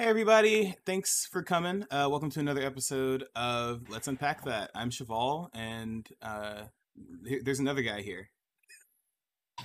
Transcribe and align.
Hey 0.00 0.06
everybody, 0.06 0.74
thanks 0.86 1.26
for 1.26 1.42
coming. 1.42 1.82
Uh, 1.90 2.08
welcome 2.08 2.30
to 2.30 2.40
another 2.40 2.62
episode 2.62 3.26
of 3.36 3.82
Let's 3.90 4.08
Unpack 4.08 4.46
That. 4.46 4.70
I'm 4.74 4.88
Cheval, 4.88 5.50
and 5.52 6.08
uh, 6.22 6.62
here- 7.26 7.42
there's 7.44 7.58
another 7.58 7.82
guy 7.82 8.00
here. 8.00 8.30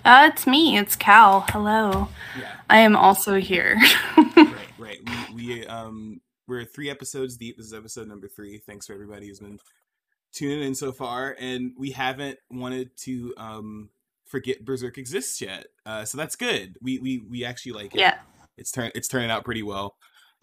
Uh, 0.04 0.29
it's 0.34 0.46
me. 0.46 0.78
It's 0.78 0.98
Cal. 0.98 1.46
Hello. 1.48 2.10
Yeah, 2.38 2.52
I 2.70 2.79
am 2.79 2.98
also 2.98 3.36
here. 3.36 3.78
right, 4.36 4.58
right. 4.78 5.00
We, 5.34 5.62
we 5.62 5.67
um 5.67 6.19
we're 6.49 6.65
three 6.65 6.90
episodes 6.90 7.38
deep. 7.38 7.56
This 7.56 7.67
is 7.67 7.74
episode 7.74 8.10
number 8.10 8.28
three. 8.28 8.58
Thanks 8.58 8.88
for 8.88 8.94
everybody 8.94 9.29
who's 9.29 9.40
been 9.40 9.62
tuning 10.33 10.63
in 10.63 10.76
so 10.76 10.92
far, 10.92 11.38
and 11.40 11.72
we 11.79 11.92
haven't 11.92 12.40
wanted 12.52 12.90
to 13.04 13.33
um 13.38 13.90
forget 14.26 14.65
Berserk 14.65 14.97
exists 14.97 15.40
yet. 15.40 15.67
Uh, 15.86 16.04
so 16.04 16.17
that's 16.17 16.36
good. 16.36 16.76
We 16.81 16.99
we 16.99 17.20
we 17.20 17.45
actually 17.45 17.72
like 17.72 17.95
it. 17.95 18.02
yeah. 18.02 18.17
it's 18.58 18.72
turn 18.72 18.91
it's 18.95 19.08
turning 19.08 19.31
out 19.31 19.45
pretty 19.45 19.63
well. 19.63 19.95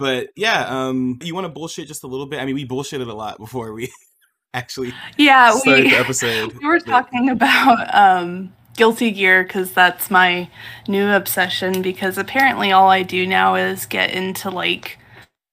But 0.03 0.31
yeah, 0.35 0.67
um, 0.67 1.21
you 1.23 1.33
want 1.33 1.45
to 1.45 1.49
bullshit 1.49 1.87
just 1.87 2.03
a 2.03 2.09
little 2.09 2.27
bit? 2.27 2.41
I 2.41 2.45
mean, 2.45 2.57
we 2.57 2.67
bullshitted 2.67 3.09
a 3.09 3.13
lot 3.13 3.39
before 3.39 3.73
we 3.73 3.89
actually 4.53 4.93
Yeah. 5.17 5.57
We, 5.65 5.83
the 5.83 5.97
episode. 5.97 6.55
we 6.55 6.67
were 6.67 6.81
talking 6.81 7.31
about 7.31 7.95
um, 7.95 8.53
Guilty 8.77 9.13
Gear 9.13 9.45
because 9.45 9.73
that's 9.73 10.11
my 10.11 10.51
new 10.89 11.09
obsession. 11.09 11.83
Because 11.83 12.19
apparently, 12.19 12.73
all 12.73 12.91
I 12.91 13.05
do 13.05 13.29
now 13.29 13.55
is 13.55 13.87
get 13.87 14.11
into 14.11 14.51
like 14.51 14.99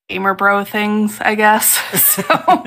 gamer 0.08 0.34
bro 0.34 0.66
things, 0.66 1.20
I 1.22 1.36
guess. 1.36 1.78
so, 2.16 2.66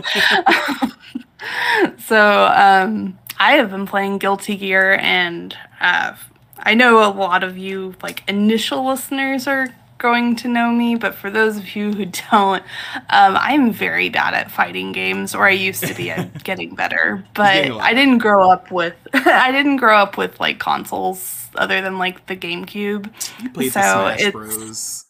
so 1.99 2.45
um, 2.55 3.19
I 3.41 3.55
have 3.55 3.73
been 3.73 3.87
playing 3.87 4.19
Guilty 4.19 4.55
Gear, 4.55 4.99
and 5.01 5.59
uh, 5.81 6.15
I 6.61 6.75
know 6.75 7.05
a 7.05 7.11
lot 7.11 7.43
of 7.43 7.59
you, 7.59 7.97
like 8.05 8.23
initial 8.29 8.87
listeners, 8.87 9.49
are 9.49 9.67
going 10.03 10.37
to 10.37 10.49
know 10.49 10.71
me. 10.73 10.97
But 10.97 11.15
for 11.15 11.31
those 11.31 11.57
of 11.57 11.75
you 11.75 11.93
who 11.93 12.05
don't, 12.31 12.63
um, 13.09 13.37
I'm 13.41 13.73
very 13.73 14.09
bad 14.11 14.35
at 14.35 14.51
fighting 14.51 14.93
games, 14.93 15.35
or 15.35 15.47
I 15.47 15.53
used 15.53 15.85
to 15.87 15.95
be. 15.95 16.13
I'm 16.13 16.31
getting 16.45 16.75
better, 16.75 17.25
but 17.35 17.47
I 17.71 17.95
didn't 17.95 18.19
grow 18.19 18.51
up 18.51 18.71
with. 18.71 18.95
I 19.15 19.51
didn't 19.53 19.77
grow 19.79 19.97
up 19.97 20.19
with 20.19 20.39
like 20.41 20.59
consoles 20.59 21.49
other 21.55 21.81
than 21.81 21.99
like 21.99 22.27
the 22.27 22.37
GameCube. 22.37 23.11
You 23.43 23.51
played 23.51 23.73
So 23.73 23.81
Smash 23.81 24.21
it's- 24.21 24.33
Bros. 24.33 25.05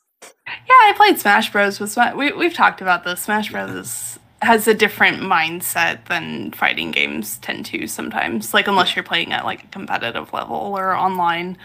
Yeah, 0.47 0.53
I 0.69 0.93
played 0.97 1.19
Smash 1.19 1.51
Bros. 1.51 1.81
with 1.81 1.91
Smash. 1.91 2.15
We 2.15 2.33
we've 2.33 2.55
talked 2.55 2.81
about 2.83 3.05
this. 3.05 3.23
Smash 3.23 3.51
Bros. 3.51 3.71
is- 3.71 4.19
has 4.43 4.67
a 4.67 4.75
different 4.75 5.19
mindset 5.23 6.05
than 6.07 6.51
fighting 6.51 6.91
games 6.91 7.39
tend 7.39 7.65
to 7.65 7.87
sometimes. 7.87 8.53
Like 8.53 8.67
unless 8.67 8.97
you're 8.97 9.05
playing 9.05 9.33
at 9.33 9.45
like 9.45 9.63
a 9.63 9.67
competitive 9.69 10.33
level 10.33 10.57
or 10.77 10.93
online. 10.95 11.57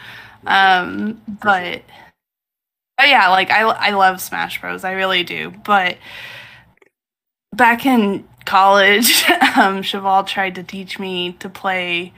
Um, 0.46 1.20
but 1.42 1.82
but 2.98 3.10
yeah, 3.10 3.30
like 3.30 3.52
I 3.52 3.62
I 3.62 3.92
love 3.92 4.22
Smash 4.22 4.62
Bros. 4.62 4.84
I 4.84 4.94
really 4.94 5.24
do. 5.24 5.52
But 5.66 5.98
back 7.54 7.86
in 7.86 8.28
college, 8.46 9.24
um, 9.58 9.84
Cheval 9.84 10.24
tried 10.26 10.56
to 10.56 10.64
teach 10.64 11.00
me 11.00 11.34
to 11.40 11.50
play 11.50 12.14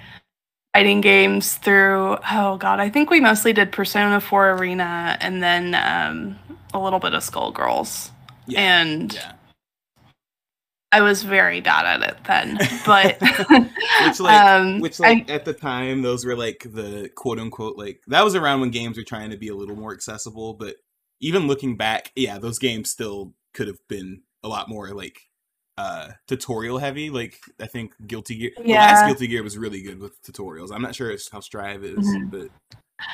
fighting 0.74 1.02
games 1.02 1.56
through 1.56 2.18
oh 2.32 2.58
god 2.58 2.80
i 2.80 2.90
think 2.90 3.10
we 3.10 3.20
mostly 3.20 3.54
did 3.54 3.72
persona 3.74 4.22
4 4.22 4.52
arena 4.52 5.18
and 5.22 5.44
then 5.44 5.76
um, 5.76 6.40
a 6.74 6.80
little 6.80 7.00
bit 7.00 7.14
of 7.14 7.24
skullgirls 7.24 8.12
Yeah, 8.48 8.62
and 8.62 9.14
yeah. 9.14 9.34
I 10.92 11.02
was 11.02 11.24
very 11.24 11.62
bad 11.62 11.86
at 11.86 12.10
it 12.10 12.18
then 12.26 12.58
but 12.86 13.18
Which 14.06 14.20
like, 14.20 14.42
um, 14.42 14.80
which 14.80 15.00
I- 15.02 15.26
at 15.28 15.46
the 15.46 15.54
time, 15.54 16.02
those 16.02 16.26
were 16.26 16.36
like 16.36 16.66
the 16.66 17.10
quote 17.16 17.40
unquote 17.40 17.78
like 17.78 18.02
that 18.08 18.24
was 18.24 18.36
around 18.36 18.62
when 18.62 18.72
games 18.72 18.98
were 18.98 19.04
trying 19.04 19.30
to 19.32 19.38
be 19.38 19.50
a 19.50 19.56
little 19.56 19.76
more 19.76 19.94
accessible. 19.94 20.54
But 20.54 20.78
even 21.20 21.48
looking 21.48 21.76
back, 21.76 22.12
yeah, 22.16 22.38
those 22.40 22.60
games 22.60 22.90
still 22.90 23.34
could 23.54 23.68
have 23.68 23.80
been 23.90 24.22
a 24.44 24.48
lot 24.48 24.70
more 24.70 24.94
like 24.94 25.20
uh 25.78 26.10
tutorial 26.28 26.78
heavy. 26.78 27.10
Like 27.10 27.40
I 27.60 27.68
think 27.68 27.94
Guilty 28.08 28.36
Gear, 28.38 28.52
the 28.58 28.74
last 28.74 29.06
Guilty 29.06 29.28
Gear 29.28 29.44
was 29.44 29.58
really 29.58 29.82
good 29.82 30.00
with 30.00 30.22
tutorials. 30.24 30.72
I'm 30.74 30.82
not 30.82 30.96
sure 30.96 31.14
how 31.32 31.40
Strive 31.42 31.84
is, 31.84 31.98
Mhm. 32.08 32.32
but 32.32 32.50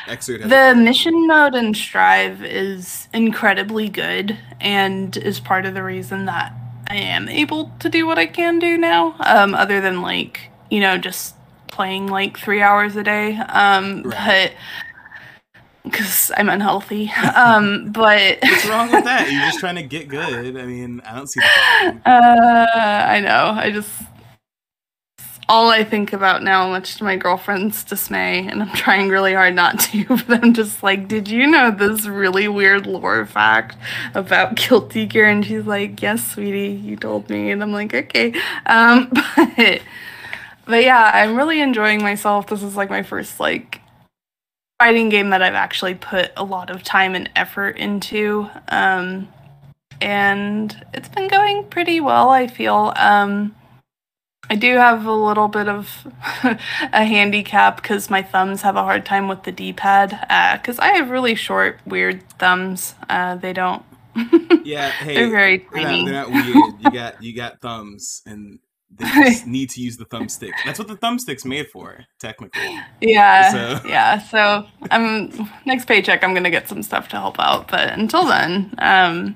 Xrd 0.08 0.42
has 0.42 0.46
a 0.52 0.76
the 0.76 0.76
mission 0.82 1.28
mode 1.28 1.56
in 1.56 1.74
strive 1.74 2.44
is 2.44 3.08
incredibly 3.14 3.90
good 3.90 4.38
and 4.62 5.16
is 5.18 5.40
part 5.40 5.66
of 5.66 5.74
the 5.74 5.84
reason 5.84 6.26
that 6.26 6.54
i 6.88 6.96
am 6.96 7.28
able 7.30 7.72
to 7.80 7.90
do 7.90 8.06
what 8.06 8.18
i 8.18 8.26
can 8.26 8.60
do 8.60 8.78
now 8.78 9.16
um, 9.20 9.54
other 9.56 9.82
than 9.82 10.02
like 10.02 10.50
you 10.70 10.80
know 10.80 10.98
just 10.98 11.36
playing 11.68 12.08
like 12.08 12.38
three 12.38 12.62
hours 12.62 12.96
a 12.96 13.04
day 13.04 13.36
um, 13.50 14.04
Right. 14.04 14.54
but 14.54 14.54
because 15.84 16.32
i'm 16.38 16.50
unhealthy 16.50 17.12
um, 17.36 17.92
but 17.92 18.38
What's 18.44 18.66
wrong 18.66 18.92
with 18.92 19.04
that? 19.04 19.32
You're 19.32 19.42
just 19.42 19.60
trying 19.60 19.76
to 19.76 19.84
get 19.84 20.08
good. 20.08 20.58
I 20.58 20.66
mean, 20.66 21.02
I 21.02 21.16
don't 21.16 21.28
see 21.28 21.42
the 21.42 21.50
problem. 21.50 22.02
uh, 22.06 23.06
i 23.08 23.20
know 23.20 23.54
i 23.58 23.72
just 23.72 23.92
all 25.48 25.70
I 25.70 25.84
think 25.84 26.12
about 26.14 26.42
now, 26.42 26.68
much 26.70 26.96
to 26.96 27.04
my 27.04 27.18
girlfriend's 27.18 27.84
dismay, 27.84 28.48
and 28.48 28.62
I'm 28.64 28.76
trying 28.76 29.10
really 29.10 29.34
hard 29.34 29.54
not 29.54 29.80
to, 29.82 30.06
but 30.28 30.44
I'm 30.44 30.54
just 30.54 30.82
like, 30.82 31.08
did 31.08 31.28
you 31.28 31.46
know 31.48 31.72
this 31.72 32.08
really 32.08 32.48
weird 32.48 32.88
lore 32.88 33.26
fact 33.26 33.78
about 34.14 34.56
Guilty 34.56 35.06
Gear? 35.06 35.30
And 35.30 35.46
she's 35.46 35.66
like, 35.66 36.02
yes, 36.02 36.32
sweetie, 36.32 36.74
you 36.74 36.96
told 36.96 37.30
me. 37.30 37.52
And 37.52 37.62
I'm 37.62 37.72
like, 37.72 37.94
okay. 37.94 38.34
Um, 38.66 39.12
but, 39.36 39.82
but 40.66 40.84
yeah, 40.84 41.12
I'm 41.14 41.36
really 41.36 41.62
enjoying 41.62 42.02
myself. 42.02 42.48
This 42.48 42.64
is 42.64 42.76
like 42.76 42.90
my 42.90 43.04
first, 43.04 43.40
like, 43.40 43.82
fighting 44.80 45.10
game 45.10 45.30
that 45.30 45.42
I've 45.42 45.54
actually 45.54 45.96
put 45.96 46.32
a 46.36 46.44
lot 46.44 46.70
of 46.70 46.84
time 46.84 47.16
and 47.16 47.30
effort 47.36 47.78
into. 47.78 48.50
Um, 48.70 49.30
and 50.02 50.86
it's 50.94 51.08
been 51.08 51.28
going 51.28 51.66
pretty 51.66 52.00
well, 52.00 52.30
I 52.30 52.48
feel. 52.48 52.94
Um, 52.96 53.56
I 54.50 54.56
do 54.56 54.76
have 54.76 55.06
a 55.06 55.12
little 55.12 55.48
bit 55.48 55.68
of 55.68 56.08
a 56.94 57.04
handicap 57.06 57.78
because 57.82 58.10
my 58.10 58.22
thumbs 58.22 58.62
have 58.62 58.76
a 58.76 58.84
hard 58.84 59.06
time 59.06 59.28
with 59.28 59.44
the 59.44 59.52
D-pad. 59.52 60.12
Because 60.62 60.78
I 60.80 60.90
have 60.90 61.10
really 61.10 61.36
short, 61.36 61.80
weird 61.86 62.28
thumbs. 62.38 62.96
Uh, 63.10 63.36
they 63.36 63.54
don't. 63.54 63.84
Yeah, 64.64 64.90
hey, 64.90 65.14
They're 65.14 65.30
very 65.30 65.58
they're 65.72 65.82
not, 65.84 65.88
tiny. 65.90 66.06
they're 66.06 66.14
not 66.14 66.30
weird. 66.32 66.74
You 66.80 66.92
got 66.92 67.22
you 67.22 67.36
got 67.36 67.62
thumbs, 67.62 68.24
and 68.26 68.58
they 68.90 69.06
just 69.06 69.46
need 69.58 69.70
to 69.72 69.82
use 69.82 69.96
the 69.96 70.06
thumbstick. 70.06 70.54
That's 70.66 70.80
what 70.80 70.88
the 70.88 70.96
thumbstick's 70.96 71.46
made 71.46 71.68
for, 71.70 72.04
technically. 72.20 72.80
Yeah, 73.00 73.52
So- 73.52 73.88
yeah. 73.88 74.18
So 74.18 74.66
I'm 74.90 75.32
next 75.68 75.86
paycheck. 75.86 76.24
I'm 76.24 76.34
gonna 76.34 76.50
get 76.50 76.68
some 76.68 76.82
stuff 76.82 77.10
to 77.10 77.18
help 77.18 77.40
out. 77.40 77.68
But 77.68 77.90
until 77.94 78.26
then, 78.26 78.74
um, 78.80 79.36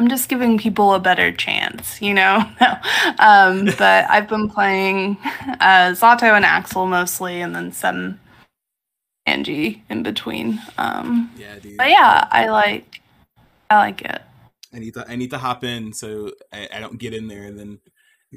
I'm 0.00 0.08
just 0.08 0.30
giving 0.30 0.56
people 0.56 0.94
a 0.94 0.98
better 0.98 1.30
chance, 1.30 2.00
you 2.00 2.14
know. 2.14 2.38
um, 3.18 3.66
but 3.78 4.08
I've 4.08 4.28
been 4.28 4.48
playing 4.48 5.18
uh, 5.60 5.92
Zato 5.92 6.22
and 6.22 6.42
Axel 6.42 6.86
mostly, 6.86 7.42
and 7.42 7.54
then 7.54 7.70
some 7.70 8.18
Anji 9.28 9.82
in 9.90 10.02
between. 10.02 10.58
Um, 10.78 11.30
Yeah, 11.36 11.58
dude. 11.58 11.76
but 11.76 11.90
yeah, 11.90 12.26
I 12.30 12.48
like, 12.48 13.02
I 13.68 13.76
like 13.76 14.00
it. 14.00 14.22
I 14.72 14.78
need 14.78 14.94
to 14.94 15.04
I 15.06 15.16
need 15.16 15.32
to 15.32 15.38
hop 15.38 15.64
in 15.64 15.92
so 15.92 16.30
I, 16.50 16.66
I 16.76 16.80
don't 16.80 16.98
get 16.98 17.12
in 17.12 17.28
there 17.28 17.42
and 17.42 17.58
then 17.58 17.78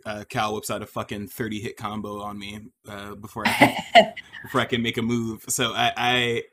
uh, 0.06 0.26
Cal 0.28 0.54
whips 0.54 0.70
out 0.70 0.82
a 0.82 0.86
fucking 0.86 1.30
thirty 1.30 1.62
hit 1.62 1.78
combo 1.78 2.20
on 2.24 2.38
me 2.38 2.60
uh, 2.90 3.16
before 3.16 3.48
I 3.48 3.52
can, 3.94 4.14
before 4.44 4.60
I 4.60 4.66
can 4.66 4.82
make 4.82 4.98
a 4.98 5.02
move. 5.02 5.46
So 5.48 5.72
I 5.74 5.94
I 5.96 6.44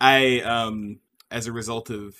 I 0.00 0.40
um 0.40 1.00
as 1.30 1.46
a 1.46 1.52
result 1.52 1.90
of 1.90 2.14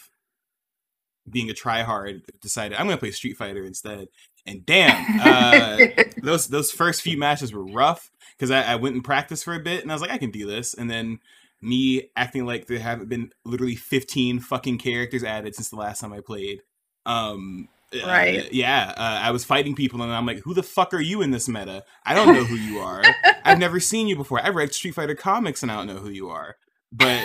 being 1.30 1.50
a 1.50 1.54
tryhard 1.54 2.22
decided 2.40 2.78
I'm 2.78 2.86
gonna 2.86 2.98
play 2.98 3.10
Street 3.10 3.36
Fighter 3.36 3.64
instead. 3.64 4.08
And 4.46 4.64
damn, 4.64 5.20
uh, 5.20 5.78
those 6.22 6.48
those 6.48 6.70
first 6.70 7.02
few 7.02 7.18
matches 7.18 7.52
were 7.52 7.64
rough 7.64 8.10
because 8.36 8.50
I, 8.50 8.62
I 8.62 8.76
went 8.76 8.94
and 8.94 9.04
practiced 9.04 9.44
for 9.44 9.54
a 9.54 9.60
bit 9.60 9.82
and 9.82 9.90
I 9.90 9.94
was 9.94 10.02
like 10.02 10.10
I 10.10 10.18
can 10.18 10.30
do 10.30 10.46
this 10.46 10.74
and 10.74 10.90
then 10.90 11.20
me 11.60 12.08
acting 12.16 12.46
like 12.46 12.66
there 12.66 12.78
haven't 12.78 13.08
been 13.08 13.32
literally 13.44 13.74
15 13.74 14.38
fucking 14.40 14.78
characters 14.78 15.24
added 15.24 15.54
since 15.56 15.68
the 15.70 15.76
last 15.76 16.00
time 16.00 16.12
I 16.12 16.20
played. 16.20 16.62
Um, 17.04 17.68
uh, 17.92 18.06
Right. 18.06 18.52
yeah, 18.52 18.92
uh, 18.96 19.18
I 19.22 19.30
was 19.32 19.44
fighting 19.44 19.74
people 19.74 20.00
and 20.02 20.12
I'm 20.12 20.24
like, 20.26 20.38
who 20.40 20.54
the 20.54 20.62
fuck 20.62 20.94
are 20.94 21.00
you 21.00 21.20
in 21.22 21.30
this 21.32 21.48
meta? 21.48 21.84
I 22.06 22.14
don't 22.14 22.32
know 22.32 22.44
who 22.44 22.54
you 22.54 22.78
are. 22.78 23.02
I've 23.44 23.58
never 23.58 23.80
seen 23.80 24.06
you 24.06 24.14
before. 24.14 24.40
I 24.40 24.50
read 24.50 24.72
Street 24.72 24.94
Fighter 24.94 25.14
comics 25.16 25.62
and 25.62 25.72
I 25.72 25.76
don't 25.76 25.86
know 25.88 25.96
who 25.96 26.10
you 26.10 26.28
are. 26.28 26.56
But 26.92 27.24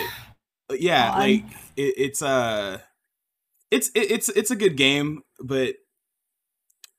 but 0.68 0.80
yeah, 0.80 1.10
God. 1.10 1.18
like 1.18 1.44
it, 1.76 1.94
it's 1.96 2.20
uh 2.22 2.78
it's 3.74 3.88
it, 3.94 4.10
it's 4.10 4.28
it's 4.30 4.50
a 4.50 4.56
good 4.56 4.76
game, 4.76 5.22
but 5.40 5.76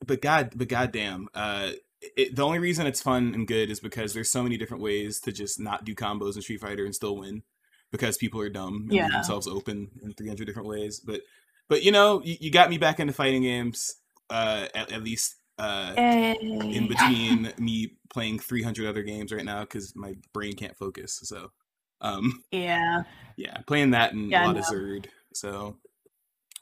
but 0.06 0.22
god 0.22 0.52
but 0.56 0.68
goddamn, 0.68 1.28
uh 1.34 1.72
it, 2.18 2.36
the 2.36 2.44
only 2.46 2.60
reason 2.60 2.86
it's 2.86 3.02
fun 3.02 3.34
and 3.34 3.48
good 3.48 3.72
is 3.72 3.80
because 3.80 4.14
there's 4.14 4.30
so 4.30 4.44
many 4.44 4.58
different 4.58 4.84
ways 4.84 5.20
to 5.22 5.32
just 5.32 5.60
not 5.60 5.86
do 5.86 5.96
combos 5.96 6.36
in 6.36 6.42
Street 6.44 6.62
Fighter 6.62 6.86
and 6.86 6.94
still 6.94 7.18
win 7.18 7.42
because 7.92 8.18
people 8.18 8.40
are 8.42 8.50
dumb 8.50 8.90
and 8.92 8.98
Yeah. 8.98 9.08
themselves 9.10 9.48
open 9.48 9.90
in 10.04 10.14
300 10.14 10.46
different 10.46 10.68
ways. 10.68 11.00
But 11.00 11.22
but 11.68 11.84
you 11.84 11.92
know, 11.92 12.22
you, 12.24 12.36
you 12.40 12.52
got 12.52 12.70
me 12.70 12.78
back 12.78 13.00
into 13.00 13.14
fighting 13.14 13.42
games 13.44 13.96
uh 14.30 14.68
at, 14.76 14.92
at 14.92 15.04
least 15.04 15.36
uh 15.58 15.98
in 16.72 16.88
between 16.88 17.54
me 17.58 17.98
playing 18.10 18.40
300 18.40 18.88
other 18.88 19.04
games 19.04 19.32
right 19.32 19.46
now 19.46 19.62
because 19.62 19.96
my 19.96 20.16
brain 20.34 20.54
can't 20.56 20.78
focus. 20.78 21.20
So 21.24 21.52
um 22.02 22.44
Yeah. 22.52 23.04
yeah, 23.38 23.58
playing 23.68 23.92
that 23.92 24.14
and 24.14 24.32
Yeah, 24.32 24.44
a 24.44 24.48
lot 24.48 24.58
of. 24.58 24.64
Xrd. 24.66 25.08
So 25.34 25.78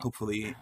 hopefully, 0.04 0.56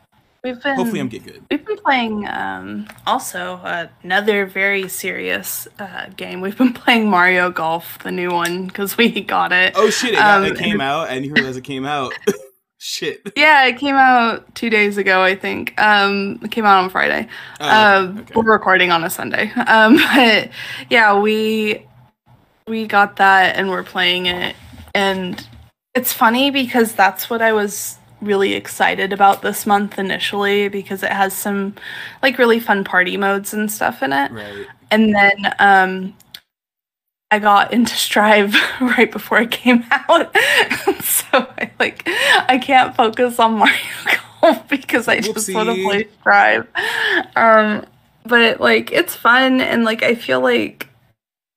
We've 0.43 0.61
been 0.61 0.75
hopefully 0.75 0.99
I'm 0.99 1.07
get 1.07 1.23
good. 1.23 1.43
We've 1.51 1.63
been 1.63 1.77
playing 1.77 2.27
um, 2.27 2.87
also 3.05 3.59
another 4.03 4.47
very 4.47 4.87
serious 4.87 5.67
uh, 5.77 6.07
game. 6.15 6.41
We've 6.41 6.57
been 6.57 6.73
playing 6.73 7.09
Mario 7.09 7.51
Golf, 7.51 7.99
the 7.99 8.11
new 8.11 8.31
one, 8.31 8.65
because 8.65 8.97
we 8.97 9.21
got 9.21 9.51
it. 9.51 9.73
Oh 9.75 9.89
shit! 9.91 10.13
It, 10.13 10.19
Um, 10.19 10.43
it 10.45 10.57
came 10.57 10.81
out. 10.81 11.09
and 11.09 11.21
didn't 11.23 11.35
realize 11.35 11.57
it 11.57 11.63
came 11.63 11.85
out. 11.85 12.13
shit. 12.79 13.21
Yeah, 13.35 13.67
it 13.67 13.77
came 13.77 13.93
out 13.93 14.55
two 14.55 14.71
days 14.71 14.97
ago, 14.97 15.21
I 15.21 15.35
think. 15.35 15.79
Um, 15.79 16.39
it 16.43 16.49
came 16.49 16.65
out 16.65 16.83
on 16.83 16.89
Friday. 16.89 17.27
Oh, 17.59 17.67
uh, 17.67 18.13
okay. 18.17 18.33
We're 18.35 18.51
recording 18.51 18.91
on 18.91 19.03
a 19.03 19.09
Sunday. 19.09 19.51
Um, 19.67 19.97
but 19.97 20.49
yeah, 20.89 21.19
we 21.19 21.85
we 22.67 22.87
got 22.87 23.17
that 23.17 23.55
and 23.55 23.69
we're 23.69 23.83
playing 23.83 24.25
it, 24.25 24.55
and 24.95 25.47
it's 25.93 26.11
funny 26.11 26.49
because 26.49 26.93
that's 26.93 27.29
what 27.29 27.43
I 27.43 27.53
was 27.53 27.97
really 28.21 28.53
excited 28.53 29.11
about 29.11 29.41
this 29.41 29.65
month 29.65 29.97
initially 29.97 30.67
because 30.67 31.03
it 31.03 31.11
has 31.11 31.33
some 31.33 31.75
like 32.21 32.37
really 32.37 32.59
fun 32.59 32.83
party 32.83 33.17
modes 33.17 33.53
and 33.53 33.71
stuff 33.71 34.03
in 34.03 34.13
it. 34.13 34.31
Right. 34.31 34.67
And 34.91 35.13
then 35.13 35.53
um 35.59 36.15
I 37.31 37.39
got 37.39 37.73
into 37.73 37.95
Strive 37.95 38.53
right 38.81 39.11
before 39.11 39.39
it 39.39 39.51
came 39.51 39.83
out. 39.91 40.35
so 41.03 41.25
I 41.33 41.71
like 41.79 42.03
I 42.07 42.59
can't 42.61 42.95
focus 42.95 43.39
on 43.39 43.53
Mario 43.57 43.75
Golf 44.41 44.67
because 44.69 45.07
I 45.07 45.19
just 45.19 45.53
want 45.53 45.69
to 45.69 45.83
play 45.83 46.07
Strive. 46.19 46.67
Um 47.35 47.85
but 48.25 48.61
like 48.61 48.91
it's 48.91 49.15
fun 49.15 49.61
and 49.61 49.83
like 49.83 50.03
I 50.03 50.15
feel 50.15 50.41
like 50.41 50.87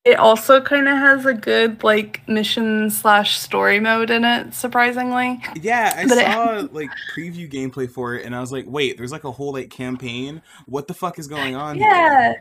it 0.04 0.18
also 0.18 0.60
kind 0.60 0.86
of 0.88 0.96
has 0.98 1.24
a 1.26 1.32
good 1.34 1.82
like 1.82 2.26
mission 2.28 2.90
slash 2.90 3.38
story 3.38 3.80
mode 3.80 4.10
in 4.10 4.24
it 4.24 4.52
surprisingly 4.52 5.40
Yeah, 5.60 5.94
I 5.96 6.06
But 6.06 6.18
it- 6.18 6.26
saw 6.26 6.68
like 6.72 6.90
preview 7.16 7.50
gameplay 7.50 7.88
for 7.90 8.14
it, 8.14 8.24
and 8.26 8.34
I 8.36 8.40
was 8.40 8.52
like, 8.52 8.66
"Wait, 8.68 8.96
there's 8.98 9.12
like 9.12 9.24
a 9.24 9.32
whole 9.32 9.52
like 9.52 9.70
campaign. 9.70 10.42
What 10.66 10.88
the 10.88 10.94
fuck 10.94 11.18
is 11.18 11.26
going 11.28 11.54
on?" 11.56 11.76
here?" 11.76 11.88
Yeah. 11.88 12.34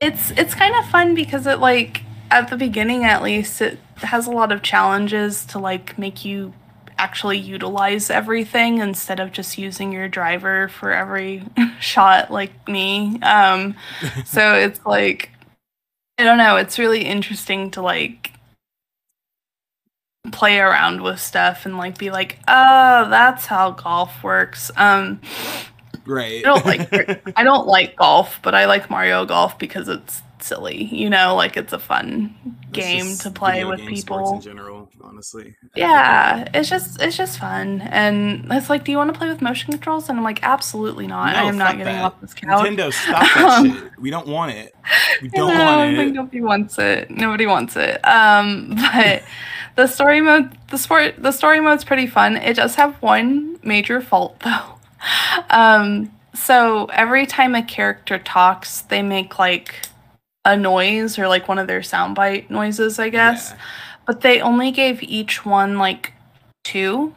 It's 0.00 0.30
it's 0.32 0.54
kind 0.54 0.74
of 0.76 0.84
fun 0.90 1.14
because 1.14 1.46
it 1.46 1.60
like 1.60 2.02
at 2.30 2.48
the 2.48 2.56
beginning 2.56 3.04
at 3.04 3.22
least 3.22 3.60
it 3.60 3.78
has 3.96 4.26
a 4.26 4.30
lot 4.30 4.50
of 4.52 4.62
challenges 4.62 5.44
to 5.46 5.58
like 5.58 5.96
make 5.98 6.24
you 6.24 6.52
actually 6.98 7.38
utilize 7.38 8.08
everything 8.10 8.78
instead 8.78 9.18
of 9.20 9.32
just 9.32 9.58
using 9.58 9.92
your 9.92 10.08
driver 10.08 10.68
for 10.68 10.92
every 10.92 11.42
shot 11.80 12.30
like 12.30 12.68
me. 12.68 13.18
Um 13.22 13.74
so 14.24 14.54
it's 14.54 14.84
like 14.86 15.30
I 16.18 16.24
don't 16.24 16.38
know, 16.38 16.56
it's 16.56 16.78
really 16.78 17.04
interesting 17.04 17.70
to 17.72 17.82
like 17.82 18.32
play 20.32 20.58
around 20.58 21.02
with 21.02 21.20
stuff 21.20 21.66
and 21.66 21.76
like 21.76 21.98
be 21.98 22.10
like, 22.10 22.38
"Oh, 22.48 23.08
that's 23.10 23.46
how 23.46 23.72
golf 23.72 24.22
works." 24.22 24.70
Um 24.76 25.20
Right. 26.06 26.44
I 26.46 26.48
don't 26.48 26.66
like 26.66 27.32
I 27.38 27.42
don't 27.44 27.66
like 27.66 27.96
golf, 27.96 28.38
but 28.42 28.54
I 28.54 28.66
like 28.66 28.90
Mario 28.90 29.24
Golf 29.24 29.58
because 29.58 29.88
it's 29.88 30.22
silly. 30.44 30.84
You 30.84 31.10
know, 31.10 31.34
like 31.34 31.56
it's 31.56 31.72
a 31.72 31.78
fun 31.78 32.34
game 32.72 33.16
to 33.16 33.30
play 33.30 33.64
with 33.64 33.80
people. 33.80 34.34
in 34.34 34.40
general. 34.40 34.90
Honestly. 35.02 35.56
Yeah, 35.74 36.48
it's 36.54 36.68
just 36.68 37.00
it's 37.00 37.16
just 37.16 37.38
fun, 37.38 37.80
and 37.82 38.46
it's 38.50 38.70
like, 38.70 38.84
do 38.84 38.92
you 38.92 38.98
want 38.98 39.12
to 39.12 39.18
play 39.18 39.28
with 39.28 39.40
motion 39.40 39.72
controls? 39.72 40.08
And 40.08 40.18
I'm 40.18 40.24
like, 40.24 40.40
absolutely 40.42 41.06
not. 41.06 41.32
No, 41.32 41.38
I 41.40 41.42
am 41.44 41.58
not 41.58 41.76
getting 41.76 41.94
that. 41.94 42.04
off 42.04 42.20
this 42.20 42.34
couch. 42.34 42.66
Nintendo, 42.66 42.92
stop 42.92 43.22
that 43.22 43.82
shit. 43.82 43.98
We 43.98 44.10
don't 44.10 44.26
want 44.26 44.52
it. 44.52 44.74
We 45.22 45.28
don't 45.28 45.54
know, 45.54 45.64
want 45.64 45.98
it. 45.98 46.12
nobody 46.12 46.40
wants 46.40 46.78
it. 46.78 47.10
Nobody 47.10 47.46
wants 47.46 47.76
it. 47.76 48.06
Um, 48.06 48.74
but 48.92 49.22
the 49.76 49.86
story 49.86 50.20
mode, 50.20 50.56
the 50.70 50.78
sport, 50.78 51.14
the 51.18 51.32
story 51.32 51.60
mode's 51.60 51.84
pretty 51.84 52.06
fun. 52.06 52.36
It 52.36 52.56
does 52.56 52.74
have 52.76 52.94
one 53.02 53.58
major 53.62 54.00
fault 54.00 54.40
though. 54.44 54.78
Um, 55.50 56.10
so 56.34 56.86
every 56.86 57.26
time 57.26 57.54
a 57.54 57.62
character 57.62 58.18
talks, 58.18 58.82
they 58.82 59.02
make 59.02 59.38
like 59.38 59.86
a 60.44 60.56
noise 60.56 61.18
or 61.18 61.28
like 61.28 61.48
one 61.48 61.58
of 61.58 61.66
their 61.66 61.80
soundbite 61.80 62.50
noises, 62.50 62.98
I 62.98 63.08
guess. 63.08 63.50
Yeah. 63.50 63.58
But 64.06 64.20
they 64.20 64.40
only 64.40 64.70
gave 64.70 65.02
each 65.02 65.44
one 65.46 65.78
like 65.78 66.12
two. 66.64 67.14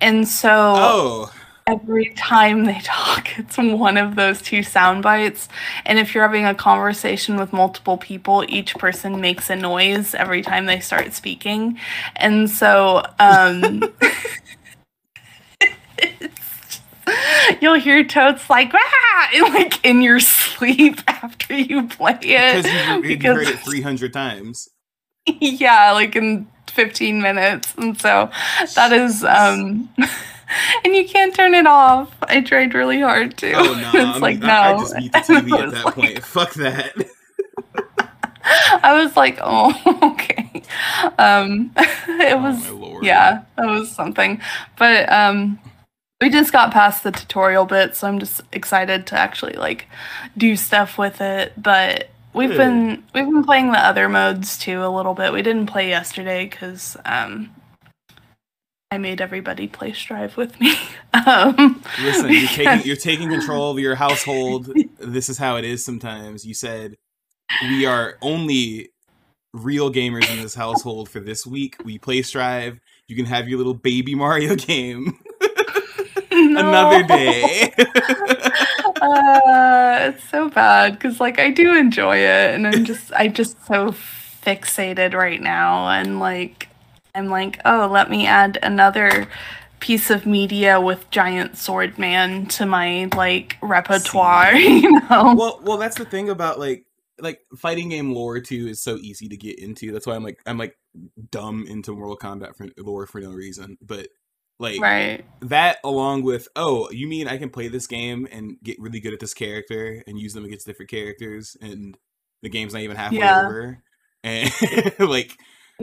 And 0.00 0.26
so 0.26 0.74
Oh, 0.76 1.32
every 1.66 2.14
time 2.14 2.64
they 2.64 2.80
talk, 2.84 3.38
it's 3.38 3.58
one 3.58 3.96
of 3.98 4.16
those 4.16 4.40
two 4.40 4.62
sound 4.62 5.02
bites. 5.02 5.48
And 5.84 5.98
if 5.98 6.14
you're 6.14 6.24
having 6.24 6.46
a 6.46 6.54
conversation 6.54 7.36
with 7.36 7.52
multiple 7.52 7.98
people, 7.98 8.44
each 8.48 8.74
person 8.76 9.20
makes 9.20 9.50
a 9.50 9.56
noise 9.56 10.14
every 10.14 10.42
time 10.42 10.66
they 10.66 10.80
start 10.80 11.12
speaking. 11.12 11.78
And 12.16 12.48
so 12.48 13.02
um 13.18 13.82
you'll 17.60 17.78
hear 17.80 18.04
toads 18.04 18.48
like 18.50 18.72
ah! 18.74 19.28
and, 19.34 19.54
like 19.54 19.84
in 19.84 20.00
your 20.02 20.20
sleep 20.20 21.00
after 21.08 21.54
you 21.54 21.86
play 21.88 22.18
it. 22.22 22.62
because 22.62 22.66
you, 22.66 23.02
because- 23.02 23.36
heard 23.36 23.48
it 23.48 23.58
300 23.60 24.12
times. 24.12 24.68
yeah, 25.26 25.92
like 25.92 26.16
in 26.16 26.46
15 26.68 27.20
minutes. 27.20 27.74
And 27.76 27.98
so 28.00 28.30
that 28.74 28.92
is 28.92 29.24
um 29.24 29.88
and 30.84 30.94
you 30.94 31.06
can't 31.06 31.34
turn 31.34 31.54
it 31.54 31.66
off. 31.66 32.14
I 32.22 32.40
tried 32.40 32.74
really 32.74 33.00
hard 33.00 33.36
to. 33.38 33.52
Oh 33.52 33.62
no! 33.74 33.88
it's 33.88 33.96
I'm, 33.96 34.20
like 34.20 34.38
no. 34.38 34.48
I, 34.48 34.74
I 34.74 34.78
just 34.78 34.96
beat 34.96 35.12
the 35.12 35.18
TV 35.18 35.58
at 35.62 35.70
that 35.72 35.84
like- 35.84 35.94
point. 35.94 36.24
Fuck 36.24 36.54
that. 36.54 36.94
I 38.82 39.02
was 39.02 39.14
like, 39.14 39.38
"Oh, 39.42 39.74
okay." 40.14 40.62
Um 41.18 41.72
it 41.76 42.40
was 42.40 42.70
oh 42.70 42.74
lord. 42.76 43.04
yeah, 43.04 43.42
that 43.56 43.66
was 43.66 43.90
something. 43.90 44.40
But 44.78 45.10
um 45.12 45.58
we 46.20 46.30
just 46.30 46.52
got 46.52 46.72
past 46.72 47.04
the 47.04 47.12
tutorial 47.12 47.64
bit, 47.64 47.94
so 47.94 48.08
I'm 48.08 48.18
just 48.18 48.40
excited 48.52 49.06
to 49.08 49.18
actually 49.18 49.54
like 49.54 49.86
do 50.36 50.56
stuff 50.56 50.98
with 50.98 51.20
it. 51.20 51.52
But 51.56 52.10
we've 52.34 52.56
been 52.56 53.04
we've 53.14 53.24
been 53.24 53.44
playing 53.44 53.72
the 53.72 53.78
other 53.78 54.08
modes 54.08 54.58
too 54.58 54.84
a 54.84 54.88
little 54.88 55.14
bit. 55.14 55.32
We 55.32 55.42
didn't 55.42 55.66
play 55.66 55.88
yesterday 55.88 56.46
because 56.46 56.96
um 57.04 57.50
I 58.90 58.98
made 58.98 59.20
everybody 59.20 59.68
play 59.68 59.92
Strive 59.92 60.36
with 60.36 60.58
me. 60.60 60.74
um, 61.26 61.82
Listen, 62.02 62.32
you're 62.32 62.48
taking 62.48 62.86
you're 62.86 62.96
taking 62.96 63.28
control 63.28 63.70
of 63.70 63.78
your 63.78 63.94
household. 63.94 64.72
This 64.98 65.28
is 65.28 65.38
how 65.38 65.56
it 65.56 65.64
is 65.64 65.84
sometimes. 65.84 66.44
You 66.44 66.54
said 66.54 66.96
we 67.62 67.86
are 67.86 68.16
only 68.22 68.90
real 69.54 69.92
gamers 69.92 70.30
in 70.30 70.42
this 70.42 70.54
household 70.54 71.08
for 71.08 71.20
this 71.20 71.46
week. 71.46 71.76
We 71.84 71.98
play 71.98 72.22
Strive. 72.22 72.80
You 73.06 73.14
can 73.14 73.26
have 73.26 73.48
your 73.48 73.58
little 73.58 73.74
baby 73.74 74.14
Mario 74.14 74.54
game 74.56 75.18
another 76.58 77.02
day. 77.04 77.72
uh, 79.00 80.12
it's 80.12 80.28
so 80.28 80.48
bad 80.50 80.92
because 80.92 81.20
like 81.20 81.38
I 81.38 81.50
do 81.50 81.76
enjoy 81.76 82.16
it, 82.18 82.54
and 82.54 82.66
I'm 82.66 82.84
just 82.84 83.12
I'm 83.16 83.32
just 83.32 83.64
so 83.66 83.92
fixated 83.92 85.14
right 85.14 85.40
now, 85.40 85.88
and 85.88 86.20
like 86.20 86.68
I'm 87.14 87.28
like, 87.28 87.60
oh, 87.64 87.88
let 87.90 88.10
me 88.10 88.26
add 88.26 88.58
another 88.62 89.28
piece 89.80 90.10
of 90.10 90.26
media 90.26 90.80
with 90.80 91.10
giant 91.10 91.56
sword 91.56 91.98
man 91.98 92.46
to 92.46 92.66
my 92.66 93.08
like 93.14 93.56
repertoire, 93.62 94.54
you 94.56 94.90
know? 94.90 95.34
well, 95.36 95.60
well, 95.62 95.78
that's 95.78 95.96
the 95.96 96.04
thing 96.04 96.30
about 96.30 96.58
like 96.58 96.84
like 97.20 97.40
fighting 97.56 97.88
game 97.88 98.12
lore 98.12 98.40
too 98.40 98.68
is 98.68 98.80
so 98.80 98.96
easy 98.96 99.28
to 99.28 99.36
get 99.36 99.58
into. 99.58 99.92
That's 99.92 100.06
why 100.06 100.14
I'm 100.14 100.22
like 100.22 100.40
I'm 100.46 100.58
like 100.58 100.76
dumb 101.30 101.66
into 101.68 101.92
Mortal 101.92 102.16
Kombat 102.16 102.56
for 102.56 102.68
lore 102.78 103.06
for 103.06 103.20
no 103.20 103.32
reason. 103.32 103.76
But 103.80 104.08
like 104.58 104.80
right. 104.80 105.24
that 105.40 105.78
along 105.84 106.22
with 106.22 106.48
oh 106.56 106.90
you 106.90 107.06
mean 107.08 107.28
i 107.28 107.36
can 107.38 107.48
play 107.50 107.68
this 107.68 107.86
game 107.86 108.26
and 108.32 108.56
get 108.62 108.78
really 108.80 109.00
good 109.00 109.12
at 109.14 109.20
this 109.20 109.34
character 109.34 110.02
and 110.06 110.18
use 110.18 110.32
them 110.34 110.44
against 110.44 110.66
different 110.66 110.90
characters 110.90 111.56
and 111.60 111.96
the 112.42 112.48
game's 112.48 112.72
not 112.72 112.82
even 112.82 112.96
halfway 112.96 113.18
Yeah. 113.18 113.46
over 113.46 113.82
and 114.24 114.50
like 114.98 115.36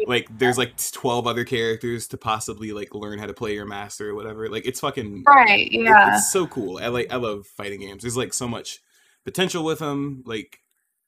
like 0.07 0.27
there's 0.37 0.57
like 0.57 0.73
12 0.91 1.25
other 1.25 1.45
characters 1.45 2.07
to 2.09 2.17
possibly 2.17 2.73
like 2.73 2.93
learn 2.93 3.17
how 3.17 3.27
to 3.27 3.33
play 3.33 3.53
your 3.53 3.65
master 3.65 4.09
or 4.09 4.15
whatever 4.15 4.49
like 4.49 4.65
it's 4.65 4.81
fucking 4.81 5.23
Right. 5.25 5.67
it- 5.71 5.81
Yeah. 5.81 6.15
it's 6.17 6.31
so 6.31 6.45
cool 6.47 6.79
i 6.81 6.87
like 6.87 7.11
i 7.11 7.15
love 7.15 7.45
fighting 7.47 7.79
games 7.79 8.01
there's 8.03 8.17
like 8.17 8.33
so 8.33 8.47
much 8.47 8.79
potential 9.23 9.63
with 9.63 9.79
them 9.79 10.21
like 10.25 10.59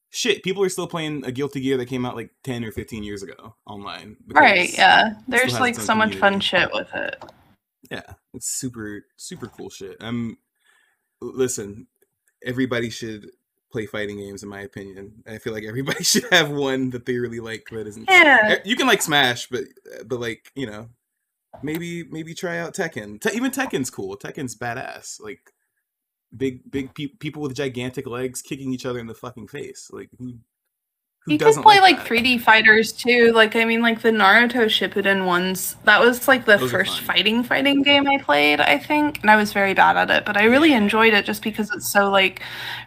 shit 0.09 0.41
people 0.41 0.63
are 0.63 0.69
still 0.69 0.88
playing 0.88 1.25
a 1.25 1.31
guilty 1.33 1.59
gear 1.59 1.75
that 1.75 1.88
came 1.88 2.05
out 2.05 2.15
like 2.15 2.29
10 2.45 2.63
or 2.63 2.71
15 2.71 3.03
years 3.03 3.21
ago 3.24 3.55
online 3.67 4.15
Right. 4.27 4.74
Yeah. 4.74 5.15
There's 5.27 5.59
like 5.59 5.75
so 5.75 5.93
much 5.93 6.15
fun 6.15 6.39
shit 6.39 6.69
with 6.74 6.88
it. 6.95 7.21
Yeah, 7.91 8.13
it's 8.34 8.48
super 8.50 9.06
super 9.17 9.48
cool 9.48 9.70
shit. 9.70 9.98
I'm 10.00 10.38
listen, 11.22 11.88
everybody 12.46 12.89
should 12.89 13.29
play 13.72 13.86
fighting 13.86 14.17
games 14.17 14.44
in 14.44 14.50
my 14.50 14.62
opinion. 14.62 15.24
I 15.27 15.38
feel 15.39 15.53
like 15.53 15.63
everybody 15.65 16.03
should 16.03 16.25
have 16.32 16.50
one 16.50 16.91
that 16.91 17.06
they 17.06 17.17
really 17.17 17.39
like 17.39 17.67
that 17.72 17.88
isn't 17.88 18.10
Yeah. 18.10 18.39
Eh, 18.44 18.58
You 18.65 18.75
can 18.75 18.88
like 18.88 19.01
Smash, 19.01 19.48
but 19.48 19.63
but 20.06 20.20
like, 20.20 20.51
you 20.56 20.65
know, 20.67 20.89
maybe 21.63 22.03
maybe 22.03 22.34
try 22.34 22.58
out 22.60 22.74
Tekken. 22.75 23.20
Te- 23.22 23.36
even 23.36 23.51
Tekken's 23.51 23.89
cool. 23.89 24.17
Tekken's 24.17 24.56
badass. 24.56 25.22
Like 25.22 25.51
big 26.36 26.70
big 26.70 26.94
pe- 26.94 27.08
people 27.20 27.41
with 27.41 27.56
gigantic 27.56 28.06
legs 28.08 28.41
kicking 28.41 28.74
each 28.74 28.86
other 28.86 29.00
in 29.00 29.08
the 29.08 29.13
fucking 29.15 29.48
face. 29.48 29.89
Like 29.91 30.10
Who 30.17 30.39
you 31.27 31.38
doesn't 31.38 31.63
play 31.63 31.79
like 31.79 31.98
like 31.98 32.00
3D 32.00 32.39
fighters 32.41 32.91
too. 32.93 33.31
Like 33.34 33.55
I 33.55 33.65
mean, 33.65 33.81
like 33.81 34.01
the 34.01 34.10
Naruto 34.12 34.65
Shippuden 34.65 35.25
ones. 35.25 35.75
That 35.84 36.00
was 36.00 36.27
like 36.27 36.46
the 36.46 36.57
Those 36.57 36.72
first 36.72 37.01
fighting 37.01 37.43
fighting 37.43 37.84
game 37.84 38.07
I 38.07 38.17
played. 38.17 38.60
I 38.62 38.77
think, 38.77 39.19
and 39.22 39.29
I 39.31 39.36
was 39.36 39.53
very 39.53 39.74
bad 39.74 39.98
at 39.98 40.10
it, 40.10 40.25
but 40.25 40.38
I 40.38 40.46
really 40.46 40.74
enjoyed 40.74 41.13
it 41.13 41.25
just 41.25 41.43
because 41.43 41.72
it's 41.72 41.91
so 41.91 42.10
like 42.10 42.41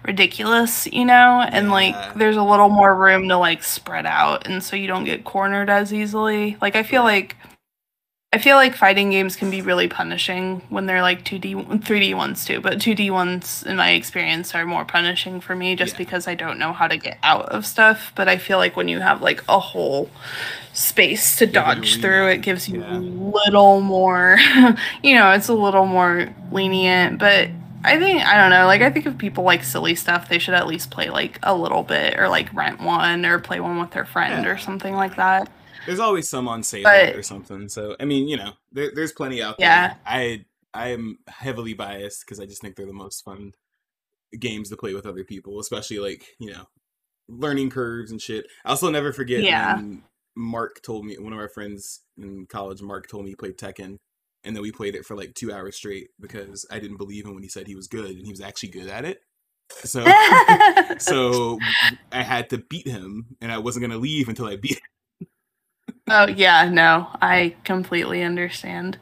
ridiculous, 0.04 0.86
you 0.86 1.04
know. 1.04 1.46
And 1.52 1.66
Yeah. 1.66 1.72
like 1.72 2.14
there's 2.14 2.36
a 2.36 2.42
little 2.42 2.68
more 2.70 2.94
room 2.96 3.28
to 3.28 3.36
like 3.36 3.62
spread 3.62 4.06
out, 4.06 4.46
and 4.46 4.62
so 4.62 4.76
you 4.76 4.86
don't 4.86 5.04
get 5.04 5.24
cornered 5.24 5.70
as 5.70 5.92
easily. 5.92 6.56
Like 6.60 6.76
I 6.76 6.82
feel 6.82 7.02
like. 7.02 7.36
I 8.32 8.38
feel 8.38 8.54
like 8.54 8.76
fighting 8.76 9.10
games 9.10 9.34
can 9.34 9.50
be 9.50 9.60
really 9.60 9.88
punishing 9.88 10.62
when 10.68 10.86
they're 10.86 11.02
like 11.02 11.24
2D, 11.24 11.82
3D 11.82 12.14
ones 12.14 12.44
too, 12.44 12.60
but 12.60 12.74
2D 12.78 13.10
ones, 13.10 13.64
in 13.64 13.76
my 13.76 13.90
experience, 13.90 14.54
are 14.54 14.64
more 14.64 14.84
punishing 14.84 15.40
for 15.40 15.56
me 15.56 15.74
just 15.74 15.94
Yeah. 15.94 15.98
because 15.98 16.28
I 16.28 16.36
don't 16.36 16.56
know 16.56 16.72
how 16.72 16.86
to 16.86 16.96
get 16.96 17.18
out 17.24 17.46
of 17.46 17.66
stuff. 17.66 18.12
But 18.14 18.28
I 18.28 18.38
feel 18.38 18.58
like 18.58 18.76
when 18.76 18.86
you 18.86 19.00
have 19.00 19.20
like 19.20 19.42
a 19.48 19.58
whole 19.58 20.08
space 20.72 21.34
to 21.38 21.46
dodge 21.46 22.00
through, 22.00 22.28
it, 22.28 22.42
gives 22.42 22.68
you 22.68 22.82
yeah. 22.82 22.98
a 22.98 23.00
little 23.00 23.80
more, 23.80 24.38
you 25.02 25.16
know, 25.16 25.32
it's 25.32 25.48
a 25.48 25.54
little 25.54 25.86
more 25.86 26.28
lenient. 26.52 27.18
But 27.18 27.48
I 27.82 27.98
think, 27.98 28.22
I 28.24 28.36
don't 28.36 28.50
know, 28.50 28.64
like, 28.66 28.80
I 28.80 28.90
think 28.90 29.06
if 29.06 29.18
people 29.18 29.42
like 29.42 29.64
silly 29.64 29.96
stuff, 29.96 30.28
they 30.28 30.38
should 30.38 30.54
at 30.54 30.68
least 30.68 30.92
play 30.92 31.10
like 31.10 31.40
a 31.42 31.52
little 31.56 31.82
bit 31.82 32.16
or 32.16 32.28
like 32.28 32.54
rent 32.54 32.80
one 32.80 33.26
or 33.26 33.40
play 33.40 33.58
one 33.58 33.80
with 33.80 33.90
their 33.90 34.04
friend 34.04 34.44
Yeah. 34.44 34.50
or 34.52 34.56
something 34.56 34.94
like 34.94 35.16
that. 35.16 35.50
There's 35.86 36.00
always 36.00 36.28
some 36.28 36.48
on 36.48 36.62
sale 36.62 36.84
But- 36.84 37.16
or 37.16 37.22
something. 37.22 37.68
So 37.68 37.96
I 38.00 38.04
mean, 38.04 38.28
you 38.28 38.36
know, 38.36 38.52
there, 38.72 38.90
there's 38.94 39.12
plenty 39.12 39.42
out 39.42 39.56
Yeah. 39.58 39.88
there. 39.88 39.98
I 40.06 40.44
I 40.72 40.88
am 40.88 41.18
heavily 41.28 41.74
biased 41.74 42.24
because 42.24 42.38
I 42.40 42.46
just 42.46 42.60
think 42.62 42.76
they're 42.76 42.86
the 42.86 42.92
most 42.92 43.24
fun 43.24 43.52
games 44.38 44.68
to 44.70 44.76
play 44.76 44.94
with 44.94 45.06
other 45.06 45.24
people, 45.24 45.58
especially 45.60 45.98
like 45.98 46.24
you 46.38 46.52
know, 46.52 46.66
learning 47.28 47.70
curves 47.70 48.10
and 48.10 48.20
shit. 48.20 48.46
I 48.64 48.70
also 48.70 48.90
never 48.90 49.12
forget 49.12 49.42
Yeah. 49.42 49.76
when 49.76 50.04
Mark 50.36 50.80
told 50.82 51.04
me 51.04 51.16
one 51.18 51.32
of 51.32 51.38
our 51.38 51.48
friends 51.48 52.00
in 52.16 52.46
college. 52.46 52.80
Mark 52.82 53.08
told 53.08 53.24
me 53.24 53.30
he 53.30 53.36
played 53.36 53.58
Tekken. 53.58 53.98
And 54.42 54.56
then 54.56 54.62
we 54.62 54.72
played 54.72 54.94
it 54.94 55.04
for 55.04 55.14
like 55.16 55.34
two 55.34 55.52
hours 55.52 55.76
straight 55.76 56.08
because 56.18 56.64
I 56.70 56.78
didn't 56.78 56.96
believe 56.96 57.26
him 57.26 57.34
when 57.34 57.42
he 57.42 57.48
said 57.50 57.66
he 57.66 57.74
was 57.74 57.88
good, 57.88 58.16
and 58.16 58.24
he 58.24 58.32
was 58.32 58.40
actually 58.40 58.70
good 58.70 58.86
at 58.88 59.04
it. 59.04 59.20
So, 59.84 60.02
so 60.98 61.58
I 62.10 62.22
had 62.22 62.48
to 62.50 62.58
beat 62.58 62.86
him, 62.88 63.36
and 63.42 63.52
I 63.52 63.58
wasn't 63.58 63.82
gonna 63.82 63.98
leave 63.98 64.30
until 64.30 64.46
I 64.46 64.56
beat 64.56 64.80
Oh 66.08 66.28
yeah, 66.28 66.68
no, 66.68 67.08
I 67.20 67.54
completely 67.64 68.22
understand. 68.22 68.98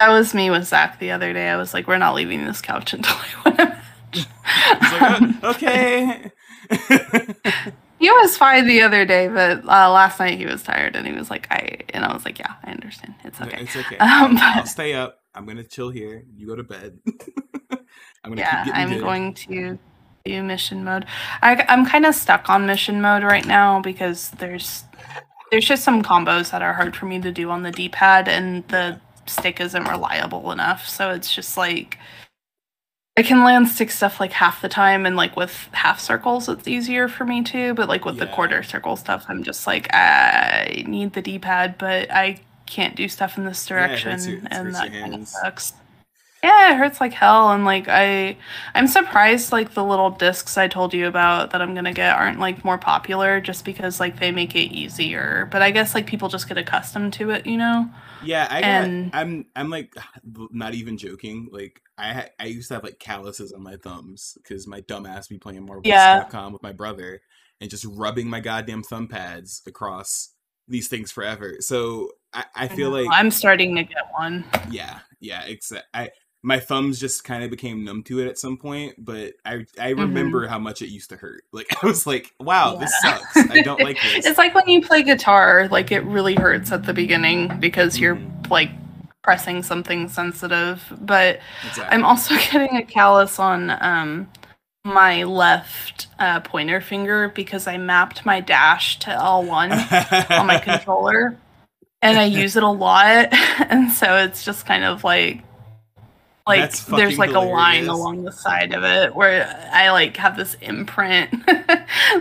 That 0.00 0.08
was 0.10 0.34
me 0.34 0.50
with 0.50 0.66
Zach 0.66 0.98
the 0.98 1.12
other 1.12 1.32
day. 1.32 1.48
I 1.48 1.56
was 1.56 1.72
like, 1.74 1.86
"We're 1.86 1.98
not 1.98 2.14
leaving 2.14 2.44
this 2.44 2.60
couch 2.60 2.92
until 2.94 3.16
I 3.16 3.26
win 3.44 3.60
a 3.60 3.64
match." 3.66 4.28
Like, 4.82 5.02
"Oh, 5.42 5.50
okay. 5.54 6.30
he 7.98 8.10
was 8.10 8.36
fine 8.36 8.66
the 8.66 8.82
other 8.82 9.04
day, 9.04 9.28
but 9.28 9.64
uh, 9.64 9.90
last 9.90 10.18
night 10.18 10.38
he 10.38 10.46
was 10.46 10.62
tired 10.62 10.96
and 10.96 11.06
he 11.06 11.12
was 11.12 11.30
like, 11.30 11.46
"I," 11.50 11.78
and 11.90 12.04
I 12.04 12.12
was 12.12 12.24
like, 12.24 12.38
"Yeah, 12.38 12.54
I 12.64 12.70
understand. 12.70 13.14
It's 13.24 13.40
okay." 13.40 13.62
It's 13.62 13.76
okay. 13.76 13.96
Um, 14.00 14.36
I'll, 14.38 14.60
I'll 14.60 14.66
stay 14.66 14.94
up. 14.94 15.18
I'm 15.34 15.46
gonna 15.46 15.64
chill 15.64 15.90
here. 15.90 16.24
You 16.34 16.46
go 16.46 16.56
to 16.56 16.64
bed. 16.64 16.98
I'm 18.24 18.30
gonna 18.30 18.40
yeah, 18.40 18.64
I'm 18.72 18.90
good. 18.90 19.00
going 19.00 19.34
to 19.34 19.78
do 20.24 20.42
mission 20.42 20.84
mode. 20.84 21.06
I, 21.40 21.64
I'm 21.68 21.86
kind 21.86 22.06
of 22.06 22.14
stuck 22.14 22.48
on 22.48 22.66
mission 22.66 23.00
mode 23.00 23.22
right 23.22 23.46
now 23.46 23.80
because 23.80 24.30
there's 24.30 24.84
there's 25.52 25.66
just 25.66 25.84
some 25.84 26.02
combos 26.02 26.50
that 26.50 26.62
are 26.62 26.72
hard 26.72 26.96
for 26.96 27.04
me 27.04 27.20
to 27.20 27.30
do 27.30 27.50
on 27.50 27.62
the 27.62 27.70
D-pad, 27.70 28.26
and 28.26 28.66
the 28.68 28.98
stick 29.26 29.60
isn't 29.60 29.84
reliable 29.84 30.50
enough. 30.50 30.88
So 30.88 31.10
it's 31.10 31.32
just 31.32 31.56
like 31.58 31.98
I 33.18 33.22
can 33.22 33.44
land 33.44 33.68
stick 33.68 33.90
stuff 33.90 34.18
like 34.18 34.32
half 34.32 34.62
the 34.62 34.70
time, 34.70 35.04
and 35.04 35.14
like 35.14 35.36
with 35.36 35.68
half 35.72 36.00
circles, 36.00 36.48
it's 36.48 36.66
easier 36.66 37.06
for 37.06 37.26
me 37.26 37.42
too. 37.44 37.74
But 37.74 37.86
like 37.88 38.06
with 38.06 38.16
the 38.18 38.26
quarter 38.28 38.62
circle 38.62 38.96
stuff, 38.96 39.26
I'm 39.28 39.42
just 39.42 39.66
like 39.66 39.92
I 39.94 40.84
need 40.88 41.12
the 41.12 41.20
D-pad, 41.22 41.76
but 41.76 42.10
I 42.10 42.40
can't 42.64 42.96
do 42.96 43.06
stuff 43.06 43.36
in 43.36 43.44
this 43.44 43.68
Yeah, 43.68 43.76
it 43.76 43.88
direction, 43.88 44.10
hurts 44.12 44.26
your- 44.26 44.38
it 44.38 44.46
and 44.50 44.74
that 44.74 44.90
kind 44.92 45.14
of 45.14 45.28
sucks. 45.28 45.74
Yeah, 46.42 46.72
it 46.74 46.76
hurts 46.78 47.00
like 47.00 47.12
hell, 47.12 47.52
and 47.52 47.64
like 47.64 47.86
I, 47.88 48.36
I'm 48.74 48.88
surprised 48.88 49.52
like 49.52 49.74
the 49.74 49.84
little 49.84 50.10
discs 50.10 50.58
I 50.58 50.66
told 50.66 50.92
you 50.92 51.06
about 51.06 51.50
that 51.52 51.62
I'm 51.62 51.72
gonna 51.74 51.92
get 51.92 52.16
aren't 52.16 52.40
like 52.40 52.64
more 52.64 52.78
popular 52.78 53.40
just 53.40 53.64
because 53.64 54.00
like 54.00 54.18
they 54.18 54.32
make 54.32 54.56
it 54.56 54.72
easier. 54.72 55.48
But 55.52 55.62
I 55.62 55.70
guess 55.70 55.94
like 55.94 56.06
people 56.06 56.28
just 56.28 56.48
get 56.48 56.58
accustomed 56.58 57.12
to 57.14 57.30
it, 57.30 57.46
you 57.46 57.56
know. 57.56 57.88
Yeah, 58.24 58.48
I 58.50 58.60
got. 58.60 58.64
and- 58.64 59.10
I'm. 59.14 59.46
I'm 59.54 59.70
like 59.70 59.94
not 60.50 60.74
even 60.74 60.96
joking. 60.98 61.48
Like 61.52 61.80
I. 61.96 62.28
I 62.40 62.46
used 62.46 62.68
to 62.68 62.74
have 62.74 62.82
like 62.84 62.98
calluses 62.98 63.52
on 63.52 63.62
my 63.62 63.76
thumbs 63.76 64.36
because 64.42 64.66
my 64.66 64.80
dumbass 64.80 65.28
be 65.28 65.38
playing 65.38 65.64
Marvel 65.64 65.82
Yeah. 65.84 66.24
With 66.50 66.62
my 66.62 66.72
brother 66.72 67.20
and 67.60 67.70
just 67.70 67.84
rubbing 67.88 68.28
my 68.28 68.40
goddamn 68.40 68.82
thumb 68.82 69.06
pads 69.06 69.62
across 69.68 70.30
these 70.66 70.88
things 70.88 71.12
forever. 71.12 71.58
So 71.60 72.10
I, 72.32 72.44
I 72.56 72.68
feel 72.68 72.90
know. 72.90 73.02
like 73.02 73.08
I'm 73.12 73.30
starting 73.30 73.76
to 73.76 73.84
get 73.84 74.08
one. 74.18 74.44
yeah 74.70 75.00
yeah 75.20 75.44
Except 75.46 75.84
i 75.94 76.10
my 76.42 76.58
thumbs 76.58 76.98
just 76.98 77.22
kind 77.24 77.44
of 77.44 77.50
became 77.50 77.84
numb 77.84 78.02
to 78.02 78.18
it 78.20 78.26
at 78.26 78.38
some 78.38 78.56
point 78.56 78.94
but 78.98 79.34
i 79.44 79.64
i 79.80 79.90
remember 79.90 80.46
how 80.46 80.58
much 80.58 80.82
it 80.82 80.88
used 80.88 81.10
to 81.10 81.16
hurt 81.16 81.44
like 81.52 81.66
i 81.82 81.86
was 81.86 82.06
like 82.06 82.34
wow 82.40 82.74
this 82.76 82.92
sucks 83.00 83.36
i 83.50 83.62
don't 83.62 83.80
like 83.80 83.96
this 84.14 84.26
It's 84.26 84.38
like 84.38 84.54
when 84.54 84.68
you 84.68 84.82
play 84.82 85.02
guitar, 85.02 85.68
like 85.70 85.92
it 85.92 86.00
really 86.04 86.34
hurts 86.34 86.72
at 86.72 86.84
the 86.84 86.92
beginning 86.92 87.58
because 87.60 87.98
you're 87.98 88.16
Mhm. 88.16 88.50
like 88.50 88.70
pressing 89.22 89.62
something 89.62 90.08
sensitive. 90.08 90.82
But 91.00 91.38
exactly. 91.64 91.94
I'm 91.96 92.04
also 92.04 92.34
getting 92.50 92.76
a 92.76 92.82
callus 92.82 93.38
on 93.38 93.70
um 93.80 94.28
my 94.84 95.22
left 95.22 96.08
uh, 96.18 96.40
pointer 96.40 96.80
finger 96.80 97.28
because 97.28 97.68
I 97.68 97.76
mapped 97.78 98.26
my 98.26 98.40
dash 98.40 98.98
to 99.00 99.10
L1 99.10 99.70
on 100.40 100.46
my 100.48 100.58
controller 100.58 101.36
and 102.02 102.18
I 102.18 102.24
use 102.24 102.56
it 102.56 102.64
a 102.64 102.68
lot 102.68 103.28
and 103.70 103.92
so 103.92 104.16
it's 104.16 104.44
just 104.44 104.66
kind 104.66 104.82
of 104.82 105.04
like 105.04 105.44
like 106.46 106.72
there's 106.86 107.18
like 107.18 107.30
a 107.32 107.40
line 107.40 107.88
along 107.88 108.24
the 108.24 108.32
side 108.32 108.74
of 108.74 108.82
it 108.84 109.14
where 109.14 109.70
I 109.72 109.90
like 109.90 110.16
have 110.16 110.36
this 110.36 110.54
imprint. 110.60 111.30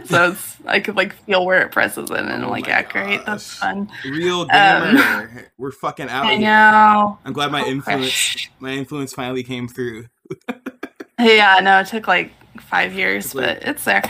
So 0.06 0.32
it's 0.32 0.58
I 0.66 0.80
could 0.80 0.96
like 0.96 1.14
feel 1.26 1.46
where 1.46 1.62
it 1.66 1.72
presses 1.72 2.10
in 2.10 2.18
and 2.18 2.44
Oh 2.44 2.48
I'm 2.48 2.50
like 2.50 2.68
yeah 2.68 2.82
great 2.84 3.26
that's 3.26 3.56
fun. 3.58 3.90
Real 4.06 4.42
Um, 4.42 4.48
gamer. 4.50 5.52
We're 5.58 5.72
fucking 5.72 6.10
out 6.10 6.26
I 6.26 6.32
here. 6.36 6.42
know. 6.42 7.18
I'm 7.26 7.34
glad 7.34 7.52
my 7.52 7.64
Oh, 7.64 7.68
influence 7.68 8.06
gosh. 8.06 8.52
my 8.60 8.72
influence 8.72 9.14
finally 9.14 9.44
came 9.44 9.68
through. 9.68 10.06
Yeah 11.20 11.60
no 11.62 11.80
it 11.80 11.88
took 11.88 12.08
like 12.08 12.32
five 12.60 12.94
years 12.94 13.26
It's 13.28 13.36
like- 13.36 13.60
but 13.60 13.68
it's 13.70 13.84
there. 13.86 14.02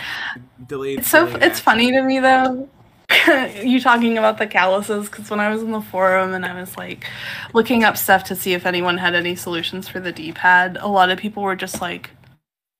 delayed 0.67 0.99
It's 0.99 1.09
so 1.09 1.25
delayed 1.25 1.43
it's 1.43 1.59
funny 1.59 1.91
to 1.91 2.01
me 2.01 2.19
though. 2.19 2.67
you 3.63 3.79
talking 3.81 4.17
about 4.17 4.37
the 4.37 4.47
calluses 4.47 5.09
because 5.09 5.29
when 5.29 5.39
I 5.39 5.49
was 5.49 5.61
in 5.61 5.71
the 5.71 5.81
forum 5.81 6.33
and 6.33 6.45
I 6.45 6.59
was 6.59 6.77
like 6.77 7.05
looking 7.53 7.83
up 7.83 7.97
stuff 7.97 8.23
to 8.25 8.35
see 8.35 8.53
if 8.53 8.65
anyone 8.65 8.97
had 8.97 9.15
any 9.15 9.35
solutions 9.35 9.87
for 9.87 9.99
the 9.99 10.11
D-pad, 10.11 10.77
a 10.79 10.87
lot 10.87 11.09
of 11.09 11.17
people 11.19 11.43
were 11.43 11.55
just 11.55 11.81
like, 11.81 12.11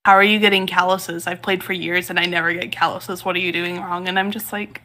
"How 0.06 0.14
are 0.14 0.24
you 0.24 0.40
getting 0.40 0.68
calluses? 0.68 1.28
I've 1.28 1.42
played 1.42 1.64
for 1.64 1.74
years 1.74 2.10
and 2.10 2.20
I 2.20 2.26
never 2.26 2.54
get 2.54 2.72
calluses. 2.72 3.24
What 3.26 3.36
are 3.36 3.40
you 3.40 3.52
doing 3.52 3.78
wrong?" 3.82 4.08
And 4.08 4.18
I'm 4.20 4.32
just 4.32 4.52
like, 4.54 4.82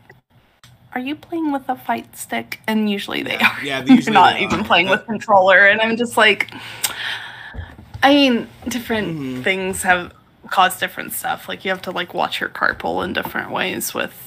"Are 0.95 1.00
you 1.00 1.15
playing 1.15 1.53
with 1.53 1.69
a 1.69 1.76
fight 1.76 2.17
stick?" 2.17 2.61
And 2.67 2.91
usually 2.91 3.23
they 3.23 3.38
Yeah, 3.38 3.50
are. 3.50 3.65
yeah, 3.65 3.81
They're 3.83 3.97
usually 3.97 4.15
not 4.23 4.41
even 4.41 4.61
are. 4.61 4.65
playing 4.65 4.88
with 4.88 5.05
controller, 5.12 5.67
and 5.67 5.81
I'm 5.81 5.97
just 5.97 6.17
like, 6.17 6.50
I 8.03 8.15
mean, 8.15 8.49
different 8.69 9.19
Mhm. 9.19 9.45
things 9.45 9.83
have 9.83 10.12
caused 10.50 10.79
different 10.81 11.12
stuff. 11.12 11.49
Like 11.49 11.65
you 11.65 11.71
have 11.71 11.83
to 11.83 11.91
like 11.91 12.15
watch 12.15 12.41
your 12.41 12.49
carpal 12.50 13.05
in 13.05 13.12
different 13.12 13.50
ways 13.50 13.93
with 13.95 14.25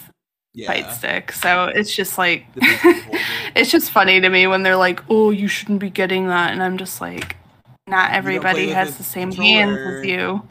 yeah 0.61 0.67
fight 0.67 0.93
stick. 0.93 1.31
So 1.31 1.65
it's 1.65 1.93
just 1.95 2.17
like 2.17 2.53
The 2.53 2.61
people 2.61 2.93
who 2.93 3.01
hold 3.01 3.15
it. 3.15 3.21
it's 3.55 3.71
just 3.71 3.91
funny 3.91 4.19
to 4.21 4.29
me 4.29 4.47
when 4.47 4.63
they're 4.63 4.77
like, 4.77 5.01
"Oh, 5.09 5.29
you 5.31 5.47
shouldn't 5.47 5.79
be 5.79 5.89
getting 5.89 6.27
that," 6.27 6.51
and 6.51 6.61
I'm 6.61 6.77
just 6.77 7.01
like, 7.01 7.37
not 7.87 8.11
everybody 8.11 8.67
has 8.69 8.97
the 8.97 9.03
same 9.03 9.31
hands 9.31 9.79
as 9.79 10.05
you. 10.05 10.47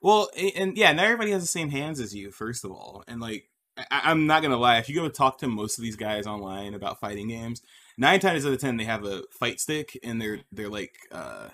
Well, 0.00 0.30
and 0.56 0.76
yeah, 0.76 0.92
not 0.92 1.04
everybody 1.06 1.32
has 1.32 1.42
the 1.42 1.48
same 1.48 1.70
hands 1.70 1.98
as 2.00 2.14
you, 2.14 2.30
first 2.30 2.64
of 2.64 2.70
all. 2.70 3.02
And 3.08 3.20
like, 3.20 3.48
I- 3.90 4.02
I'm 4.04 4.26
not 4.26 4.42
gonna 4.42 4.56
lie, 4.56 4.78
if 4.78 4.88
you 4.88 4.94
go 4.94 5.08
talk 5.08 5.38
to 5.38 5.48
most 5.48 5.78
of 5.78 5.82
these 5.82 5.96
guys 5.96 6.26
online 6.26 6.74
about 6.74 7.00
fighting 7.00 7.28
games, 7.28 7.62
nine 7.96 8.20
times 8.20 8.46
out 8.46 8.52
of 8.52 8.60
ten 8.60 8.76
they 8.76 8.84
have 8.84 9.04
a 9.04 9.22
fight 9.32 9.60
stick, 9.60 9.98
and 10.04 10.20
they're 10.22 10.40
they're 10.52 10.68
like, 10.68 10.94
uh, 11.10 11.48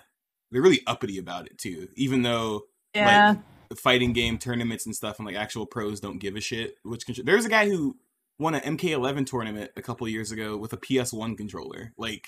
they're 0.51 0.61
really 0.61 0.81
uppity 0.85 1.17
about 1.17 1.47
it 1.47 1.57
too. 1.57 1.87
Even 1.95 2.21
though 2.21 2.65
Yeah, 2.93 3.29
like 3.29 3.37
fighting 3.73 4.13
game 4.13 4.37
tournaments 4.37 4.85
and 4.85 4.95
stuff, 4.95 5.17
and 5.17 5.25
like 5.25 5.35
actual 5.35 5.65
pros 5.65 5.99
don't 5.99 6.19
give 6.19 6.35
a 6.35 6.41
shit. 6.41 6.75
Which 6.83 7.05
there's 7.23 7.45
a 7.45 7.49
guy 7.49 7.67
who 7.67 7.97
won 8.37 8.53
an 8.53 8.77
MK11 8.77 9.25
tournament 9.25 9.71
a 9.75 9.81
couple 9.81 10.07
years 10.07 10.31
ago 10.31 10.57
with 10.57 10.73
a 10.73 10.77
PS1 10.77 11.35
controller. 11.37 11.93
Like, 11.97 12.27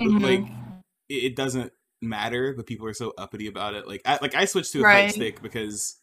Mhm. 0.00 0.22
like 0.22 0.46
it, 1.08 1.24
it 1.24 1.36
doesn't 1.36 1.72
matter, 2.00 2.54
but 2.54 2.66
people 2.66 2.86
are 2.86 2.94
so 2.94 3.12
uppity 3.18 3.46
about 3.48 3.74
it. 3.74 3.86
Like, 3.86 4.00
I, 4.06 4.18
like 4.22 4.34
I 4.34 4.46
switched 4.46 4.72
to 4.72 4.80
a 4.80 4.84
Right. 4.84 5.06
fight 5.06 5.14
stick 5.14 5.42
because 5.42 5.96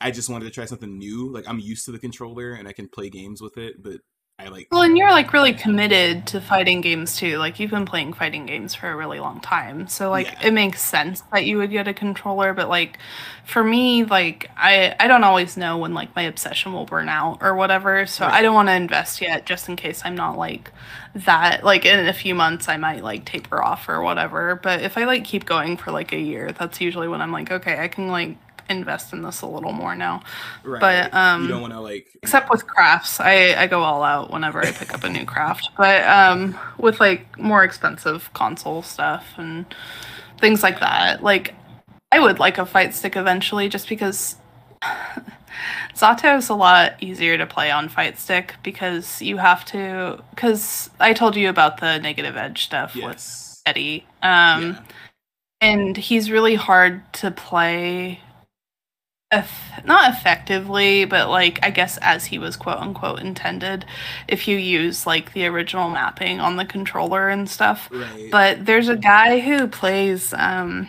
I 0.00 0.10
just 0.10 0.28
wanted 0.28 0.46
to 0.46 0.50
try 0.50 0.64
something 0.64 0.96
new. 0.98 1.30
Like, 1.30 1.48
I'm 1.48 1.58
used 1.60 1.84
to 1.84 1.92
the 1.92 1.98
controller 1.98 2.52
and 2.52 2.66
I 2.66 2.72
can 2.72 2.88
play 2.88 3.10
games 3.10 3.40
with 3.40 3.58
it, 3.58 3.82
but 3.82 4.00
I 4.40 4.48
like. 4.48 4.68
Well, 4.70 4.82
and 4.82 4.96
you're 4.96 5.10
like 5.10 5.32
really 5.32 5.52
committed 5.52 6.26
to 6.28 6.40
fighting 6.40 6.80
games 6.80 7.16
too. 7.16 7.38
Like 7.38 7.58
you've 7.58 7.72
been 7.72 7.86
playing 7.86 8.12
fighting 8.12 8.46
games 8.46 8.72
for 8.74 8.88
a 8.88 8.94
really 8.96 9.18
long 9.18 9.40
time. 9.40 9.88
So 9.88 10.10
like 10.10 10.26
Yeah. 10.26 10.48
it 10.48 10.52
makes 10.52 10.80
sense 10.80 11.22
that 11.32 11.44
you 11.44 11.56
would 11.58 11.70
get 11.70 11.88
a 11.88 11.94
controller, 11.94 12.54
but 12.54 12.68
like 12.68 12.98
for 13.44 13.64
me, 13.64 14.04
like 14.04 14.48
I 14.56 14.94
I 15.00 15.08
don't 15.08 15.24
always 15.24 15.56
know 15.56 15.78
when 15.78 15.92
like 15.92 16.14
my 16.14 16.22
obsession 16.22 16.72
will 16.72 16.84
burn 16.84 17.08
out 17.08 17.38
or 17.40 17.56
whatever. 17.56 18.06
So 18.06 18.26
Right. 18.26 18.34
I 18.34 18.42
don't 18.42 18.54
want 18.54 18.68
to 18.68 18.74
invest 18.74 19.20
yet 19.20 19.44
just 19.44 19.68
in 19.68 19.74
case 19.74 20.02
I'm 20.04 20.14
not 20.14 20.38
like 20.38 20.72
that 21.14 21.64
like 21.64 21.84
in 21.84 22.06
a 22.06 22.12
few 22.12 22.34
months 22.36 22.68
I 22.68 22.76
might 22.76 23.02
like 23.02 23.24
taper 23.24 23.60
off 23.62 23.88
or 23.88 24.02
whatever. 24.02 24.54
But 24.54 24.82
if 24.82 24.96
I 24.98 25.04
like 25.04 25.24
keep 25.24 25.46
going 25.46 25.76
for 25.76 25.90
like 25.90 26.12
a 26.12 26.18
year, 26.20 26.52
that's 26.52 26.80
usually 26.80 27.08
when 27.08 27.20
I'm 27.22 27.32
like, 27.32 27.50
okay, 27.50 27.78
I 27.82 27.88
can 27.88 28.08
like 28.08 28.36
invest 28.68 29.12
in 29.12 29.22
this 29.22 29.40
a 29.40 29.46
little 29.46 29.72
more 29.72 29.94
now. 29.94 30.22
Right. 30.64 30.80
but, 30.80 31.14
um, 31.14 31.42
you 31.42 31.48
don't 31.48 31.62
want 31.62 31.72
to 31.72 31.80
like. 31.80 32.08
except 32.22 32.50
with 32.50 32.66
crafts 32.66 33.20
i 33.20 33.54
i 33.60 33.66
go 33.66 33.80
all 33.80 34.02
out 34.02 34.30
whenever 34.30 34.60
i 34.64 34.70
pick 34.70 34.92
up 34.92 35.04
a 35.04 35.08
new 35.08 35.24
craft 35.24 35.70
but 35.76 36.06
um 36.06 36.58
with 36.78 37.00
like 37.00 37.38
more 37.38 37.64
expensive 37.64 38.30
console 38.34 38.82
stuff 38.82 39.26
and 39.36 39.74
things 40.40 40.62
like 40.62 40.80
that 40.80 41.22
like 41.22 41.54
i 42.12 42.20
would 42.20 42.38
like 42.38 42.58
a 42.58 42.66
fight 42.66 42.94
stick 42.94 43.16
eventually 43.16 43.68
just 43.68 43.88
because 43.88 44.36
Zato 45.94 46.38
is 46.38 46.48
a 46.48 46.54
lot 46.54 46.94
easier 47.02 47.36
to 47.36 47.46
play 47.46 47.70
on 47.70 47.88
fight 47.88 48.18
stick 48.18 48.54
because 48.62 49.20
you 49.20 49.38
have 49.38 49.64
to 49.66 50.22
because 50.30 50.90
i 51.00 51.12
told 51.12 51.34
you 51.36 51.48
about 51.48 51.80
the 51.80 51.98
negative 51.98 52.36
edge 52.36 52.64
stuff 52.64 52.94
with 52.94 53.62
eddie 53.66 54.06
um 54.22 54.62
yeah. 54.62 54.82
and 55.60 55.96
he's 55.96 56.30
really 56.30 56.54
hard 56.54 57.02
to 57.14 57.30
play 57.30 58.20
eff- 59.30 59.84
not 59.84 60.10
effectively 60.14 61.04
but 61.04 61.28
like 61.28 61.58
i 61.62 61.70
guess 61.70 61.98
as 61.98 62.24
he 62.26 62.38
was 62.38 62.56
quote 62.56 62.78
unquote 62.78 63.20
intended 63.20 63.84
if 64.26 64.48
you 64.48 64.56
use 64.56 65.06
like 65.06 65.32
the 65.34 65.44
original 65.46 65.90
mapping 65.90 66.40
on 66.40 66.56
the 66.56 66.64
controller 66.64 67.28
and 67.28 67.48
stuff 67.48 67.88
Right. 67.92 68.30
but 68.30 68.64
there's 68.64 68.88
a 68.88 68.96
guy 68.96 69.40
who 69.40 69.66
plays 69.68 70.32
um 70.34 70.88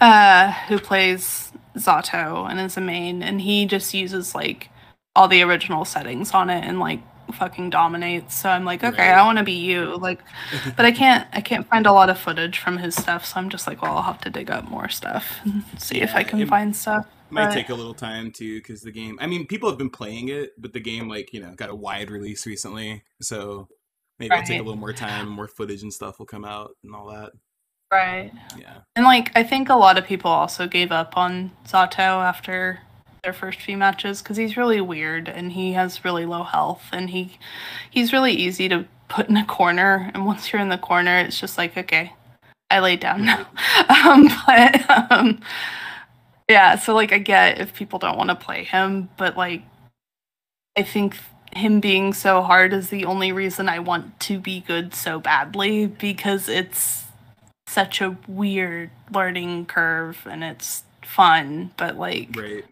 uh 0.00 0.52
who 0.68 0.78
plays 0.78 1.52
zato 1.76 2.48
and 2.50 2.60
is 2.60 2.76
a 2.76 2.80
main 2.80 3.22
and 3.22 3.40
he 3.40 3.66
just 3.66 3.94
uses 3.94 4.34
like 4.34 4.68
all 5.16 5.26
the 5.28 5.42
original 5.42 5.84
settings 5.84 6.32
on 6.32 6.50
it 6.50 6.64
and 6.64 6.78
like 6.78 7.00
fucking 7.34 7.70
dominates 7.70 8.34
so 8.34 8.48
i'm 8.48 8.64
like 8.64 8.82
okay 8.84 9.10
Right. 9.10 9.18
i 9.18 9.24
want 9.24 9.38
to 9.38 9.44
be 9.44 9.52
you 9.52 9.96
like 9.98 10.20
but 10.76 10.84
i 10.86 10.90
can't 10.92 11.26
i 11.32 11.40
can't 11.40 11.66
find 11.68 11.86
a 11.86 11.92
lot 11.92 12.10
of 12.10 12.18
footage 12.18 12.58
from 12.58 12.78
his 12.78 12.94
stuff 12.94 13.24
so 13.24 13.38
i'm 13.38 13.48
just 13.48 13.66
like 13.66 13.82
well 13.82 13.96
i'll 13.96 14.02
have 14.02 14.20
to 14.22 14.30
dig 14.30 14.50
up 14.50 14.68
more 14.68 14.88
stuff 14.88 15.24
and 15.44 15.62
see 15.78 16.00
if 16.00 16.14
i 16.14 16.22
can 16.22 16.46
find 16.46 16.74
stuff 16.74 17.06
Might 17.30 17.46
but- 17.48 17.54
take 17.54 17.68
a 17.68 17.74
little 17.74 17.94
time 17.94 18.32
too, 18.32 18.58
because 18.58 18.80
the 18.80 18.90
game. 18.90 19.18
I 19.20 19.26
mean, 19.26 19.46
people 19.46 19.68
have 19.68 19.76
been 19.76 19.90
playing 19.90 20.30
it, 20.30 20.52
but 20.56 20.72
the 20.72 20.80
game, 20.80 21.10
like 21.10 21.34
you 21.34 21.40
know, 21.42 21.52
got 21.54 21.68
a 21.68 21.74
wide 21.74 22.10
release 22.10 22.46
recently, 22.46 23.02
so 23.20 23.68
maybe 24.18 24.34
it'll 24.34 24.46
take 24.46 24.60
a 24.60 24.62
little 24.64 24.80
more 24.80 24.94
time. 24.94 25.28
More 25.28 25.46
footage 25.46 25.82
and 25.82 25.92
stuff 25.92 26.18
will 26.18 26.24
come 26.24 26.46
out 26.46 26.70
and 26.82 26.94
all 26.94 27.06
that. 27.12 27.32
right 27.92 28.32
Yeah. 28.58 28.78
And 28.96 29.04
like 29.04 29.30
I 29.36 29.42
think 29.42 29.68
a 29.68 29.74
lot 29.74 29.98
of 29.98 30.06
people 30.06 30.30
also 30.30 30.66
gave 30.66 30.90
up 30.90 31.18
on 31.18 31.50
Zato 31.66 31.98
after 31.98 32.80
their 33.22 33.32
first 33.32 33.60
few 33.60 33.76
matches 33.76 34.22
because 34.22 34.36
he's 34.36 34.56
really 34.56 34.80
weird 34.80 35.28
and 35.28 35.52
he 35.52 35.72
has 35.72 36.04
really 36.04 36.24
low 36.26 36.42
health 36.44 36.84
and 36.92 37.10
he 37.10 37.38
he's 37.90 38.12
really 38.12 38.32
easy 38.32 38.68
to 38.68 38.86
put 39.08 39.28
in 39.28 39.36
a 39.36 39.44
corner 39.44 40.10
and 40.14 40.26
once 40.26 40.52
you're 40.52 40.62
in 40.62 40.68
the 40.68 40.78
corner 40.78 41.18
it's 41.18 41.38
just 41.38 41.58
like 41.58 41.76
okay 41.76 42.12
I 42.70 42.80
lay 42.80 42.96
down 42.96 43.24
now 43.24 43.46
um, 44.04 44.28
but 44.46 45.10
um, 45.10 45.40
yeah 46.48 46.76
so 46.76 46.94
like 46.94 47.12
I 47.12 47.18
get 47.18 47.60
if 47.60 47.74
people 47.74 47.98
don't 47.98 48.18
want 48.18 48.30
to 48.30 48.36
play 48.36 48.64
him 48.64 49.08
but 49.16 49.36
like 49.36 49.62
I 50.76 50.82
think 50.82 51.16
him 51.52 51.80
being 51.80 52.12
so 52.12 52.42
hard 52.42 52.72
is 52.72 52.90
the 52.90 53.04
only 53.06 53.32
reason 53.32 53.68
I 53.68 53.78
want 53.78 54.20
to 54.20 54.38
be 54.38 54.60
good 54.60 54.94
so 54.94 55.18
badly 55.18 55.86
because 55.86 56.48
it's 56.48 57.04
such 57.66 58.00
a 58.00 58.16
weird 58.26 58.90
learning 59.12 59.66
curve 59.66 60.26
and 60.30 60.44
it's 60.44 60.84
fun 61.04 61.70
but 61.76 61.96
like 61.96 62.36
Right. 62.36 62.64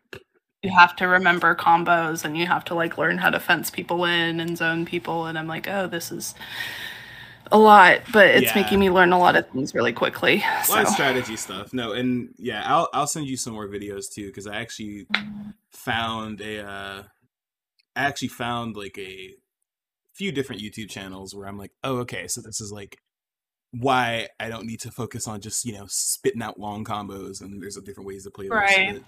You 0.66 0.72
have 0.78 0.96
to 0.96 1.06
remember 1.06 1.54
combos 1.54 2.24
and 2.24 2.36
you 2.36 2.46
have 2.46 2.64
to 2.64 2.74
like 2.74 2.98
learn 2.98 3.18
how 3.18 3.30
to 3.30 3.40
fence 3.40 3.70
people 3.70 4.04
in 4.04 4.40
and 4.40 4.56
zone 4.58 4.84
people 4.84 5.26
and 5.26 5.38
i'm 5.38 5.46
like 5.46 5.68
oh 5.68 5.86
this 5.86 6.10
is 6.12 6.34
a 7.52 7.58
lot 7.58 8.00
but 8.12 8.26
it's 8.28 8.46
Yeah. 8.54 8.62
making 8.62 8.80
me 8.80 8.90
learn 8.90 9.12
a 9.12 9.18
lot 9.18 9.36
of 9.36 9.48
things 9.50 9.74
really 9.74 9.92
quickly 9.92 10.42
A 10.60 10.64
so 10.64 10.74
lot 10.74 10.82
of 10.82 10.88
strategy 10.88 11.36
stuff. 11.36 11.72
No, 11.72 11.92
and 11.92 12.34
yeah, 12.38 12.62
I'll 12.66 12.88
I'll 12.92 13.06
send 13.06 13.26
you 13.28 13.36
some 13.36 13.52
more 13.52 13.68
videos 13.68 14.10
too, 14.12 14.26
because 14.26 14.46
I 14.48 14.56
actually 14.56 15.06
found 15.70 16.40
a. 16.40 16.66
Uh, 16.66 17.02
I 17.94 18.02
actually 18.02 18.28
found 18.28 18.76
like 18.76 18.98
a 18.98 19.34
few 20.12 20.32
different 20.32 20.60
YouTube 20.60 20.90
channels 20.90 21.34
where 21.34 21.46
I'm 21.46 21.56
like, 21.58 21.72
oh, 21.84 21.98
okay, 21.98 22.26
so 22.26 22.40
this 22.40 22.60
is 22.60 22.72
like 22.72 22.98
why 23.70 24.28
I 24.40 24.48
don't 24.48 24.66
need 24.66 24.80
to 24.80 24.90
focus 24.90 25.28
on 25.28 25.40
just 25.40 25.64
you 25.64 25.72
know 25.74 25.86
spitting 25.88 26.42
out 26.42 26.58
long 26.58 26.84
combos, 26.84 27.40
and 27.40 27.62
there's 27.62 27.76
different 27.76 28.08
ways 28.08 28.24
to 28.24 28.30
play. 28.30 28.48
Right. 28.48 29.02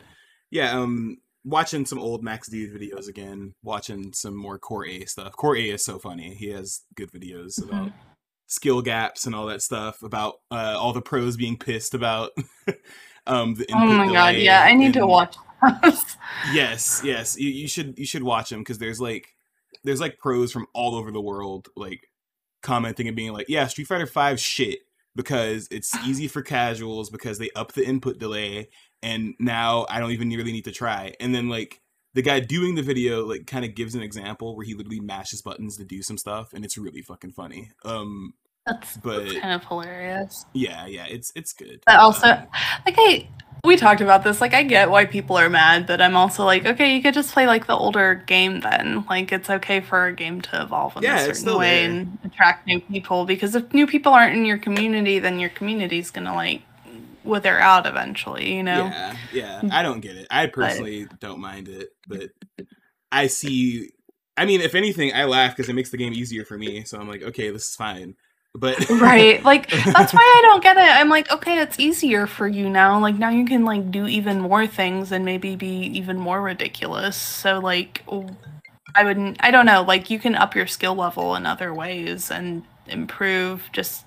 Yeah, 0.50 0.78
um, 0.78 1.18
watching 1.44 1.86
some 1.86 1.98
old 1.98 2.22
Max 2.22 2.48
Dood 2.48 2.70
videos 2.72 3.08
again, 3.08 3.54
watching 3.62 4.12
some 4.12 4.36
more 4.36 4.58
Core 4.58 4.86
A 4.86 5.04
stuff. 5.06 5.32
Core 5.32 5.56
A 5.56 5.70
is 5.70 5.84
so 5.84 5.98
funny. 5.98 6.34
He 6.34 6.50
has 6.50 6.82
good 6.96 7.10
videos 7.12 7.58
Mhm. 7.60 7.68
about 7.68 7.92
skill 8.46 8.80
gaps 8.82 9.26
and 9.26 9.34
all 9.34 9.46
that 9.46 9.60
stuff 9.62 10.02
about 10.02 10.36
uh, 10.50 10.74
all 10.78 10.92
the 10.94 11.02
pros 11.02 11.36
being 11.36 11.58
pissed 11.58 11.92
about 11.92 12.30
um 13.26 13.54
the 13.56 13.66
oh 13.74 13.86
my 13.86 14.06
god 14.06 14.34
yeah 14.36 14.62
i 14.62 14.72
need 14.72 14.94
to 14.94 15.06
watch 15.06 15.36
yes 16.52 17.02
yes 17.04 17.38
you, 17.38 17.50
you 17.50 17.68
should 17.68 17.98
you 17.98 18.06
should 18.06 18.22
watch 18.22 18.48
them 18.48 18.60
because 18.60 18.78
there's 18.78 19.00
like 19.02 19.28
there's 19.84 20.00
like 20.00 20.18
pros 20.18 20.50
from 20.50 20.66
all 20.72 20.94
over 20.94 21.10
the 21.10 21.20
world 21.20 21.68
like 21.76 22.00
commenting 22.62 23.06
and 23.06 23.16
being 23.16 23.34
like 23.34 23.50
yeah 23.50 23.66
street 23.66 23.86
fighter 23.86 24.06
5 24.06 24.40
shit 24.40 24.78
because 25.14 25.68
it's 25.70 25.94
easy 26.06 26.26
for 26.26 26.40
casuals 26.40 27.10
because 27.10 27.38
they 27.38 27.50
up 27.54 27.72
the 27.72 27.86
input 27.86 28.18
delay 28.18 28.68
and 29.02 29.34
now 29.38 29.86
i 29.88 30.00
don't 30.00 30.10
even 30.12 30.28
really 30.30 30.52
need 30.52 30.64
to 30.64 30.72
try. 30.72 31.14
And 31.20 31.34
then 31.34 31.48
like 31.48 31.80
the 32.14 32.22
guy 32.22 32.40
doing 32.40 32.74
the 32.74 32.82
video 32.82 33.24
like 33.24 33.46
kind 33.46 33.64
of 33.64 33.74
gives 33.74 33.94
an 33.94 34.02
example 34.02 34.56
where 34.56 34.64
he 34.66 34.74
literally 34.74 35.00
mashes 35.00 35.42
buttons 35.42 35.76
to 35.76 35.84
do 35.84 36.02
some 36.02 36.18
stuff 36.18 36.52
and 36.52 36.64
it's 36.64 36.76
really 36.78 37.02
fucking 37.02 37.32
funny. 37.32 37.70
Um 37.84 38.34
that's, 38.66 38.96
But- 38.98 39.24
that's 39.24 39.38
kind 39.38 39.54
of 39.54 39.64
hilarious. 39.64 40.44
Yeah 40.52 40.86
yeah 40.86 41.06
it's 41.08 41.30
it's 41.34 41.52
good. 41.52 41.80
But 41.86 41.96
also 41.96 42.26
Um, 42.28 42.46
like 42.86 42.94
i 42.98 43.28
we 43.64 43.76
talked 43.76 44.00
about 44.00 44.22
this 44.22 44.40
like 44.40 44.54
i 44.54 44.62
get 44.62 44.88
why 44.88 45.04
people 45.04 45.36
are 45.36 45.50
mad 45.50 45.84
but 45.84 46.00
i'm 46.00 46.14
also 46.16 46.44
like 46.44 46.64
okay 46.64 46.94
you 46.94 47.02
could 47.02 47.12
just 47.12 47.32
play 47.32 47.44
like 47.46 47.66
the 47.66 47.74
older 47.76 48.14
game 48.26 48.60
then. 48.60 49.04
Like 49.10 49.32
it's 49.32 49.50
okay 49.50 49.80
for 49.80 50.06
a 50.06 50.12
game 50.14 50.40
to 50.42 50.62
evolve 50.62 50.96
in 50.96 51.02
Yeah, 51.02 51.18
a 51.20 51.34
certain 51.34 51.58
way 51.58 51.80
there. 51.86 51.90
and 51.90 52.18
attract 52.24 52.66
new 52.68 52.80
people 52.80 53.24
because 53.26 53.54
if 53.56 53.72
new 53.74 53.86
people 53.86 54.12
aren't 54.12 54.36
in 54.36 54.44
your 54.44 54.58
community 54.58 55.18
then 55.18 55.38
your 55.40 55.50
community's 55.50 56.10
gonna 56.10 56.34
like 56.34 56.62
wither 57.28 57.58
out 57.58 57.86
eventually 57.86 58.56
you 58.56 58.62
know 58.62 58.86
Yeah, 58.86 59.16
yeah. 59.32 59.62
I 59.70 59.82
don't 59.82 60.00
get 60.00 60.16
it. 60.16 60.26
I 60.30 60.46
personally 60.58 61.06
don't 61.20 61.40
mind 61.40 61.68
it, 61.68 61.90
but 62.06 62.30
I 63.10 63.26
see. 63.26 63.90
I 64.36 64.44
mean, 64.44 64.60
if 64.60 64.74
anything, 64.74 65.12
I 65.14 65.24
laugh 65.24 65.56
because 65.56 65.68
it 65.68 65.74
makes 65.74 65.90
the 65.90 65.96
game 65.96 66.12
easier 66.12 66.44
for 66.44 66.56
me. 66.56 66.84
So 66.84 66.98
I'm 66.98 67.08
like, 67.08 67.22
okay, 67.22 67.50
this 67.50 67.68
is 67.70 67.74
fine. 67.76 68.14
But 68.54 68.88
right 68.88 69.44
like 69.44 69.70
that's 69.70 70.12
why 70.12 70.20
i 70.20 70.40
don't 70.42 70.62
get 70.62 70.76
it 70.78 70.82
i'm 70.82 71.10
like 71.10 71.30
okay 71.30 71.58
it's 71.58 71.78
easier 71.78 72.26
for 72.26 72.48
you 72.48 72.68
now 72.68 72.98
like 72.98 73.14
now 73.14 73.28
you 73.28 73.44
can 73.44 73.64
like 73.64 73.90
do 73.90 74.06
even 74.06 74.40
more 74.40 74.66
things 74.66 75.12
and 75.12 75.24
maybe 75.24 75.54
be 75.54 75.82
even 75.82 76.18
more 76.18 76.40
ridiculous 76.40 77.14
so 77.14 77.58
like 77.58 78.02
I 78.94 79.04
wouldn't 79.04 79.36
i 79.40 79.50
don't 79.50 79.66
know 79.66 79.82
like 79.82 80.08
you 80.08 80.18
can 80.18 80.34
up 80.34 80.56
your 80.56 80.66
skill 80.66 80.94
level 80.94 81.36
in 81.36 81.44
other 81.44 81.74
ways 81.74 82.30
and 82.30 82.64
improve 82.86 83.68
just 83.72 84.06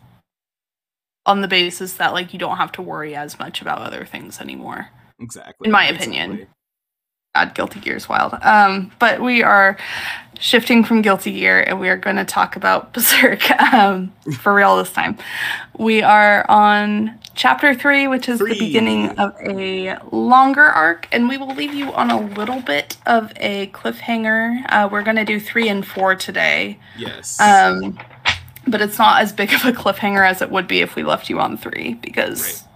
on 1.26 1.42
the 1.42 1.48
basis 1.48 1.94
that 1.94 2.14
like 2.14 2.34
you 2.34 2.40
don't 2.40 2.58
have 2.58 2.72
to 2.74 2.82
worry 2.82 3.16
as 3.16 3.38
much 3.40 3.62
about 3.62 3.80
other 3.80 4.06
things 4.06 4.40
anymore 4.42 4.88
exactly, 5.20 5.68
In 5.68 5.72
my 5.72 5.86
opinion. 5.88 6.32
Exactly. 6.32 6.56
God, 7.34 7.56
Guilty 7.56 7.80
Gear's 7.80 8.10
wild. 8.10 8.34
Um, 8.42 8.92
but 9.00 9.22
we 9.22 9.42
are 9.42 9.78
shifting 10.38 10.84
from 10.84 11.02
Guilty 11.02 11.32
Gear 11.32 11.62
and 11.62 11.80
we 11.80 11.88
are 11.88 11.96
going 11.96 12.18
to 12.18 12.26
talk 12.26 12.58
about 12.58 12.92
Berserk 12.94 13.50
um, 13.74 14.12
for 14.42 14.54
real 14.54 14.76
this 14.76 14.92
time. 14.92 15.18
We 15.78 16.02
are 16.02 16.46
on 16.50 17.18
chapter 17.34 17.74
three, 17.74 18.08
which 18.08 18.28
is 18.28 18.40
Three. 18.40 18.54
the 18.54 18.60
beginning 18.60 19.10
of 19.18 19.34
a 19.40 19.98
longer 20.12 20.66
arc, 20.66 21.08
and 21.14 21.30
we 21.30 21.38
will 21.38 21.56
leave 21.56 21.74
you 21.74 21.94
on 21.94 22.12
a 22.12 22.20
little 22.20 22.60
bit 22.62 22.98
of 23.06 23.32
a 23.38 23.68
cliffhanger. 23.68 24.66
Uh, 24.68 24.90
we're 24.92 25.04
going 25.04 25.16
to 25.16 25.24
do 25.24 25.40
three 25.40 25.70
and 25.70 25.88
four 25.88 26.16
today. 26.16 26.78
Yes. 26.98 27.40
Um, 27.40 27.98
but 28.68 28.82
it's 28.82 28.98
not 28.98 29.22
as 29.22 29.32
big 29.34 29.54
of 29.54 29.66
a 29.66 29.72
cliffhanger 29.72 30.28
as 30.28 30.42
it 30.42 30.52
would 30.52 30.68
be 30.68 30.82
if 30.82 30.96
we 30.96 31.04
left 31.04 31.30
you 31.30 31.40
on 31.40 31.58
three 31.58 31.96
because. 31.96 32.42
Right. 32.44 32.68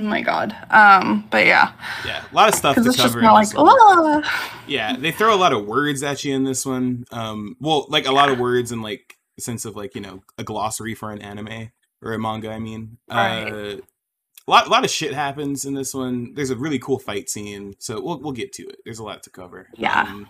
Oh 0.00 0.04
my 0.04 0.22
god. 0.22 0.56
Um, 0.70 1.28
but 1.30 1.46
yeah, 1.46 1.72
yeah, 2.04 2.24
a 2.30 2.34
lot 2.34 2.48
of 2.48 2.54
stuff 2.56 2.74
to 2.74 2.80
because 2.80 2.94
it's 2.94 3.02
just 3.02 3.14
like, 3.14 3.48
oh, 3.56 4.22
yeah, 4.66 4.96
they 4.96 5.12
throw 5.12 5.32
a 5.32 5.36
lot 5.36 5.52
of 5.52 5.66
words 5.66 6.02
at 6.02 6.24
you 6.24 6.34
in 6.34 6.42
this 6.44 6.66
one. 6.66 7.04
Um, 7.12 7.56
well, 7.60 7.86
like 7.88 8.06
a 8.06 8.10
lot 8.12 8.28
of 8.28 8.38
words 8.40 8.72
and 8.72 8.82
like 8.82 9.16
sense 9.38 9.64
of 9.64 9.76
like 9.76 9.94
you 9.94 10.00
know 10.00 10.22
a 10.38 10.44
glossary 10.44 10.94
for 10.94 11.12
an 11.12 11.20
anime 11.20 11.70
or 12.00 12.14
a 12.14 12.18
manga. 12.18 12.50
I 12.50 12.58
mean, 12.58 12.98
Right. 13.08 13.44
uh, 13.44 13.76
a 14.48 14.50
lot, 14.50 14.66
a 14.66 14.70
lot 14.70 14.84
of 14.84 14.90
shit 14.90 15.14
happens 15.14 15.64
in 15.64 15.74
this 15.74 15.94
one. 15.94 16.34
There's 16.34 16.50
a 16.50 16.56
really 16.56 16.80
cool 16.80 16.98
fight 16.98 17.30
scene, 17.30 17.74
so 17.78 18.02
we'll 18.02 18.18
we'll 18.18 18.32
get 18.32 18.52
to 18.54 18.64
it. 18.64 18.78
There's 18.84 18.98
a 18.98 19.04
lot 19.04 19.22
to 19.22 19.30
cover. 19.30 19.68
Yeah. 19.76 20.02
Um, 20.02 20.28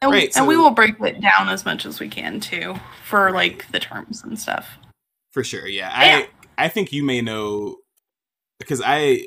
And, 0.00 0.12
Right, 0.12 0.36
and 0.36 0.46
we 0.46 0.56
will 0.56 0.70
break 0.70 1.00
it 1.00 1.20
down 1.20 1.48
as 1.48 1.64
much 1.64 1.84
as 1.84 1.98
we 1.98 2.08
can 2.08 2.38
too 2.40 2.76
for 3.04 3.32
like 3.32 3.70
the 3.72 3.80
terms 3.80 4.22
and 4.22 4.38
stuff. 4.38 4.78
For 5.32 5.42
sure, 5.42 5.66
yeah. 5.66 5.88
Yeah. 6.04 6.26
I 6.58 6.64
I 6.66 6.68
think 6.68 6.92
you 6.92 7.02
may 7.04 7.20
know 7.20 7.76
because 8.60 8.80
I 8.84 9.26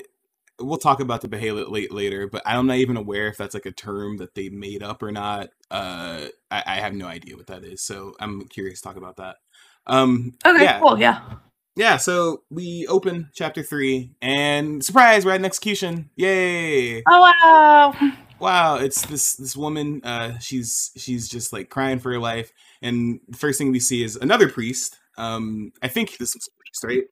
we'll 0.60 0.78
talk 0.78 1.00
about 1.00 1.22
the 1.22 1.28
Behelit 1.28 1.70
late 1.72 1.92
later, 1.92 2.28
but 2.28 2.42
I'm 2.46 2.68
not 2.68 2.78
even 2.78 2.96
aware 2.96 3.28
if 3.28 3.38
that's 3.38 3.54
like 3.54 3.66
a 3.66 3.72
term 3.72 4.18
that 4.18 4.36
they 4.36 4.50
made 4.50 4.84
up 4.84 5.02
or 5.04 5.12
not. 5.12 5.50
Uh, 5.70 6.28
I, 6.52 6.64
I 6.66 6.76
have 6.76 6.94
no 6.94 7.08
idea 7.08 7.36
what 7.36 7.48
that 7.48 7.64
is, 7.64 7.82
so 7.84 8.14
I'm 8.20 8.48
curious 8.48 8.80
to 8.82 8.88
talk 8.88 8.98
about 8.98 9.18
that. 9.18 9.38
Um, 9.88 10.34
Okay, 10.46 10.64
Yeah. 10.64 10.80
cool. 10.80 11.00
Yeah. 11.00 11.22
yeah. 11.76 11.98
So 11.98 12.44
we 12.50 12.86
open 12.88 13.30
chapter 13.34 13.64
three, 13.64 14.12
and 14.22 14.84
surprise, 14.86 15.26
we're 15.26 15.32
at 15.32 15.40
an 15.40 15.46
execution! 15.46 16.10
Yay! 16.16 17.02
Oh 17.08 17.32
wow. 17.44 17.94
Wow 18.42 18.76
it's 18.76 19.06
this 19.06 19.36
this 19.36 19.56
woman 19.56 20.02
uh 20.04 20.38
she's 20.40 20.92
she's 20.98 21.30
just 21.30 21.54
like 21.54 21.70
crying 21.70 22.00
for 22.00 22.12
her 22.12 22.20
life. 22.20 22.52
And 22.82 23.20
the 23.30 23.38
first 23.38 23.58
thing 23.58 23.72
we 23.72 23.80
see 23.80 24.04
is 24.04 24.16
another 24.16 24.50
priest 24.50 24.98
um 25.18 25.72
i 25.84 25.88
think 25.88 26.18
this 26.18 26.34
was 26.36 26.48
a 26.48 26.52
priest 26.60 26.84
right? 26.84 27.04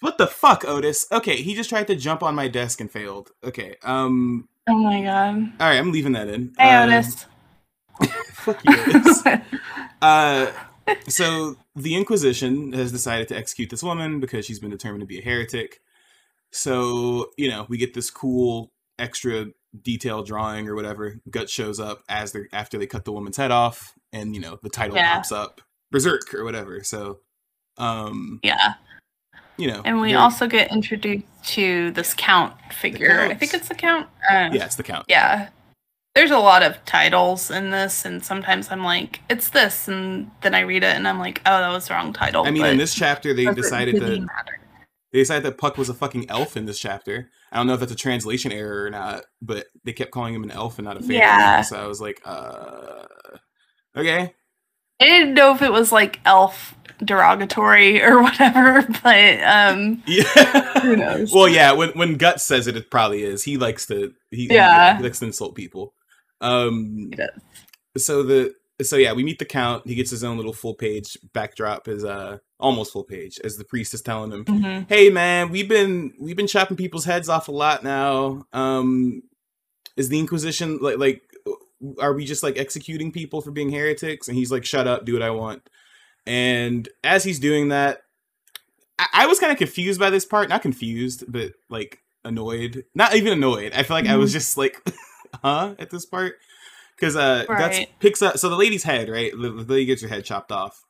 What 0.00 0.18
the 0.18 0.26
fuck 0.26 0.64
otis? 0.64 1.06
Okay 1.12 1.36
he 1.36 1.54
just 1.54 1.70
tried 1.70 1.86
to 1.88 1.96
jump 1.96 2.22
on 2.22 2.34
my 2.34 2.48
desk 2.48 2.80
and 2.80 2.90
failed. 2.90 3.30
Okay 3.44 3.76
um 3.82 4.48
Oh 4.68 4.76
my 4.78 5.02
god. 5.02 5.34
all 5.60 5.68
right 5.68 5.78
i'm 5.78 5.92
leaving 5.92 6.12
that 6.12 6.28
in. 6.28 6.52
Hey 6.58 6.72
Uh, 6.74 6.86
Otis. 6.86 7.26
fuck 8.32 8.64
you 8.64 8.78
otis. 8.78 9.22
Uh 10.02 10.50
so 11.08 11.56
the 11.76 11.94
inquisition 11.94 12.72
has 12.72 12.90
decided 12.90 13.28
to 13.28 13.36
execute 13.36 13.70
this 13.70 13.82
woman 13.84 14.18
because 14.20 14.44
she's 14.44 14.58
been 14.58 14.70
determined 14.70 15.00
to 15.00 15.06
be 15.06 15.18
a 15.20 15.22
heretic. 15.22 15.80
So 16.50 17.30
you 17.38 17.48
know 17.48 17.66
we 17.68 17.78
get 17.78 17.94
this 17.94 18.10
cool 18.10 18.72
extra 18.98 19.46
detail 19.80 20.22
drawing 20.22 20.68
or 20.68 20.74
whatever 20.74 21.16
gut 21.30 21.48
shows 21.48 21.80
up 21.80 22.02
as 22.08 22.32
they 22.32 22.40
after 22.52 22.76
they 22.78 22.86
cut 22.86 23.04
the 23.04 23.12
woman's 23.12 23.36
head 23.38 23.50
off 23.50 23.94
and 24.12 24.34
you 24.34 24.40
know 24.40 24.58
the 24.62 24.68
title 24.68 24.96
Yeah. 24.96 25.14
pops 25.14 25.32
up 25.32 25.60
berserk 25.90 26.34
or 26.34 26.44
whatever 26.44 26.82
so 26.84 27.20
um 27.78 28.38
yeah. 28.42 28.74
you 29.56 29.66
know 29.68 29.80
And 29.84 30.00
we 30.00 30.14
also 30.14 30.46
get 30.46 30.70
introduced 30.70 31.24
to 31.44 31.90
this 31.92 32.12
count 32.14 32.54
figure. 32.72 33.20
I 33.22 33.34
think 33.34 33.54
it's 33.54 33.68
the 33.68 33.74
count. 33.74 34.06
Uh, 34.30 34.50
yeah 34.52 34.64
it's 34.66 34.76
the 34.76 34.82
count 34.82 35.06
Yeah. 35.08 35.48
There's 36.14 36.30
a 36.30 36.38
lot 36.38 36.62
of 36.62 36.76
titles 36.84 37.50
in 37.50 37.70
this, 37.70 38.04
and 38.04 38.22
sometimes 38.22 38.70
I'm 38.70 38.84
like, 38.84 39.20
it's 39.30 39.48
this, 39.48 39.88
and 39.88 40.30
then 40.42 40.54
I 40.54 40.60
read 40.60 40.84
it 40.84 40.94
and 40.94 41.08
I'm 41.08 41.18
like, 41.18 41.40
oh, 41.46 41.58
that 41.58 41.70
was 41.70 41.88
the 41.88 41.94
wrong 41.94 42.12
title. 42.12 42.44
i 42.46 42.50
mean 42.50 42.66
in 42.66 42.76
this 42.76 42.94
chapter 42.94 43.32
they 43.32 43.46
decided 43.46 43.94
really 43.94 44.16
to 44.20 44.26
matter. 44.26 44.58
they 45.12 45.20
decided 45.20 45.42
that 45.44 45.56
puck 45.56 45.78
was 45.78 45.88
a 45.88 45.94
fucking 45.94 46.28
elf 46.28 46.54
in 46.54 46.66
this 46.66 46.78
chapter 46.78 47.30
i 47.52 47.56
don't 47.56 47.66
know 47.68 47.74
if 47.74 47.80
that's 47.80 47.92
a 47.92 47.96
translation 47.96 48.50
error 48.52 48.84
or 48.84 48.90
not 48.90 49.24
but 49.40 49.66
they 49.84 49.92
kept 49.92 50.10
calling 50.10 50.34
him 50.34 50.42
an 50.42 50.50
elf 50.50 50.78
and 50.78 50.86
not 50.86 50.96
a 50.96 51.00
fairy 51.00 51.18
Yeah. 51.18 51.62
so 51.62 51.76
i 51.82 51.86
was 51.86 52.00
like 52.00 52.20
uh 52.24 53.04
okay 53.96 54.34
I 55.00 55.04
didn't 55.06 55.34
know 55.34 55.52
if 55.52 55.62
it 55.62 55.72
was 55.72 55.90
like 55.90 56.20
elf 56.24 56.76
derogatory 57.04 58.00
or 58.04 58.22
whatever, 58.22 58.82
but 59.02 59.42
um, 59.42 60.00
yeah 60.06 60.80
who 60.80 60.94
knows? 60.94 61.32
Well, 61.34 61.48
yeah, 61.48 61.72
when 61.72 61.88
when 61.90 62.16
Guts 62.18 62.44
says 62.44 62.68
it, 62.68 62.76
it 62.76 62.88
probably 62.88 63.24
is. 63.24 63.42
He 63.42 63.56
likes 63.56 63.86
to 63.86 64.14
he 64.30 64.46
Yeah. 64.48 64.96
he 64.98 65.02
likes 65.02 65.18
to 65.18 65.26
insult 65.26 65.56
people. 65.56 65.94
Um 66.40 67.10
He 67.94 68.00
so 68.00 68.22
the 68.22 68.54
so 68.80 68.96
yeah, 68.96 69.12
we 69.12 69.22
meet 69.22 69.38
the 69.38 69.44
count. 69.44 69.86
He 69.86 69.94
gets 69.94 70.10
his 70.10 70.24
own 70.24 70.36
little 70.36 70.52
full 70.52 70.74
page 70.74 71.16
backdrop 71.32 71.88
as 71.88 72.04
uh 72.04 72.38
almost 72.58 72.92
full 72.92 73.04
page 73.04 73.38
as 73.44 73.56
the 73.56 73.64
priest 73.64 73.92
is 73.94 74.02
telling 74.02 74.32
him, 74.32 74.44
Mhm. 74.44 74.88
"Hey 74.88 75.10
man, 75.10 75.50
we've 75.50 75.68
been 75.68 76.14
we've 76.18 76.36
been 76.36 76.46
chopping 76.46 76.76
people's 76.76 77.04
heads 77.04 77.28
off 77.28 77.48
a 77.48 77.52
lot 77.52 77.84
now. 77.84 78.44
Um 78.52 79.22
is 79.96 80.08
the 80.08 80.18
inquisition 80.18 80.78
like 80.80 80.98
like 80.98 81.22
are 81.98 82.12
we 82.14 82.24
just 82.24 82.42
like 82.44 82.56
executing 82.58 83.12
people 83.12 83.40
for 83.42 83.50
being 83.50 83.70
heretics?" 83.72 84.28
And 84.28 84.36
he's 84.36 84.50
like, 84.52 84.64
"Shut 84.64 84.86
up, 84.86 85.04
do 85.04 85.12
what 85.12 85.22
I 85.22 85.30
want." 85.30 85.68
And 86.26 86.88
as 87.02 87.24
he's 87.24 87.40
doing 87.40 87.68
that, 87.68 88.02
I, 88.98 89.06
I 89.12 89.26
was 89.26 89.38
kind 89.40 89.50
of 89.52 89.58
confused 89.58 89.98
by 90.00 90.10
this 90.10 90.24
part. 90.24 90.48
Not 90.48 90.62
confused, 90.62 91.24
but 91.28 91.52
like 91.68 91.98
annoyed. 92.24 92.84
Not 92.94 93.14
even 93.16 93.32
annoyed. 93.32 93.72
I 93.74 93.82
feel 93.82 93.96
like 93.96 94.06
I 94.06 94.16
was 94.16 94.32
just 94.32 94.56
like, 94.56 94.80
huh, 95.42 95.74
at 95.80 95.90
this 95.90 96.06
part. 96.06 96.34
Because 97.02 97.16
uh, 97.16 97.44
Guts 97.48 97.78
Right. 97.78 97.90
picks 97.98 98.22
up. 98.22 98.38
So 98.38 98.48
the 98.48 98.54
lady's 98.56 98.84
head, 98.84 99.08
right? 99.08 99.32
The, 99.32 99.50
the 99.50 99.72
lady 99.72 99.86
gets 99.86 100.02
her 100.02 100.08
head 100.08 100.24
chopped 100.24 100.52
off. 100.52 100.80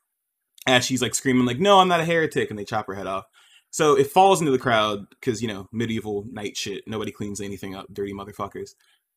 As 0.66 0.84
she's 0.84 1.00
like 1.00 1.14
screaming, 1.14 1.46
like, 1.46 1.58
no, 1.58 1.78
I'm 1.80 1.88
not 1.88 2.00
a 2.00 2.04
heretic. 2.04 2.50
And 2.50 2.58
they 2.58 2.64
chop 2.66 2.86
her 2.86 2.94
head 2.94 3.06
off. 3.06 3.24
So 3.70 3.96
it 3.98 4.08
falls 4.12 4.40
into 4.40 4.52
the 4.52 4.58
crowd 4.58 5.06
because, 5.08 5.40
you 5.40 5.48
know, 5.48 5.68
medieval 5.72 6.26
knight 6.30 6.58
shit. 6.58 6.84
Nobody 6.86 7.10
cleans 7.12 7.40
anything 7.40 7.74
up. 7.74 7.86
Dirty 7.90 8.12
motherfuckers. 8.12 8.72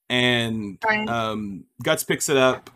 And 0.10 0.78
Right. 0.86 1.08
um, 1.10 1.66
Guts 1.84 2.06
picks 2.06 2.30
it 2.30 2.38
up, 2.38 2.70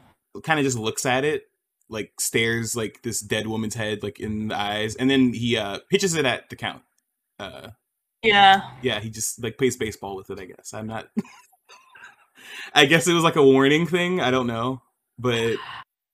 kind 0.44 0.60
of 0.60 0.66
just 0.66 0.78
looks 0.78 1.06
at 1.06 1.24
it, 1.24 1.44
like 1.88 2.12
stares 2.20 2.76
like 2.76 3.02
this 3.04 3.22
dead 3.22 3.48
woman's 3.48 3.76
head 3.76 4.04
like 4.04 4.20
in 4.20 4.50
the 4.50 4.60
eyes, 4.60 4.96
and 4.96 5.10
then 5.10 5.34
he 5.34 5.56
uh 5.56 5.80
pitches 5.90 6.14
it 6.16 6.26
at 6.26 6.50
the 6.50 6.56
count. 6.56 6.82
Uh, 7.40 7.70
yeah. 8.22 8.72
yeah, 8.82 9.00
he 9.00 9.10
just 9.10 9.42
like 9.42 9.58
plays 9.58 9.78
baseball 9.78 10.16
with 10.18 10.30
it. 10.30 10.40
I 10.40 10.46
guess 10.46 10.74
I'm 10.74 10.88
not. 10.88 11.08
I 12.74 12.86
guess 12.86 13.08
it 13.08 13.14
was 13.14 13.24
like 13.24 13.36
a 13.36 13.44
warning 13.44 13.86
thing. 13.86 14.22
I 14.22 14.32
don't 14.32 14.48
know, 14.48 14.82
but 15.18 15.58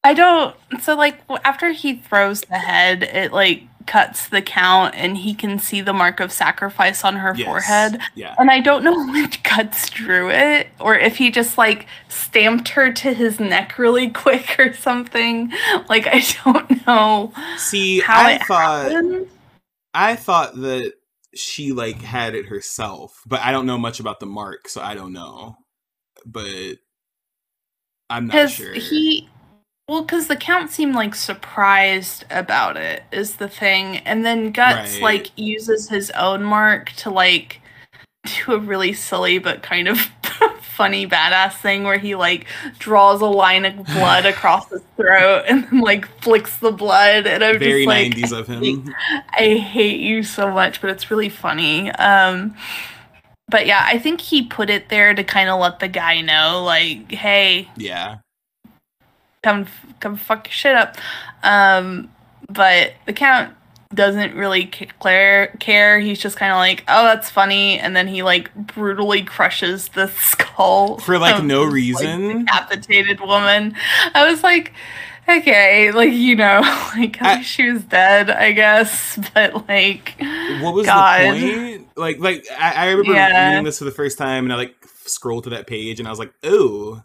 I 0.04 0.14
don't. 0.14 0.56
So 0.82 0.96
like 0.96 1.20
after 1.44 1.72
he 1.72 1.96
throws 1.96 2.42
the 2.42 2.58
head, 2.60 3.04
it 3.04 3.34
like 3.34 3.64
cuts 3.86 4.30
the 4.30 4.42
count, 4.42 4.96
and 4.96 5.18
he 5.18 5.34
can 5.34 5.60
see 5.60 5.82
the 5.82 5.94
mark 5.94 6.20
of 6.20 6.32
sacrifice 6.32 7.04
on 7.04 7.16
her 7.18 7.34
yes. 7.36 7.46
forehead. 7.46 8.00
Yeah, 8.16 8.36
And 8.38 8.50
I 8.50 8.60
don't 8.60 8.84
know 8.84 9.06
which 9.12 9.44
cuts 9.44 9.90
drew 9.90 10.30
it, 10.30 10.68
or 10.80 10.96
if 10.96 11.18
he 11.18 11.32
just 11.32 11.58
like 11.58 11.88
stamped 12.08 12.70
her 12.70 12.92
to 12.94 13.14
his 13.14 13.40
neck 13.40 13.78
really 13.78 14.10
quick 14.10 14.56
or 14.60 14.74
something. 14.74 15.52
Like 15.90 16.08
I 16.08 16.24
don't 16.44 16.86
know 16.86 17.34
see, 17.58 18.02
I 18.08 18.38
thought 18.40 18.92
happened. 18.92 19.28
I 19.94 20.16
thought 20.16 20.56
that 20.56 20.94
she 21.34 21.72
like 21.72 22.02
had 22.02 22.36
it 22.36 22.46
herself, 22.46 23.22
but 23.26 23.42
I 23.42 23.52
don't 23.52 23.66
know 23.66 23.78
much 23.78 24.00
about 24.00 24.20
the 24.20 24.26
mark, 24.26 24.68
so 24.68 24.82
I 24.82 24.94
don't 24.94 25.14
know. 25.14 25.58
But 26.26 26.78
I'm 28.10 28.28
not 28.28 28.50
sure. 28.50 28.74
he, 28.74 29.30
well, 29.88 30.02
because 30.04 30.28
the 30.28 30.36
count 30.36 30.72
seemed 30.72 30.96
like 30.96 31.16
surprised 31.16 32.26
about 32.32 32.78
it 32.78 33.04
is 33.12 33.36
the 33.36 33.50
thing, 33.50 33.98
and 33.98 34.26
then 34.26 34.52
Guts 34.52 34.96
Right. 34.96 35.02
like 35.02 35.32
uses 35.38 35.90
his 35.90 36.12
own 36.12 36.44
mark 36.44 36.92
to 36.94 37.10
like 37.10 37.62
do 38.26 38.54
a 38.54 38.60
really 38.60 38.94
silly 38.94 39.38
but 39.38 39.62
kind 39.64 39.88
of 39.88 40.00
funny 40.62 41.08
badass 41.08 41.54
thing 41.62 41.84
where 41.84 41.98
he 42.00 42.16
like 42.16 42.48
draws 42.80 43.22
a 43.22 43.26
line 43.26 43.66
of 43.66 43.86
blood 43.88 44.26
across 44.26 44.70
his 44.70 44.82
throat 44.98 45.44
and 45.48 45.64
then 45.66 45.80
like 45.82 46.08
flicks 46.22 46.58
the 46.58 46.72
blood, 46.72 47.28
and 47.28 47.44
I'm 47.44 47.60
Very 47.60 47.86
just 47.86 47.88
like, 47.88 48.14
90s 48.16 48.32
of 48.32 48.48
him. 48.48 48.96
I 49.38 49.56
hate 49.58 50.00
you 50.00 50.24
so 50.24 50.52
much, 50.52 50.82
but 50.82 50.90
it's 50.90 51.12
really 51.12 51.30
funny. 51.30 51.92
Um, 51.92 52.56
but 53.50 53.66
yeah, 53.68 53.84
I 53.86 54.00
think 54.00 54.22
he 54.22 54.44
put 54.44 54.70
it 54.70 54.90
there 54.90 55.14
to 55.14 55.24
kind 55.24 55.50
of 55.50 55.60
let 55.60 55.80
the 55.80 55.88
guy 55.88 56.22
know, 56.22 56.64
like, 56.64 57.12
hey, 57.12 57.70
Yeah. 57.78 58.18
come 59.44 59.68
come 60.00 60.18
fuck 60.18 60.48
your 60.48 60.54
shit 60.54 60.76
up. 60.76 60.98
Um, 61.44 62.10
but 62.50 62.94
the 63.06 63.14
count 63.14 63.54
doesn't 63.94 64.34
really 64.36 64.66
care. 64.66 65.48
Care. 65.60 66.00
He's 66.00 66.20
just 66.20 66.38
kind 66.38 66.52
of 66.52 66.58
like, 66.58 66.84
oh, 66.88 67.04
that's 67.06 67.30
funny, 67.30 67.80
and 67.80 67.96
then 67.96 68.08
he 68.08 68.24
like 68.24 68.54
brutally 68.56 69.22
crushes 69.24 69.90
the 69.90 70.08
skull 70.20 70.98
For, 70.98 71.18
like, 71.20 71.44
no 71.44 71.66
this, 71.66 71.68
like, 71.68 71.74
reason? 71.74 72.46
decapitated 72.46 73.20
woman. 73.22 73.76
I 74.14 74.30
was 74.30 74.44
like. 74.44 74.74
Okay, 75.28 75.92
like 75.92 76.14
you 76.14 76.36
know, 76.36 76.62
like 76.96 77.22
I- 77.22 77.42
she 77.42 77.72
was 77.72 77.84
dead, 77.84 78.30
I 78.30 78.52
guess, 78.52 79.18
but 79.34 79.68
like, 79.68 80.16
What 80.62 80.74
was 80.76 80.86
God. 80.86 81.22
the 81.22 81.26
point? 81.78 81.88
Like, 81.98 82.20
like 82.20 82.46
I, 82.60 82.74
I 82.88 82.90
remember 82.92 83.14
Yeah. 83.14 83.50
reading 83.50 83.64
this 83.66 83.80
for 83.80 83.86
the 83.86 83.92
first 83.92 84.18
time, 84.18 84.44
and 84.46 84.54
I 84.54 84.56
like 84.58 84.76
scrolled 85.06 85.46
to 85.46 85.50
that 85.52 85.68
page, 85.68 86.00
and 86.00 86.08
I 86.08 86.12
was 86.12 86.20
like, 86.20 86.34
"Oh, 86.44 87.02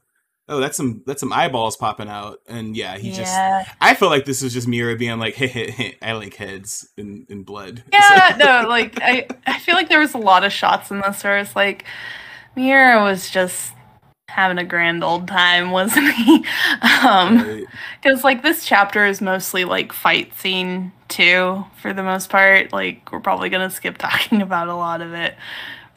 oh, 0.49 0.61
that's 0.61 0.77
some 0.77 1.03
that's 1.07 1.21
some 1.21 1.33
eyeballs 1.33 1.77
popping 1.77 2.09
out." 2.09 2.41
And 2.47 2.77
yeah, 2.77 2.99
he 2.99 3.11
just. 3.13 3.33
I 3.81 3.95
felt 3.95 4.11
like 4.11 4.25
this 4.27 4.43
was 4.43 4.53
just 4.53 4.69
Miura 4.69 4.97
being 4.97 5.19
like, 5.19 5.35
"Hey, 5.35 5.47
hey, 5.47 5.71
hey 5.71 5.97
I 6.03 6.13
like 6.13 6.35
heads 6.35 6.89
and, 6.99 7.27
and 7.31 7.47
blood." 7.47 7.85
yeah, 7.93 8.37
So- 8.37 8.45
no, 8.63 8.69
like 8.69 8.99
I, 9.01 9.29
I 9.47 9.59
feel 9.61 9.75
like 9.77 9.89
there 9.89 10.01
was 10.01 10.13
a 10.15 10.19
lot 10.19 10.45
of 10.45 10.53
shots 10.53 10.91
in 10.91 11.01
this 11.01 11.25
where 11.25 11.39
it's 11.39 11.57
like 11.57 11.85
Miura 12.57 13.03
was 13.03 13.31
just 13.31 13.73
having 14.31 14.59
a 14.59 14.65
grand 14.65 15.03
old 15.05 15.29
time, 15.29 15.71
wasn't 15.73 16.13
he? 16.15 16.45
Um, 16.83 17.67
because 18.03 18.25
like 18.25 18.43
this 18.43 18.65
chapter 18.65 19.05
is 19.07 19.21
mostly 19.21 19.65
like 19.65 19.93
fight 19.93 20.35
scene 20.37 20.93
too, 21.09 21.65
for 21.81 21.93
the 21.93 22.03
most 22.03 22.31
part. 22.31 22.73
Like 22.73 23.11
we're 23.13 23.21
probably 23.21 23.49
gonna 23.49 23.71
skip 23.71 23.99
talking 23.99 24.43
about 24.43 24.69
a 24.69 24.75
lot 24.75 25.01
of 25.01 25.13
it, 25.13 25.35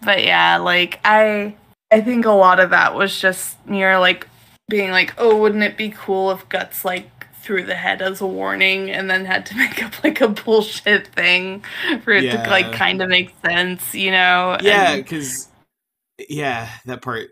but 0.04 0.24
yeah, 0.24 0.58
like 0.58 1.00
I, 1.06 1.56
I 1.92 2.02
think 2.02 2.26
a 2.26 2.32
lot 2.32 2.60
of 2.60 2.72
that 2.72 2.96
was 2.96 3.20
just 3.20 3.58
Miura 3.68 4.00
like 4.00 4.28
being 4.70 4.92
like, 4.92 5.14
oh, 5.18 5.38
wouldn't 5.38 5.64
it 5.64 5.78
be 5.78 5.90
cool 5.90 6.32
if 6.32 6.48
Guts 6.50 6.84
like 6.86 7.10
threw 7.42 7.62
the 7.66 7.76
head 7.76 8.02
as 8.02 8.22
a 8.22 8.26
warning 8.26 8.90
and 8.90 9.10
then 9.10 9.26
had 9.26 9.46
to 9.46 9.56
make 9.58 9.84
up 9.84 10.02
like 10.04 10.22
a 10.22 10.30
bullshit 10.30 11.08
thing 11.08 11.62
for 12.04 12.12
it 12.14 12.24
Yeah. 12.24 12.44
to 12.44 12.50
like 12.50 12.72
kind 12.72 13.02
of 13.02 13.10
make 13.10 13.34
sense, 13.46 13.94
you 13.94 14.12
know? 14.12 14.58
yeah, 14.62 14.94
And- 14.94 15.04
because 15.04 15.50
yeah, 16.30 16.70
that 16.86 17.02
part 17.02 17.32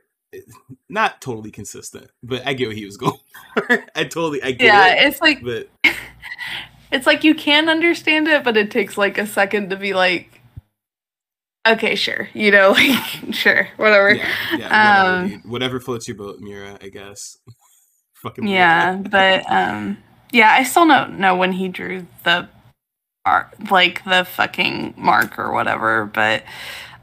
not 0.90 1.22
totally 1.22 1.52
consistent, 1.52 2.10
but 2.24 2.46
I 2.48 2.54
get 2.54 2.68
what 2.68 2.78
he 2.78 2.86
was 2.86 2.98
going 2.98 3.18
for. 3.56 3.86
I 3.96 4.04
totally 4.06 4.44
I 4.44 4.52
get 4.52 4.74
Yeah, 4.74 4.76
it. 4.76 5.00
it's 5.08 5.22
like 5.22 5.44
But 5.44 5.70
it's 6.92 7.08
like 7.08 7.24
you 7.24 7.36
can 7.36 7.70
understand 7.70 8.28
it, 8.28 8.44
but 8.44 8.58
it 8.58 8.72
takes 8.72 8.98
like 8.98 9.18
a 9.18 9.28
second 9.28 9.70
to 9.72 9.78
be 9.78 9.94
like, 9.94 10.42
okay, 11.68 11.96
sure, 11.96 12.30
you 12.34 12.52
know, 12.52 12.72
like 12.78 13.34
sure, 13.34 13.70
whatever. 13.78 14.18
yeah, 14.18 14.36
yeah, 14.52 14.74
whatever, 14.78 15.16
Um, 15.16 15.28
dude. 15.28 15.42
whatever 15.46 15.80
floats 15.80 16.08
your 16.08 16.18
boat, 16.18 16.40
Miura. 16.40 16.78
I 16.82 16.90
guess. 16.90 17.38
Fucking 18.16 18.46
Yeah, 18.48 18.96
but 18.98 19.50
um, 19.52 19.98
yeah, 20.32 20.52
I 20.52 20.64
still 20.64 20.88
don't 20.88 21.20
know 21.20 21.36
when 21.36 21.54
he 21.54 21.68
drew 21.70 22.08
the 22.24 22.50
art, 23.26 23.50
like 23.72 24.04
the 24.06 24.26
fucking 24.26 24.96
mark 24.98 25.40
or 25.40 25.54
whatever. 25.54 26.06
But 26.06 26.44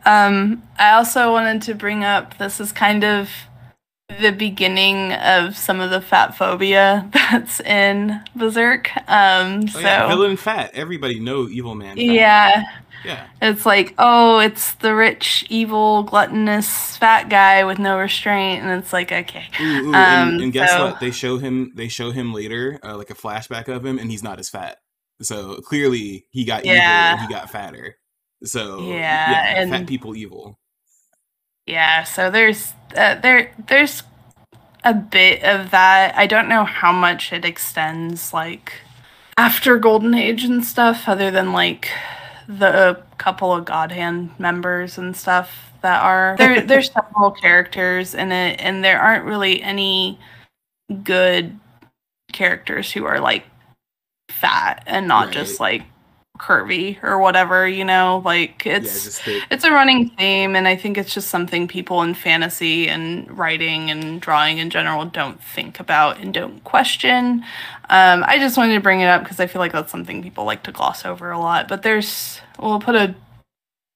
um, 0.06 0.62
I 0.78 0.92
also 0.92 1.32
wanted 1.32 1.62
to 1.62 1.74
bring 1.74 2.04
up 2.04 2.38
this 2.38 2.60
is 2.60 2.72
kind 2.72 3.04
of 3.04 3.30
the 4.20 4.32
beginning 4.32 5.12
of 5.12 5.54
some 5.56 5.80
of 5.80 5.90
the 5.90 6.00
fat 6.00 6.34
phobia 6.36 7.08
that's 7.12 7.60
in 7.60 8.20
Berserk. 8.34 8.90
Um, 9.08 9.60
Oh, 9.64 9.66
so 9.66 9.80
yeah, 9.80 10.08
villain 10.08 10.36
fat. 10.36 10.70
Everybody 10.74 11.20
know 11.20 11.46
evil 11.48 11.74
man. 11.74 11.96
Fat. 11.96 12.02
yeah, 12.02 12.62
yeah. 13.04 13.26
it's 13.42 13.66
like, 13.66 13.94
oh, 13.98 14.38
it's 14.38 14.72
the 14.76 14.94
rich, 14.94 15.44
evil, 15.50 16.04
gluttonous 16.04 16.96
fat 16.96 17.28
guy 17.28 17.64
with 17.64 17.78
no 17.78 17.98
restraint, 17.98 18.62
and 18.64 18.80
it's 18.82 18.94
like, 18.94 19.12
okay, 19.12 19.44
Ooh, 19.60 19.64
ooh, 19.64 19.88
Um, 19.88 19.94
and, 19.94 20.40
and 20.40 20.52
guess 20.54 20.70
so- 20.70 20.86
what? 20.86 21.00
They 21.00 21.10
show 21.10 21.36
him. 21.36 21.72
They 21.74 21.88
show 21.88 22.10
him 22.10 22.32
later, 22.32 22.78
uh, 22.82 22.96
like 22.96 23.10
a 23.10 23.14
flashback 23.14 23.68
of 23.68 23.84
him, 23.84 23.98
and 23.98 24.10
he's 24.10 24.22
not 24.22 24.38
as 24.38 24.48
fat. 24.48 24.78
So 25.20 25.56
clearly, 25.56 26.26
he 26.30 26.44
got 26.44 26.64
evil. 26.64 26.76
Yeah. 26.76 27.12
And 27.12 27.20
he 27.20 27.28
got 27.28 27.50
fatter. 27.50 27.96
So 28.44 28.80
Yeah, 28.90 29.32
fat 29.54 29.56
and- 29.74 29.88
people 29.88 30.14
evil. 30.16 30.58
yeah. 31.66 32.04
So 32.04 32.30
there's 32.30 32.72
uh, 32.96 33.16
there 33.16 33.52
there's 33.68 34.02
a 34.84 34.94
bit 34.94 35.42
of 35.42 35.70
that. 35.72 36.14
I 36.16 36.26
don't 36.26 36.48
know 36.48 36.64
how 36.64 36.92
much 36.92 37.32
it 37.32 37.44
extends, 37.44 38.32
like 38.32 38.72
after 39.36 39.78
Golden 39.78 40.14
Age 40.14 40.44
and 40.44 40.64
stuff, 40.64 41.08
other 41.08 41.30
than 41.30 41.52
like 41.52 41.88
the 42.48 43.02
couple 43.18 43.52
of 43.52 43.64
God 43.64 43.92
Hand 43.92 44.30
members 44.38 44.96
and 44.98 45.16
stuff 45.16 45.72
that 45.82 46.02
are 46.02 46.36
there. 46.38 46.60
There's 46.60 46.90
several 46.92 47.32
characters 47.32 48.14
in 48.14 48.30
it, 48.32 48.60
and 48.60 48.84
there 48.84 49.00
aren't 49.00 49.24
really 49.24 49.60
any 49.62 50.18
good 51.02 51.58
characters 52.32 52.92
who 52.92 53.04
are 53.04 53.20
like 53.20 53.44
fat 54.30 54.84
and 54.86 55.08
not 55.08 55.32
just 55.32 55.58
like 55.60 55.82
curvy 56.38 57.02
or 57.02 57.18
whatever. 57.18 57.68
You 57.68 57.84
know, 57.84 58.22
like 58.24 58.66
it's 58.66 59.04
just 59.04 59.24
the, 59.24 59.40
it's 59.50 59.64
a 59.64 59.70
running 59.70 60.10
theme 60.10 60.56
and 60.56 60.68
i 60.68 60.76
think 60.76 60.98
it's 60.98 61.12
just 61.12 61.28
something 61.28 61.68
people 61.68 62.02
in 62.02 62.14
fantasy 62.14 62.88
and 62.88 63.30
writing 63.36 63.90
and 63.90 64.20
drawing 64.20 64.58
in 64.58 64.70
general 64.70 65.04
don't 65.04 65.42
think 65.42 65.80
about 65.80 66.18
and 66.18 66.34
don't 66.34 66.62
question 66.64 67.44
um, 67.90 68.24
i 68.26 68.38
just 68.38 68.56
wanted 68.56 68.74
to 68.74 68.80
bring 68.80 69.00
it 69.00 69.06
up 69.06 69.22
because 69.22 69.40
i 69.40 69.46
feel 69.46 69.60
like 69.60 69.72
that's 69.72 69.90
something 69.90 70.22
people 70.22 70.44
like 70.44 70.62
to 70.62 70.72
gloss 70.72 71.04
over 71.04 71.30
a 71.30 71.38
lot 71.38 71.68
but 71.68 71.82
there's 71.82 72.40
we'll 72.58 72.80
put 72.80 72.94
a 72.94 73.14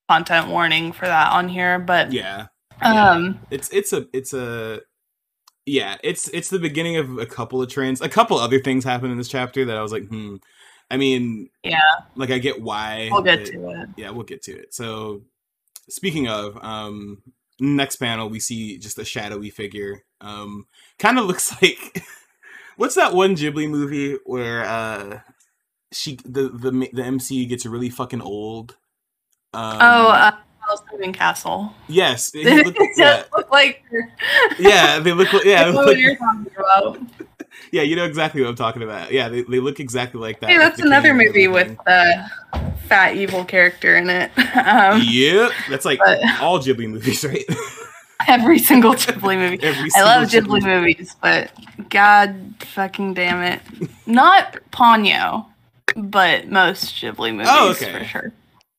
content 0.09 0.48
warning 0.48 0.92
for 0.92 1.07
that 1.07 1.33
on 1.33 1.48
here 1.48 1.78
but 1.78 2.12
yeah. 2.12 2.46
yeah. 2.81 3.11
um 3.11 3.38
it's 3.50 3.68
it's 3.70 3.92
a 3.92 4.07
it's 4.12 4.33
a 4.33 4.81
yeah 5.66 5.96
it's 6.02 6.28
it's 6.28 6.50
the 6.50 6.59
beginning 6.59 6.96
of 6.96 7.18
a 7.18 7.26
couple 7.26 7.62
of 7.62 7.68
trends 7.68 8.00
a 8.00 8.09
couple 8.09 8.37
other 8.37 8.59
things 8.59 8.85
happen 8.85 9.11
in 9.11 9.18
this 9.18 9.28
chapter 9.28 9.64
that 9.64 9.76
i 9.76 9.83
was 9.83 9.92
like 9.92 10.07
hmm 10.09 10.37
i 10.92 10.96
mean 10.96 11.48
Yeah. 11.64 11.81
like 12.14 12.31
i 12.31 12.38
get 12.38 12.62
why 12.62 13.09
we'll 13.11 13.22
get 13.22 13.40
but- 13.40 13.46
to 13.52 13.68
it 13.70 13.88
yeah 13.96 14.11
we'll 14.11 14.22
get 14.24 14.42
to 14.44 14.52
it 14.52 14.72
so 14.72 15.22
speaking 15.88 16.28
of 16.28 16.57
um 16.62 17.22
next 17.59 17.96
panel 17.96 18.28
we 18.28 18.38
see 18.38 18.78
just 18.78 18.98
a 18.98 19.05
shadowy 19.05 19.50
figure 19.50 20.05
um 20.20 20.66
kind 21.00 21.18
of 21.18 21.26
looks 21.31 21.61
like 21.61 22.05
what's 22.76 22.94
that 22.94 23.14
one 23.14 23.35
ghibli 23.35 23.68
movie 23.68 24.16
where 24.24 24.64
uh 24.64 25.20
she 25.92 26.16
the 26.24 26.48
the 26.48 26.88
the 26.92 27.02
mc 27.05 27.44
gets 27.46 27.66
really 27.66 27.90
fucking 27.90 28.22
old 28.22 28.76
um, 29.55 29.78
oh 29.81 30.09
uh 30.09 30.33
Moving 30.92 31.12
Castle. 31.12 31.74
yes 31.88 32.31
It 32.35 32.64
look- 32.64 32.76
yeah, 32.96 33.24
look 33.37 33.50
like 33.50 33.83
yeah 34.59 35.00
they 35.00 35.12
look 35.12 35.28
yeah 35.44 35.62
I 35.62 35.64
they 35.66 35.72
look 35.72 35.87
what 35.87 35.98
you're 35.98 36.16
talking 36.16 36.46
about. 36.57 36.98
Yeah, 37.70 37.82
you 37.82 37.96
know 37.96 38.04
exactly 38.04 38.42
what 38.42 38.48
I'm 38.50 38.56
talking 38.56 38.82
about. 38.82 39.12
Yeah, 39.12 39.28
they, 39.30 39.42
they 39.42 39.58
look 39.60 39.80
exactly 39.80 40.20
like 40.20 40.40
that. 40.40 40.50
Hey, 40.50 40.58
that's 40.58 40.80
another 40.80 41.14
movie 41.14 41.48
with 41.48 41.74
the 41.86 42.30
fat 42.86 43.16
evil 43.16 43.44
character 43.46 43.96
in 43.96 44.10
it. 44.10 44.30
Um, 44.54 45.00
Yep, 45.02 45.52
that's 45.70 45.86
like 45.86 45.98
all 46.42 46.58
Ghibli 46.58 46.88
movies, 46.90 47.24
right? 47.24 47.44
every 48.28 48.58
single 48.58 48.92
Ghibli 48.92 49.38
movie. 49.38 49.62
Every 49.62 49.88
I 49.96 50.02
love 50.02 50.30
single 50.30 50.56
Ghibli 50.58 50.62
movies, 50.64 51.16
but 51.22 51.50
god 51.88 52.54
fucking 52.60 53.14
damn 53.14 53.42
it. 53.42 53.62
Not 54.06 54.58
Ponyo, 54.70 55.46
but 55.96 56.48
most 56.48 56.94
Ghibli 56.96 57.32
movies 57.32 57.48
Oh, 57.50 57.70
okay. 57.70 57.98
for 58.00 58.04
sure. 58.04 58.32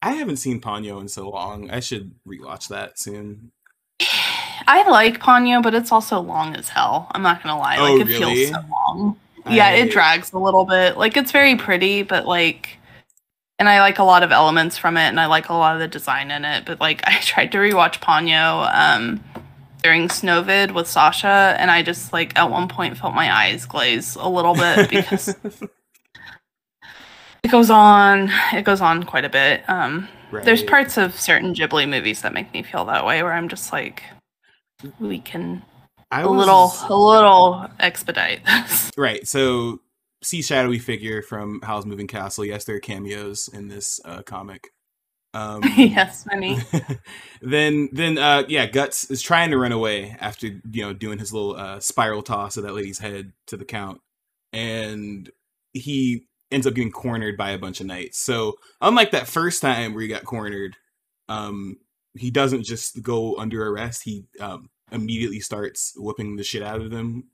I 0.04 0.12
haven't 0.12 0.38
seen 0.38 0.62
Ponyo 0.62 1.02
in 1.02 1.08
so 1.08 1.30
long. 1.30 1.72
I 1.72 1.80
should 1.80 2.14
rewatch 2.28 2.68
that 2.68 3.00
soon. 3.00 3.52
I 4.68 4.88
like 4.90 5.20
Ponyo, 5.20 5.62
but 5.62 5.74
it's 5.74 5.92
also 5.92 6.20
long 6.20 6.56
as 6.56 6.70
hell. 6.70 7.08
I'm 7.12 7.22
not 7.22 7.44
gonna 7.44 7.58
lie. 7.58 7.78
Oh, 7.78 7.94
Like 7.94 8.02
it 8.02 8.08
really? 8.20 8.46
feels 8.46 8.50
so 8.50 8.62
long. 8.72 9.18
Yeah, 9.50 9.72
it 9.72 9.92
drags 9.92 10.32
a 10.32 10.40
little 10.40 10.66
bit. 10.66 10.98
Like 10.98 11.18
it's 11.18 11.32
very 11.32 11.56
pretty, 11.56 12.04
but 12.04 12.26
like 12.26 12.78
and 13.60 13.70
I 13.70 13.80
like 13.82 14.00
a 14.00 14.04
lot 14.04 14.24
of 14.24 14.32
elements 14.32 14.78
from 14.78 14.98
it 14.98 15.08
and 15.08 15.20
I 15.20 15.28
like 15.28 15.50
a 15.50 15.54
lot 15.54 15.76
of 15.76 15.82
the 15.82 15.88
design 15.88 16.32
in 16.32 16.46
it. 16.46 16.66
But 16.66 16.80
like 16.80 17.02
I 17.08 17.20
tried 17.20 17.52
to 17.54 17.58
rewatch 17.58 18.00
Ponyo 18.00 18.70
um 18.74 19.24
during 19.84 20.08
Snowvid 20.08 20.74
with 20.74 20.88
Sasha 20.88 21.56
and 21.60 21.70
I 21.70 21.84
just 21.84 22.14
like 22.14 22.38
at 22.38 22.50
one 22.50 22.70
point 22.70 22.98
felt 22.98 23.14
my 23.14 23.32
eyes 23.34 23.66
glaze 23.66 24.16
a 24.16 24.30
little 24.30 24.56
bit 24.56 24.90
because 24.90 25.28
it 27.44 27.52
goes 27.52 27.70
on 27.70 28.32
it 28.54 28.64
goes 28.64 28.82
on 28.82 29.04
quite 29.04 29.26
a 29.26 29.30
bit. 29.30 29.68
Um 29.70 30.08
there's 30.32 30.64
parts 30.64 30.98
of 30.98 31.20
certain 31.20 31.54
Ghibli 31.54 31.88
movies 31.88 32.24
that 32.24 32.34
make 32.34 32.52
me 32.54 32.64
feel 32.64 32.86
that 32.86 33.06
way 33.06 33.22
where 33.22 33.34
I'm 33.34 33.50
just 33.50 33.72
like 33.72 34.02
we 35.00 35.20
can 35.20 35.64
I 36.12 36.22
a 36.22 36.30
was- 36.30 36.38
little 36.40 36.74
a 36.90 36.96
little 36.96 37.68
expedite 37.80 38.46
this. 38.46 38.92
right. 38.98 39.28
So, 39.28 39.80
see 40.22 40.42
shadowy 40.42 40.80
figure 40.80 41.22
from 41.22 41.62
Howl's 41.62 41.86
Moving 41.86 42.08
Castle. 42.08 42.46
Yes, 42.46 42.66
there 42.66 42.76
are 42.76 42.80
cameos 42.80 43.50
in 43.52 43.68
this 43.68 44.00
uh, 44.06 44.22
comic. 44.22 44.70
Um, 45.34 45.64
yes, 45.78 46.26
many. 46.32 46.60
then 47.42 47.90
then 47.92 48.18
uh 48.20 48.44
yeah 48.48 48.68
guts 48.68 49.10
is 49.10 49.22
trying 49.22 49.50
to 49.50 49.58
run 49.58 49.72
away 49.72 50.16
after 50.20 50.48
you 50.48 50.84
know 50.84 50.94
doing 50.94 51.18
his 51.18 51.34
little 51.34 51.56
uh 51.56 51.80
spiral 51.80 52.22
toss 52.22 52.56
of 52.56 52.64
that 52.64 52.74
lady's 52.76 53.00
head 53.00 53.34
to 53.48 53.58
the 53.58 53.66
count 53.66 54.00
and 54.54 55.32
he 55.74 56.28
ends 56.52 56.68
up 56.68 56.76
getting 56.76 56.92
cornered 56.92 57.36
by 57.36 57.50
a 57.50 57.58
bunch 57.58 57.82
of 57.82 57.88
knights 57.88 58.24
so 58.24 58.54
unlike 58.80 59.10
that 59.12 59.28
first 59.28 59.62
time 59.62 59.94
where 59.94 60.04
he 60.04 60.08
got 60.08 60.24
cornered 60.24 60.78
um 61.30 61.78
he 62.16 62.30
doesn't 62.30 62.64
just 62.64 63.02
go 63.02 63.36
under 63.38 63.68
arrest 63.68 64.04
he 64.04 64.26
um 64.40 64.70
immediately 64.94 65.40
starts 65.40 65.94
whooping 65.98 66.36
the 66.38 66.44
shit 66.44 66.64
out 66.64 66.80
of 66.82 66.92
them 66.92 67.26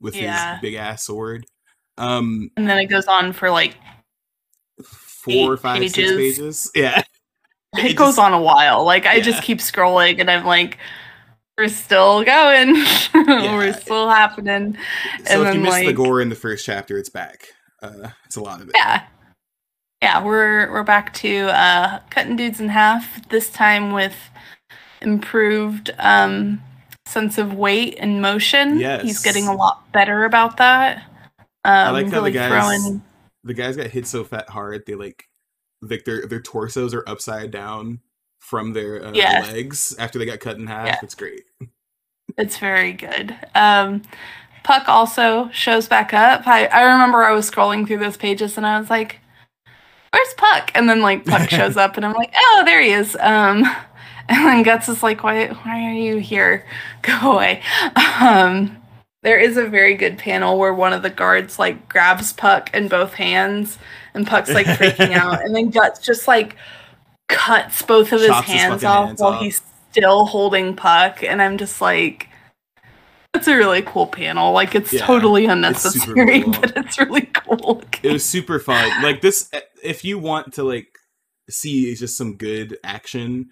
with 0.00 0.16
Yeah. 0.16 0.54
his 0.54 0.60
big 0.62 0.74
ass 0.74 1.04
sword 1.04 1.46
um 1.98 2.50
And 2.56 2.68
then 2.68 2.78
it 2.78 2.86
goes 2.86 3.06
on 3.06 3.32
for 3.32 3.50
like 3.50 3.76
four 4.82 5.54
Eight 5.54 5.60
five 5.60 5.82
six 5.82 5.92
pages. 5.94 6.16
pages 6.16 6.70
yeah 6.74 7.02
it, 7.76 7.84
It 7.92 7.96
goes 7.96 8.16
just- 8.16 8.18
on 8.18 8.32
a 8.32 8.40
while. 8.40 8.84
Like 8.84 9.06
I 9.06 9.14
Yeah. 9.16 9.22
just 9.22 9.42
keep 9.42 9.58
scrolling 9.58 10.20
and 10.20 10.30
I'm 10.30 10.44
like, 10.44 10.78
we're 11.56 11.68
still 11.68 12.24
going. 12.24 12.74
we're 13.14 13.72
still 13.72 14.08
happening. 14.10 14.76
so 15.24 15.40
And 15.40 15.48
if 15.48 15.54
you 15.54 15.62
then, 15.62 15.62
missed 15.62 15.86
the 15.86 15.92
gore 15.92 16.20
in 16.20 16.28
the 16.28 16.34
first 16.34 16.64
chapter 16.66 16.98
it's 16.98 17.08
back 17.10 17.46
uh 17.82 18.08
it's 18.26 18.36
a 18.36 18.40
lot 18.42 18.60
of 18.60 18.68
it 18.68 18.74
Yeah. 18.74 19.04
Yeah, 20.02 20.22
we're 20.22 20.70
we're 20.70 20.82
back 20.84 21.14
to 21.14 21.46
uh 21.48 22.00
cutting 22.10 22.36
dudes 22.36 22.60
in 22.60 22.68
half, 22.68 23.26
this 23.30 23.48
time 23.50 23.92
with 23.92 24.14
improved 25.00 25.90
um 25.98 26.60
sense 27.14 27.38
of 27.38 27.54
weight 27.54 27.96
and 27.98 28.20
motion. 28.20 28.78
Yes. 28.78 29.02
He's 29.02 29.22
getting 29.22 29.46
a 29.48 29.54
lot 29.54 29.90
better 29.92 30.24
about 30.24 30.58
that. 30.58 31.02
Um 31.64 31.94
like 31.94 32.10
how 32.12 32.20
the 32.20 32.30
guys- 32.30 32.50
throwing 32.50 33.02
the 33.42 33.54
guys 33.54 33.76
got 33.76 33.86
hit 33.86 34.06
so 34.06 34.24
fat 34.24 34.48
hard 34.50 34.84
they 34.86 34.94
like 34.94 35.24
like 35.80 36.04
their 36.04 36.26
their 36.26 36.40
torsos 36.42 36.92
are 36.94 37.04
upside 37.06 37.50
down 37.50 38.00
from 38.40 38.72
their 38.74 39.02
uh, 39.06 39.12
Yes. 39.14 39.50
legs 39.50 39.96
after 39.98 40.18
they 40.18 40.26
got 40.26 40.40
cut 40.40 40.56
in 40.58 40.66
half 40.66 40.86
Yeah. 40.86 40.98
it's 41.02 41.14
great 41.14 41.44
It's 42.36 42.58
very 42.58 42.92
good. 42.92 43.34
Um, 43.54 44.02
Puck 44.64 44.88
also 44.88 45.50
shows 45.52 45.86
back 45.88 46.12
up. 46.14 46.46
I, 46.46 46.66
I 46.66 46.82
remember 46.92 47.22
I 47.22 47.32
was 47.32 47.50
scrolling 47.50 47.86
through 47.86 47.98
those 47.98 48.16
pages 48.16 48.56
and 48.56 48.66
I 48.66 48.78
was 48.80 48.88
like, 48.90 49.20
where's 50.10 50.34
Puck? 50.34 50.70
And 50.74 50.88
then 50.88 51.00
like 51.02 51.24
Puck 51.26 51.50
shows 51.50 51.76
up 51.84 51.96
and 51.98 52.04
I'm 52.04 52.14
like, 52.14 52.32
oh, 52.34 52.62
there 52.64 52.80
he 52.82 52.90
is. 52.92 53.14
Um, 53.20 53.64
and 54.28 54.46
then 54.46 54.62
Guts 54.62 54.88
is 54.88 55.02
like, 55.02 55.22
why, 55.22 55.48
why 55.48 55.84
are 55.90 55.92
you 55.94 56.18
here? 56.18 56.64
Go 57.02 57.32
away. 57.32 57.62
Um, 58.20 58.76
there 59.22 59.38
is 59.38 59.56
a 59.56 59.66
very 59.66 59.94
good 59.94 60.18
panel 60.18 60.58
where 60.58 60.74
one 60.74 60.92
of 60.92 61.02
the 61.02 61.10
guards 61.10 61.58
like 61.58 61.88
grabs 61.88 62.32
Puck 62.32 62.72
in 62.74 62.88
both 62.88 63.14
hands 63.14 63.78
and 64.14 64.26
Puck's 64.26 64.50
like 64.50 64.66
freaking 64.66 65.12
out. 65.16 65.42
And 65.44 65.54
then 65.54 65.70
Guts 65.70 66.00
just 66.00 66.28
like 66.28 66.56
cuts 67.28 67.82
both 67.82 68.12
of 68.12 68.20
his 68.20 68.28
Chops 68.28 68.46
his 68.48 68.60
hands 68.60 68.84
off 68.84 69.06
hands 69.08 69.20
while 69.20 69.32
off. 69.32 69.42
he's 69.42 69.62
still 69.90 70.26
holding 70.26 70.76
Puck. 70.76 71.22
And 71.22 71.40
I'm 71.40 71.56
just 71.58 71.80
like, 71.80 72.28
It's 73.34 73.48
a 73.48 73.56
really 73.56 73.82
cool 73.82 74.06
panel. 74.06 74.52
Like 74.52 74.74
it's 74.74 74.92
Yeah, 74.92 75.06
totally 75.06 75.46
unnecessary, 75.46 76.42
cool. 76.42 76.52
but 76.60 76.76
it's 76.76 76.98
really 76.98 77.26
cool. 77.34 77.82
it 78.02 78.12
was 78.12 78.24
super 78.24 78.58
fun. 78.58 79.02
Like 79.02 79.20
this, 79.22 79.50
if 79.82 80.04
you 80.04 80.18
want 80.18 80.54
to 80.54 80.64
like 80.64 80.88
see 81.48 81.94
just 81.94 82.16
some 82.16 82.36
good 82.36 82.78
action, 82.84 83.48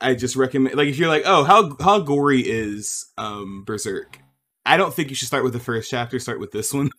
I 0.00 0.14
just 0.14 0.36
recommend. 0.36 0.74
Like 0.76 0.88
if 0.88 0.98
you're 0.98 1.08
like, 1.08 1.22
oh, 1.24 1.44
how 1.44 1.76
how 1.82 2.00
gory 2.00 2.40
is 2.40 3.06
um 3.18 3.64
Berserk? 3.64 4.18
I 4.66 4.76
don't 4.76 4.92
think 4.94 5.10
you 5.10 5.16
should 5.16 5.28
start 5.28 5.44
with 5.44 5.52
the 5.52 5.60
first 5.60 5.90
chapter. 5.90 6.18
Start 6.18 6.40
with 6.40 6.50
this 6.52 6.72
one 6.72 6.90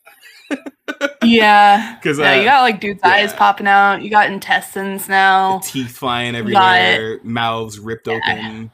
yeah. 1.23 1.95
because 1.95 2.19
Yeah, 2.19 2.31
uh, 2.31 2.35
you 2.35 2.43
got 2.45 2.61
like 2.61 2.79
dude's 2.79 3.01
eyes 3.03 3.33
popping 3.33 3.67
out. 3.67 4.01
You 4.01 4.09
got 4.09 4.29
intestines 4.31 5.09
now. 5.09 5.59
teeth 5.63 5.91
flying 5.97 6.35
everywhere, 6.35 7.19
mouths 7.23 7.79
ripped 7.79 8.07
Yeah. 8.07 8.15
open. 8.23 8.71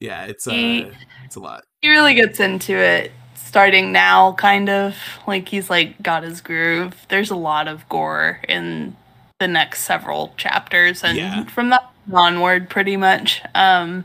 Yeah, 0.00 0.24
it's 0.26 0.46
uh, 0.46 0.52
He- 0.52 0.90
it's 1.24 1.36
a 1.36 1.40
lot. 1.40 1.64
He 1.82 1.88
really 1.90 2.14
gets 2.14 2.40
into 2.40 2.74
it 2.76 3.12
starting 3.34 3.92
now, 3.92 4.32
kind 4.34 4.68
of. 4.68 4.96
Like 5.26 5.48
he's 5.48 5.68
like 5.70 6.00
got 6.02 6.22
his 6.22 6.40
groove. 6.40 6.94
There's 7.08 7.30
a 7.30 7.36
lot 7.36 7.68
of 7.68 7.88
gore 7.88 8.40
in 8.48 8.96
the 9.38 9.48
next 9.48 9.82
several 9.82 10.34
chapters 10.36 11.02
and 11.02 11.16
Yeah. 11.16 11.44
from 11.46 11.70
that 11.70 11.90
onward 12.12 12.68
pretty 12.70 12.96
much. 12.96 13.42
Um 13.54 14.04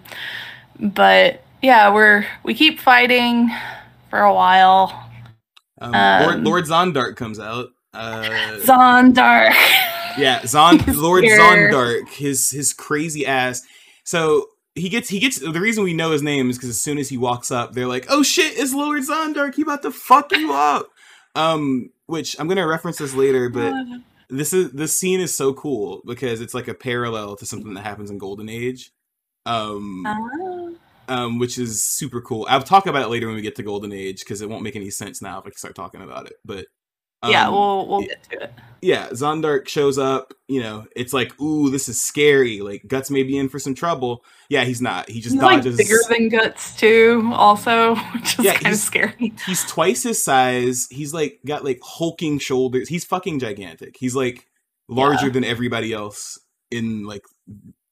but 0.79 1.43
yeah, 1.61 1.93
we're 1.93 2.25
we 2.43 2.53
keep 2.53 2.79
fighting 2.79 3.49
for 4.09 4.19
a 4.19 4.33
while. 4.33 5.01
Um, 5.81 5.93
Um, 5.93 6.23
Lord, 6.23 6.43
Lord 6.43 6.65
Zondark 6.65 7.15
comes 7.15 7.39
out. 7.39 7.69
Uh, 7.93 8.57
Zondark. 8.59 9.53
yeah, 10.17 10.45
Zon 10.45 10.79
Lord 10.95 11.23
here. 11.23 11.39
Zondark, 11.39 12.09
his 12.09 12.51
his 12.51 12.73
crazy 12.73 13.25
ass. 13.25 13.61
So 14.03 14.47
he 14.75 14.89
gets 14.89 15.07
he 15.09 15.19
gets 15.19 15.39
the 15.39 15.59
reason 15.61 15.83
we 15.83 15.93
know 15.93 16.11
his 16.11 16.21
name 16.21 16.49
is 16.49 16.57
because 16.57 16.69
as 16.69 16.81
soon 16.81 16.97
as 16.97 17.07
he 17.09 17.17
walks 17.17 17.51
up, 17.51 17.73
they're 17.73 17.87
like, 17.87 18.05
"Oh 18.09 18.21
shit, 18.23 18.57
it's 18.57 18.73
Lord 18.73 19.01
Zondark. 19.03 19.55
He 19.55 19.61
about 19.61 19.81
to 19.83 19.91
fuck 19.91 20.31
you 20.33 20.53
up." 20.53 20.87
Um, 21.35 21.89
which 22.05 22.35
I'm 22.39 22.47
gonna 22.47 22.67
reference 22.67 22.97
this 22.97 23.13
later, 23.13 23.49
but 23.49 23.73
this 24.29 24.53
is 24.53 24.71
this 24.71 24.95
scene 24.95 25.19
is 25.19 25.33
so 25.35 25.53
cool 25.53 26.01
because 26.05 26.41
it's 26.41 26.53
like 26.53 26.67
a 26.67 26.73
parallel 26.73 27.35
to 27.37 27.45
something 27.45 27.73
that 27.75 27.83
happens 27.83 28.09
in 28.11 28.17
Golden 28.17 28.49
Age. 28.49 28.91
Um, 29.45 30.03
Ah. 30.07 30.69
um, 31.07 31.37
which 31.39 31.59
is 31.59 31.83
super 31.83 32.19
cool. 32.21 32.47
I'll 32.49 32.61
talk 32.63 32.87
about 32.87 33.03
it 33.03 33.09
later 33.09 33.27
when 33.27 33.35
we 33.35 33.41
get 33.43 33.55
to 33.57 33.63
Golden 33.63 33.91
Age 33.93 34.19
because 34.21 34.41
it 34.41 34.49
won't 34.49 34.63
make 34.63 34.75
any 34.75 34.89
sense 34.89 35.21
now 35.21 35.39
if 35.39 35.45
I 35.45 35.51
start 35.51 35.75
talking 35.75 36.01
about 36.01 36.25
it. 36.25 36.33
But 36.43 36.65
yeah, 37.29 37.47
um, 37.47 37.53
we'll 37.53 37.87
we'll 37.87 38.01
get 38.01 38.23
to 38.31 38.43
it. 38.43 38.53
yeah, 38.81 39.07
Zondark 39.09 39.67
shows 39.67 39.97
up. 39.97 40.33
You 40.47 40.61
know, 40.61 40.85
it's 40.95 41.13
like, 41.13 41.39
ooh, 41.41 41.69
this 41.69 41.89
is 41.89 41.99
scary. 42.01 42.61
Like 42.61 42.83
Guts 42.87 43.09
may 43.09 43.23
be 43.23 43.37
in 43.37 43.49
for 43.49 43.59
some 43.59 43.73
trouble. 43.75 44.23
Yeah, 44.49 44.63
he's 44.63 44.81
not. 44.81 45.09
He 45.09 45.21
just 45.21 45.33
He's 45.33 45.41
like 45.41 45.57
dodges. 45.63 45.77
bigger 45.77 45.97
than 46.09 46.29
guts 46.29 46.75
too, 46.75 47.31
also, 47.33 47.95
which 48.13 48.37
is 48.39 48.45
Yeah, 48.45 48.53
kind 48.53 48.67
of 48.67 48.71
he's- 48.73 48.83
scary. 48.83 49.33
he's 49.45 49.63
twice 49.65 50.03
his 50.03 50.23
size. 50.23 50.87
He's 50.91 51.13
like 51.13 51.39
got 51.45 51.63
like 51.65 51.79
hulking 51.83 52.37
shoulders. 52.39 52.87
He's 52.89 53.05
fucking 53.05 53.39
gigantic. 53.39 53.95
He's 53.99 54.15
like 54.15 54.45
larger 54.87 55.27
Yeah. 55.27 55.31
than 55.33 55.43
everybody 55.43 55.91
else 55.93 56.37
in 56.69 57.05
like 57.05 57.23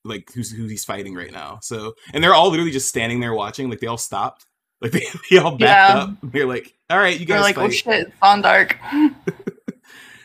like 0.05 0.29
who's 0.35 0.51
who 0.51 0.65
he's 0.67 0.85
fighting 0.85 1.15
right 1.15 1.31
now. 1.31 1.59
So 1.63 1.93
and 2.13 2.23
they're 2.23 2.33
all 2.35 2.49
literally 2.51 2.71
just 2.71 2.89
standing 2.89 3.19
there 3.19 3.33
watching. 3.33 3.69
Like 3.69 3.79
they 3.79 3.87
all 3.87 3.97
stopped. 3.97 4.45
Like 4.83 4.91
they, 4.91 5.05
they 5.31 5.37
all 5.37 5.51
backed 5.57 5.61
Yeah. 5.61 5.97
up. 6.03 6.09
They're 6.21 6.45
like, 6.45 6.75
all 6.91 6.99
right, 6.99 7.19
you 7.19 7.25
guys. 7.25 7.35
They're 7.35 7.41
like, 7.41 7.55
fight. 7.55 7.65
oh 7.65 7.69
shit, 7.71 8.13
Zondark. 8.21 8.75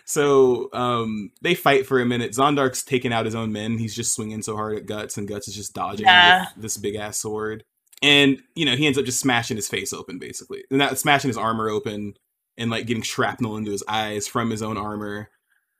So 0.05 0.71
um, 0.73 1.33
they 1.42 1.55
fight 1.55 1.87
for 1.87 2.01
a 2.01 2.07
minute. 2.07 2.33
Zondark's 2.33 2.83
taking 2.83 3.12
out 3.12 3.27
his 3.27 3.35
own 3.35 3.53
men. 3.53 3.77
He's 3.77 3.94
just 3.94 4.14
swinging 4.14 4.40
so 4.40 4.57
hard 4.57 4.77
at 4.79 4.87
Guts, 4.87 5.18
and 5.18 5.29
Guts 5.29 5.49
is 5.49 5.55
just 5.55 5.75
dodging 5.75 6.07
Yeah. 6.07 6.47
with 6.55 6.62
this 6.62 6.79
big 6.79 6.94
ass 6.94 7.18
sword. 7.18 7.62
And 8.01 8.38
you 8.55 8.64
know 8.64 8.75
he 8.75 8.87
ends 8.87 8.97
up 8.97 9.05
just 9.05 9.21
smashing 9.21 9.57
his 9.59 9.68
face 9.68 9.92
open, 9.92 10.18
basically, 10.18 10.64
and 10.71 10.79
not 10.79 10.99
smashing 10.99 11.29
his 11.29 11.37
armor 11.37 11.68
open, 11.68 12.14
and 12.57 12.71
like 12.71 12.87
getting 12.87 13.03
shrapnel 13.03 13.59
into 13.59 13.71
his 13.71 13.85
eyes 13.87 14.27
from 14.27 14.49
his 14.51 14.62
own 14.62 14.79
armor. 14.79 15.29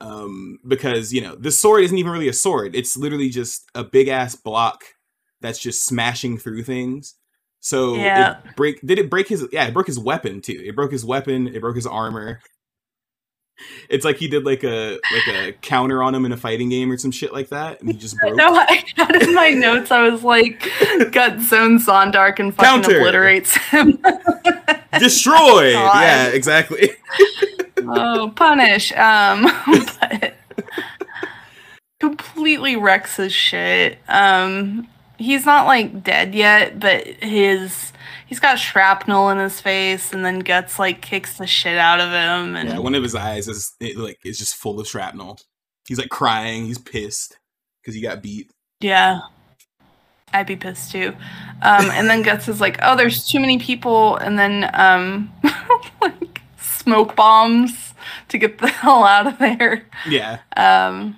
Um, 0.01 0.59
because 0.67 1.11
you 1.13 1.23
know 1.23 1.35
this 1.35 1.59
sword 1.59 1.85
isn't 1.85 1.97
even 1.97 2.13
really 2.13 2.29
a 2.29 2.33
sword; 2.35 2.75
it's 2.77 2.99
literally 2.99 3.31
just 3.31 3.65
a 3.75 3.83
big 3.83 4.09
ass 4.09 4.35
block 4.35 4.83
that's 5.41 5.59
just 5.59 5.87
smashing 5.87 6.37
through 6.37 6.65
things. 6.65 7.15
So 7.61 7.95
Yeah. 7.97 8.39
it 8.45 8.57
break 8.57 8.81
did 8.87 8.99
it 8.99 9.11
break 9.11 9.29
his 9.29 9.47
yeah 9.53 9.67
it 9.67 9.75
broke 9.75 9.87
his 9.89 9.99
weapon 9.99 10.41
too. 10.41 10.63
It 10.65 10.75
broke 10.77 10.93
his 10.93 11.05
weapon. 11.05 11.49
It 11.49 11.61
broke 11.61 11.77
his 11.77 11.87
armor. 11.87 12.41
It's 13.89 14.05
like 14.05 14.19
he 14.19 14.29
did 14.29 14.45
like 14.45 14.63
a 14.63 15.01
like 15.13 15.27
a 15.35 15.53
counter 15.63 16.01
on 16.01 16.15
him 16.15 16.25
in 16.25 16.31
a 16.31 16.37
fighting 16.37 16.69
game 16.69 16.93
or 16.93 16.97
some 16.97 17.11
shit 17.11 17.33
like 17.33 17.49
that, 17.49 17.81
and 17.81 17.91
he 17.91 17.97
just 17.99 18.17
broke. 18.21 18.37
No, 18.37 18.55
I 18.55 18.85
had 18.95 19.17
in 19.21 19.35
my 19.35 19.51
notes. 19.51 19.91
I 19.91 20.09
was 20.09 20.23
like, 20.23 20.61
gut 21.11 21.41
zone 21.41 21.79
Zondark 21.81 22.39
and 22.39 22.55
fucking 22.55 22.83
Counter. 22.83 22.99
obliterates 22.99 23.57
him. 23.57 23.99
Destroy. 25.01 25.73
God. 25.73 26.01
Yeah, 26.03 26.29
exactly. 26.29 26.91
oh, 27.79 28.33
punish. 28.37 28.93
Um, 28.93 29.49
but 29.67 30.35
completely 32.01 32.77
wrecks 32.77 33.17
his 33.17 33.33
shit. 33.33 33.99
Um, 34.09 34.89
he's 35.19 35.45
not 35.45 35.67
like 35.67 36.03
dead 36.03 36.35
yet, 36.35 36.81
but 36.81 37.07
his 37.07 37.93
he's 38.27 38.41
got 38.41 38.59
shrapnel 38.59 39.31
in 39.31 39.39
his 39.39 39.61
face, 39.61 40.13
and 40.13 40.25
then 40.25 40.41
guts 40.41 40.79
like 40.79 41.03
kicks 41.03 41.39
the 41.39 41.47
shit 41.47 41.79
out 41.79 42.01
of 42.01 42.09
him, 42.09 42.57
and 42.57 42.69
Yeah, 42.69 42.79
one 42.79 42.95
of 42.95 43.03
his 43.03 43.15
eyes 43.15 43.49
is 43.49 43.73
it, 43.81 43.97
like 43.97 44.19
is 44.25 44.39
just 44.39 44.57
full 44.57 44.81
of 44.81 44.89
shrapnel. 44.89 45.39
He's 45.87 45.99
like 45.99 46.11
crying. 46.11 46.67
He's 46.67 46.79
pissed 46.79 47.39
because 47.83 47.95
he 47.95 48.01
got 48.01 48.23
beat. 48.23 48.51
Yeah. 48.81 49.21
I'd 50.33 50.47
be 50.47 50.57
pissed 50.57 50.93
too. 50.93 51.15
Um, 51.63 51.91
and 51.91 52.09
then 52.11 52.21
Guts 52.21 52.49
is 52.49 52.61
like, 52.61 52.79
oh, 52.83 52.97
there's 52.97 53.27
too 53.27 53.41
many 53.41 53.59
people. 53.59 54.17
And 54.17 54.39
then, 54.39 54.69
um, 54.75 55.33
like, 56.03 56.43
smoke 56.61 57.17
bombs 57.17 57.95
to 58.29 58.37
get 58.37 58.59
the 58.59 58.69
hell 58.69 59.05
out 59.05 59.27
of 59.27 59.39
there. 59.39 59.87
Yeah, 60.07 60.41
Um, 60.55 61.17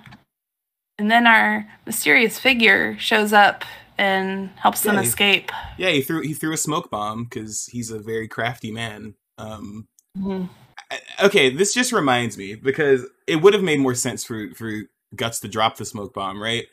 and 0.96 1.10
then 1.10 1.26
our 1.26 1.66
mysterious 1.86 2.38
figure 2.38 2.96
shows 2.98 3.32
up 3.32 3.64
and 4.00 4.48
helps 4.56 4.80
them 4.80 4.94
Yeah, 4.96 5.02
he- 5.02 5.08
escape. 5.08 5.52
yeah. 5.78 5.90
He 5.90 6.00
threw 6.02 6.22
he 6.22 6.32
threw 6.34 6.52
a 6.52 6.56
smoke 6.56 6.90
bomb 6.90 7.24
because 7.24 7.66
he's 7.66 7.90
a 7.90 7.98
very 7.98 8.26
crafty 8.26 8.72
man. 8.72 9.14
Um, 9.38 9.86
Mhm. 10.18 10.48
I- 10.90 11.00
okay, 11.26 11.50
this 11.54 11.72
just 11.74 11.92
reminds 11.92 12.36
me 12.38 12.54
because 12.54 13.04
it 13.26 13.36
would 13.36 13.54
have 13.54 13.62
made 13.62 13.78
more 13.80 13.94
sense 13.94 14.24
for 14.24 14.52
for 14.54 14.82
Guts 15.14 15.40
to 15.40 15.48
drop 15.48 15.76
the 15.76 15.84
smoke 15.84 16.14
bomb, 16.14 16.42
right? 16.42 16.66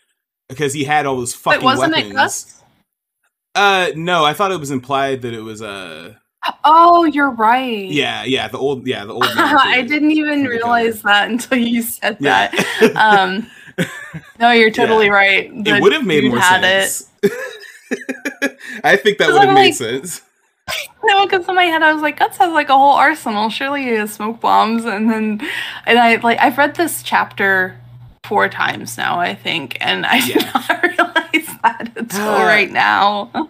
Because 0.47 0.73
he 0.73 0.83
had 0.85 1.05
all 1.05 1.17
those 1.17 1.33
fucking 1.33 1.59
Wait, 1.59 1.65
wasn't 1.65 1.93
weapons. 1.93 2.11
it 2.11 2.15
Guts? 2.15 2.63
Uh, 3.55 3.87
no, 3.95 4.23
I 4.23 4.33
thought 4.33 4.51
it 4.51 4.59
was 4.59 4.71
implied 4.71 5.21
that 5.23 5.33
it 5.33 5.41
was 5.41 5.61
uh, 5.61 6.13
Oh, 6.63 7.03
you're 7.05 7.31
right. 7.31 7.89
yeah, 7.89 8.23
yeah, 8.23 8.47
the 8.47 8.57
old, 8.59 8.87
yeah, 8.87 9.03
the 9.03 9.13
old. 9.13 9.25
I 9.35 9.81
didn't 9.81 10.11
even 10.11 10.45
realize 10.45 11.01
that 11.01 11.29
until 11.29 11.57
you 11.57 11.81
said 11.81 12.17
Yeah. 12.21 12.49
that. 12.51 12.95
Um, 12.95 13.49
no, 14.39 14.51
you're 14.51 14.71
totally 14.71 15.09
right. 15.09 15.51
it 15.53 15.81
would 15.81 15.93
have 15.93 16.05
made 16.05 16.23
more 16.25 16.39
had 16.39 16.61
sense. 16.61 17.09
I 18.83 18.95
think 18.95 19.17
that 19.19 19.31
would 19.31 19.43
have 19.43 19.53
made 19.53 19.65
like- 19.65 19.73
sense. 19.73 20.21
No, 21.03 21.25
because 21.25 21.47
in 21.47 21.55
my 21.55 21.63
head 21.63 21.81
I 21.81 21.93
was 21.93 22.01
like, 22.01 22.19
Guts 22.19 22.37
has 22.39 22.51
like 22.51 22.67
a 22.67 22.77
whole 22.77 22.91
arsenal. 22.91 23.49
Surely 23.49 23.83
he 23.83 23.91
has 23.91 24.13
smoke 24.13 24.41
bombs, 24.41 24.83
and 24.83 25.09
then, 25.09 25.39
and 25.85 25.97
I 25.97 26.17
like 26.17 26.37
I've 26.41 26.57
read 26.57 26.75
this 26.75 27.01
chapter 27.01 27.79
four 28.25 28.49
times 28.49 28.97
now, 28.97 29.17
I 29.17 29.33
think, 29.33 29.77
and 29.79 30.05
I 30.05 30.19
did 30.19 30.43
not 30.53 30.83
realize 30.83 31.57
that 31.63 31.93
until 31.95 32.27
Uh, 32.27 32.43
right 32.43 32.69
now. 32.69 33.49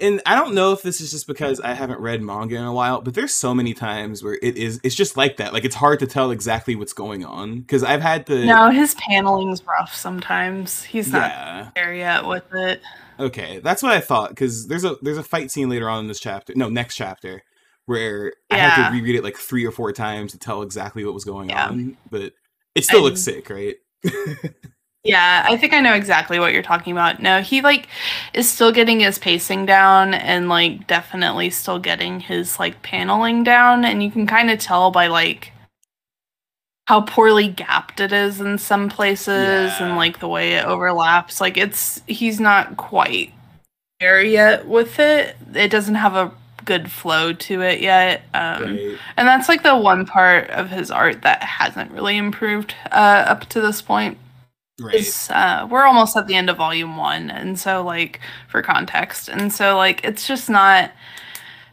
And 0.00 0.20
I 0.26 0.34
don't 0.34 0.54
know 0.54 0.72
if 0.72 0.82
this 0.82 1.00
is 1.00 1.10
just 1.10 1.26
because 1.26 1.60
I 1.60 1.74
haven't 1.74 2.00
read 2.00 2.22
manga 2.22 2.56
in 2.56 2.64
a 2.64 2.72
while, 2.72 3.00
but 3.00 3.14
there's 3.14 3.34
so 3.34 3.54
many 3.54 3.74
times 3.74 4.22
where 4.22 4.38
it 4.42 4.56
is 4.56 4.80
it's 4.82 4.94
just 4.94 5.16
like 5.16 5.36
that. 5.38 5.52
Like 5.52 5.64
it's 5.64 5.74
hard 5.74 5.98
to 6.00 6.06
tell 6.06 6.30
exactly 6.30 6.74
what's 6.76 6.92
going 6.92 7.24
on 7.24 7.60
because 7.60 7.82
I've 7.82 8.02
had 8.02 8.26
the 8.26 8.44
No, 8.44 8.70
his 8.70 8.94
paneling's 8.96 9.64
rough 9.64 9.94
sometimes. 9.94 10.82
He's 10.82 11.12
not 11.12 11.30
yeah. 11.30 11.70
there 11.74 11.94
yet 11.94 12.26
with 12.26 12.52
it. 12.54 12.80
Okay, 13.18 13.60
that's 13.60 13.82
what 13.82 13.92
I 13.92 14.00
thought 14.00 14.30
because 14.30 14.68
there's 14.68 14.84
a 14.84 14.96
there's 15.02 15.18
a 15.18 15.22
fight 15.22 15.50
scene 15.50 15.68
later 15.68 15.88
on 15.88 16.00
in 16.00 16.08
this 16.08 16.20
chapter. 16.20 16.52
No, 16.56 16.68
next 16.68 16.96
chapter 16.96 17.42
where 17.86 18.32
I 18.50 18.56
had 18.56 18.88
to 18.88 18.94
reread 18.96 19.14
it 19.14 19.24
like 19.24 19.36
three 19.36 19.64
or 19.64 19.70
four 19.70 19.92
times 19.92 20.32
to 20.32 20.38
tell 20.38 20.62
exactly 20.62 21.04
what 21.04 21.14
was 21.14 21.24
going 21.24 21.50
Yeah. 21.50 21.68
on. 21.68 21.96
But 22.10 22.32
it 22.74 22.84
still 22.84 23.02
looks 23.02 23.20
sick, 23.22 23.48
right? 23.48 23.76
Yeah, 25.06 25.44
I 25.48 25.56
think 25.56 25.72
I 25.72 25.80
know 25.80 25.94
exactly 25.94 26.38
what 26.40 26.52
you're 26.52 26.62
talking 26.62 26.92
about. 26.92 27.20
No, 27.22 27.40
he 27.40 27.60
like 27.60 27.88
is 28.34 28.48
still 28.50 28.72
getting 28.72 29.00
his 29.00 29.18
pacing 29.18 29.66
down 29.66 30.14
and 30.14 30.48
like 30.48 30.86
definitely 30.86 31.50
still 31.50 31.78
getting 31.78 32.20
his 32.20 32.58
like 32.58 32.82
paneling 32.82 33.44
down 33.44 33.84
and 33.84 34.02
you 34.02 34.10
can 34.10 34.26
kind 34.26 34.50
of 34.50 34.58
tell 34.58 34.90
by 34.90 35.06
like 35.06 35.52
how 36.86 37.00
poorly 37.00 37.48
gapped 37.48 38.00
it 38.00 38.12
is 38.12 38.40
in 38.40 38.58
some 38.58 38.88
places 38.88 39.28
Yeah. 39.28 39.86
and 39.86 39.96
like 39.96 40.20
the 40.20 40.28
way 40.28 40.54
it 40.54 40.64
overlaps. 40.64 41.40
Like 41.40 41.56
it's 41.56 42.00
he's 42.06 42.38
not 42.40 42.76
quite 42.76 43.32
there 44.00 44.22
yet 44.22 44.66
with 44.68 44.98
it. 44.98 45.36
It 45.54 45.70
doesn't 45.70 45.96
have 45.96 46.14
a 46.14 46.32
good 46.64 46.90
flow 46.90 47.32
to 47.32 47.62
it 47.62 47.80
yet. 47.80 48.22
Um 48.34 48.64
right. 48.64 48.98
and 49.16 49.26
that's 49.28 49.48
like 49.48 49.62
the 49.62 49.76
one 49.76 50.04
part 50.06 50.50
of 50.50 50.70
his 50.70 50.90
art 50.90 51.22
that 51.22 51.42
hasn't 51.42 51.92
really 51.92 52.16
improved 52.16 52.74
uh 52.90 53.24
up 53.28 53.46
to 53.46 53.60
this 53.60 53.80
point 53.82 54.18
Right. 54.78 55.30
uh, 55.30 55.66
we're 55.70 55.84
almost 55.84 56.16
at 56.18 56.26
the 56.26 56.34
end 56.34 56.50
of 56.50 56.58
volume 56.58 56.98
one 56.98 57.30
and 57.30 57.58
so 57.58 57.82
like 57.82 58.20
for 58.48 58.60
context 58.60 59.28
and 59.28 59.50
so 59.50 59.74
like 59.74 60.04
it's 60.04 60.26
just 60.26 60.50
not 60.50 60.92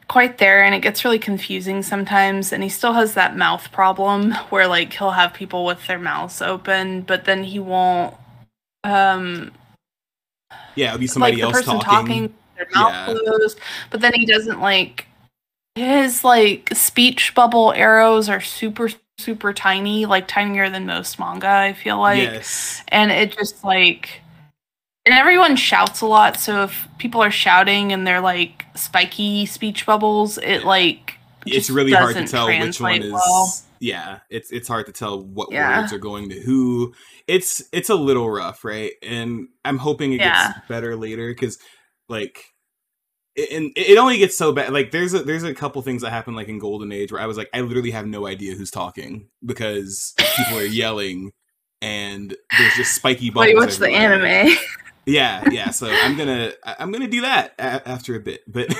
quite 0.07 0.37
there 0.37 0.63
and 0.63 0.73
it 0.73 0.79
gets 0.79 1.03
really 1.03 1.19
confusing 1.19 1.83
sometimes 1.83 2.53
and 2.53 2.63
he 2.63 2.69
still 2.69 2.93
has 2.93 3.13
that 3.15 3.35
mouth 3.35 3.69
problem 3.73 4.31
where 4.49 4.67
like 4.67 4.93
he'll 4.93 5.11
have 5.11 5.33
people 5.33 5.65
with 5.65 5.85
their 5.87 5.99
mouths 5.99 6.41
open 6.41 7.01
but 7.01 7.25
then 7.25 7.43
he 7.43 7.59
won't 7.59 8.15
um 8.85 9.51
yeah 10.75 10.87
it'll 10.87 10.99
be 10.99 11.07
somebody 11.07 11.41
like 11.41 11.55
else 11.55 11.65
talking, 11.65 11.81
talking, 11.81 12.33
their 12.55 12.67
mouth 12.73 12.93
Yeah. 12.93 13.05
closed 13.25 13.59
but 13.89 13.99
then 13.99 14.13
he 14.13 14.25
doesn't 14.25 14.61
like 14.61 15.07
his 15.75 16.23
like 16.23 16.69
speech 16.73 17.35
bubble 17.35 17.73
arrows 17.73 18.29
are 18.29 18.39
super 18.41 18.89
super 19.19 19.53
tiny 19.53 20.05
like 20.05 20.27
tinier 20.27 20.69
than 20.69 20.85
most 20.85 21.19
manga 21.19 21.47
i 21.47 21.71
feel 21.73 21.99
like 21.99 22.17
yes 22.23 22.81
and 22.87 23.11
it 23.11 23.31
just 23.37 23.63
like 23.63 24.21
and 25.05 25.13
everyone 25.13 25.55
shouts 25.55 26.01
a 26.01 26.05
lot 26.05 26.37
so 26.39 26.63
if 26.63 26.87
people 26.97 27.21
are 27.21 27.31
shouting 27.31 27.91
and 27.93 28.07
they're 28.07 28.21
like 28.21 28.65
spiky 28.75 29.45
speech 29.45 29.85
bubbles 29.85 30.37
it 30.39 30.65
like 30.65 31.17
it's 31.45 31.69
really 31.69 31.91
hard 31.91 32.15
to 32.15 32.25
tell 32.25 32.47
which 32.47 32.79
one 32.81 33.01
is 33.03 33.11
well. 33.13 33.53
yeah 33.79 34.19
it's 34.29 34.51
it's 34.51 34.67
hard 34.67 34.85
to 34.87 34.91
tell 34.91 35.21
what 35.21 35.51
Yeah. 35.51 35.81
words 35.81 35.93
are 35.93 35.99
going 35.99 36.29
to 36.29 36.41
who 36.41 36.93
it's 37.27 37.61
it's 37.71 37.89
a 37.89 37.95
little 37.95 38.29
rough 38.29 38.63
right 38.65 38.93
and 39.03 39.47
i'm 39.63 39.77
hoping 39.77 40.13
it 40.13 40.21
Yeah. 40.21 40.53
gets 40.53 40.67
better 40.67 40.95
later 40.95 41.29
because 41.29 41.59
like 42.09 42.52
and 43.35 43.71
it 43.75 43.97
only 43.97 44.17
gets 44.17 44.37
so 44.37 44.51
bad 44.51 44.71
like 44.71 44.91
there's 44.91 45.13
a 45.13 45.23
there's 45.23 45.43
a 45.43 45.53
couple 45.55 45.81
things 45.81 46.01
that 46.03 46.11
happen 46.11 46.35
like 46.35 46.47
in 46.47 46.59
golden 46.59 46.91
age 46.91 47.11
where 47.11 47.21
i 47.21 47.25
was 47.25 47.35
like 47.37 47.49
i 47.53 47.61
literally 47.61 47.89
have 47.91 48.05
no 48.05 48.27
idea 48.27 48.53
who's 48.55 48.69
talking 48.69 49.27
because 49.43 50.13
people 50.37 50.57
are 50.59 50.63
yelling 50.65 51.31
and 51.81 52.35
there's 52.57 52.73
just 52.75 52.93
spiky 52.93 53.29
bubbles 53.29 53.47
Wait, 53.47 53.55
what's 53.55 53.77
the 53.79 53.91
everywhere. 53.91 54.29
anime? 54.45 54.57
yeah 55.05 55.43
yeah 55.51 55.71
so 55.71 55.87
i'm 55.89 56.15
gonna 56.15 56.51
i'm 56.65 56.91
gonna 56.91 57.07
do 57.07 57.21
that 57.21 57.53
a- 57.59 57.87
after 57.89 58.15
a 58.15 58.19
bit 58.19 58.41
but 58.47 58.73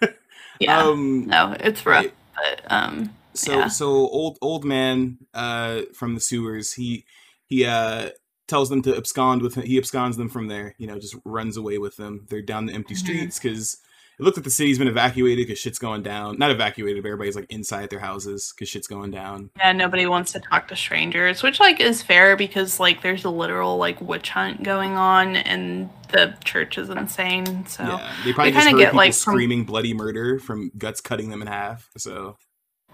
yeah, 0.60 0.78
um 0.80 1.26
no, 1.26 1.56
it's 1.60 1.84
rough, 1.86 2.06
but 2.36 2.62
um, 2.72 3.14
so 3.34 3.52
Yeah. 3.58 3.68
so 3.68 3.86
old 3.88 4.38
old 4.40 4.64
man 4.64 5.18
uh 5.34 5.82
from 5.94 6.14
the 6.14 6.20
sewers 6.20 6.74
he 6.74 7.04
he 7.46 7.64
uh 7.64 8.10
tells 8.46 8.68
them 8.70 8.80
to 8.82 8.96
abscond 8.96 9.42
with 9.42 9.56
him 9.56 9.64
he 9.64 9.76
absconds 9.76 10.16
them 10.16 10.28
from 10.28 10.48
there 10.48 10.74
you 10.78 10.86
know 10.86 10.98
just 10.98 11.16
runs 11.24 11.56
away 11.56 11.78
with 11.78 11.96
them 11.96 12.26
they're 12.30 12.40
down 12.42 12.66
the 12.66 12.72
empty 12.72 12.94
Mhm. 12.94 12.98
streets 12.98 13.38
because 13.38 13.76
it 14.18 14.24
looks 14.24 14.36
like 14.36 14.44
the 14.44 14.50
city's 14.50 14.78
been 14.78 14.88
evacuated 14.88 15.46
because 15.46 15.58
shit's 15.58 15.78
going 15.78 16.02
down 16.02 16.36
not 16.38 16.50
evacuated 16.50 17.02
but 17.02 17.08
everybody's 17.08 17.36
like 17.36 17.46
inside 17.50 17.88
their 17.90 18.00
houses 18.00 18.52
because 18.54 18.68
shit's 18.68 18.86
going 18.88 19.10
down 19.10 19.50
yeah, 19.58 19.72
nobody 19.72 20.06
wants 20.06 20.32
to 20.32 20.40
talk 20.40 20.66
to 20.68 20.76
strangers, 20.76 21.42
which 21.42 21.60
like 21.60 21.78
is 21.80 22.02
fair 22.02 22.36
because 22.36 22.80
like 22.80 23.02
there's 23.02 23.24
a 23.24 23.30
literal 23.30 23.76
like 23.78 24.00
witch 24.00 24.30
hunt 24.30 24.62
going 24.62 24.92
on, 24.96 25.36
and 25.36 25.88
the 26.10 26.34
church 26.44 26.78
is 26.78 26.88
insane. 26.90 27.66
So 27.66 27.82
yeah 27.84 28.12
they 28.24 28.32
probably 28.32 28.52
kinda 28.52 28.70
get, 28.76 28.86
people 28.86 28.96
like, 28.96 29.12
from- 29.14 29.32
screaming 29.34 29.64
bloody 29.64 29.94
murder 29.94 30.38
from 30.38 30.70
guts 30.78 31.00
cutting 31.00 31.30
them 31.30 31.42
in 31.42 31.48
half 31.48 31.88
so 31.96 32.36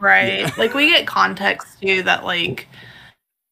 Right. 0.00 0.40
Yeah. 0.40 0.50
like 0.58 0.74
we 0.74 0.90
get 0.90 1.06
context 1.06 1.80
too 1.80 2.02
that 2.02 2.24
like 2.24 2.66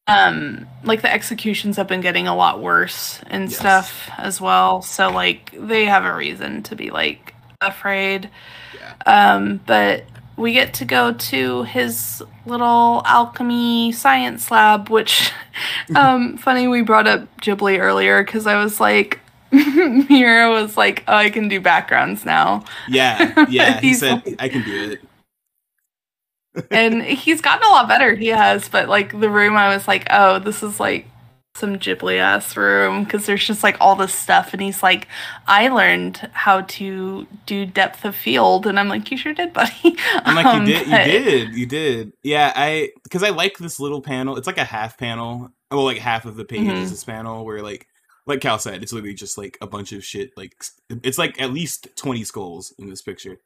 um 0.09 0.67
like 0.85 1.01
the 1.03 1.13
executions 1.13 1.77
have 1.77 1.87
been 1.87 2.01
getting 2.01 2.27
a 2.27 2.35
lot 2.35 2.61
worse 2.61 3.21
and 3.29 3.49
Yes. 3.49 3.59
stuff 3.59 4.11
as 4.19 4.41
well. 4.41 4.83
So 4.83 5.11
like 5.11 5.53
they 5.57 5.85
have 5.85 6.05
a 6.05 6.15
reason 6.15 6.63
to 6.65 6.75
be 6.77 6.91
like 6.91 7.35
afraid. 7.63 8.31
yeah 8.75 8.95
Um 9.07 9.61
but 9.67 10.05
we 10.37 10.53
get 10.53 10.75
to 10.75 10.85
go 10.85 11.13
to 11.13 11.63
his 11.65 12.23
little 12.47 13.03
alchemy 13.05 13.93
science 13.93 14.51
lab 14.51 14.89
which 14.89 15.31
um 15.97 16.37
funny 16.39 16.67
we 16.69 16.83
brought 16.83 17.07
up 17.07 17.21
Ghibli 17.41 17.79
earlier 17.79 18.25
cuz 18.25 18.47
I 18.47 18.57
was 18.63 18.81
like 18.81 19.21
Miura 19.53 20.51
was 20.51 20.79
like, 20.79 21.05
"Oh, 21.07 21.15
I 21.15 21.29
can 21.29 21.47
do 21.49 21.61
backgrounds 21.61 22.25
now." 22.25 22.65
yeah 22.89 23.45
yeah 23.51 23.81
he 23.81 23.93
said 23.93 24.25
like- 24.25 24.37
i 24.39 24.49
can 24.49 24.63
do 24.65 24.93
it 24.93 25.01
and 26.71 27.03
he's 27.03 27.41
gotten 27.41 27.67
a 27.67 27.71
lot 27.71 27.89
better. 27.89 28.15
He 28.15 28.27
has, 28.29 28.69
but 28.69 28.87
like 28.89 29.19
the 29.19 29.31
room, 29.31 29.57
I 29.57 29.75
was 29.75 29.89
like, 29.89 30.07
oh, 30.11 30.39
this 30.39 30.63
is 30.63 30.79
like 30.79 31.07
some 31.55 31.79
Ghibli 31.79 32.19
ass 32.19 32.57
room 32.57 33.05
because 33.05 33.27
there's 33.27 33.47
just 33.47 33.63
like 33.63 33.77
all 33.81 33.95
this 33.95 34.15
stuff, 34.15 34.53
and 34.53 34.63
he's 34.63 34.83
like, 34.83 35.07
I 35.47 35.69
learned 35.69 36.29
how 36.33 36.63
to 36.63 37.27
do 37.47 37.67
depth 37.67 38.05
of 38.05 38.17
field, 38.17 38.67
and 38.67 38.79
I'm 38.81 38.89
like, 38.89 39.11
you 39.11 39.17
sure 39.17 39.35
did, 39.35 39.53
buddy. 39.53 39.97
I'm 40.25 40.35
like, 40.35 40.47
Um, 40.53 40.67
you 40.67 40.75
did, 40.75 40.87
you 40.89 40.97
did, 41.23 41.55
you 41.55 41.67
did. 41.67 42.13
Yeah, 42.23 42.53
I 42.57 42.91
because 43.05 43.23
I 43.23 43.31
like 43.31 43.59
this 43.59 43.79
little 43.79 44.01
panel. 44.01 44.37
It's 44.37 44.47
like 44.47 44.59
a 44.59 44.65
half 44.65 44.97
panel. 44.99 45.51
Well, 45.71 45.85
like 45.85 45.99
half 45.99 46.25
of 46.25 46.37
the 46.37 46.45
page 46.45 46.61
Mhm. 46.69 46.83
is 46.83 46.91
this 46.91 47.05
panel 47.05 47.45
where, 47.45 47.63
like, 47.63 47.87
like 48.27 48.41
Cal 48.41 48.59
said, 48.59 48.83
it's 48.83 48.93
literally 48.93 49.15
just 49.15 49.37
like 49.39 49.57
a 49.61 49.67
bunch 49.67 49.93
of 49.93 50.05
shit. 50.05 50.31
Like, 50.37 50.55
it's 50.89 51.19
like 51.19 51.41
at 51.41 51.53
least 51.53 51.89
twenty 51.97 52.25
skulls 52.25 52.73
in 52.79 52.89
this 52.89 53.03
picture. 53.03 53.39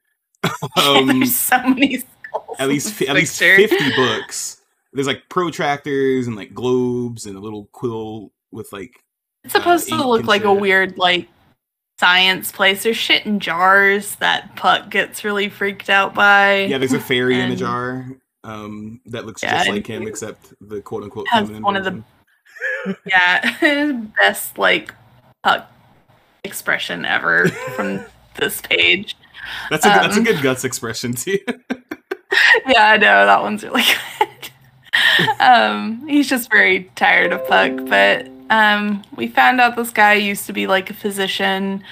um, 0.76 1.06
there's 1.08 1.34
so 1.36 1.58
many 1.68 1.98
skulls. 1.98 2.56
at 2.60 2.68
least 2.68 3.02
at 3.02 3.14
least 3.16 3.38
fifty 3.38 3.96
books. 3.96 4.62
There's 4.96 5.06
like 5.06 5.28
protractors 5.28 6.26
and 6.26 6.36
like 6.36 6.54
globes 6.54 7.26
and 7.26 7.36
a 7.36 7.40
little 7.40 7.68
quill 7.72 8.32
with 8.50 8.72
like 8.72 9.04
It's 9.44 9.52
supposed 9.52 9.92
uh, 9.92 9.98
to 9.98 10.08
look 10.08 10.24
like 10.24 10.44
a 10.44 10.52
weird 10.52 10.96
like 10.98 11.28
science 11.98 12.50
place. 12.50 12.82
There's 12.82 12.96
shit 12.96 13.26
in 13.26 13.38
jars 13.38 14.16
that 14.16 14.56
Puck 14.56 14.90
gets 14.90 15.22
really 15.22 15.48
freaked 15.48 15.90
out 15.90 16.14
by. 16.14 16.64
yeah. 16.64 16.78
There's 16.78 16.92
a 16.92 17.00
fairy 17.00 17.38
in 17.40 17.52
a 17.52 17.56
jar 17.56 18.06
um 18.44 19.00
that 19.06 19.26
looks 19.26 19.42
Yeah, 19.42 19.58
just 19.58 19.68
like 19.68 19.86
him 19.86 20.06
except 20.06 20.54
the 20.60 20.80
quote 20.80 21.02
unquote 21.02 21.26
has 21.28 21.50
one 21.50 21.76
of 21.76 21.84
the 21.84 21.90
version. 21.90 22.04
Yeah, 23.04 24.00
best 24.16 24.56
like 24.56 24.94
Puck 25.42 25.70
expression 26.44 27.04
ever 27.04 27.48
from 27.48 28.00
this 28.36 28.60
page. 28.62 29.16
That's 29.70 29.84
a 29.84 29.88
that's 29.88 30.16
a 30.16 30.20
um, 30.20 30.24
good 30.24 30.42
guts 30.42 30.64
expression 30.64 31.12
too. 31.12 31.38
Yeah, 32.66 32.88
I 32.88 32.96
know 32.96 33.26
that 33.26 33.42
one's 33.42 33.62
really 33.62 33.82
good. 33.82 34.15
Um, 35.40 36.06
he's 36.08 36.28
just 36.28 36.50
very 36.50 36.90
tired 36.96 37.32
of 37.32 37.46
Puck, 37.46 37.72
but 37.88 38.28
um, 38.50 39.02
we 39.16 39.28
found 39.28 39.60
out 39.60 39.76
this 39.76 39.90
guy 39.90 40.14
used 40.14 40.46
to 40.46 40.52
be 40.52 40.66
like 40.66 40.90
a 40.90 40.94
physician, 40.94 41.82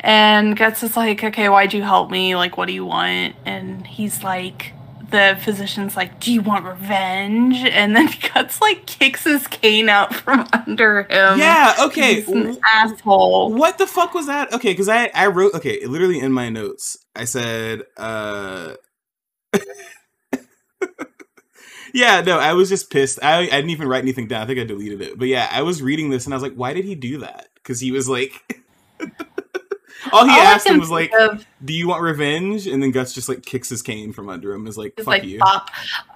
and 0.00 0.56
Guts 0.56 0.82
is 0.82 0.96
like, 0.96 1.22
"Okay, 1.24 1.48
why'd 1.48 1.72
you 1.74 1.82
help 1.82 2.10
me? 2.10 2.36
Like, 2.36 2.56
what 2.56 2.66
do 2.66 2.72
you 2.72 2.84
want?" 2.86 3.36
And 3.44 3.86
he's 3.86 4.22
like. 4.22 4.72
The 5.08 5.38
physician's 5.40 5.94
like, 5.96 6.18
"Do 6.18 6.32
you 6.32 6.42
want 6.42 6.64
revenge?" 6.64 7.58
And 7.58 7.94
then 7.94 8.08
Guts 8.34 8.60
like 8.60 8.86
kicks 8.86 9.22
his 9.22 9.46
cane 9.46 9.88
out 9.88 10.12
from 10.12 10.48
under 10.52 11.04
him. 11.04 11.38
yeah. 11.38 11.74
Okay. 11.78 12.22
He's 12.22 12.28
an 12.32 12.58
asshole. 12.74 13.52
What 13.54 13.78
the 13.78 13.86
fuck 13.86 14.14
was 14.14 14.26
that? 14.26 14.52
Okay, 14.52 14.72
because 14.72 14.88
I 14.88 15.10
I 15.14 15.28
wrote 15.28 15.54
okay, 15.54 15.86
literally 15.86 16.18
in 16.18 16.32
my 16.32 16.48
notes, 16.48 16.96
I 17.14 17.24
said, 17.24 17.82
uh 17.96 18.74
Yeah, 21.96 22.20
no, 22.20 22.38
I 22.38 22.52
was 22.52 22.68
just 22.68 22.90
pissed. 22.90 23.18
I, 23.22 23.38
I 23.38 23.46
didn't 23.46 23.70
even 23.70 23.88
write 23.88 24.02
anything 24.02 24.28
down. 24.28 24.42
I 24.42 24.46
think 24.46 24.58
I 24.58 24.64
deleted 24.64 25.00
it. 25.00 25.18
But 25.18 25.28
yeah, 25.28 25.48
I 25.50 25.62
was 25.62 25.80
reading 25.80 26.10
this 26.10 26.26
and 26.26 26.34
I 26.34 26.36
was 26.36 26.42
like, 26.42 26.52
why 26.52 26.74
did 26.74 26.84
he 26.84 26.94
do 26.94 27.20
that? 27.20 27.48
Because 27.54 27.80
he 27.80 27.90
was 27.90 28.06
like, 28.06 28.62
all 30.12 30.26
he 30.26 30.30
All 30.30 30.42
asked 30.42 30.68
him 30.68 30.78
was 30.78 30.90
like, 30.90 31.10
of 31.18 31.46
"Do 31.64 31.72
you 31.72 31.88
want 31.88 32.02
revenge?" 32.02 32.66
And 32.66 32.82
then 32.82 32.90
Guts 32.90 33.14
just 33.14 33.28
like 33.30 33.44
kicks 33.44 33.70
his 33.70 33.82
cane 33.82 34.12
from 34.12 34.28
under 34.28 34.52
him. 34.52 34.66
Is 34.66 34.76
like, 34.78 34.94
"Fuck 34.98 35.06
like 35.06 35.24
you." 35.24 35.38
pop. 35.38 35.70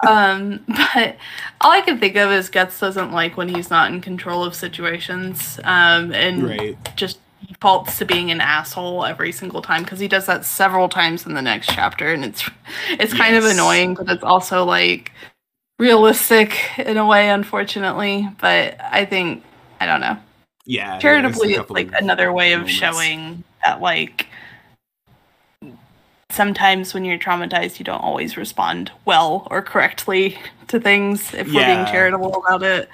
Um, 0.07 0.63
but 0.67 1.17
all 1.61 1.71
I 1.71 1.81
can 1.81 1.99
think 1.99 2.15
of 2.15 2.31
is 2.31 2.49
Guts 2.49 2.79
doesn't 2.79 3.11
like 3.11 3.37
when 3.37 3.49
he's 3.49 3.69
not 3.69 3.91
in 3.91 4.01
control 4.01 4.43
of 4.43 4.55
situations, 4.55 5.59
um, 5.63 6.13
and 6.13 6.43
Right. 6.43 6.77
just 6.95 7.19
defaults 7.47 7.97
to 7.97 8.05
being 8.05 8.29
an 8.31 8.39
asshole 8.39 9.03
every 9.05 9.31
single 9.31 9.61
time 9.61 9.83
because 9.83 9.99
he 9.99 10.07
does 10.07 10.27
that 10.27 10.45
several 10.45 10.87
times 10.87 11.25
in 11.25 11.33
the 11.33 11.41
next 11.41 11.67
chapter, 11.67 12.13
and 12.13 12.23
it's 12.23 12.49
it's 12.91 13.13
kind 13.13 13.35
of 13.35 13.45
annoying, 13.45 13.95
but 13.95 14.09
it's 14.09 14.23
also 14.23 14.63
like 14.63 15.11
realistic 15.81 16.57
in 16.77 16.97
a 16.97 17.05
way, 17.05 17.29
unfortunately. 17.29 18.29
But 18.39 18.79
I 18.79 19.03
think 19.05 19.43
I 19.79 19.85
don't 19.85 19.99
know. 20.01 20.17
Yeah. 20.65 20.93
yeah, 20.93 20.99
Charitably, 20.99 21.53
it's 21.55 21.69
like 21.71 21.91
another 21.93 22.31
way 22.31 22.53
of 22.53 22.61
moments. 22.61 22.73
showing 22.77 23.43
that 23.63 23.81
like 23.81 24.27
sometimes 26.29 26.93
when 26.93 27.03
you're 27.03 27.17
traumatized 27.17 27.77
you 27.77 27.83
don't 27.83 27.99
always 28.01 28.37
respond 28.37 28.89
well 29.03 29.45
or 29.51 29.61
correctly 29.61 30.37
to 30.69 30.79
things 30.79 31.33
if 31.33 31.45
we're 31.47 31.65
being 31.65 31.85
charitable 31.87 32.33
about 32.45 32.63
it 32.63 32.87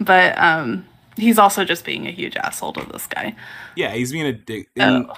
but 0.00 0.36
um 0.38 0.86
he's 1.18 1.38
also 1.38 1.66
just 1.66 1.84
being 1.84 2.06
a 2.06 2.10
huge 2.10 2.34
asshole 2.36 2.72
to 2.72 2.82
this 2.90 3.06
guy 3.06 3.36
Yeah, 3.76 3.92
he's 3.92 4.10
being 4.10 4.24
a 4.24 4.32
dick. 4.32 4.70
Oh. 4.80 5.12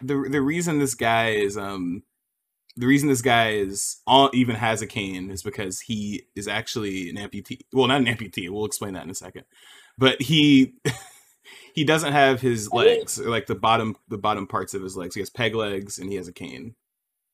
the 0.00 0.26
the 0.30 0.40
reason 0.40 0.78
this 0.78 0.94
guy 0.94 1.30
is 1.32 1.58
um 1.58 2.02
the 2.76 2.86
reason 2.86 3.08
this 3.08 3.22
guy 3.22 3.52
is 3.52 3.98
all, 4.06 4.30
even 4.34 4.54
has 4.54 4.82
a 4.82 4.86
cane 4.86 5.30
is 5.30 5.42
because 5.42 5.80
he 5.80 6.24
is 6.34 6.46
actually 6.46 7.08
an 7.08 7.16
amputee. 7.16 7.60
Well, 7.72 7.86
not 7.86 8.00
an 8.00 8.06
amputee. 8.06 8.50
We'll 8.50 8.66
explain 8.66 8.94
that 8.94 9.04
in 9.04 9.10
a 9.10 9.14
second. 9.14 9.44
But 9.98 10.20
he 10.20 10.74
he 11.74 11.84
doesn't 11.84 12.12
have 12.12 12.40
his 12.40 12.70
legs 12.72 13.18
or 13.18 13.30
like 13.30 13.46
the 13.46 13.54
bottom 13.54 13.96
the 14.08 14.18
bottom 14.18 14.46
parts 14.46 14.74
of 14.74 14.82
his 14.82 14.96
legs. 14.96 15.14
He 15.14 15.20
has 15.20 15.30
peg 15.30 15.54
legs 15.54 15.98
and 15.98 16.10
he 16.10 16.16
has 16.16 16.28
a 16.28 16.32
cane. 16.32 16.74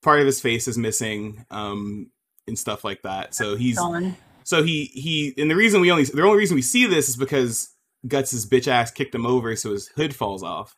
Part 0.02 0.20
of 0.20 0.26
his 0.26 0.40
face 0.40 0.68
is 0.68 0.78
missing 0.78 1.44
um 1.50 2.10
and 2.46 2.58
stuff 2.58 2.84
like 2.84 3.02
that. 3.02 3.34
So 3.34 3.56
he's 3.56 3.78
so 4.44 4.62
he 4.62 4.86
he 4.86 5.34
and 5.38 5.50
the 5.50 5.56
reason 5.56 5.80
we 5.80 5.90
only 5.90 6.04
the 6.04 6.22
only 6.22 6.38
reason 6.38 6.54
we 6.54 6.62
see 6.62 6.86
this 6.86 7.08
is 7.08 7.16
because 7.16 7.70
Guts' 8.06 8.46
bitch 8.46 8.68
ass 8.68 8.90
kicked 8.90 9.14
him 9.14 9.26
over 9.26 9.54
so 9.56 9.72
his 9.72 9.88
hood 9.88 10.14
falls 10.14 10.42
off. 10.42 10.76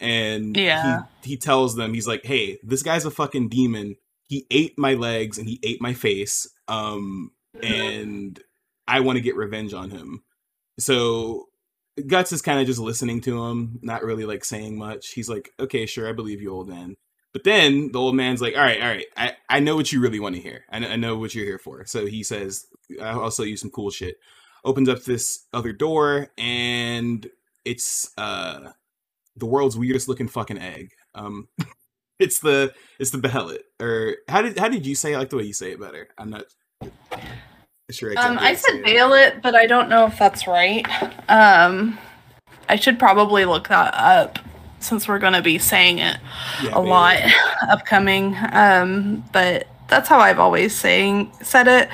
And 0.00 0.56
Yeah. 0.56 1.02
he 1.22 1.30
he 1.30 1.36
tells 1.36 1.76
them 1.76 1.94
he's 1.94 2.06
like, 2.06 2.24
"Hey, 2.24 2.58
this 2.62 2.82
guy's 2.82 3.04
a 3.04 3.10
fucking 3.10 3.48
demon 3.48 3.96
he 4.26 4.46
ate 4.50 4.78
my 4.78 4.94
legs 4.94 5.38
and 5.38 5.48
he 5.48 5.60
ate 5.62 5.80
my 5.80 5.92
face. 5.92 6.48
Um, 6.66 7.30
and 7.62 8.40
I 8.88 9.00
want 9.00 9.16
to 9.16 9.20
get 9.22 9.36
revenge 9.36 9.74
on 9.74 9.90
him. 9.90 10.22
So 10.78 11.48
Guts 12.06 12.32
is 12.32 12.42
kind 12.42 12.58
of 12.60 12.66
just 12.66 12.80
listening 12.80 13.20
to 13.22 13.44
him, 13.44 13.78
not 13.82 14.02
really 14.02 14.24
like 14.24 14.44
saying 14.44 14.76
much. 14.76 15.10
He's 15.10 15.28
like, 15.28 15.50
okay, 15.60 15.86
sure, 15.86 16.08
I 16.08 16.12
believe 16.12 16.40
you, 16.40 16.52
old 16.52 16.68
man. 16.68 16.96
But 17.32 17.44
then 17.44 17.92
the 17.92 17.98
old 18.00 18.14
man's 18.14 18.40
like, 18.40 18.56
all 18.56 18.62
right, 18.62 18.80
all 18.80 18.88
right, 18.88 19.06
I, 19.16 19.36
I 19.48 19.60
know 19.60 19.76
what 19.76 19.92
you 19.92 20.00
really 20.00 20.20
want 20.20 20.36
to 20.36 20.40
hear. 20.40 20.64
I 20.70 20.78
know, 20.78 20.88
I 20.88 20.96
know 20.96 21.16
what 21.16 21.34
you're 21.34 21.44
here 21.44 21.58
for. 21.58 21.84
So 21.84 22.06
he 22.06 22.22
says, 22.22 22.66
I'll 23.00 23.30
sell 23.30 23.46
you 23.46 23.56
some 23.56 23.70
cool 23.70 23.90
shit. 23.90 24.16
Opens 24.64 24.88
up 24.88 25.02
this 25.04 25.44
other 25.52 25.72
door, 25.72 26.30
and 26.38 27.28
it's 27.64 28.10
uh 28.16 28.70
the 29.36 29.46
world's 29.46 29.76
weirdest 29.76 30.08
looking 30.08 30.28
fucking 30.28 30.58
egg. 30.58 30.90
Um, 31.14 31.48
it's 32.18 32.40
the 32.40 32.72
it's 32.98 33.10
the 33.10 33.18
behelit. 33.18 33.62
Or 33.80 34.16
how 34.28 34.42
did 34.42 34.58
how 34.58 34.68
did 34.68 34.86
you 34.86 34.94
say? 34.94 35.12
It? 35.12 35.16
I 35.16 35.18
like 35.18 35.30
the 35.30 35.36
way 35.36 35.44
you 35.44 35.54
say 35.54 35.72
it 35.72 35.80
better. 35.80 36.08
I'm 36.18 36.30
not 36.30 36.44
sure. 37.90 38.12
Exactly 38.12 38.36
um, 38.36 38.38
I 38.38 38.54
said 38.54 38.82
Behelit, 38.82 39.42
but 39.42 39.54
I 39.54 39.66
don't 39.66 39.88
know 39.88 40.06
if 40.06 40.18
that's 40.18 40.46
right. 40.46 40.86
Um, 41.28 41.98
I 42.68 42.76
should 42.76 42.98
probably 42.98 43.44
look 43.44 43.68
that 43.68 43.94
up 43.94 44.38
since 44.80 45.08
we're 45.08 45.18
going 45.18 45.32
to 45.32 45.42
be 45.42 45.58
saying 45.58 45.98
it 45.98 46.18
yeah, 46.62 46.70
a 46.74 46.80
lot 46.80 47.18
upcoming. 47.68 48.36
Um, 48.52 49.24
but 49.32 49.66
that's 49.88 50.08
how 50.08 50.18
I've 50.18 50.38
always 50.38 50.74
saying 50.74 51.32
said 51.42 51.68
it. 51.68 51.88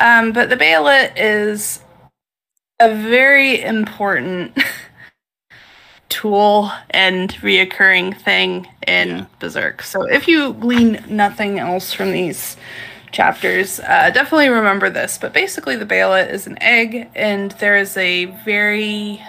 Um, 0.00 0.32
but 0.32 0.48
the 0.48 0.56
Behelit 0.56 1.12
is 1.16 1.80
a 2.80 2.94
very 2.94 3.62
important 3.62 4.56
tool 6.08 6.70
and 6.90 7.30
reoccurring 7.34 8.20
thing 8.20 8.66
in 8.86 9.08
yeah. 9.08 9.26
Berserk. 9.38 9.82
So 9.82 10.02
if 10.02 10.28
you 10.28 10.52
glean 10.54 11.02
nothing 11.08 11.58
else 11.58 11.92
from 11.92 12.12
these 12.12 12.56
chapters, 13.12 13.80
uh, 13.80 14.10
definitely 14.10 14.48
remember 14.48 14.90
this. 14.90 15.18
But 15.18 15.32
basically, 15.32 15.76
the 15.76 15.86
Behelit 15.86 16.30
is 16.30 16.46
an 16.46 16.62
egg, 16.62 17.08
and 17.14 17.52
there 17.52 17.76
is 17.76 17.96
a 17.96 18.26
very 18.44 19.22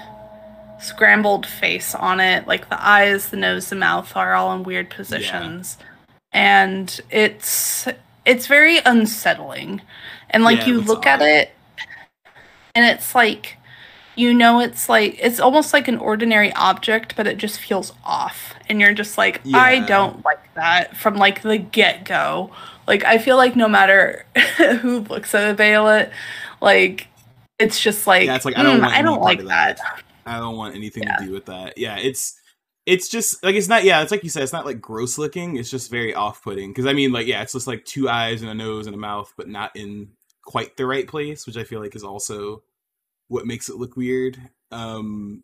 scrambled 0.80 1.46
face 1.46 1.96
on 1.96 2.20
it. 2.20 2.48
Like 2.48 2.70
the 2.70 2.86
eyes, 2.86 3.30
the 3.30 3.38
nose, 3.38 3.70
the 3.70 3.76
mouth 3.76 4.16
are 4.16 4.34
all 4.34 4.54
in 4.54 4.64
weird 4.64 4.90
positions, 4.90 5.78
yeah. 5.80 6.66
and 6.66 7.02
it's 7.10 7.88
it's 8.26 8.48
very 8.48 8.80
unsettling. 8.80 9.82
And 10.30 10.44
like 10.44 10.60
yeah, 10.60 10.68
you 10.68 10.82
look 10.82 11.00
odd. 11.00 11.08
at 11.08 11.22
it, 11.22 11.52
and 12.76 12.86
it's 12.86 13.16
like 13.16 13.57
you 14.18 14.34
know 14.34 14.60
it's 14.60 14.90
like 14.90 15.18
it's 15.20 15.40
almost 15.40 15.74
like 15.74 15.88
an 15.88 15.98
ordinary 15.98 16.52
object 16.54 17.16
but 17.16 17.28
it 17.28 17.38
just 17.38 17.60
feels 17.60 17.94
off 18.04 18.56
and 18.68 18.82
you're 18.82 18.94
just 18.94 19.18
like 19.18 19.40
yeah. 19.44 19.58
i 19.58 19.80
don't 19.80 20.26
like 20.26 20.54
that 20.56 20.98
from 20.98 21.16
like 21.16 21.42
the 21.44 21.58
get-go 21.58 22.52
like 22.88 23.06
i 23.06 23.18
feel 23.18 23.38
like 23.38 23.56
no 23.56 23.68
matter 23.68 24.26
who 24.82 25.00
looks 25.02 25.34
at 25.34 25.50
a 25.50 25.56
Behelit 25.56 26.12
like 26.62 27.08
it's 27.60 27.80
just 27.80 28.06
like, 28.06 28.26
yeah, 28.26 28.36
it's 28.36 28.46
like 28.46 28.58
i 28.58 28.64
don't, 28.64 28.82
mm, 28.82 28.88
I 28.88 29.02
don't 29.02 29.22
like 29.22 29.40
that. 29.46 29.78
that. 29.78 30.04
i 30.26 30.40
don't 30.40 30.58
want 30.58 30.76
anything 30.76 31.04
yeah. 31.04 31.18
to 31.18 31.26
do 31.26 31.32
with 31.32 31.46
that 31.46 31.78
yeah 31.78 31.98
it's 31.98 32.40
it's 32.88 33.10
just 33.10 33.44
like 33.44 33.56
it's 33.56 33.68
not 33.68 33.84
yeah 33.84 34.02
it's 34.02 34.12
like 34.12 34.24
you 34.24 34.30
said 34.30 34.42
it's 34.42 34.54
not 34.54 34.66
like 34.66 34.82
gross 34.82 35.18
looking 35.18 35.58
it's 35.58 35.70
just 35.70 35.92
very 35.92 36.14
off-putting 36.16 36.72
because 36.72 36.88
i 36.88 36.94
mean 36.94 37.12
like 37.12 37.28
yeah 37.28 37.42
it's 37.42 37.54
just 37.54 37.68
like 37.68 37.86
two 37.86 38.10
eyes 38.10 38.42
and 38.42 38.50
a 38.50 38.56
nose 38.56 38.88
and 38.88 38.96
a 38.96 39.00
mouth 39.00 39.32
but 39.38 39.48
not 39.48 39.76
in 39.76 40.10
quite 40.44 40.76
the 40.78 40.86
right 40.86 41.08
place 41.08 41.46
which 41.46 41.58
i 41.58 41.64
feel 41.64 41.82
like 41.82 41.96
is 41.96 42.04
also 42.04 42.64
what 43.28 43.46
makes 43.46 43.70
it 43.70 43.78
look 43.78 43.96
weird. 43.96 44.38
Um, 44.72 45.44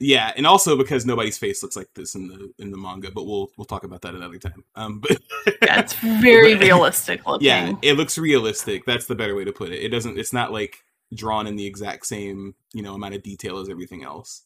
yeah, 0.00 0.32
and 0.36 0.46
also 0.46 0.76
because 0.76 1.04
nobody's 1.04 1.38
face 1.38 1.62
looks 1.62 1.76
like 1.76 1.88
this 1.94 2.14
in 2.14 2.28
the 2.28 2.52
in 2.58 2.70
the 2.70 2.76
manga, 2.76 3.10
but 3.10 3.24
we'll 3.24 3.50
we'll 3.56 3.64
talk 3.64 3.82
about 3.82 4.02
that 4.02 4.14
another 4.14 4.38
time. 4.38 4.64
Um, 4.76 5.00
but 5.00 5.18
yeah, 5.62 5.80
it's 5.80 5.94
very 5.94 6.54
but, 6.54 6.62
realistic 6.62 7.26
looking. 7.26 7.46
Yeah, 7.46 7.72
it 7.82 7.94
looks 7.94 8.16
realistic. 8.16 8.84
That's 8.84 9.06
the 9.06 9.16
better 9.16 9.34
way 9.34 9.44
to 9.44 9.52
put 9.52 9.70
it. 9.70 9.82
It 9.82 9.88
doesn't. 9.88 10.18
It's 10.18 10.32
not 10.32 10.52
like 10.52 10.84
drawn 11.14 11.46
in 11.46 11.56
the 11.56 11.66
exact 11.66 12.06
same 12.06 12.54
you 12.72 12.82
know 12.82 12.94
amount 12.94 13.14
of 13.14 13.22
detail 13.22 13.58
as 13.58 13.68
everything 13.68 14.04
else. 14.04 14.42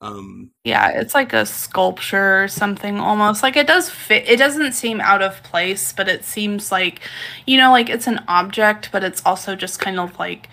Um, 0.00 0.50
yeah, 0.64 0.90
it's 0.90 1.14
like 1.14 1.32
a 1.32 1.46
sculpture 1.46 2.42
or 2.42 2.48
something 2.48 2.98
almost. 2.98 3.44
Like 3.44 3.56
it 3.56 3.68
does 3.68 3.88
fit. 3.88 4.28
It 4.28 4.38
doesn't 4.38 4.72
seem 4.72 5.00
out 5.00 5.22
of 5.22 5.40
place, 5.44 5.92
but 5.92 6.08
it 6.08 6.24
seems 6.24 6.72
like 6.72 7.00
you 7.46 7.58
know, 7.58 7.70
like 7.70 7.88
it's 7.88 8.08
an 8.08 8.24
object, 8.26 8.90
but 8.90 9.04
it's 9.04 9.22
also 9.24 9.54
just 9.54 9.78
kind 9.78 10.00
of 10.00 10.18
like 10.18 10.48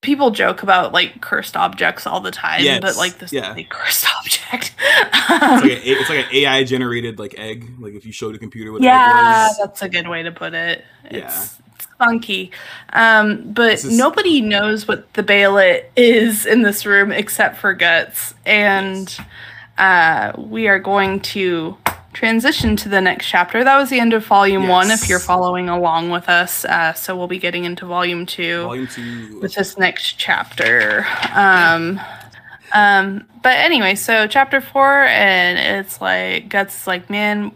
people 0.00 0.30
joke 0.30 0.62
about 0.62 0.92
like 0.92 1.20
cursed 1.20 1.56
objects 1.56 2.06
all 2.06 2.20
the 2.20 2.30
time, 2.30 2.62
yes. 2.62 2.80
but 2.80 2.96
like 2.96 3.18
this 3.18 3.32
yeah. 3.32 3.56
cursed 3.68 4.06
object. 4.18 4.74
it's, 4.78 5.62
like 5.62 5.72
a, 5.72 5.90
it's 5.90 6.08
like 6.08 6.26
an 6.26 6.34
AI 6.34 6.64
generated 6.64 7.18
like 7.18 7.34
egg. 7.38 7.70
Like 7.78 7.94
if 7.94 8.06
you 8.06 8.12
showed 8.12 8.34
a 8.34 8.38
computer 8.38 8.72
what 8.72 8.82
yeah, 8.82 9.48
that's 9.58 9.82
a 9.82 9.88
good 9.88 10.08
way 10.08 10.22
to 10.22 10.32
put 10.32 10.54
it. 10.54 10.84
It's, 11.04 11.12
yeah. 11.12 11.42
it's 11.42 11.88
funky, 11.98 12.52
um, 12.92 13.52
but 13.52 13.74
is... 13.74 13.96
nobody 13.96 14.40
knows 14.40 14.86
what 14.86 15.12
the 15.14 15.22
Behelit 15.22 15.86
is 15.96 16.46
in 16.46 16.62
this 16.62 16.86
room 16.86 17.10
except 17.10 17.56
for 17.56 17.74
Guts, 17.74 18.34
and 18.46 19.16
yes. 19.18 19.26
uh, 19.78 20.40
we 20.40 20.68
are 20.68 20.78
going 20.78 21.20
to 21.20 21.76
transition 22.18 22.74
to 22.74 22.88
the 22.88 23.00
next 23.00 23.28
chapter. 23.28 23.62
That 23.62 23.76
was 23.76 23.90
the 23.90 24.00
end 24.00 24.12
of 24.12 24.26
volume 24.26 24.62
yes. 24.62 24.70
one, 24.70 24.90
if 24.90 25.08
you're 25.08 25.20
following 25.20 25.68
along 25.68 26.10
with 26.10 26.28
us. 26.28 26.64
Uh, 26.64 26.92
so 26.92 27.16
we'll 27.16 27.28
be 27.28 27.38
getting 27.38 27.64
into 27.64 27.86
volume 27.86 28.26
two, 28.26 28.64
volume 28.64 28.88
two. 28.88 29.38
with 29.38 29.54
this 29.54 29.78
next 29.78 30.14
chapter. 30.18 31.06
Um, 31.32 32.00
um, 32.74 33.24
but 33.44 33.56
anyway, 33.56 33.94
so 33.94 34.26
chapter 34.26 34.60
four, 34.60 35.04
and 35.04 35.58
it's 35.78 36.00
like 36.00 36.48
Guts 36.48 36.80
is 36.80 36.86
like, 36.88 37.08
man, 37.08 37.52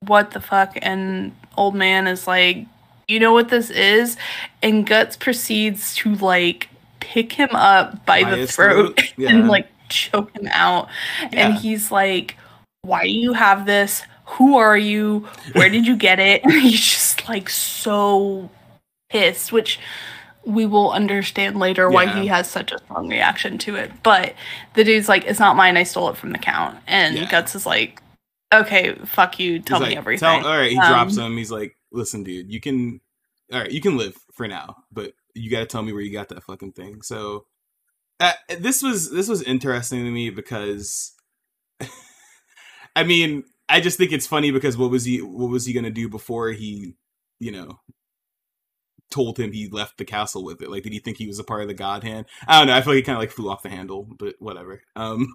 what 0.00 0.32
the 0.32 0.40
fuck? 0.40 0.76
And 0.82 1.30
old 1.56 1.76
man 1.76 2.08
is 2.08 2.26
like, 2.26 2.66
you 3.06 3.20
know 3.20 3.32
what 3.32 3.48
this 3.48 3.70
is? 3.70 4.16
And 4.60 4.84
Guts 4.84 5.16
proceeds 5.16 5.94
to 5.96 6.16
like 6.16 6.68
pick 6.98 7.34
him 7.34 7.50
up 7.52 8.04
by, 8.06 8.24
by 8.24 8.34
the 8.34 8.46
throat, 8.48 8.96
throat. 8.98 9.14
Yeah. 9.16 9.30
and 9.30 9.46
like 9.46 9.68
choke 9.88 10.36
him 10.36 10.48
out. 10.50 10.88
Yeah. 11.30 11.46
And 11.46 11.54
he's 11.54 11.92
like, 11.92 12.36
why 12.82 13.04
do 13.04 13.10
you 13.10 13.32
have 13.32 13.66
this? 13.66 14.02
Who 14.24 14.56
are 14.56 14.76
you? 14.76 15.28
Where 15.52 15.68
did 15.68 15.86
you 15.86 15.96
get 15.96 16.18
it? 16.18 16.44
He's 16.50 16.80
just 16.80 17.28
like 17.28 17.48
so 17.48 18.50
pissed, 19.08 19.52
which 19.52 19.78
we 20.44 20.64
will 20.66 20.90
understand 20.90 21.58
later 21.58 21.82
yeah. 21.82 21.94
why 21.94 22.06
he 22.06 22.26
has 22.28 22.48
such 22.48 22.72
a 22.72 22.78
strong 22.78 23.08
reaction 23.08 23.58
to 23.58 23.76
it. 23.76 23.90
But 24.02 24.34
the 24.74 24.84
dude's 24.84 25.08
like, 25.08 25.24
it's 25.26 25.40
not 25.40 25.56
mine. 25.56 25.76
I 25.76 25.82
stole 25.82 26.08
it 26.10 26.16
from 26.16 26.32
the 26.32 26.38
count. 26.38 26.78
And 26.86 27.16
yeah. 27.16 27.30
Guts 27.30 27.54
is 27.54 27.66
like, 27.66 28.02
okay, 28.52 28.94
fuck 29.04 29.38
you. 29.38 29.60
Tell 29.60 29.78
he's 29.78 29.88
me 29.88 29.90
like, 29.90 29.98
everything. 29.98 30.40
Tell, 30.40 30.46
all 30.46 30.56
right. 30.56 30.70
He 30.70 30.78
um, 30.78 30.88
drops 30.88 31.16
him. 31.16 31.36
He's 31.36 31.50
like, 31.50 31.76
listen, 31.92 32.24
dude, 32.24 32.50
you 32.50 32.60
can, 32.60 33.00
all 33.52 33.60
right, 33.60 33.70
you 33.70 33.80
can 33.80 33.98
live 33.98 34.16
for 34.32 34.48
now, 34.48 34.76
but 34.90 35.12
you 35.34 35.50
got 35.50 35.60
to 35.60 35.66
tell 35.66 35.82
me 35.82 35.92
where 35.92 36.02
you 36.02 36.12
got 36.12 36.28
that 36.30 36.42
fucking 36.44 36.72
thing. 36.72 37.02
So 37.02 37.46
uh, 38.18 38.32
this 38.58 38.82
was, 38.82 39.10
this 39.10 39.28
was 39.28 39.42
interesting 39.42 40.04
to 40.04 40.10
me 40.10 40.30
because 40.30 41.12
I 42.96 43.04
mean, 43.04 43.44
I 43.68 43.80
just 43.80 43.98
think 43.98 44.12
it's 44.12 44.26
funny 44.26 44.50
because 44.50 44.76
what 44.76 44.90
was 44.90 45.04
he 45.04 45.22
what 45.22 45.50
was 45.50 45.64
he 45.66 45.72
gonna 45.72 45.90
do 45.90 46.08
before 46.08 46.50
he, 46.50 46.94
you 47.38 47.52
know, 47.52 47.80
told 49.10 49.38
him 49.38 49.52
he 49.52 49.68
left 49.68 49.98
the 49.98 50.04
castle 50.04 50.44
with 50.44 50.62
it? 50.62 50.70
Like, 50.70 50.82
did 50.82 50.92
he 50.92 50.98
think 50.98 51.16
he 51.16 51.26
was 51.26 51.38
a 51.38 51.44
part 51.44 51.62
of 51.62 51.68
the 51.68 51.74
God 51.74 52.02
Hand? 52.02 52.26
I 52.46 52.58
don't 52.58 52.66
know. 52.66 52.74
I 52.74 52.80
feel 52.80 52.92
like 52.92 52.98
he 52.98 53.02
kind 53.02 53.16
of 53.16 53.22
like 53.22 53.30
flew 53.30 53.50
off 53.50 53.62
the 53.62 53.68
handle, 53.68 54.08
but 54.18 54.34
whatever. 54.38 54.82
Um, 54.96 55.34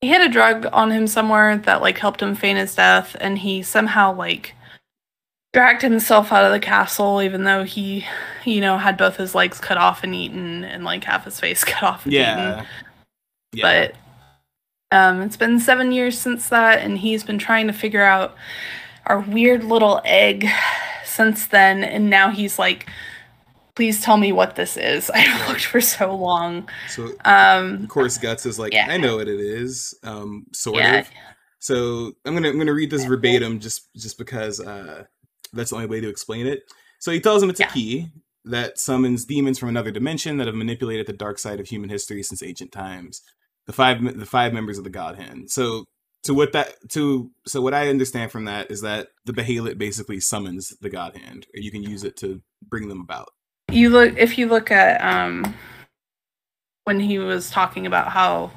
he 0.00 0.08
had 0.08 0.22
a 0.22 0.28
drug 0.28 0.66
on 0.72 0.90
him 0.90 1.06
somewhere 1.06 1.56
that 1.58 1.80
like 1.82 1.98
helped 1.98 2.22
him 2.22 2.34
feign 2.34 2.56
his 2.56 2.74
death, 2.74 3.16
and 3.20 3.38
he 3.38 3.62
somehow 3.62 4.14
like 4.14 4.54
dragged 5.52 5.82
himself 5.82 6.32
out 6.32 6.44
of 6.44 6.52
the 6.52 6.60
castle, 6.60 7.22
even 7.22 7.44
though 7.44 7.64
he, 7.64 8.04
you 8.44 8.60
know, 8.60 8.78
had 8.78 8.96
both 8.96 9.16
his 9.16 9.34
legs 9.34 9.58
cut 9.58 9.78
off 9.78 10.04
and 10.04 10.14
eaten, 10.14 10.64
and 10.64 10.84
like 10.84 11.04
half 11.04 11.24
his 11.24 11.40
face 11.40 11.64
cut 11.64 11.82
off 11.82 12.04
and 12.04 12.12
yeah. 12.12 12.52
eaten. 12.52 12.66
Yeah. 13.52 13.62
But 13.62 13.94
um, 14.90 15.20
it's 15.20 15.36
been 15.36 15.60
seven 15.60 15.92
years 15.92 16.18
since 16.18 16.48
that, 16.48 16.80
and 16.80 16.98
he's 16.98 17.22
been 17.22 17.38
trying 17.38 17.66
to 17.66 17.72
figure 17.72 18.02
out 18.02 18.34
our 19.06 19.20
weird 19.20 19.64
little 19.64 20.00
egg 20.04 20.46
since 21.04 21.46
then. 21.46 21.84
And 21.84 22.08
now 22.08 22.30
he's 22.30 22.58
like, 22.58 22.88
please 23.74 24.00
tell 24.02 24.16
me 24.16 24.32
what 24.32 24.56
this 24.56 24.76
is. 24.76 25.10
I 25.14 25.48
looked 25.48 25.64
for 25.64 25.80
so 25.80 26.14
long. 26.14 26.68
So, 26.88 27.12
um, 27.24 27.82
of 27.82 27.88
course, 27.88 28.16
Guts 28.18 28.46
is 28.46 28.58
like, 28.58 28.72
yeah. 28.72 28.86
I 28.88 28.96
know 28.96 29.16
what 29.16 29.28
it 29.28 29.40
is, 29.40 29.94
um, 30.04 30.46
sort 30.52 30.76
yeah. 30.76 31.00
of. 31.00 31.10
So 31.60 32.12
I'm 32.24 32.34
gonna 32.34 32.48
I'm 32.48 32.58
gonna 32.58 32.72
read 32.72 32.90
this 32.90 33.04
verbatim 33.04 33.58
just 33.58 33.92
just 33.96 34.16
because 34.16 34.60
uh, 34.60 35.04
that's 35.52 35.70
the 35.70 35.76
only 35.76 35.88
way 35.88 36.00
to 36.00 36.08
explain 36.08 36.46
it. 36.46 36.62
So 37.00 37.10
he 37.10 37.20
tells 37.20 37.42
him 37.42 37.50
it's 37.50 37.60
yeah. 37.60 37.68
a 37.68 37.72
key 37.72 38.08
that 38.44 38.78
summons 38.78 39.24
demons 39.24 39.58
from 39.58 39.68
another 39.68 39.90
dimension 39.90 40.38
that 40.38 40.46
have 40.46 40.56
manipulated 40.56 41.06
the 41.06 41.12
dark 41.12 41.38
side 41.38 41.60
of 41.60 41.66
human 41.66 41.90
history 41.90 42.22
since 42.22 42.42
ancient 42.42 42.72
times 42.72 43.22
the 43.68 43.74
five 43.74 44.02
the 44.18 44.26
five 44.26 44.54
members 44.54 44.78
of 44.78 44.84
the 44.84 44.90
God 44.90 45.16
Hand. 45.16 45.50
So 45.52 45.86
to 46.24 46.34
what 46.34 46.52
that 46.54 46.74
to 46.90 47.32
so 47.46 47.62
what 47.62 47.74
I 47.74 47.90
understand 47.90 48.32
from 48.32 48.46
that 48.46 48.72
is 48.72 48.82
that 48.82 49.10
the 49.26 49.34
Behelit 49.34 49.78
basically 49.78 50.20
summons 50.20 50.76
the 50.82 50.90
God 50.90 51.18
Hand, 51.18 51.48
or 51.56 51.60
you 51.60 51.72
can 51.72 51.84
use 51.84 52.04
it 52.04 52.18
to 52.18 52.42
bring 52.68 52.88
them 52.90 53.02
about. 53.02 53.30
You 53.72 53.90
look 53.90 54.16
if 54.18 54.38
you 54.38 54.48
look 54.48 54.70
at 54.72 55.00
um 55.02 55.54
when 56.84 57.00
he 57.00 57.18
was 57.18 57.50
talking 57.50 57.86
about 57.86 58.08
how 58.08 58.52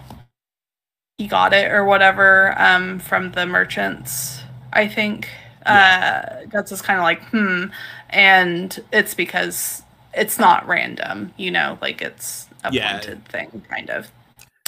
he 1.17 1.27
got 1.27 1.53
it 1.53 1.71
or 1.71 1.85
whatever 1.85 2.55
um 2.61 2.99
from 2.99 3.31
the 3.33 3.45
merchants, 3.47 4.41
I 4.73 4.87
think 4.87 5.29
Uh, 5.65 6.45
Guts 6.49 6.71
is 6.73 6.81
kind 6.81 6.99
of 6.99 7.03
like, 7.03 7.23
hmm, 7.29 7.65
and 8.09 8.79
it's 8.93 9.13
because 9.15 9.83
it's 10.13 10.39
not 10.39 10.67
random, 10.67 11.33
you 11.37 11.51
know, 11.51 11.77
like 11.81 12.01
it's 12.01 12.47
a 12.63 12.71
Yeah. 12.71 13.01
thing, 13.29 13.63
kind 13.69 13.89
of. 13.91 14.11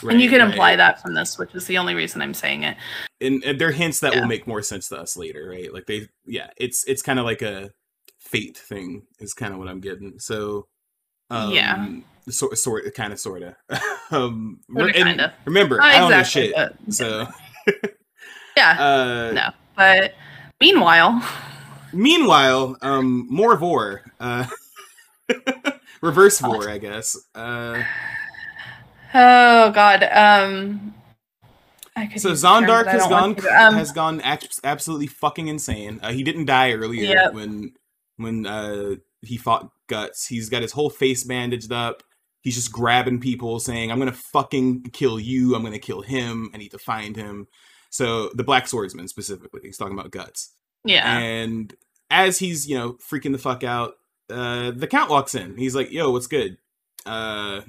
Right, 0.04 0.14
and 0.14 0.22
you 0.22 0.30
can 0.30 0.42
imply 0.42 0.76
that 0.76 1.02
from 1.02 1.14
this, 1.14 1.38
which 1.38 1.56
is 1.56 1.66
the 1.66 1.78
only 1.78 1.96
reason 1.96 2.22
I'm 2.22 2.34
saying 2.34 2.64
it. 2.64 2.78
and, 3.22 3.44
and 3.44 3.60
they're 3.60 3.72
hints 3.72 4.00
that 4.02 4.14
Yeah. 4.14 4.22
will 4.22 4.28
make 4.28 4.46
more 4.48 4.62
sense 4.62 4.90
to 4.90 4.98
us 4.98 5.16
later, 5.16 5.48
right? 5.50 5.74
Like 5.74 5.86
they, 5.86 6.10
yeah, 6.26 6.50
it's 6.58 6.84
it's 6.86 7.02
kind 7.02 7.20
of 7.20 7.26
like 7.26 7.42
a 7.42 7.72
fate 8.20 8.58
thing, 8.58 9.04
is 9.20 9.34
kind 9.34 9.54
of 9.54 9.60
what 9.60 9.68
I'm 9.70 9.80
getting. 9.80 10.20
So, 10.20 10.68
um, 11.30 11.52
Yeah. 11.54 11.88
sort 12.30 12.58
sort 12.58 12.94
kind 12.96 13.14
of 13.14 13.20
sort 13.20 13.44
of. 13.44 13.56
um, 14.12 14.60
Sorta, 14.76 14.96
and 14.98 15.06
kinda. 15.08 15.34
remember, 15.46 15.78
Not 15.78 15.94
I 15.94 16.00
don't 16.00 16.12
know 16.12 16.24
shit, 16.24 16.56
so 16.90 17.28
Yeah, 18.58 18.78
uh, 18.80 19.32
no. 19.34 19.50
But 19.76 20.14
meanwhile, 20.60 21.22
Meanwhile, 21.96 22.76
um, 22.82 23.28
more 23.30 23.56
vor, 23.56 24.02
uh, 24.20 24.46
reverse 26.02 26.40
vor, 26.40 26.68
I 26.70 26.78
guess. 26.80 27.16
Uh, 27.36 27.84
oh 29.14 29.72
god, 29.72 30.04
um, 30.12 30.94
I 31.96 32.08
could 32.08 32.22
so 32.22 32.32
Zondark 32.32 32.88
has 32.88 33.08
gone. 33.08 33.36
Um, 33.56 33.76
has 33.76 33.92
gone 33.92 34.22
absolutely 34.24 35.08
fucking 35.08 35.48
insane. 35.48 36.00
Uh, 36.02 36.12
he 36.12 36.24
didn't 36.24 36.46
die 36.46 36.74
earlier 36.74 37.04
Yep. 37.14 37.34
when 37.34 37.74
when 38.18 38.46
uh, 38.46 38.96
he 39.22 39.38
fought 39.38 39.70
Guts. 39.88 40.26
He's 40.28 40.50
got 40.50 40.62
his 40.62 40.72
whole 40.72 40.90
face 40.90 41.24
bandaged 41.24 41.72
up. 41.72 42.04
He's 42.42 42.56
just 42.56 42.72
grabbing 42.72 43.20
people, 43.20 43.60
saying, 43.60 43.92
"I'm 43.92 44.00
gonna 44.00 44.12
fucking 44.12 44.84
kill 44.92 45.20
you. 45.20 45.56
I'm 45.56 45.64
gonna 45.64 45.80
kill 45.80 46.02
him. 46.02 46.50
I 46.54 46.58
need 46.58 46.72
to 46.72 46.80
find 46.80 47.16
him." 47.16 47.48
So 47.90 48.30
the 48.34 48.44
Black 48.44 48.68
Swordsman 48.68 49.08
specifically, 49.08 49.62
he's 49.64 49.78
talking 49.78 49.98
about 49.98 50.10
Guts. 50.12 50.52
yeah, 50.84 51.16
And 51.16 51.74
as 52.10 52.40
he's, 52.40 52.68
you 52.68 52.76
know, 52.76 52.94
freaking 52.94 53.32
the 53.34 53.38
fuck 53.38 53.64
out, 53.64 53.94
uh, 54.32 54.72
the 54.72 54.88
count 54.88 55.12
walks 55.12 55.36
in. 55.36 55.58
He's 55.58 55.76
like, 55.76 55.92
yo, 55.92 56.10
what's 56.12 56.26
good? 56.26 56.58
Uh, 57.06 57.62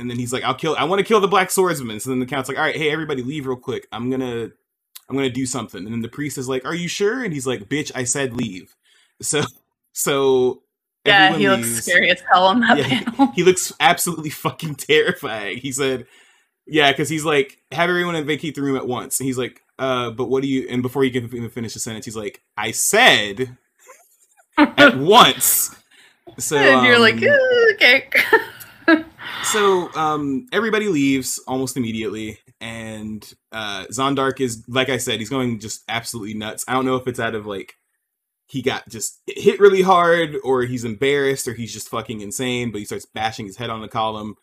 and 0.00 0.10
then 0.10 0.18
he's 0.18 0.32
like, 0.32 0.42
I'll 0.42 0.54
kill, 0.54 0.74
I 0.78 0.84
want 0.84 0.98
to 1.00 1.04
kill 1.04 1.20
the 1.20 1.28
black 1.28 1.50
swordsman. 1.50 2.00
So 2.00 2.10
then 2.10 2.18
the 2.20 2.26
count's 2.26 2.48
like, 2.48 2.58
all 2.58 2.64
right, 2.64 2.76
hey, 2.76 2.90
everybody 2.90 3.22
leave 3.22 3.46
real 3.46 3.56
quick. 3.56 3.86
I'm 3.92 4.10
gonna, 4.10 4.48
I'm 5.08 5.16
gonna 5.16 5.30
do 5.30 5.46
something. 5.46 5.84
And 5.84 5.92
then 5.92 6.00
the 6.02 6.08
priest 6.08 6.38
is 6.38 6.48
like, 6.48 6.64
are 6.64 6.74
you 6.74 6.88
sure? 6.88 7.22
And 7.22 7.32
he's 7.32 7.46
like, 7.46 7.68
bitch, 7.68 7.92
I 7.94 8.04
said 8.04 8.32
leave. 8.34 8.74
So, 9.22 9.42
so. 9.92 10.62
yeah. 11.04 11.36
He 11.36 11.48
looks 11.48 11.66
leaves. 11.66 11.82
scary 11.84 12.10
as 12.10 12.22
hell 12.32 12.46
on 12.46 12.60
that 12.60 12.78
Yeah, 12.78 12.84
he- 12.84 13.04
panel. 13.04 13.32
He 13.34 13.42
looks 13.44 13.72
absolutely 13.80 14.30
fucking 14.44 14.76
terrifying. 14.76 15.58
He 15.58 15.72
said, 15.72 16.06
"Yeah," 16.66 16.90
because 16.92 17.08
he's 17.08 17.24
like, 17.24 17.58
"Have 17.72 17.90
everyone 17.90 18.24
vacate 18.24 18.54
the 18.54 18.62
room 18.62 18.76
at 18.76 18.86
once." 18.86 19.18
And 19.20 19.26
he's 19.26 19.36
like, 19.38 19.60
"Uh, 19.78 20.10
but 20.10 20.28
what 20.30 20.42
do 20.42 20.48
you?" 20.48 20.66
And 20.70 20.82
before 20.82 21.02
he 21.02 21.10
can 21.10 21.24
even 21.24 21.50
finish 21.50 21.74
the 21.74 21.80
sentence, 21.80 22.04
he's 22.04 22.16
like, 22.16 22.40
"I 22.56 22.70
said 22.70 23.56
at 24.56 24.96
once." 24.98 25.74
So 26.38 26.56
and 26.56 26.86
you're 26.86 26.98
like, 27.00 27.16
um, 27.16 27.24
"Uh, 27.24 27.72
okay. 27.74 28.08
so 29.44 29.92
um, 29.94 30.46
everybody 30.52 30.88
leaves 30.88 31.38
almost 31.46 31.76
immediately, 31.76 32.38
and 32.60 33.32
uh, 33.52 33.86
Zondark 33.86 34.40
is 34.40 34.64
like 34.68 34.88
I 34.88 34.96
said, 34.96 35.18
he's 35.18 35.30
going 35.30 35.60
just 35.60 35.82
absolutely 35.88 36.34
nuts. 36.34 36.64
I 36.68 36.72
don't 36.74 36.86
know 36.86 36.96
if 36.96 37.06
it's 37.06 37.20
out 37.20 37.34
of 37.34 37.46
like 37.46 37.74
he 38.46 38.62
got 38.62 38.88
just 38.88 39.20
hit 39.26 39.60
really 39.60 39.82
hard, 39.82 40.36
or 40.42 40.62
he's 40.62 40.84
embarrassed, 40.84 41.46
or 41.46 41.54
he's 41.54 41.72
just 41.72 41.88
fucking 41.88 42.20
insane. 42.20 42.70
But 42.70 42.78
he 42.78 42.84
starts 42.84 43.06
bashing 43.06 43.46
his 43.46 43.56
head 43.56 43.70
on 43.70 43.80
the 43.80 43.88
column, 43.88 44.34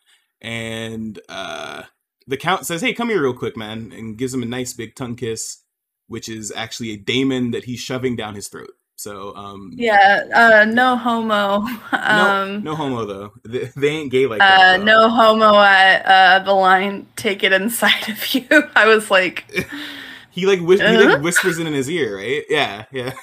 and 0.41 1.19
uh, 1.29 1.83
the 2.27 2.37
count 2.37 2.65
says, 2.65 2.81
"Hey, 2.81 2.93
come 2.93 3.09
here 3.09 3.21
real 3.21 3.33
quick, 3.33 3.57
man," 3.57 3.91
and 3.95 4.17
gives 4.17 4.33
him 4.33 4.43
a 4.43 4.47
nice 4.47 4.73
big 4.73 4.95
tongue 4.95 5.15
kiss, 5.15 5.63
which 6.07 6.29
is 6.29 6.51
actually 6.55 6.91
a 6.91 6.97
daemon 6.97 7.51
that 7.51 7.65
he's 7.65 7.79
shoving 7.79 8.15
down 8.15 8.35
his 8.35 8.47
throat. 8.47 8.71
So 8.97 9.35
um, 9.35 9.71
yeah, 9.75 10.23
uh, 10.33 10.65
no 10.65 10.95
homo. 10.97 11.65
Um, 11.93 12.63
no, 12.63 12.71
no 12.71 12.75
homo 12.75 13.05
though. 13.05 13.33
They, 13.43 13.69
they 13.75 13.87
ain't 13.89 14.11
gay 14.11 14.27
like 14.27 14.41
uh, 14.41 14.45
that. 14.45 14.77
though. 14.79 14.83
no 14.85 15.09
homo 15.09 15.59
at 15.59 16.05
uh, 16.05 16.43
the 16.43 16.53
line. 16.53 17.05
Take 17.15 17.43
it 17.43 17.51
inside 17.53 18.07
of 18.09 18.33
you. 18.33 18.47
I 18.75 18.85
was 18.87 19.11
like, 19.11 19.45
He 20.31 20.45
like, 20.45 20.59
whis- 20.59 20.79
he 20.79 20.97
like 20.97 21.21
whispers 21.21 21.57
it 21.57 21.65
in 21.67 21.73
his 21.73 21.89
ear, 21.89 22.17
right? 22.17 22.43
Yeah, 22.49 22.85
yeah. 22.91 23.13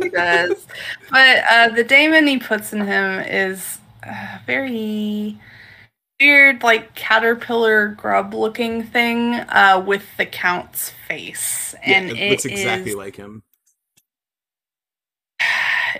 he 0.00 0.08
does. 0.08 0.66
but 1.10 1.44
uh, 1.50 1.68
the 1.70 1.82
daemon 1.84 2.26
he 2.28 2.38
puts 2.38 2.72
in 2.72 2.80
him 2.86 3.18
is 3.20 3.78
uh, 4.06 4.38
very 4.46 5.36
weird, 6.20 6.62
like 6.62 6.94
caterpillar 6.94 7.88
grub 7.88 8.34
looking 8.34 8.84
thing 8.84 9.34
uh, 9.34 9.82
with 9.84 10.04
the 10.16 10.26
count's 10.26 10.90
face, 11.08 11.74
and 11.84 12.10
it, 12.10 12.18
it 12.18 12.30
looks 12.30 12.44
exactly 12.44 12.92
is- 12.92 12.96
like 12.96 13.16
him. 13.16 13.42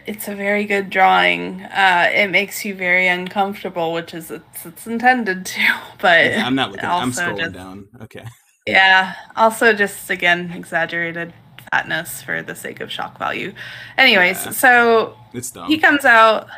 It's 0.07 0.29
a 0.29 0.35
very 0.35 0.65
good 0.65 0.91
drawing. 0.91 1.63
Uh, 1.63 2.11
it 2.13 2.29
makes 2.31 2.65
you 2.65 2.75
very 2.75 3.09
uncomfortable, 3.09 3.93
which 3.93 4.15
is 4.15 4.31
it's, 4.31 4.67
it's 4.67 4.87
intended 4.87 5.47
to. 5.47 5.61
But 6.01 6.35
I'm 6.39 6.55
not 6.55 6.71
looking. 6.73 6.87
I'm 6.89 7.13
scrolling 7.13 7.39
just- 7.39 7.53
down. 7.55 7.89
Okay. 8.03 8.25
Yeah. 8.67 9.15
Also, 9.37 9.73
just 9.73 10.11
again, 10.11 10.53
exaggerated 10.53 11.33
fatness 11.73 12.23
for 12.23 12.43
the 12.43 12.55
sake 12.55 12.81
of 12.81 12.91
shock 12.91 13.19
value. 13.19 13.53
Anyways, 13.99 14.45
Yeah. 14.47 14.53
so 14.53 15.17
It's 15.33 15.51
dumb. 15.51 15.67
he 15.69 15.79
comes 15.79 16.05
out. 16.05 16.49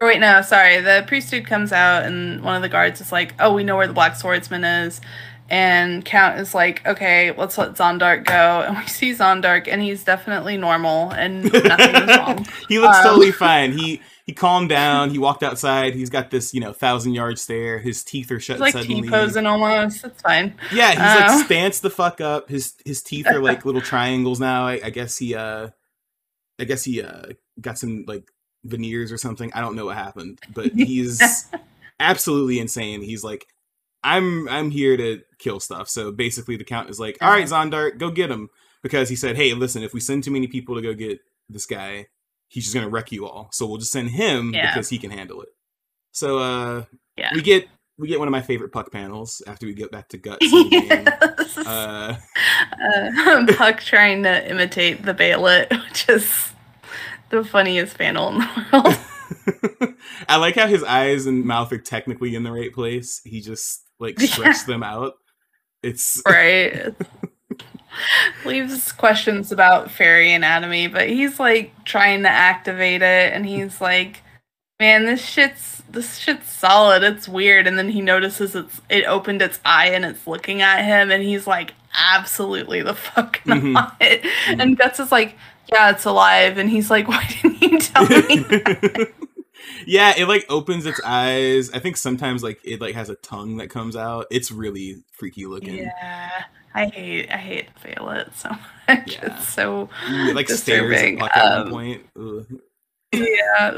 Or 0.00 0.08
wait, 0.08 0.18
no, 0.20 0.40
sorry. 0.42 0.80
The 0.80 1.04
priest 1.06 1.30
dude 1.30 1.46
comes 1.46 1.72
out, 1.72 2.04
and 2.04 2.42
one 2.42 2.56
of 2.56 2.62
the 2.62 2.70
guards 2.70 3.02
is 3.02 3.12
like, 3.12 3.34
"Oh, 3.38 3.52
we 3.52 3.64
know 3.64 3.76
where 3.76 3.86
the 3.86 3.92
black 3.92 4.16
swordsman 4.16 4.64
is." 4.64 5.00
And 5.50 6.04
Count 6.04 6.38
is 6.38 6.54
like, 6.54 6.86
"Okay, 6.86 7.32
let's 7.36 7.58
let 7.58 7.72
Zondark 7.74 8.24
go." 8.24 8.64
And 8.68 8.76
we 8.78 8.86
see 8.86 9.10
Zondark, 9.12 9.66
and 9.68 9.82
he's 9.82 10.04
definitely 10.04 10.56
normal, 10.56 11.10
and 11.10 11.44
nothing 11.52 11.94
is 12.08 12.16
wrong. 12.16 12.46
he 12.68 12.78
looks 12.78 12.96
Um, 12.98 13.02
totally 13.04 13.32
fine. 13.32 13.72
He 13.72 14.00
he 14.26 14.32
calmed 14.32 14.68
down. 14.68 15.10
He 15.10 15.18
walked 15.18 15.42
outside. 15.42 15.94
He's 15.94 16.08
got 16.10 16.30
this, 16.30 16.54
you 16.54 16.60
know, 16.60 16.72
thousand 16.72 17.14
yard 17.14 17.36
stare. 17.36 17.80
His 17.80 18.04
teeth 18.04 18.30
are 18.30 18.38
shut 18.38 18.56
He's 18.56 18.60
like 18.60 18.72
suddenly. 18.74 19.02
T 19.02 19.08
posing 19.08 19.44
almost. 19.46 20.04
It's 20.04 20.22
fine. 20.22 20.54
Yeah, 20.72 20.90
he's 20.90 20.98
Uh, 21.00 21.36
like 21.38 21.46
stanced 21.46 21.82
the 21.82 21.90
fuck 21.90 22.20
up. 22.20 22.48
His 22.48 22.74
his 22.84 23.02
teeth 23.02 23.26
are 23.26 23.42
like 23.42 23.64
little 23.64 23.80
triangles 23.80 24.38
now. 24.38 24.68
I, 24.68 24.80
I 24.84 24.90
guess 24.90 25.18
he 25.18 25.34
uh 25.34 25.70
I 26.60 26.64
guess 26.64 26.84
he 26.84 27.02
uh 27.02 27.22
got 27.60 27.76
some 27.76 28.04
like 28.06 28.30
veneers 28.62 29.10
or 29.10 29.18
something. 29.18 29.50
I 29.52 29.62
don't 29.62 29.74
know 29.74 29.86
what 29.86 29.96
happened, 29.96 30.38
but 30.54 30.70
he's 30.74 31.20
absolutely 31.98 32.60
insane. 32.60 33.02
He's 33.02 33.24
like 33.24 33.46
I'm 34.02 34.48
I'm 34.48 34.70
here 34.70 34.96
to 34.96 35.20
kill 35.38 35.60
stuff. 35.60 35.88
So 35.88 36.10
basically 36.12 36.56
the 36.56 36.64
count 36.64 36.90
is 36.90 36.98
like, 37.00 37.18
"All 37.20 37.30
right, 37.30 37.46
Zondark, 37.46 37.98
go 37.98 38.10
get 38.10 38.30
him." 38.30 38.48
Because 38.82 39.08
he 39.08 39.16
said, 39.16 39.36
"Hey, 39.36 39.52
listen, 39.54 39.82
if 39.82 39.92
we 39.92 40.00
send 40.00 40.24
too 40.24 40.30
many 40.30 40.46
people 40.46 40.74
to 40.74 40.82
go 40.82 40.94
get 40.94 41.18
this 41.48 41.66
guy, 41.66 42.06
he's 42.48 42.64
just 42.64 42.74
going 42.74 42.86
to 42.86 42.90
wreck 42.90 43.12
you 43.12 43.26
all. 43.26 43.48
So 43.52 43.66
we'll 43.66 43.76
just 43.78 43.92
send 43.92 44.10
him 44.10 44.52
Yeah. 44.54 44.72
because 44.72 44.88
he 44.88 44.98
can 44.98 45.10
handle 45.10 45.42
it." 45.42 45.50
So 46.12 46.38
uh 46.38 46.84
Yeah. 47.16 47.30
we 47.34 47.42
get 47.42 47.68
we 47.98 48.08
get 48.08 48.18
one 48.18 48.26
of 48.28 48.32
my 48.32 48.40
favorite 48.40 48.72
puck 48.72 48.90
panels 48.90 49.42
after 49.46 49.66
we 49.66 49.74
get 49.74 49.90
back 49.92 50.08
to 50.08 50.16
guts. 50.18 50.38
yes. 50.50 51.58
Uh, 51.58 52.16
uh, 52.82 53.46
Puck 53.56 53.80
trying 53.80 54.22
to 54.22 54.50
imitate 54.50 55.02
the 55.04 55.12
Behelit, 55.12 55.68
which 55.88 56.08
is 56.08 56.52
the 57.28 57.44
funniest 57.44 57.98
panel 57.98 58.28
in 58.30 58.38
the 58.38 58.48
world. 58.72 58.98
I 60.28 60.36
like 60.36 60.56
how 60.56 60.66
his 60.66 60.82
eyes 60.84 61.26
and 61.26 61.44
mouth 61.44 61.72
are 61.72 61.78
technically 61.78 62.34
in 62.34 62.42
the 62.42 62.52
right 62.52 62.72
place. 62.72 63.20
He 63.24 63.40
just 63.40 63.82
like 63.98 64.16
Yeah. 64.18 64.52
them 64.66 64.82
out. 64.82 65.14
It's 65.82 66.22
right? 66.26 66.94
Leaves 68.44 68.92
questions 68.92 69.50
about 69.52 69.90
fairy 69.90 70.32
anatomy, 70.32 70.86
but 70.86 71.08
he's 71.08 71.40
like 71.40 71.72
trying 71.84 72.22
to 72.22 72.28
activate 72.28 73.02
it, 73.02 73.32
and 73.32 73.44
he's 73.44 73.80
like, 73.80 74.22
"Man, 74.78 75.04
this 75.04 75.24
shit's 75.24 75.82
this 75.90 76.16
shit's 76.18 76.50
solid. 76.50 77.02
It's 77.02 77.28
weird." 77.28 77.66
And 77.66 77.76
then 77.78 77.88
he 77.88 78.00
notices 78.00 78.54
it's 78.54 78.80
it 78.88 79.04
opened 79.06 79.42
its 79.42 79.58
eye 79.64 79.88
and 79.88 80.04
it's 80.04 80.26
looking 80.26 80.62
at 80.62 80.84
him, 80.84 81.10
and 81.10 81.22
he's 81.22 81.46
like, 81.46 81.74
"Absolutely 81.94 82.80
the 82.82 82.94
fuck 82.94 83.40
not!" 83.44 83.98
Mhm. 84.00 84.30
And 84.60 84.78
Guts 84.78 85.00
is 85.00 85.10
like, 85.12 85.36
"Yeah, 85.72 85.90
it's 85.90 86.04
alive," 86.04 86.58
and 86.58 86.68
he's 86.68 86.90
like, 86.90 87.08
"Why 87.08 87.26
didn't 87.42 87.62
you 87.62 87.78
tell 87.78 88.06
me?" 88.06 88.44
yeah, 89.86 90.14
it 90.16 90.26
like 90.26 90.46
opens 90.48 90.86
its 90.86 91.00
eyes. 91.04 91.70
I 91.70 91.78
think 91.78 91.96
sometimes 91.96 92.42
like 92.42 92.60
it 92.64 92.80
like 92.80 92.94
has 92.94 93.10
a 93.10 93.16
tongue 93.16 93.56
that 93.58 93.70
comes 93.70 93.96
out. 93.96 94.26
It's 94.30 94.50
really 94.50 95.02
freaky 95.12 95.46
looking. 95.46 95.78
Yeah, 95.78 96.44
I 96.74 96.86
hate 96.86 97.30
I 97.30 97.36
hate 97.36 97.68
Behelit 97.82 98.34
so 98.34 98.50
much. 98.88 99.14
Yeah. 99.14 99.36
It's 99.36 99.48
so 99.48 99.88
It 100.08 100.34
like 100.34 100.48
stares 100.48 100.60
at 100.60 100.88
Disturbing, 100.88 101.18
Puck 101.18 101.36
at 101.36 101.52
um, 101.52 101.70
one 101.70 101.70
point. 101.70 102.06
Ugh. 102.18 102.46
yeah. 103.12 103.74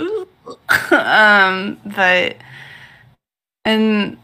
um, 0.90 1.80
but 1.84 2.36
and 3.64 4.18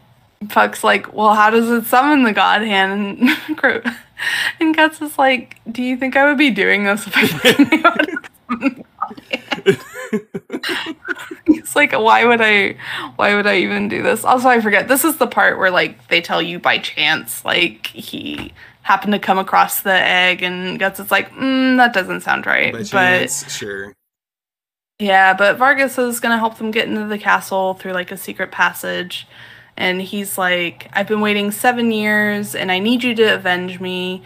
Puck's 0.48 0.84
like, 0.84 1.12
well, 1.12 1.34
how 1.34 1.50
does 1.50 1.68
it 1.68 1.84
summon 1.86 2.22
the 2.22 2.32
God 2.32 2.62
Hand? 2.62 3.18
And 3.20 3.92
and 4.60 4.76
Guts 4.76 5.00
is 5.02 5.18
like, 5.18 5.60
do 5.70 5.82
you 5.82 5.96
think 5.96 6.16
I 6.16 6.26
would 6.26 6.38
be 6.38 6.50
doing 6.50 6.84
this 6.84 7.06
if 7.06 7.16
I 7.16 7.26
how 7.26 7.38
to 7.40 7.54
summon 7.54 7.70
the 7.70 7.78
God 7.78 8.06
Hand? 8.10 8.24
He's 11.46 11.74
like, 11.76 11.92
why 11.92 12.24
would 12.24 12.40
I? 12.40 12.76
Why 13.16 13.34
would 13.34 13.46
I 13.46 13.58
even 13.58 13.88
do 13.88 14.02
this? 14.02 14.24
Also, 14.24 14.48
I 14.48 14.60
forget. 14.60 14.88
This 14.88 15.04
is 15.04 15.16
the 15.16 15.26
part 15.26 15.58
where 15.58 15.70
like 15.70 16.08
they 16.08 16.20
tell 16.20 16.40
you 16.40 16.58
by 16.58 16.78
chance, 16.78 17.44
like 17.44 17.88
he 17.88 18.52
happened 18.82 19.12
to 19.12 19.18
come 19.18 19.38
across 19.38 19.82
the 19.82 19.92
egg, 19.92 20.42
and 20.42 20.78
Guts 20.78 21.00
is 21.00 21.10
like, 21.10 21.30
mm, 21.32 21.76
"That 21.76 21.92
doesn't 21.92 22.22
sound 22.22 22.46
right." 22.46 22.72
By 22.72 22.78
but 22.78 22.86
chance, 22.86 23.50
sure. 23.54 23.94
yeah, 24.98 25.34
but 25.34 25.58
Vargas 25.58 25.98
is 25.98 26.20
gonna 26.20 26.38
help 26.38 26.58
them 26.58 26.70
get 26.70 26.88
into 26.88 27.06
the 27.06 27.18
castle 27.18 27.74
through 27.74 27.92
like 27.92 28.10
a 28.12 28.16
secret 28.16 28.50
passage. 28.50 29.26
And 29.78 30.02
he's 30.02 30.38
like, 30.38 30.90
I've 30.94 31.08
been 31.08 31.22
waiting 31.22 31.52
seven 31.52 31.92
years 31.92 32.54
and 32.56 32.72
I 32.72 32.80
need 32.80 33.04
you 33.04 33.14
to 33.16 33.34
avenge 33.36 33.80
me. 33.80 34.24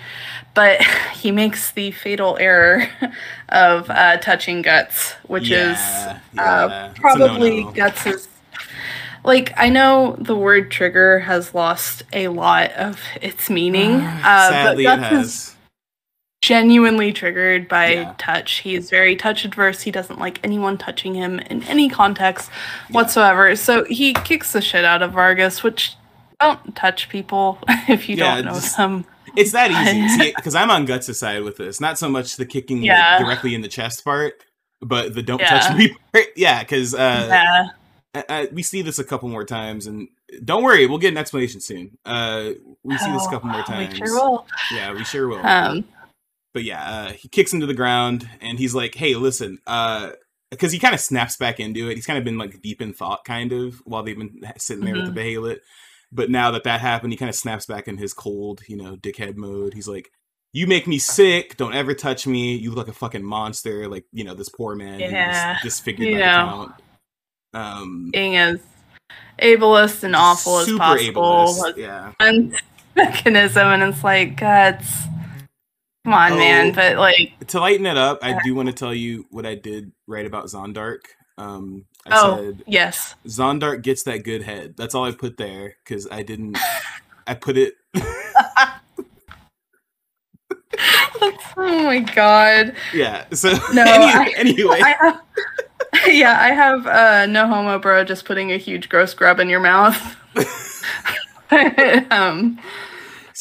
But 0.55 0.83
he 1.15 1.33
makes 1.33 1.73
the 1.73 1.93
fatal 1.93 2.39
error 2.41 2.89
of 3.51 3.91
uh, 3.91 4.19
touching 4.19 4.63
Guts, 4.63 5.13
which 5.29 5.51
Yeah, 5.51 5.53
is 5.53 6.09
yeah, 6.33 6.45
uh, 6.45 6.95
probably. 6.95 7.65
Guts's. 7.65 8.29
Like, 9.25 9.53
I 9.57 9.69
know 9.71 10.17
the 10.19 10.37
word 10.37 10.71
trigger 10.71 11.21
has 11.21 11.55
lost 11.55 12.03
a 12.13 12.29
lot 12.29 12.73
of 12.73 13.01
its 13.21 13.51
meaning. 13.51 14.13
Uh, 14.23 14.53
Sadly, 14.53 14.85
but 14.85 14.85
it 14.87 14.99
Guts 15.01 15.13
is 15.13 15.29
has. 15.29 15.52
Genuinely 16.43 17.13
triggered 17.13 17.69
by 17.69 17.93
Yeah. 17.93 18.15
touch. 18.19 18.59
He's 18.59 18.91
very 18.91 19.17
touch 19.17 19.45
adverse. 19.45 19.81
He 19.83 19.91
doesn't 19.91 20.19
like 20.19 20.41
anyone 20.45 20.77
touching 20.77 21.15
him 21.15 21.39
in 21.39 21.63
any 21.65 21.89
context 21.89 22.51
whatsoever. 22.91 23.55
So 23.57 23.85
he 23.85 24.13
kicks 24.13 24.53
the 24.53 24.61
shit 24.61 24.85
out 24.85 25.03
of 25.03 25.13
Vargas, 25.13 25.63
which 25.63 25.95
don't 26.41 26.75
touch 26.77 27.09
people 27.09 27.59
if 27.89 28.09
you 28.09 28.17
Yeah, 28.17 28.35
don't 28.37 28.45
know 28.47 28.55
just- 28.55 28.77
them. 28.77 29.07
It's 29.35 29.53
that 29.53 29.71
easy. 29.71 30.33
Because 30.37 30.55
I'm 30.55 30.71
on 30.71 30.85
Guts' 30.85 31.17
side 31.19 31.43
with 31.43 31.57
this. 31.57 31.81
Not 31.81 31.97
so 31.97 32.07
much 32.11 32.37
the 32.37 32.45
kicking 32.45 32.83
like, 32.83 33.19
directly 33.21 33.55
in 33.55 33.63
the 33.63 33.69
chest 33.69 34.05
part, 34.05 34.35
but 34.83 35.15
the 35.15 35.23
don't 35.23 35.41
Yeah. 35.41 35.59
touch 35.61 35.75
me 35.79 35.97
part. 36.13 36.27
Yeah, 36.37 36.59
because 36.61 36.93
uh, 36.95 37.27
yeah. 37.31 37.69
I, 38.15 38.25
I, 38.29 38.49
we 38.53 38.63
see 38.63 38.83
this 38.83 38.99
a 38.99 39.05
couple 39.05 39.31
more 39.31 39.45
times, 39.45 39.87
and 39.87 40.09
don't 40.45 40.63
worry, 40.63 40.87
we'll 40.87 40.99
get 40.99 41.13
an 41.13 41.17
explanation 41.17 41.63
soon. 41.63 41.97
Uh, 42.05 42.51
we 42.83 42.99
see 42.99 43.11
this 43.11 43.23
a 43.25 43.29
Oh, 43.29 43.31
couple 43.31 43.49
more 43.49 43.63
times. 43.63 43.99
We 43.99 44.07
sure 44.07 44.15
will. 44.21 44.47
Yeah, 44.75 44.93
we 44.93 45.03
sure 45.05 45.29
will. 45.29 45.47
Um, 45.47 45.85
but 46.55 46.65
yeah, 46.65 46.83
uh, 46.85 47.13
he 47.13 47.29
kicks 47.29 47.53
him 47.53 47.61
to 47.61 47.67
the 47.67 47.75
ground, 47.75 48.29
and 48.41 48.59
he's 48.59 48.75
like, 48.75 48.95
"Hey, 48.95 49.15
listen," 49.15 49.59
because 50.51 50.73
he 50.73 50.79
kind 50.79 50.95
of 50.95 51.01
snaps 51.01 51.37
back 51.37 51.61
into 51.61 51.89
it. 51.91 51.95
He's 51.97 52.07
kind 52.07 52.19
of 52.19 52.25
been 52.25 52.39
like 52.39 52.61
deep 52.63 52.81
in 52.83 52.93
thought, 52.93 53.25
kind 53.25 53.53
of, 53.53 53.77
while 53.85 54.03
they've 54.03 54.19
been 54.19 54.41
sitting 54.59 54.85
there 54.85 54.95
Mhm. 54.95 55.07
with 55.07 55.15
the 55.15 55.21
Behelit. 55.21 55.59
But 56.11 56.29
now 56.31 56.51
that 56.51 56.65
that 56.65 56.81
happened, 56.81 57.13
he 57.13 57.17
kind 57.17 57.31
of 57.31 57.35
snaps 57.35 57.65
back 57.65 57.89
in 57.89 57.97
his 57.97 58.13
cold, 58.13 58.61
you 58.69 58.77
know, 58.77 58.97
dickhead 58.97 59.37
mode. 59.37 59.73
He's 59.73 59.89
like, 59.89 60.11
"You 60.53 60.67
make 60.67 60.87
me 60.87 60.99
sick. 60.99 61.57
Don't 61.57 61.75
ever 61.75 61.95
touch 61.95 62.27
me. 62.27 62.55
You 62.55 62.69
look 62.71 62.87
like 62.87 62.95
a 62.95 62.99
fucking 62.99 63.25
monster. 63.25 63.89
Like, 63.89 64.05
you 64.13 64.25
know, 64.25 64.35
this 64.35 64.51
poor 64.51 64.75
man 64.75 65.01
Yeah, 65.01 65.57
disfigured 65.63 66.07
you 66.09 66.15
by 66.17 66.21
know. 66.21 66.27
the 66.47 66.51
count." 66.53 66.75
Um, 67.55 68.11
being 68.13 68.37
as 68.37 68.61
ableist 69.43 70.05
and 70.05 70.15
awful 70.15 70.59
as 70.59 70.71
possible 70.73 71.23
ableist, 71.23 71.77
Yeah. 71.79 72.13
mechanism, 72.97 73.69
and 73.69 73.83
it's 73.83 74.05
like, 74.05 74.37
guts. 74.37 75.05
Come 76.05 76.15
on, 76.15 76.33
Oh. 76.33 76.37
man. 76.37 76.73
But 76.73 76.97
like, 76.99 77.47
To 77.49 77.61
lighten 77.61 77.87
it 77.87 77.97
up, 77.97 78.19
I 78.23 78.39
do 78.45 78.55
want 78.55 78.69
to 78.69 78.73
tell 78.75 78.95
you 78.95 79.27
what 79.31 79.47
I 79.47 79.55
did 79.55 79.93
right 80.07 80.27
about 80.27 80.47
Zondark. 80.47 81.01
Um, 81.39 81.85
I 82.07 82.11
oh 82.21 82.37
said 82.37 82.63
yes, 82.67 83.15
Zondark 83.27 83.83
gets 83.83 84.03
that 84.05 84.19
good 84.25 84.43
head. 84.43 84.75
That's 84.77 84.95
all 84.95 85.05
I 85.05 85.13
put 85.13 85.37
there 85.37 85.77
because 85.85 86.07
I 86.11 86.23
didn't. 86.23 86.59
I 87.27 87.35
put 87.35 87.57
it. 87.57 87.75
oh 91.57 91.83
my 91.85 92.01
god. 92.01 92.75
Yeah. 92.93 93.25
So 93.33 93.51
No, 93.73 93.83
anyway, 93.83 94.13
I- 94.15 94.35
anyway 94.37 94.81
I 94.83 94.95
have, 95.01 95.21
yeah, 96.09 96.39
I 96.41 96.49
have 96.53 96.87
uh, 96.87 97.27
no 97.27 97.47
homo, 97.47 97.79
bro. 97.79 98.05
Just 98.05 98.25
putting 98.25 98.53
a 98.53 98.57
huge 98.59 98.89
gross 98.89 99.15
grub 99.15 99.39
in 99.41 99.49
your 99.49 99.61
mouth. 99.61 100.17
um, 102.11 102.59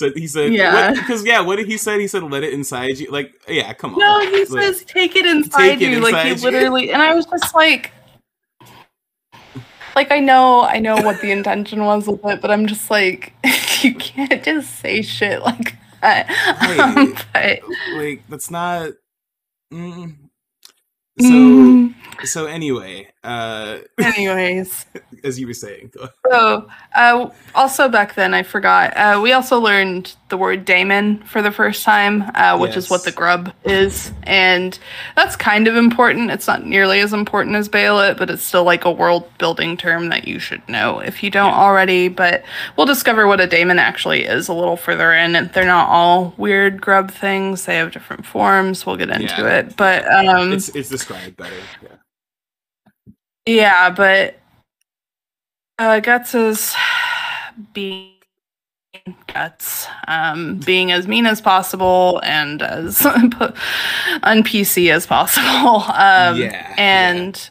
so 0.01 0.11
he 0.15 0.25
said, 0.25 0.51
Yeah. 0.51 0.93
because 0.93 1.23
yeah, 1.23 1.41
what 1.41 1.57
did 1.57 1.67
he 1.67 1.77
say? 1.77 1.99
He 1.99 2.07
said, 2.07 2.23
"Let 2.23 2.43
it 2.43 2.53
inside 2.53 2.97
you." 2.97 3.11
Like, 3.11 3.33
yeah, 3.47 3.71
come 3.73 3.93
on. 3.93 3.99
no, 3.99 4.19
he 4.19 4.45
Like, 4.45 4.63
says 4.63 4.83
take 4.83 5.15
it 5.15 5.27
inside 5.27 5.59
Take 5.77 5.81
it 5.81 5.91
you. 5.91 5.99
like 5.99 6.25
he 6.25 6.31
inside 6.31 6.45
you. 6.47 6.51
literally, 6.51 6.91
and 6.91 7.01
I 7.03 7.13
was 7.13 7.27
just 7.27 7.53
like, 7.53 7.91
like 9.95 10.11
I 10.11 10.19
know, 10.19 10.61
I 10.63 10.79
know 10.79 10.95
what 10.95 11.21
the 11.21 11.29
intention 11.31 11.85
was 11.85 12.07
with 12.07 12.25
it, 12.25 12.41
but 12.41 12.49
I'm 12.49 12.65
just 12.65 12.89
like, 12.89 13.33
you 13.83 13.93
can't 13.93 14.43
just 14.43 14.79
say 14.79 15.03
shit 15.03 15.41
like 15.43 15.75
that. 16.01 16.27
Um, 16.79 17.13
but, 17.33 17.59
like 17.95 18.23
that's 18.27 18.49
not. 18.49 18.93
Mm. 19.71 20.15
So 21.19 21.27
mm, 21.27 21.93
so 22.23 22.45
anyway, 22.47 23.09
uh, 23.23 23.79
anyways. 24.01 24.85
as 25.23 25.39
you 25.39 25.45
were 25.47 25.53
saying, 25.53 25.91
So, 26.29 26.67
uh, 26.95 27.29
also 27.53 27.87
back 27.89 28.15
then, 28.15 28.33
I 28.33 28.43
forgot. 28.43 28.95
Uh, 28.97 29.19
we 29.21 29.31
also 29.33 29.59
learned 29.59 30.15
the 30.29 30.37
word 30.37 30.65
daemon 30.65 31.21
for 31.23 31.41
the 31.41 31.51
first 31.51 31.83
time, 31.83 32.23
uh, 32.35 32.57
which 32.57 32.75
is 32.75 32.89
what 32.89 33.03
the 33.03 33.11
grub 33.11 33.53
is, 33.63 34.11
and 34.23 34.79
that's 35.15 35.35
kind 35.35 35.67
of 35.67 35.75
important. 35.75 36.31
It's 36.31 36.47
not 36.47 36.65
nearly 36.65 36.99
as 37.01 37.13
important 37.13 37.55
as 37.57 37.69
Behelit, 37.69 38.17
but 38.17 38.29
it's 38.29 38.43
still 38.43 38.63
like 38.63 38.85
a 38.85 38.91
world 38.91 39.29
building 39.37 39.77
term 39.77 40.09
that 40.09 40.27
you 40.27 40.39
should 40.39 40.67
know 40.69 40.99
if 40.99 41.21
you 41.21 41.29
don't 41.29 41.53
already. 41.53 42.07
But 42.07 42.43
we'll 42.77 42.87
discover 42.87 43.27
what 43.27 43.39
a 43.41 43.47
daemon 43.47 43.77
actually 43.77 44.23
is 44.23 44.47
a 44.47 44.53
little 44.53 44.77
further 44.77 45.11
in, 45.13 45.35
and 45.35 45.51
they're 45.53 45.65
not 45.65 45.89
all 45.89 46.33
weird 46.37 46.81
grub 46.81 47.11
things. 47.11 47.65
They 47.65 47.75
have 47.75 47.91
different 47.91 48.25
forms. 48.25 48.85
We'll 48.85 48.97
get 48.97 49.09
into 49.09 49.25
Yeah. 49.41 49.59
it, 49.59 49.75
but 49.77 50.05
um, 50.11 50.53
it's 50.53 50.69
it's 50.69 50.89
described 50.89 51.37
better. 51.37 51.55
Yeah. 51.83 51.89
Yeah, 53.45 53.89
but 53.89 54.39
uh, 55.79 55.99
Guts 55.99 56.35
is 56.35 56.75
being 57.73 58.13
Guts, 59.33 59.87
um, 60.07 60.57
being 60.57 60.91
as 60.91 61.07
mean 61.07 61.25
as 61.25 61.41
possible 61.41 62.19
and 62.23 62.61
as 62.61 63.05
un 63.05 63.31
PC 64.43 64.91
as 64.91 65.05
possible. 65.07 65.83
Um, 65.87 66.37
Yeah, 66.39 66.75
and 66.77 67.49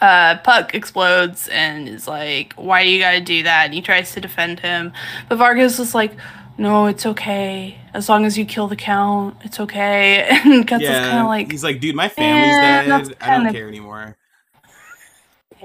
uh, 0.00 0.38
Puck 0.38 0.74
explodes 0.74 1.48
and 1.48 1.88
is 1.88 2.08
like, 2.08 2.52
"Why 2.54 2.82
do 2.84 2.90
you 2.90 3.00
gotta 3.00 3.20
do 3.20 3.42
that?" 3.44 3.66
And 3.66 3.74
he 3.74 3.80
tries 3.82 4.12
to 4.12 4.20
defend 4.20 4.60
him, 4.60 4.92
but 5.28 5.36
Vargas 5.38 5.78
is 5.78 5.94
like. 5.94 6.12
No, 6.58 6.86
it's 6.86 7.04
okay. 7.04 7.76
As 7.92 8.08
long 8.08 8.24
as 8.24 8.38
you 8.38 8.46
kill 8.46 8.66
the 8.66 8.76
count, 8.76 9.36
it's 9.42 9.60
okay. 9.60 10.26
And 10.46 10.66
Guts 10.66 10.82
is 10.84 10.88
kind 10.88 11.18
of 11.18 11.26
like, 11.26 11.52
he's 11.52 11.62
like, 11.62 11.80
dude, 11.80 11.94
my 11.94 12.08
family's 12.08 12.54
"Eh, 12.56 12.60
dead. 12.86 13.16
I 13.20 13.36
don't 13.36 13.52
care 13.52 13.68
anymore. 13.68 14.16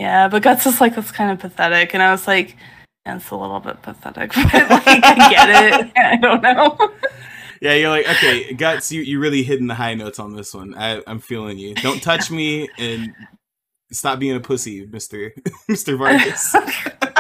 Yeah, 0.01 0.29
but 0.29 0.41
Guts 0.41 0.65
is 0.65 0.81
like 0.81 0.95
that's 0.95 1.11
kind 1.11 1.29
of 1.29 1.37
pathetic, 1.37 1.93
and 1.93 2.01
I 2.01 2.11
was 2.11 2.25
like, 2.25 2.57
that's 3.05 3.29
a 3.29 3.35
little 3.35 3.59
bit 3.59 3.83
pathetic, 3.83 4.33
but 4.35 4.51
like 4.51 5.03
I 5.03 5.29
get 5.29 5.49
it. 5.49 5.91
I 5.95 6.15
don't 6.17 6.41
know. 6.41 6.75
Yeah, 7.61 7.75
you're 7.75 7.91
like, 7.91 8.09
okay, 8.09 8.51
guts, 8.55 8.91
you 8.91 9.03
you 9.03 9.19
really 9.19 9.43
hitting 9.43 9.67
the 9.67 9.75
high 9.75 9.93
notes 9.93 10.17
on 10.17 10.35
this 10.35 10.55
one. 10.55 10.73
I, 10.73 11.03
I'm 11.05 11.19
feeling 11.19 11.59
you. 11.59 11.75
Don't 11.75 12.01
touch 12.03 12.31
me 12.31 12.67
and 12.79 13.13
stop 13.91 14.17
being 14.17 14.35
a 14.35 14.39
pussy, 14.39 14.87
Mister 14.87 15.35
Mister 15.67 15.95
Vargas. 15.97 16.55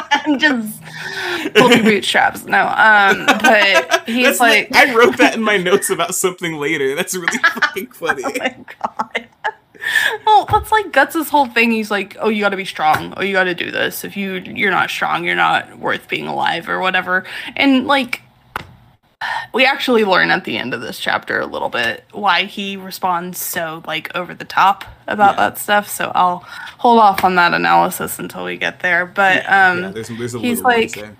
I'm 0.09 0.39
just 0.39 0.81
pull 1.53 1.71
your 1.71 1.83
bootstraps. 1.83 2.45
No, 2.45 2.61
um, 2.61 3.27
but 3.27 4.07
he's 4.07 4.25
That's 4.25 4.39
like, 4.39 4.75
I 4.75 4.91
wrote 4.95 5.17
that 5.17 5.35
in 5.35 5.43
my 5.43 5.57
notes 5.57 5.91
about 5.91 6.15
something 6.15 6.57
later. 6.57 6.95
That's 6.95 7.13
really 7.13 7.37
fucking 7.37 7.91
funny. 7.91 8.23
oh 8.25 8.31
my 8.39 8.65
god. 8.81 9.27
Well, 10.25 10.45
that's 10.51 10.71
like 10.71 10.91
Guts' 10.91 11.29
whole 11.29 11.47
thing. 11.47 11.71
He's 11.71 11.91
like, 11.91 12.15
"Oh, 12.19 12.29
you 12.29 12.41
got 12.41 12.49
to 12.49 12.57
be 12.57 12.65
strong. 12.65 13.13
Oh, 13.17 13.21
you 13.23 13.33
got 13.33 13.45
to 13.45 13.55
do 13.55 13.71
this. 13.71 14.03
If 14.03 14.15
you 14.17 14.33
you're 14.35 14.71
not 14.71 14.89
strong, 14.89 15.25
you're 15.25 15.35
not 15.35 15.79
worth 15.79 16.07
being 16.07 16.27
alive 16.27 16.69
or 16.69 16.79
whatever." 16.79 17.25
And 17.55 17.87
like, 17.87 18.21
we 19.53 19.65
actually 19.65 20.03
learn 20.03 20.31
at 20.31 20.45
the 20.45 20.57
end 20.57 20.73
of 20.73 20.81
this 20.81 20.99
chapter 20.99 21.39
a 21.39 21.45
little 21.45 21.69
bit 21.69 22.03
why 22.11 22.43
he 22.45 22.75
responds 22.77 23.37
so 23.37 23.83
like 23.85 24.13
over 24.15 24.33
the 24.33 24.45
top 24.45 24.83
about 25.07 25.35
Yeah. 25.35 25.49
that 25.49 25.57
stuff. 25.57 25.87
So 25.87 26.11
I'll 26.15 26.39
hold 26.79 26.99
off 26.99 27.23
on 27.23 27.35
that 27.35 27.53
analysis 27.53 28.17
until 28.19 28.45
we 28.45 28.57
get 28.57 28.79
there. 28.81 29.05
But 29.05 29.49
um, 29.51 29.81
yeah, 29.83 29.91
there's 29.91 30.07
there's 30.09 30.35
a 30.35 30.39
he's 30.39 30.61
little 30.61 30.79
more 30.79 30.87
to 30.87 31.01
like- 31.01 31.15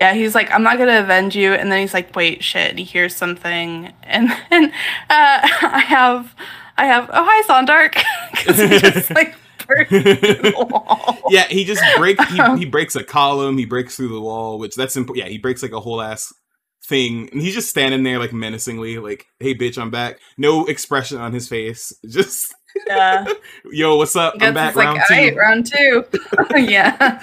yeah, 0.00 0.14
he's 0.14 0.32
like, 0.32 0.48
I'm 0.52 0.62
not 0.62 0.78
gonna 0.78 1.00
avenge 1.00 1.34
you, 1.34 1.52
and 1.54 1.72
then 1.72 1.80
he's 1.80 1.92
like, 1.92 2.14
wait, 2.14 2.44
shit, 2.44 2.78
he 2.78 2.84
hears 2.84 3.16
something, 3.16 3.92
and 4.04 4.30
then 4.48 4.66
uh, 5.10 5.10
I 5.10 5.82
have, 5.88 6.36
I 6.78 6.86
have, 6.86 7.10
oh 7.12 7.24
hi, 7.26 7.42
Zondark, 7.42 8.02
because 8.30 8.56
he 8.56 8.78
just 8.78 9.10
like 9.14 9.34
burst 9.66 9.90
the 9.90 10.54
wall. 10.56 11.18
yeah, 11.28 11.46
he 11.48 11.64
just 11.64 11.82
break 11.96 12.20
he, 12.26 12.34
he 12.34 12.40
um, 12.40 12.70
breaks 12.70 12.94
a 12.94 13.02
column, 13.02 13.58
he 13.58 13.64
breaks 13.64 13.96
through 13.96 14.08
the 14.08 14.20
wall, 14.20 14.58
which 14.60 14.76
that's 14.76 14.96
important. 14.96 15.26
Yeah, 15.26 15.30
he 15.30 15.38
breaks 15.38 15.60
like 15.60 15.72
a 15.72 15.80
whole 15.80 16.00
ass 16.00 16.32
thing, 16.84 17.28
and 17.32 17.42
he's 17.42 17.54
just 17.54 17.68
standing 17.68 18.04
there 18.04 18.20
like 18.20 18.32
menacingly, 18.32 18.98
like, 18.98 19.26
"Hey, 19.40 19.56
bitch, 19.56 19.76
I'm 19.76 19.90
back." 19.90 20.20
No 20.36 20.66
expression 20.66 21.18
on 21.18 21.32
his 21.32 21.48
face, 21.48 21.92
just 22.08 22.54
yeah. 22.86 23.26
yo, 23.72 23.96
what's 23.96 24.14
up? 24.14 24.34
I'm 24.40 24.54
back. 24.54 24.70
is 24.70 24.76
like, 24.76 24.86
round 24.86 25.00
two. 25.08 25.14
right, 25.14 25.36
round 25.36 25.66
two. 25.66 26.04
Oh, 26.38 26.56
yeah. 26.56 27.22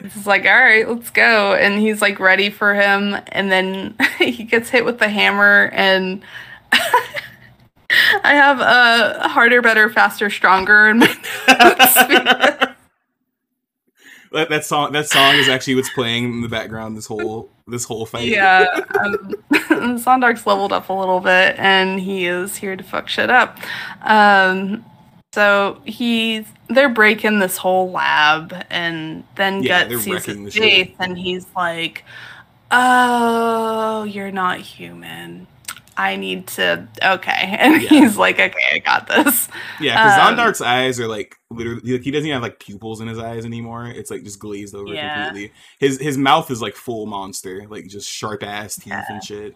It's 0.00 0.26
like, 0.26 0.44
all 0.46 0.58
right, 0.58 0.88
let's 0.88 1.10
go. 1.10 1.54
And 1.54 1.78
he's 1.78 2.00
like 2.00 2.18
ready 2.18 2.50
for 2.50 2.74
him. 2.74 3.16
And 3.28 3.52
then 3.52 3.96
he 4.18 4.44
gets 4.44 4.70
hit 4.70 4.84
with 4.84 4.98
the 4.98 5.08
hammer. 5.08 5.70
And 5.72 6.22
I 8.22 8.34
have 8.34 8.60
a 8.60 9.28
harder, 9.28 9.62
better, 9.62 9.90
faster, 9.90 10.30
stronger 10.30 10.88
in 10.88 10.98
my 10.98 11.06
notes. 11.06 11.94
that, 14.32 14.48
that 14.48 14.64
song 14.64 14.92
that 14.92 15.08
song 15.08 15.34
is 15.34 15.48
actually 15.48 15.74
what's 15.74 15.90
playing 15.90 16.24
in 16.24 16.40
the 16.40 16.48
background 16.48 16.96
this 16.96 17.06
whole 17.06 17.50
this 17.66 17.84
whole 17.84 18.06
fight. 18.06 18.28
Yeah, 18.28 18.66
um, 19.00 19.34
Zondark's 19.98 20.46
leveled 20.46 20.72
up 20.72 20.88
a 20.88 20.92
little 20.92 21.20
bit, 21.20 21.56
and 21.58 22.00
he 22.00 22.26
is 22.26 22.56
here 22.56 22.76
to 22.76 22.84
fuck 22.84 23.08
shit 23.08 23.30
up. 23.30 23.58
Um, 24.02 24.84
so 25.32 25.80
he's 25.84 26.46
they're 26.68 26.88
breaking 26.88 27.38
this 27.40 27.56
whole 27.56 27.90
lab, 27.90 28.54
and 28.70 29.24
then 29.36 29.62
Yeah, 29.62 29.80
Gut 29.80 29.88
they're 29.88 29.98
sees 29.98 30.14
wrecking 30.14 30.44
his 30.44 30.54
the 30.54 30.60
face, 30.60 30.94
and 30.98 31.18
he's 31.18 31.46
like, 31.56 32.04
"Oh, 32.70 34.04
you're 34.04 34.32
not 34.32 34.58
human. 34.60 35.46
I 36.00 36.16
need 36.16 36.46
to." 36.48 36.86
Okay, 37.02 37.30
and 37.60 37.82
Yeah. 37.82 37.88
he's 37.88 38.16
like, 38.16 38.40
"Okay, 38.40 38.64
I 38.72 38.78
got 38.78 39.06
this." 39.06 39.48
Yeah, 39.80 39.96
because 39.96 40.18
Um, 40.18 40.36
Zondark's 40.36 40.60
eyes 40.60 40.98
are 41.00 41.08
like 41.08 41.36
literally 41.50 41.92
like 41.92 42.02
he 42.02 42.10
doesn't 42.10 42.26
even 42.26 42.34
have 42.36 42.42
like 42.42 42.58
pupils 42.60 43.00
in 43.00 43.08
his 43.08 43.18
eyes 43.18 43.44
anymore. 43.44 43.86
It's 43.86 44.10
like 44.10 44.22
just 44.24 44.38
glazed 44.38 44.74
over 44.74 44.92
Yeah. 44.94 45.24
completely. 45.24 45.52
His 45.78 45.98
his 46.00 46.16
mouth 46.18 46.50
is 46.50 46.62
like 46.62 46.74
full 46.76 47.06
monster, 47.06 47.66
like 47.68 47.86
just 47.86 48.08
sharp 48.08 48.42
ass 48.42 48.76
teeth 48.76 48.86
Yeah. 48.88 49.04
and 49.08 49.22
shit. 49.22 49.54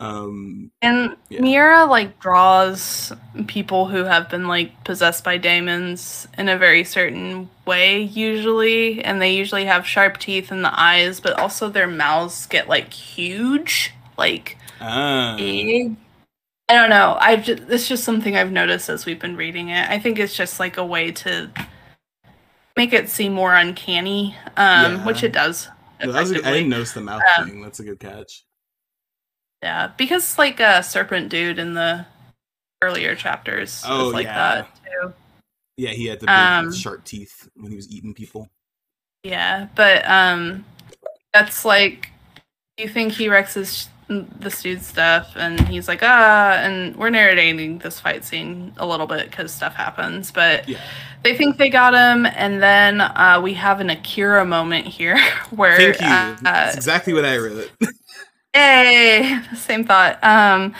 Um 0.00 0.72
And 0.82 1.16
Yeah. 1.28 1.40
Miura 1.40 1.84
like 1.86 2.18
draws 2.18 3.12
people 3.46 3.86
who 3.86 4.02
have 4.04 4.28
been 4.28 4.48
like 4.48 4.82
possessed 4.84 5.22
by 5.22 5.38
demons 5.38 6.26
in 6.36 6.48
a 6.48 6.58
very 6.58 6.82
certain 6.84 7.48
way 7.64 8.00
usually, 8.02 9.02
and 9.04 9.22
they 9.22 9.34
usually 9.34 9.64
have 9.66 9.86
sharp 9.86 10.18
teeth 10.18 10.50
in 10.50 10.62
the 10.62 10.80
eyes, 10.80 11.20
but 11.20 11.38
also 11.38 11.68
their 11.68 11.86
mouths 11.86 12.46
get 12.46 12.68
like 12.68 12.92
huge, 12.92 13.92
like 14.18 14.58
ah. 14.80 15.36
I 15.38 16.72
don't 16.72 16.88
know. 16.90 17.16
I've 17.20 17.44
just, 17.44 17.62
it's 17.68 17.86
just 17.88 18.04
something 18.04 18.36
I've 18.36 18.50
noticed 18.52 18.88
as 18.88 19.04
we've 19.04 19.18
been 19.20 19.36
reading 19.36 19.68
it. 19.68 19.88
I 19.90 19.98
think 19.98 20.18
it's 20.18 20.34
just 20.36 20.58
like 20.58 20.76
a 20.78 20.84
way 20.84 21.10
to 21.12 21.50
make 22.76 22.92
it 22.92 23.08
seem 23.10 23.32
more 23.34 23.54
uncanny, 23.54 24.34
um, 24.56 24.96
Yeah. 24.96 25.04
which 25.06 25.22
it 25.22 25.32
does. 25.32 25.68
no, 26.02 26.10
that 26.12 26.20
was 26.20 26.32
a, 26.32 26.36
I 26.46 26.52
didn't 26.52 26.70
notice 26.70 26.92
the 26.92 27.00
mouth 27.02 27.22
Um, 27.38 27.48
thing. 27.48 27.62
That's 27.62 27.80
a 27.80 27.84
good 27.84 28.00
catch. 28.00 28.44
Yeah, 29.62 29.92
because 29.96 30.38
like 30.38 30.60
a 30.60 30.82
serpent 30.82 31.28
dude 31.28 31.58
in 31.58 31.74
the 31.74 32.06
earlier 32.82 33.14
chapters 33.14 33.82
Oh, 33.86 34.06
was 34.06 34.14
like 34.14 34.24
yeah. 34.26 34.54
that 34.62 34.80
too. 34.84 35.12
Yeah, 35.76 35.90
he 35.90 36.06
had 36.06 36.20
the 36.20 36.26
big 36.26 36.34
um, 36.34 36.72
sharp 36.72 37.04
teeth 37.04 37.48
when 37.56 37.70
he 37.70 37.76
was 37.76 37.90
eating 37.90 38.14
people. 38.14 38.48
Yeah, 39.22 39.68
but 39.74 40.06
um, 40.08 40.64
that's 41.32 41.64
like 41.64 42.10
do 42.76 42.82
you 42.84 42.88
think 42.90 43.12
he 43.12 43.28
wrecks 43.28 43.56
this 44.40 44.62
dude's 44.62 44.86
stuff, 44.86 45.32
and 45.36 45.60
he's 45.68 45.88
like 45.88 46.00
ah, 46.02 46.52
and 46.60 46.96
we're 46.96 47.10
narrating 47.10 47.78
this 47.78 48.00
fight 48.00 48.24
scene 48.24 48.72
a 48.76 48.86
little 48.86 49.06
bit 49.06 49.30
because 49.30 49.52
stuff 49.52 49.74
happens, 49.74 50.30
but 50.32 50.68
Yeah. 50.68 50.78
they 51.22 51.36
think 51.36 51.56
they 51.58 51.70
got 51.70 51.94
him, 51.94 52.26
and 52.26 52.62
then 52.62 53.00
uh, 53.00 53.40
we 53.42 53.54
have 53.54 53.80
an 53.80 53.90
Akira 53.90 54.44
moment 54.44 54.86
here 54.86 55.18
where 55.50 55.76
Thank 55.76 56.00
you. 56.00 56.06
uh, 56.06 56.36
That's 56.42 56.76
exactly 56.76 57.12
what 57.12 57.24
I 57.24 57.38
wrote. 57.38 57.70
Yay! 58.54 59.40
Same 59.56 59.84
thought. 59.84 60.22
Um, 60.22 60.74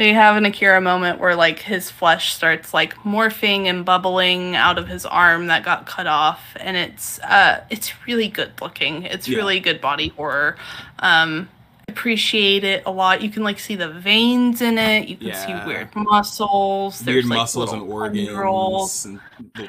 we 0.00 0.08
have 0.12 0.36
an 0.36 0.44
Akira 0.44 0.80
moment 0.80 1.20
where 1.20 1.36
like 1.36 1.60
his 1.60 1.88
flesh 1.88 2.32
starts 2.34 2.74
like 2.74 2.94
morphing 3.04 3.66
and 3.66 3.84
bubbling 3.84 4.56
out 4.56 4.78
of 4.78 4.88
his 4.88 5.06
arm 5.06 5.46
that 5.46 5.64
got 5.64 5.86
cut 5.86 6.08
off, 6.08 6.40
and 6.58 6.76
it's 6.76 7.20
uh, 7.20 7.62
it's 7.70 7.92
really 8.06 8.26
good 8.28 8.52
looking. 8.60 9.04
It's 9.04 9.28
Yeah. 9.28 9.38
really 9.38 9.60
good 9.60 9.80
body 9.80 10.08
horror. 10.08 10.56
Um, 10.98 11.48
appreciate 11.90 12.64
it 12.64 12.82
a 12.86 12.90
lot. 12.90 13.22
You 13.22 13.30
can 13.30 13.42
like 13.42 13.58
see 13.58 13.76
the 13.76 13.90
veins 13.90 14.62
in 14.62 14.78
it. 14.78 15.08
You 15.08 15.16
can 15.16 15.26
Yeah. 15.28 15.64
see 15.64 15.68
weird 15.68 15.94
muscles. 15.94 17.02
Weird 17.04 17.16
There's, 17.16 17.30
like, 17.30 17.36
muscles 17.38 17.72
and 17.72 17.82
organs. 17.82 19.04
And 19.04 19.20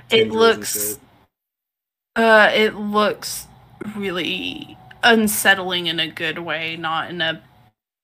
It 0.10 0.32
looks 0.32 1.00
uh, 2.16 2.52
it 2.54 2.76
looks 2.76 3.48
really 3.96 4.78
unsettling 5.04 5.88
in 5.88 6.00
a 6.00 6.08
good 6.08 6.40
way, 6.40 6.76
not 6.78 7.10
in 7.10 7.22
a 7.22 7.42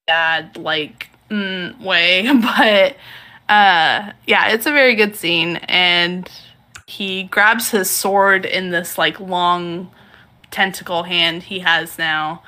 bad 0.08 0.58
like 0.58 1.10
mm, 1.30 1.80
way. 1.82 2.28
But 2.42 2.96
uh, 3.54 4.12
yeah, 4.26 4.50
it's 4.50 4.66
a 4.66 4.72
very 4.72 4.96
good 4.96 5.16
scene, 5.16 5.58
and 5.68 6.30
he 6.88 7.24
grabs 7.24 7.72
his 7.72 7.90
sword 7.90 8.46
in 8.46 8.72
this 8.72 8.98
like 8.98 9.20
long 9.20 9.92
tentacle 10.52 11.04
hand 11.04 11.44
he 11.44 11.60
has 11.60 11.98
now, 11.98 12.42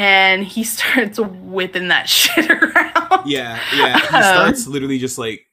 and 0.00 0.42
he 0.44 0.64
starts 0.76 1.20
whipping 1.20 1.88
that 1.88 2.08
shit 2.08 2.50
around. 2.50 3.26
Yeah, 3.26 3.60
yeah. 3.76 3.98
He 3.98 4.06
Um, 4.16 4.22
starts 4.22 4.66
literally 4.66 4.98
just 4.98 5.18
like 5.18 5.46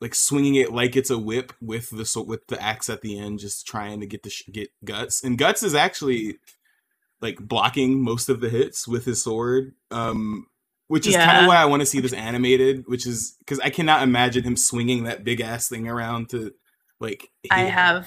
like 0.00 0.14
swinging 0.14 0.54
it 0.54 0.72
like 0.72 0.94
it's 0.94 1.10
a 1.10 1.18
whip 1.18 1.52
with 1.60 1.90
the 1.90 2.04
so- 2.04 2.22
with 2.22 2.46
the 2.46 2.62
axe 2.62 2.88
at 2.88 3.00
the 3.02 3.18
end, 3.18 3.40
just 3.40 3.66
trying 3.66 3.98
to 4.00 4.06
get 4.06 4.22
the 4.22 4.30
sh- 4.30 4.44
get 4.52 4.68
guts. 4.84 5.24
And 5.24 5.36
guts 5.36 5.64
is 5.64 5.74
actually 5.74 6.38
like 7.20 7.38
blocking 7.40 8.00
most 8.00 8.28
of 8.28 8.40
the 8.40 8.48
hits 8.48 8.86
with 8.86 9.04
his 9.04 9.22
sword. 9.22 9.74
Um, 9.90 10.46
which 10.86 11.06
is 11.06 11.16
kind 11.16 11.40
of 11.42 11.48
why 11.48 11.56
I 11.56 11.64
want 11.66 11.80
to 11.80 11.86
see 11.86 12.00
this 12.00 12.12
animated. 12.12 12.84
Which 12.86 13.06
is 13.06 13.34
because 13.40 13.58
I 13.60 13.70
cannot 13.70 14.02
imagine 14.04 14.44
him 14.44 14.56
swinging 14.56 15.04
that 15.04 15.24
big 15.24 15.40
ass 15.40 15.68
thing 15.68 15.88
around 15.88 16.30
to 16.30 16.52
like. 17.00 17.28
I 17.50 17.62
have 17.64 18.06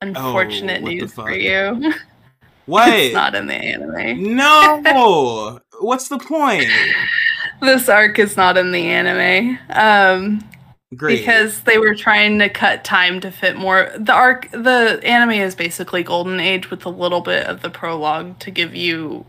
unfortunate 0.00 0.82
Oh, 0.82 0.86
news 0.86 1.12
for 1.12 1.32
you. 1.32 1.92
what? 2.66 2.88
it's 2.92 3.14
not 3.14 3.34
in 3.34 3.46
the 3.46 3.54
anime. 3.54 4.34
no. 4.36 5.60
What's 5.80 6.08
the 6.08 6.18
point? 6.18 6.66
this 7.60 7.88
arc 7.88 8.18
is 8.18 8.36
not 8.36 8.56
in 8.56 8.72
the 8.72 8.86
anime 8.88 9.56
um 9.70 10.44
Great. 10.96 11.18
because 11.20 11.60
they 11.62 11.78
were 11.78 11.94
trying 11.94 12.38
to 12.40 12.48
cut 12.48 12.82
time 12.84 13.20
to 13.20 13.30
fit 13.30 13.56
more 13.56 13.90
the 13.96 14.12
arc 14.12 14.50
the 14.50 15.00
anime 15.04 15.30
is 15.30 15.54
basically 15.54 16.02
golden 16.02 16.40
age 16.40 16.70
with 16.70 16.84
a 16.84 16.88
little 16.90 17.20
bit 17.20 17.46
of 17.46 17.62
the 17.62 17.70
prologue 17.70 18.38
to 18.40 18.50
give 18.50 18.74
you 18.74 19.24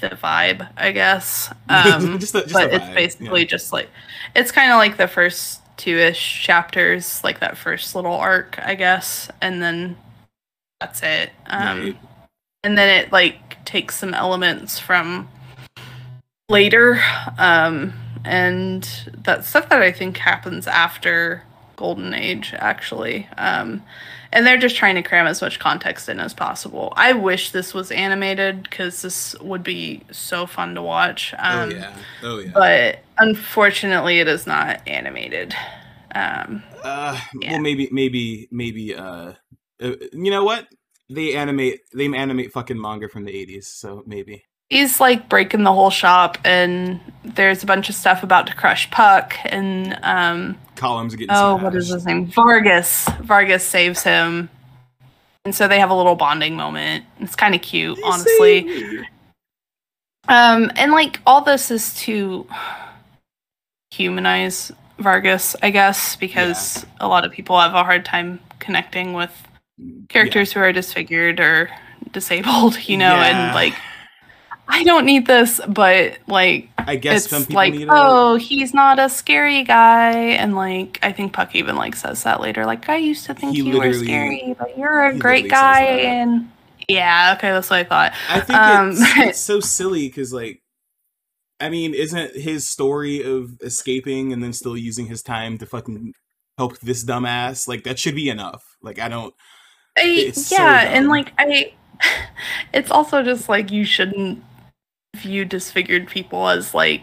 the 0.00 0.08
vibe 0.10 0.68
i 0.76 0.90
guess 0.90 1.48
um 1.68 2.18
Just 2.18 2.32
the- 2.32 2.42
just 2.42 2.52
but 2.52 2.72
it's 2.74 2.88
basically 2.94 3.42
yeah. 3.42 3.46
just 3.46 3.72
like 3.72 3.88
it's 4.34 4.50
kind 4.50 4.72
of 4.72 4.78
like 4.78 4.96
the 4.96 5.08
first 5.08 5.60
two-ish 5.76 6.42
chapters 6.42 7.22
like 7.22 7.38
that 7.40 7.56
first 7.56 7.94
little 7.94 8.14
arc 8.14 8.58
i 8.62 8.74
guess 8.74 9.30
and 9.40 9.62
then 9.62 9.96
that's 10.80 11.02
it 11.02 11.30
um 11.46 11.80
Right. 11.80 11.96
and 12.64 12.76
then 12.76 12.88
it 13.04 13.12
like 13.12 13.64
takes 13.64 13.96
some 13.96 14.14
elements 14.14 14.78
from 14.78 15.28
later 16.48 17.00
um 17.38 17.92
and 18.24 18.88
that 19.24 19.44
stuff 19.44 19.68
that 19.68 19.82
i 19.82 19.90
think 19.90 20.16
happens 20.18 20.66
after 20.66 21.42
golden 21.76 22.14
age 22.14 22.54
actually 22.58 23.28
um 23.38 23.82
and 24.32 24.46
they're 24.46 24.58
just 24.58 24.76
trying 24.76 24.94
to 24.96 25.02
cram 25.02 25.26
as 25.26 25.40
much 25.40 25.58
context 25.58 26.08
in 26.08 26.20
as 26.20 26.32
possible 26.34 26.92
i 26.96 27.12
wish 27.12 27.50
this 27.50 27.72
was 27.74 27.90
animated 27.90 28.62
because 28.62 29.02
this 29.02 29.34
would 29.40 29.62
be 29.62 30.02
so 30.10 30.46
fun 30.46 30.74
to 30.74 30.82
watch 30.82 31.34
um 31.38 31.70
oh 31.70 31.74
yeah. 31.74 31.96
Oh 32.22 32.38
yeah. 32.38 32.50
but 32.54 32.98
unfortunately 33.18 34.20
it 34.20 34.28
is 34.28 34.46
not 34.46 34.80
animated 34.86 35.54
um 36.14 36.62
Uh, 36.84 37.18
Yeah. 37.40 37.52
well, 37.52 37.60
maybe, 37.60 37.88
maybe, 37.90 38.46
maybe. 38.52 38.94
Uh, 38.94 39.02
uh, 39.02 39.34
you 39.80 40.30
know 40.30 40.44
what? 40.44 40.66
They 41.08 41.34
animate. 41.34 41.80
They 41.92 42.06
animate 42.12 42.52
fucking 42.52 42.80
manga 42.80 43.08
from 43.08 43.24
the 43.24 43.32
'80s, 43.32 43.64
so 43.64 44.02
maybe. 44.06 44.44
he's 44.68 45.00
like 45.00 45.28
breaking 45.28 45.62
the 45.62 45.72
whole 45.72 45.90
shop 45.90 46.38
and 46.44 47.00
there's 47.24 47.62
a 47.62 47.66
bunch 47.66 47.88
of 47.88 47.94
stuff 47.94 48.22
about 48.24 48.46
to 48.48 48.54
crush 48.54 48.90
puck 48.90 49.34
and 49.44 49.96
um 50.02 50.58
Columns 50.74 51.14
getting. 51.14 51.30
oh 51.30 51.56
smashed. 51.58 51.64
what 51.64 51.74
is 51.76 51.88
his 51.88 52.04
name 52.04 52.26
vargas 52.26 53.08
vargas 53.22 53.62
saves 53.64 54.02
him 54.02 54.48
and 55.44 55.54
so 55.54 55.68
they 55.68 55.78
have 55.78 55.90
a 55.90 55.94
little 55.94 56.16
bonding 56.16 56.56
moment 56.56 57.04
it's 57.20 57.36
kind 57.36 57.54
of 57.54 57.62
cute 57.62 57.96
honestly 58.04 59.06
um 60.28 60.70
and 60.74 60.90
like 60.90 61.20
all 61.26 61.42
this 61.42 61.70
is 61.70 61.94
to 61.94 62.44
humanize 63.92 64.72
vargas 64.98 65.54
i 65.62 65.70
guess 65.70 66.16
because 66.16 66.84
a 66.98 67.06
lot 67.06 67.24
of 67.24 67.30
people 67.30 67.58
have 67.58 67.72
a 67.74 67.84
hard 67.84 68.04
time 68.04 68.40
connecting 68.58 69.12
with 69.12 69.45
characters 70.08 70.52
who 70.52 70.60
are 70.60 70.72
disfigured 70.72 71.40
or 71.40 71.70
disabled 72.12 72.78
you 72.88 72.96
know 72.96 73.14
Yeah. 73.14 73.46
and 73.48 73.54
like 73.54 73.74
i 74.68 74.82
don't 74.84 75.04
need 75.04 75.26
this 75.26 75.60
but 75.68 76.18
like 76.26 76.68
I 76.78 76.96
guess 76.96 77.28
some 77.28 77.38
it's 77.42 77.46
people 77.48 77.56
like 77.56 77.72
need 77.74 77.82
it. 77.82 77.88
oh 77.92 78.36
he's 78.36 78.72
not 78.72 78.98
a 78.98 79.08
scary 79.08 79.62
guy 79.64 80.12
and 80.12 80.54
like 80.56 80.98
i 81.02 81.12
think 81.12 81.32
puck 81.32 81.54
even 81.54 81.76
like 81.76 81.94
says 81.96 82.22
that 82.24 82.40
later 82.40 82.64
like 82.64 82.88
i 82.88 82.96
used 82.96 83.26
to 83.26 83.34
think 83.34 83.54
He 83.56 83.62
you 83.62 83.78
were 83.78 83.92
scary 83.92 84.54
but 84.58 84.76
you're 84.78 85.06
a 85.06 85.16
great 85.18 85.48
guy 85.50 85.82
and 85.82 86.50
yeah 86.88 87.34
okay 87.36 87.50
that's 87.50 87.68
what 87.70 87.80
i 87.80 87.84
thought 87.84 88.12
I 88.30 88.40
think 88.40 88.58
um, 88.58 88.90
it's, 88.92 89.00
it's 89.18 89.40
so 89.40 89.60
silly 89.60 90.08
because, 90.08 90.32
like, 90.32 90.62
I 91.58 91.68
mean, 91.68 91.94
isn't 91.94 92.36
his 92.36 92.68
story 92.68 93.22
of 93.24 93.58
escaping 93.62 94.32
and 94.32 94.42
then 94.42 94.52
still 94.52 94.76
using 94.76 95.06
his 95.06 95.22
time 95.22 95.58
to 95.58 95.66
fucking 95.66 96.12
help 96.58 96.78
this 96.80 97.04
dumbass 97.04 97.66
like 97.66 97.82
that 97.84 97.98
should 97.98 98.14
be 98.14 98.28
enough? 98.28 98.62
Like, 98.82 98.98
I 99.00 99.08
don't. 99.08 99.34
I, 99.96 100.02
It's 100.02 100.46
so 100.46 100.56
yeah 100.56 100.82
and 100.88 101.08
like 101.08 101.32
i 101.38 101.72
it's 102.74 102.90
also 102.90 103.22
just 103.22 103.48
like 103.48 103.70
you 103.70 103.84
shouldn't 103.84 104.42
view 105.16 105.44
disfigured 105.44 106.08
people 106.08 106.48
as 106.48 106.74
like 106.74 107.02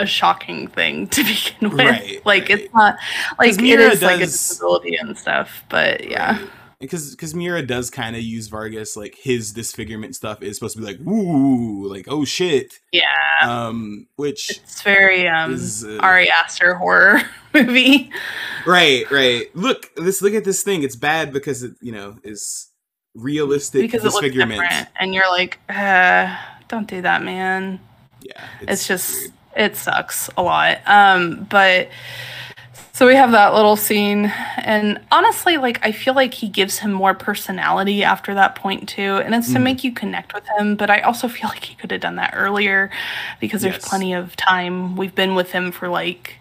a 0.00 0.06
shocking 0.06 0.66
thing 0.66 1.06
to 1.08 1.22
begin 1.22 1.70
with 1.70 1.78
Right, 1.78 2.26
like 2.26 2.48
right. 2.48 2.50
it's 2.50 2.74
not 2.74 2.96
like 3.38 3.50
it 3.60 3.80
is 3.80 3.94
is 3.94 4.02
like 4.02 4.20
a 4.20 4.26
disability 4.26 4.96
and 4.96 5.16
stuff 5.16 5.62
but 5.68 6.08
yeah 6.08 6.38
Right. 6.38 6.50
Because 6.80 7.10
because 7.12 7.34
Miura 7.34 7.62
does 7.64 7.90
kind 7.90 8.16
of 8.16 8.22
use 8.22 8.48
Vargas 8.48 8.96
like 8.96 9.14
his 9.16 9.52
disfigurement 9.52 10.14
stuff 10.16 10.42
is 10.42 10.56
supposed 10.56 10.76
to 10.76 10.80
be 10.82 10.86
like 10.86 11.00
ooh 11.06 11.86
like 11.88 12.06
oh 12.08 12.24
shit 12.24 12.74
Yeah. 12.92 13.04
um 13.42 14.06
which 14.16 14.50
It's 14.50 14.82
very 14.82 15.26
um 15.28 15.54
is 15.54 15.84
uh, 15.84 15.98
Ari 16.00 16.30
Aster 16.30 16.74
horror 16.74 17.22
movie. 17.54 18.10
right 18.66 19.10
right 19.10 19.54
look 19.56 19.94
this 19.96 20.20
look 20.22 20.34
at 20.34 20.44
this 20.44 20.62
thing 20.62 20.82
it's 20.82 20.96
bad 20.96 21.32
because 21.32 21.62
it 21.62 21.72
you 21.80 21.92
know 21.92 22.16
is 22.24 22.68
realistic 23.14 23.82
Because 23.82 24.02
disfigurement 24.02 24.60
different. 24.60 24.88
And 24.98 25.14
you're 25.14 25.30
like, 25.30 25.60
uh, 25.68 26.36
don't 26.68 26.88
do 26.88 27.00
that, 27.02 27.22
man. 27.22 27.78
yeah 28.22 28.44
it's 28.62 28.88
just 28.88 29.14
weird. 29.14 29.32
it 29.56 29.76
sucks 29.76 30.28
a 30.36 30.42
lot 30.42 30.78
um 30.86 31.46
but 31.48 31.88
so 32.96 33.08
we 33.08 33.16
have 33.16 33.32
that 33.32 33.52
little 33.54 33.74
scene 33.74 34.26
and 34.58 35.00
honestly 35.10 35.56
like 35.56 35.84
i 35.84 35.90
feel 35.90 36.14
like 36.14 36.32
he 36.32 36.48
gives 36.48 36.78
him 36.78 36.92
more 36.92 37.12
personality 37.12 38.04
after 38.04 38.34
that 38.34 38.54
point 38.54 38.88
too 38.88 39.16
and 39.24 39.34
it's 39.34 39.52
to 39.52 39.58
Mhm. 39.58 39.62
make 39.62 39.82
you 39.84 39.90
connect 39.92 40.32
with 40.32 40.46
him 40.56 40.76
but 40.76 40.90
i 40.90 41.00
also 41.00 41.26
feel 41.28 41.48
like 41.48 41.64
he 41.64 41.74
could 41.74 41.90
have 41.90 42.00
done 42.00 42.16
that 42.16 42.32
earlier 42.36 42.90
because 43.40 43.62
there's 43.62 43.74
Yes. 43.82 43.88
plenty 43.88 44.12
of 44.14 44.36
time 44.36 44.94
we've 44.96 45.14
been 45.14 45.34
with 45.34 45.50
him 45.50 45.72
for 45.72 45.88
like 45.88 46.38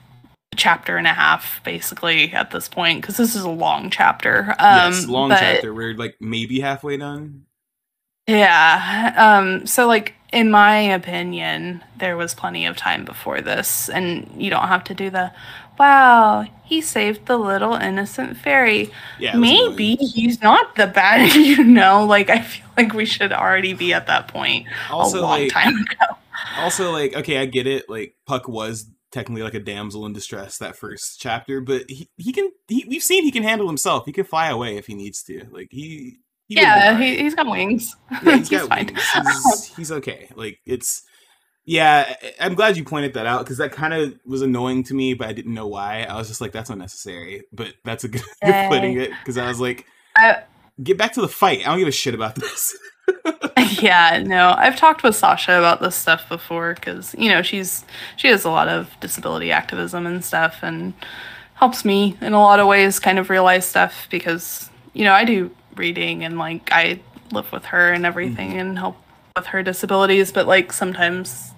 a 0.52 0.56
chapter 0.56 0.98
and 0.98 1.08
a 1.08 1.14
half 1.14 1.60
basically 1.64 2.32
at 2.34 2.52
this 2.52 2.70
point 2.70 3.02
because 3.02 3.18
this 3.18 3.36
is 3.36 3.42
a 3.44 3.50
long 3.50 3.90
chapter 3.90 4.56
um 4.60 4.92
yes 4.94 5.08
long 5.08 5.30
but- 5.30 5.40
chapter 5.40 5.74
we're 5.74 5.96
like 5.96 6.16
maybe 6.22 6.60
halfway 6.60 6.98
done 6.98 7.46
yeah. 8.26 9.14
Um, 9.18 9.68
so 9.68 9.86
like 9.86 10.14
in 10.32 10.50
my 10.50 10.78
opinion, 10.78 11.84
there 11.98 12.16
was 12.16 12.34
plenty 12.34 12.66
of 12.66 12.78
time 12.78 13.04
before 13.04 13.42
this, 13.42 13.90
and 13.90 14.34
you 14.38 14.50
don't 14.50 14.70
have 14.70 14.86
to 14.86 14.94
do 14.96 15.10
the 15.10 15.30
wow, 15.80 16.46
he 16.64 16.82
saved 16.82 17.26
the 17.26 17.38
little 17.38 17.74
innocent 17.76 18.38
fairy. 18.38 18.92
yeah. 19.20 19.36
Maybe 19.36 19.96
he's 19.96 20.42
not 20.42 20.76
the 20.76 20.88
bad, 20.88 21.34
you 21.36 21.64
know, 21.64 22.06
like 22.06 22.30
I 22.30 22.42
feel 22.42 22.66
like 22.78 22.94
we 22.94 23.06
should 23.06 23.32
already 23.34 23.74
be 23.74 23.94
at 23.94 24.08
that 24.08 24.28
point 24.28 24.68
also 24.90 25.20
a 25.20 25.22
long 25.22 25.40
like 25.42 25.52
time 25.52 25.76
ago. 25.78 26.18
also 26.58 26.92
like 26.92 27.16
okay 27.16 27.38
i 27.38 27.46
get 27.46 27.68
it 27.68 27.88
like 27.90 28.16
puck 28.26 28.48
was 28.48 28.90
technically 29.12 29.44
like 29.44 29.54
a 29.54 29.60
damsel 29.60 30.06
in 30.08 30.14
distress 30.14 30.58
that 30.58 30.76
first 30.76 31.20
chapter 31.20 31.62
but 31.62 31.84
he, 31.90 32.10
he 32.18 32.32
can 32.34 32.50
he, 32.68 32.84
we've 32.90 33.04
seen 33.04 33.24
he 33.24 33.32
can 33.32 33.44
handle 33.44 33.68
himself 33.68 34.04
he 34.06 34.12
can 34.12 34.26
fly 34.26 34.48
away 34.50 34.76
if 34.76 34.88
he 34.88 34.96
needs 34.96 35.22
to 35.24 35.46
like 35.52 35.68
he, 35.72 36.18
he 36.48 36.56
Yeah, 36.56 36.98
he, 36.98 37.18
he's 37.20 37.36
got 37.36 37.48
wings. 37.50 37.96
yeah, 38.24 38.38
he's 38.38 38.50
he's 38.50 38.50
got 38.50 38.70
fine. 38.70 38.86
wings. 38.88 39.02
He's, 39.14 39.76
he's 39.76 39.92
okay 39.92 40.30
like 40.36 40.60
it's 40.66 41.04
yeah 41.66 42.16
i'm 42.40 42.56
glad 42.56 42.76
you 42.76 42.84
pointed 42.84 43.14
that 43.14 43.26
out 43.26 43.40
because 43.40 43.58
that 43.58 43.72
kind 43.72 43.94
of 43.94 44.14
was 44.26 44.42
annoying 44.42 44.84
to 44.84 44.94
me 44.94 45.14
but 45.14 45.28
i 45.28 45.34
didn't 45.34 45.54
know 45.54 45.68
why. 45.68 46.04
I 46.04 46.18
was 46.18 46.28
just 46.28 46.42
like 46.42 46.52
that's 46.52 46.70
unnecessary 46.70 47.44
but 47.54 47.74
that's 47.84 48.04
a 48.04 48.10
good, 48.10 48.22
good 48.44 48.70
putting 48.70 49.00
it 49.00 49.12
because 49.20 49.38
i 49.38 49.48
was 49.48 49.60
like 49.60 49.86
I- 50.16 50.44
get 50.82 50.98
back 50.98 51.14
to 51.14 51.22
the 51.22 51.28
fight. 51.28 51.62
I 51.62 51.66
don't 51.66 51.80
give 51.80 51.88
a 51.88 51.92
shit 51.92 52.16
about 52.16 52.36
this. 52.36 52.78
Yeah, 53.82 54.24
no, 54.26 54.54
I've 54.58 54.78
talked 54.78 55.04
with 55.04 55.16
Sasha 55.16 55.58
about 55.58 55.82
this 55.82 55.96
stuff 55.96 56.28
before 56.30 56.74
because 56.76 57.14
you 57.18 57.30
know 57.30 57.42
she's 57.42 57.84
she 58.18 58.28
has 58.28 58.46
a 58.46 58.50
lot 58.50 58.68
of 58.68 58.90
disability 59.00 59.52
activism 59.52 60.06
and 60.06 60.24
stuff, 60.24 60.60
and 60.62 60.94
helps 61.56 61.84
me 61.84 62.18
in 62.22 62.34
a 62.34 62.40
lot 62.40 62.60
of 62.60 62.68
ways 62.68 63.00
kind 63.00 63.20
of 63.20 63.30
realize 63.30 63.68
stuff 63.68 64.08
because 64.10 64.70
you 64.94 65.04
know 65.04 65.14
I 65.14 65.26
do 65.26 65.52
reading 65.76 66.24
and 66.24 66.38
like 66.38 66.70
I 66.72 67.00
live 67.32 67.52
with 67.52 67.66
her 67.66 67.92
and 67.92 68.06
everything 68.06 68.52
mm-hmm. 68.52 68.60
and 68.60 68.78
help 68.78 68.98
with 69.36 69.48
her 69.48 69.64
disabilities, 69.64 70.32
but 70.32 70.48
like 70.48 70.72
sometimes 70.74 71.52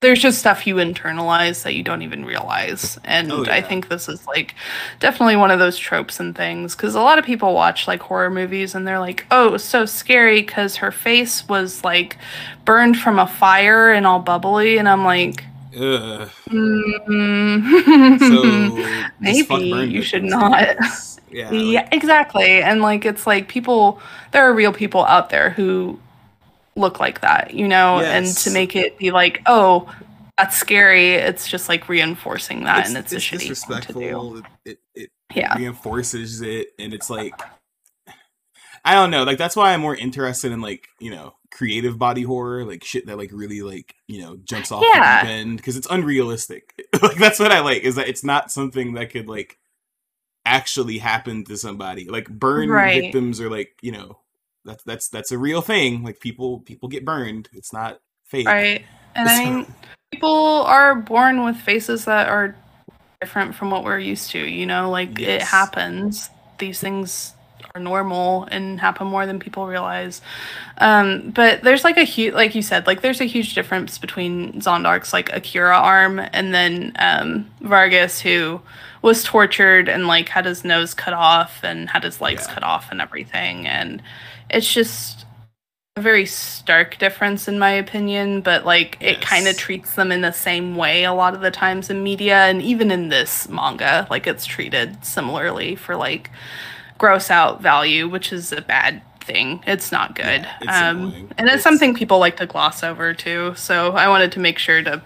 there's 0.00 0.20
just 0.20 0.38
stuff 0.38 0.66
you 0.66 0.76
internalize 0.76 1.62
that 1.62 1.74
you 1.74 1.82
don't 1.82 2.02
even 2.02 2.24
realize. 2.26 2.98
And 3.04 3.32
Oh, 3.32 3.44
I 3.48 3.62
think 3.62 3.88
this 3.88 4.08
is 4.08 4.26
like 4.26 4.54
definitely 5.00 5.36
one 5.36 5.50
of 5.50 5.58
those 5.58 5.78
tropes 5.78 6.20
and 6.20 6.36
things 6.36 6.76
because 6.76 6.94
a 6.94 7.00
lot 7.00 7.18
of 7.18 7.24
people 7.24 7.54
watch 7.54 7.88
like 7.88 8.02
horror 8.02 8.30
movies 8.30 8.74
and 8.74 8.86
they're 8.86 8.98
like, 9.00 9.26
oh, 9.30 9.48
it 9.48 9.52
was 9.52 9.64
so 9.64 9.86
scary 9.86 10.42
because 10.42 10.76
her 10.76 10.92
face 10.92 11.48
was 11.48 11.84
like 11.84 12.18
burned 12.66 12.98
from 12.98 13.18
a 13.18 13.26
fire 13.26 13.92
and 13.92 14.06
all 14.06 14.20
bubbly. 14.20 14.76
And 14.78 14.88
I'm 14.88 15.04
like, 15.04 15.44
Ugh. 15.76 16.30
mm, 16.50 18.20
so 18.20 19.12
Maybe 19.20 19.54
you 19.90 20.02
should 20.02 20.24
not. 20.24 20.76
Yeah 21.30 21.50
yeah, 21.50 21.88
exactly. 21.92 22.62
And 22.62 22.80
like, 22.82 23.04
it's 23.04 23.26
like 23.26 23.48
people, 23.48 24.00
there 24.32 24.44
are 24.44 24.54
real 24.54 24.72
people 24.72 25.04
out 25.06 25.30
there 25.30 25.50
who 25.50 25.98
look 26.76 27.00
like 27.00 27.20
that, 27.20 27.54
you 27.54 27.68
know, 27.68 28.00
and 28.00 28.26
to 28.26 28.50
make 28.50 28.74
it 28.76 28.98
be 28.98 29.10
like, 29.10 29.42
oh, 29.46 29.92
that's 30.38 30.56
scary, 30.56 31.14
it's 31.14 31.46
just 31.48 31.68
like 31.68 31.88
reinforcing 31.88 32.64
that, 32.64 32.88
and 32.88 32.96
it's, 32.96 33.12
a 33.12 33.16
shitty 33.16 33.66
thing 33.66 33.80
to 33.82 33.92
do. 33.92 34.36
It, 34.36 34.44
it, 34.64 34.78
it 34.94 35.10
Yeah. 35.34 35.56
reinforces 35.56 36.40
it, 36.42 36.68
and 36.78 36.92
it's 36.92 37.08
like 37.10 37.40
I 38.84 38.94
don't 38.94 39.10
know. 39.10 39.22
Like 39.24 39.38
that's 39.38 39.56
why 39.56 39.72
I'm 39.72 39.80
more 39.80 39.96
interested 39.96 40.52
in 40.52 40.60
like 40.60 40.88
you 41.00 41.10
know 41.10 41.34
creative 41.52 41.98
body 41.98 42.22
horror, 42.22 42.64
like 42.64 42.84
shit 42.84 43.06
that 43.06 43.16
like 43.16 43.30
really 43.32 43.62
like 43.62 43.94
you 44.08 44.20
know 44.22 44.36
jumps 44.44 44.70
off 44.72 44.84
Yeah. 44.92 45.22
the 45.22 45.26
deep 45.28 45.36
end 45.36 45.56
because 45.56 45.76
it's 45.76 45.86
unrealistic. 45.90 46.74
like 47.02 47.16
that's 47.16 47.38
what 47.38 47.52
I 47.52 47.60
like 47.60 47.82
is 47.82 47.94
that 47.94 48.08
it's 48.08 48.24
not 48.24 48.50
something 48.50 48.94
that 48.94 49.10
could 49.10 49.28
like 49.28 49.58
actually 50.44 50.98
happen 50.98 51.44
to 51.44 51.56
somebody. 51.56 52.08
Like 52.08 52.28
burn 52.28 52.68
Right. 52.68 53.02
victims 53.02 53.40
or 53.40 53.48
like 53.48 53.72
you 53.80 53.92
know 53.92 54.18
that's 54.64 54.82
that's 54.84 55.08
that's 55.08 55.32
a 55.32 55.38
real 55.38 55.60
thing. 55.60 56.02
Like 56.02 56.20
people 56.20 56.60
people 56.60 56.88
get 56.88 57.04
burned. 57.04 57.48
It's 57.52 57.72
not 57.72 58.00
fake. 58.24 58.46
Right. 58.46 58.84
And 59.14 59.28
I 59.28 59.44
mean, 59.44 59.74
people 60.12 60.62
are 60.62 60.94
born 60.94 61.44
with 61.44 61.56
faces 61.56 62.04
that 62.06 62.28
are 62.28 62.56
different 63.20 63.54
from 63.54 63.70
what 63.70 63.84
we're 63.84 63.98
used 63.98 64.30
to, 64.32 64.38
you 64.38 64.66
know, 64.66 64.90
like 64.90 65.20
it 65.20 65.42
happens. 65.42 66.30
These 66.58 66.80
things 66.80 67.32
are 67.74 67.80
normal 67.80 68.44
and 68.50 68.78
happen 68.78 69.06
more 69.06 69.24
than 69.26 69.38
people 69.38 69.66
realize. 69.66 70.20
Um, 70.78 71.30
but 71.30 71.62
there's 71.62 71.84
like 71.84 71.96
a 71.96 72.04
huge, 72.04 72.34
like 72.34 72.54
you 72.54 72.62
said, 72.62 72.86
like 72.86 73.00
there's 73.00 73.20
a 73.20 73.24
huge 73.24 73.54
difference 73.54 73.98
between 73.98 74.60
Zondark's 74.60 75.12
like 75.12 75.32
Akira 75.32 75.76
arm 75.76 76.20
and 76.32 76.54
then 76.54 76.92
um, 76.98 77.50
Vargas, 77.62 78.20
who 78.20 78.60
was 79.02 79.22
tortured 79.24 79.88
and 79.88 80.06
like 80.06 80.28
had 80.28 80.44
his 80.44 80.64
nose 80.64 80.92
cut 80.94 81.14
off 81.14 81.60
and 81.62 81.88
had 81.88 82.04
his 82.04 82.20
legs 82.20 82.44
Yeah. 82.48 82.54
cut 82.54 82.62
off 82.62 82.90
and 82.90 83.00
everything. 83.00 83.66
And 83.66 84.02
it's 84.54 84.72
just 84.72 85.26
a 85.96 86.00
very 86.00 86.26
stark 86.26 86.98
difference 86.98 87.46
in 87.46 87.58
my 87.58 87.70
opinion, 87.70 88.40
but 88.40 88.64
like 88.64 88.96
it 89.00 89.20
kind 89.20 89.46
of 89.46 89.56
treats 89.56 89.94
them 89.94 90.10
in 90.10 90.22
the 90.22 90.32
same 90.32 90.76
way 90.76 91.04
a 91.04 91.12
lot 91.12 91.34
of 91.34 91.40
the 91.40 91.50
times 91.50 91.88
in 91.90 92.02
media 92.02 92.36
and 92.46 92.60
even 92.62 92.90
in 92.90 93.10
this 93.10 93.48
manga, 93.48 94.06
like 94.10 94.26
it's 94.26 94.44
treated 94.46 95.04
similarly 95.04 95.76
for 95.76 95.94
like 95.94 96.30
gross 96.98 97.30
out 97.30 97.60
value, 97.62 98.08
which 98.08 98.32
is 98.32 98.50
a 98.52 98.60
bad 98.60 99.02
thing. 99.20 99.62
It's 99.66 99.92
not 99.92 100.14
good. 100.16 100.42
Yeah, 100.42 100.56
it's 100.60 100.68
um 100.68 101.12
and 101.38 101.46
it's, 101.48 101.54
It's- 101.56 101.62
something 101.62 101.94
people 101.94 102.18
like 102.18 102.36
to 102.38 102.46
gloss 102.46 102.82
over 102.82 103.14
too. 103.14 103.54
So 103.56 103.92
I 103.92 104.08
wanted 104.08 104.32
to 104.32 104.40
make 104.40 104.58
sure 104.58 104.82
to 104.82 105.00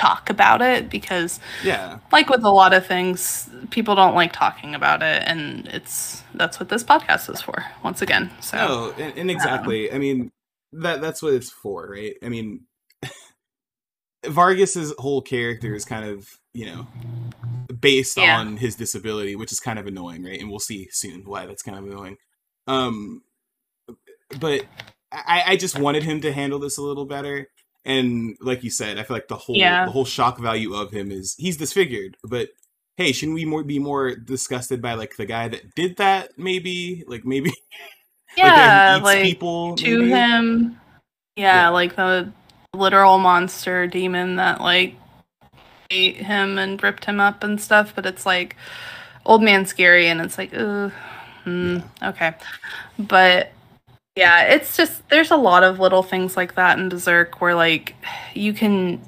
talk 0.00 0.30
about 0.30 0.62
it 0.62 0.88
because 0.88 1.38
Yeah. 1.62 1.98
like 2.10 2.28
with 2.30 2.42
a 2.42 2.48
lot 2.50 2.72
of 2.72 2.86
things, 2.86 3.50
people 3.70 3.94
don't 3.94 4.14
like 4.14 4.32
talking 4.32 4.74
about 4.74 5.02
it 5.02 5.22
and 5.26 5.68
it's 5.68 6.22
that's 6.34 6.58
what 6.58 6.68
this 6.70 6.82
podcast 6.82 7.28
is 7.32 7.40
for 7.42 7.64
once 7.84 8.00
again. 8.02 8.30
So 8.40 8.56
No, 8.56 8.90
and, 8.98 9.18
and 9.18 9.30
exactly. 9.30 9.92
I 9.92 9.98
mean, 9.98 10.30
that 10.72 11.00
that's 11.00 11.20
what 11.22 11.34
it's 11.34 11.50
for, 11.50 11.88
right? 11.90 12.14
I 12.22 12.28
mean, 12.28 12.66
Vargas's 14.26 14.94
whole 14.98 15.22
character 15.22 15.74
is 15.74 15.84
kind 15.84 16.04
of, 16.08 16.28
you 16.52 16.66
know, 16.66 16.86
based 17.80 18.16
Yeah. 18.16 18.38
on 18.38 18.56
his 18.56 18.76
disability, 18.76 19.36
which 19.36 19.52
is 19.52 19.60
kind 19.60 19.78
of 19.78 19.86
annoying, 19.86 20.24
right? 20.24 20.40
And 20.40 20.50
we'll 20.50 20.58
see 20.60 20.88
soon 20.90 21.22
why 21.24 21.46
that's 21.46 21.62
kind 21.62 21.78
of 21.78 21.84
annoying. 21.84 22.16
Um, 22.66 23.22
but 24.38 24.64
I, 25.12 25.42
I 25.48 25.56
just 25.56 25.78
wanted 25.78 26.04
him 26.04 26.20
to 26.20 26.32
handle 26.32 26.58
this 26.58 26.78
a 26.78 26.82
little 26.82 27.06
better. 27.06 27.48
And 27.84 28.36
like 28.40 28.62
you 28.62 28.70
said, 28.70 28.98
I 28.98 29.02
feel 29.04 29.16
like 29.16 29.28
the 29.28 29.36
whole 29.36 29.56
Yeah. 29.56 29.84
the 29.84 29.90
whole 29.90 30.04
shock 30.04 30.38
value 30.38 30.74
of 30.74 30.90
him 30.92 31.10
is 31.10 31.34
he's 31.38 31.56
disfigured, 31.56 32.16
but 32.24 32.50
hey, 32.96 33.12
shouldn't 33.12 33.34
we 33.36 33.44
more 33.46 33.64
be 33.64 33.78
more 33.78 34.14
disgusted 34.14 34.82
by 34.82 34.94
like 34.94 35.16
the 35.16 35.24
guy 35.26 35.48
that 35.48 35.74
did 35.74 35.96
that? 35.96 36.30
Maybe, 36.36 37.04
like 37.06 37.24
maybe 37.24 37.52
yeah, 38.36 38.98
eats 38.98 39.04
like 39.04 39.22
people 39.22 39.76
to 39.76 39.98
maybe? 39.98 40.10
him. 40.12 40.80
Yeah, 41.36 41.64
Yeah. 41.64 41.68
like 41.70 41.96
the 41.96 42.32
literal 42.74 43.18
monster 43.18 43.86
demon 43.86 44.36
that 44.36 44.60
like 44.60 44.94
ate 45.90 46.16
him 46.16 46.58
and 46.58 46.82
ripped 46.82 47.04
him 47.06 47.20
up 47.20 47.42
and 47.42 47.60
stuff. 47.60 47.94
But 47.94 48.06
it's 48.06 48.26
like 48.26 48.56
old 49.24 49.42
man 49.42 49.66
scary, 49.66 50.08
and 50.08 50.20
it's 50.20 50.38
like, 50.38 50.52
ugh, 50.54 50.92
hmm, 51.44 51.78
okay. 52.02 52.34
But 52.98 53.52
yeah, 54.16 54.42
it's 54.42 54.76
just 54.76 55.08
there's 55.08 55.30
a 55.30 55.36
lot 55.36 55.62
of 55.62 55.78
little 55.78 56.02
things 56.02 56.36
like 56.36 56.54
that 56.56 56.78
in 56.78 56.88
Berserk 56.88 57.40
where 57.40 57.54
like 57.54 57.94
you 58.34 58.52
can 58.52 59.00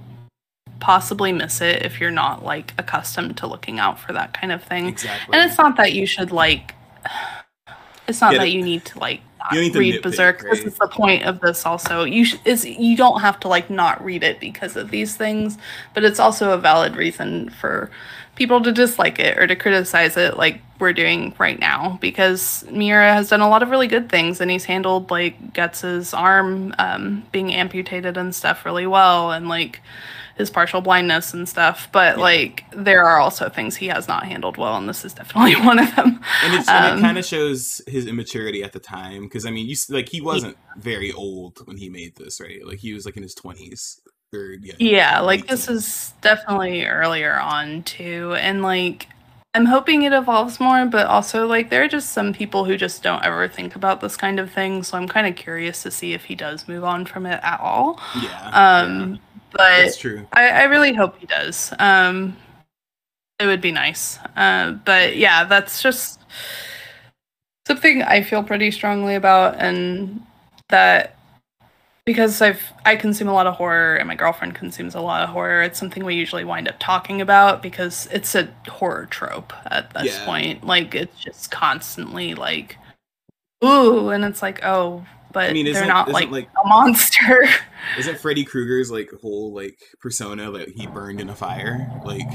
possibly 0.81 1.33
miss 1.33 1.61
it 1.61 1.83
if 1.83 2.01
you're 2.01 2.11
not 2.11 2.45
like 2.45 2.75
accustomed 2.79 3.37
to 3.37 3.47
looking 3.47 3.79
out 3.79 3.99
for 3.99 4.13
that 4.13 4.33
kind 4.33 4.53
of 4.53 4.63
thing. 4.63 4.89
Exactly. 4.89 5.37
And 5.37 5.49
it's 5.49 5.59
not 5.59 5.77
that 5.77 5.93
you 5.93 6.07
should 6.07 6.33
like 6.33 6.75
it's 8.09 8.21
not 8.21 8.35
that 8.35 8.51
you 8.51 8.63
need 8.63 8.85
to 8.87 8.99
like 8.99 9.21
not 9.39 9.53
read 9.53 9.75
nitpick, 9.75 10.03
Berserk. 10.03 10.43
Right? 10.43 10.55
This 10.55 10.65
is 10.65 10.79
the 10.79 10.89
point 10.89 11.25
of 11.25 11.41
this. 11.41 11.67
Also, 11.67 12.05
you 12.05 12.25
sh- 12.25 12.37
is 12.45 12.65
you 12.65 12.97
don't 12.97 13.21
have 13.21 13.41
to 13.41 13.49
like 13.49 13.71
not 13.71 14.03
read 14.05 14.23
it 14.23 14.41
because 14.41 14.77
of 14.77 14.91
these 14.91 15.17
things, 15.17 15.59
but 15.95 16.05
it's 16.05 16.21
also 16.21 16.53
a 16.53 16.59
valid 16.59 16.97
reason 16.97 17.51
for 17.51 17.91
people 18.35 18.63
to 18.63 18.73
dislike 18.73 19.19
it 19.19 19.37
or 19.39 19.47
to 19.47 19.57
criticize 19.57 20.17
it, 20.17 20.37
like 20.37 20.61
we're 20.83 20.93
doing 20.93 21.35
right 21.39 21.59
now. 21.59 21.97
Because 22.03 22.65
Miura 22.71 23.15
has 23.15 23.31
done 23.31 23.41
a 23.41 23.49
lot 23.49 23.63
of 23.63 23.71
really 23.71 23.87
good 23.87 24.11
things, 24.11 24.41
and 24.41 24.51
he's 24.51 24.67
handled 24.67 25.11
like 25.11 25.55
Guts's 25.55 26.13
arm 26.13 26.75
um, 26.79 27.25
being 27.33 27.55
amputated 27.55 28.19
and 28.19 28.35
stuff 28.35 28.67
really 28.67 28.87
well, 28.87 29.33
and 29.33 29.49
like 29.49 29.81
his 30.37 30.51
partial 30.51 30.81
blindness 30.81 31.33
and 31.33 31.49
stuff. 31.49 31.89
But 31.93 32.17
yeah. 32.17 32.23
like 32.23 32.65
there 32.73 33.05
are 33.05 33.19
also 33.19 33.49
things 33.49 33.77
he 33.77 33.87
has 33.87 34.09
not 34.09 34.27
handled 34.27 34.59
well, 34.59 34.77
and 34.77 34.89
this 34.89 35.05
is 35.05 35.15
definitely 35.15 35.57
one 35.65 35.79
of 35.79 35.95
them. 35.97 36.21
And, 36.45 36.55
it's, 36.55 36.69
um, 36.69 36.75
and 36.75 36.85
it 36.85 36.93
um, 36.93 37.01
kind 37.01 37.19
of 37.19 37.25
shows 37.25 37.81
his 37.87 38.07
immaturity 38.07 38.63
at 38.63 38.73
the 38.73 38.81
time 38.81 39.23
because 39.23 39.47
I 39.47 39.51
mean, 39.51 39.67
you 39.67 39.77
like 39.89 40.09
he 40.09 40.21
wasn't 40.21 40.59
very 40.77 41.13
old 41.13 41.67
when 41.67 41.77
he 41.77 41.89
made 41.89 42.17
this, 42.17 42.41
right? 42.41 42.67
Like 42.67 42.79
he 42.79 42.93
was 42.93 43.07
like 43.07 43.17
in 43.17 43.23
his 43.23 43.35
twenties. 43.35 44.01
Or, 44.35 44.55
yeah, 44.63 44.73
yeah 44.79 45.21
like 45.21 45.47
this 45.47 45.69
is 45.69 46.15
definitely 46.23 46.87
earlier 46.87 47.39
on 47.39 47.83
too 47.83 48.35
and 48.39 48.63
like 48.63 49.07
I'm 49.55 49.67
hoping 49.67 50.03
it 50.03 50.15
evolves 50.15 50.59
more, 50.59 50.87
but 50.87 51.07
also 51.07 51.47
like 51.47 51.69
there 51.69 51.83
are 51.83 51.89
just 51.89 52.13
some 52.13 52.33
people 52.33 52.65
who 52.65 52.77
just 52.77 53.03
don't 53.03 53.23
ever 53.23 53.49
think 53.49 53.77
about 53.77 54.01
this 54.01 54.17
kind 54.17 54.41
of 54.41 54.51
thing. 54.51 54.83
So 54.83 54.97
I'm 54.97 55.07
kind 55.07 55.27
of 55.27 55.37
curious 55.37 55.83
to 55.83 55.91
see 55.91 56.15
if 56.15 56.25
he 56.25 56.35
does 56.35 56.67
move 56.67 56.85
on 56.85 57.05
from 57.05 57.27
it 57.27 57.39
at 57.43 57.61
all. 57.61 58.01
Yeah. 58.23 58.51
Um, 58.53 59.11
yeah. 59.11 59.17
but 59.51 59.83
That's 59.83 59.99
true. 59.99 60.27
I, 60.33 60.49
I 60.49 60.63
really 60.65 60.95
hope 60.95 61.19
he 61.19 61.27
does. 61.27 61.73
Um, 61.79 62.35
it 63.39 63.47
would 63.47 63.61
be 63.61 63.73
nice. 63.73 64.19
Uh, 64.37 64.73
but 64.73 65.17
yeah, 65.17 65.45
that's 65.45 65.83
just 65.83 66.21
something 67.67 68.03
I 68.03 68.23
feel 68.23 68.43
pretty 68.43 68.71
strongly 68.71 69.17
about, 69.17 69.57
and 69.59 70.25
that 70.69 71.19
because 72.05 72.43
I've 72.43 72.61
I 72.85 72.97
consume 72.97 73.29
a 73.29 73.33
lot 73.33 73.47
of 73.47 73.55
horror 73.55 73.97
and 73.97 74.09
my 74.09 74.15
girlfriend 74.15 74.55
consumes 74.55 74.95
a 74.95 75.01
lot 75.01 75.23
of 75.23 75.31
horror. 75.31 75.63
It's 75.63 75.79
something 75.79 76.05
we 76.05 76.15
usually 76.15 76.45
wind 76.45 76.69
up 76.69 76.77
talking 76.79 77.21
about 77.21 77.63
because 77.63 78.09
it's 78.11 78.35
a 78.35 78.49
horror 78.69 79.07
trope 79.07 79.53
at 79.67 79.93
this 79.95 80.19
yeah. 80.19 80.25
point. 80.25 80.65
Like 80.65 80.95
it's 80.95 81.19
just 81.21 81.51
constantly 81.51 82.35
like 82.35 82.77
ooh 83.65 84.09
and 84.09 84.25
it's 84.25 84.43
like 84.43 84.65
oh 84.65 85.05
but 85.33 85.49
I 85.49 85.53
mean, 85.55 85.73
they're 85.73 85.87
not 85.87 86.11
like, 86.11 86.31
like, 86.31 86.49
a 86.63 86.69
monster. 86.69 87.49
Isn't 87.99 88.19
Freddy 88.19 88.45
Krueger's 88.45 88.91
like 88.91 89.11
whole 89.21 89.53
like 89.55 89.79
persona 89.99 90.51
that 90.53 90.69
he 90.69 90.87
burned 90.87 91.21
in 91.21 91.31
a 91.31 91.35
fire? 91.35 91.91
Like 92.05 92.29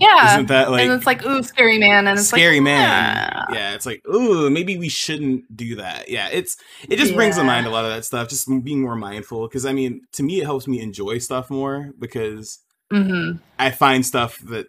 yeah. 0.00 0.34
Isn't 0.34 0.48
that 0.48 0.70
like 0.70 0.82
And 0.82 0.92
it's 0.92 1.06
like, 1.06 1.24
ooh, 1.24 1.42
scary 1.42 1.78
man, 1.78 2.06
and 2.06 2.18
it's 2.18 2.28
scary 2.28 2.56
like, 2.56 2.64
man. 2.64 3.44
Yeah. 3.50 3.54
yeah, 3.54 3.74
it's 3.74 3.86
like, 3.86 4.06
ooh, 4.08 4.50
maybe 4.50 4.76
we 4.78 4.88
shouldn't 4.88 5.54
do 5.54 5.76
that. 5.76 6.08
Yeah, 6.08 6.28
it's 6.30 6.56
it 6.88 6.96
just 6.96 7.12
yeah. 7.12 7.16
brings 7.16 7.36
to 7.36 7.44
mind 7.44 7.66
a 7.66 7.70
lot 7.70 7.84
of 7.84 7.92
that 7.92 8.04
stuff, 8.04 8.28
just 8.28 8.48
being 8.64 8.82
more 8.82 8.96
mindful. 8.96 9.46
Because 9.46 9.66
I 9.66 9.72
mean, 9.72 10.02
to 10.12 10.22
me 10.22 10.40
it 10.40 10.44
helps 10.44 10.66
me 10.66 10.80
enjoy 10.80 11.18
stuff 11.18 11.50
more 11.50 11.90
because 11.98 12.60
mm-hmm. 12.92 13.38
I 13.58 13.70
find 13.70 14.04
stuff 14.04 14.38
that 14.44 14.68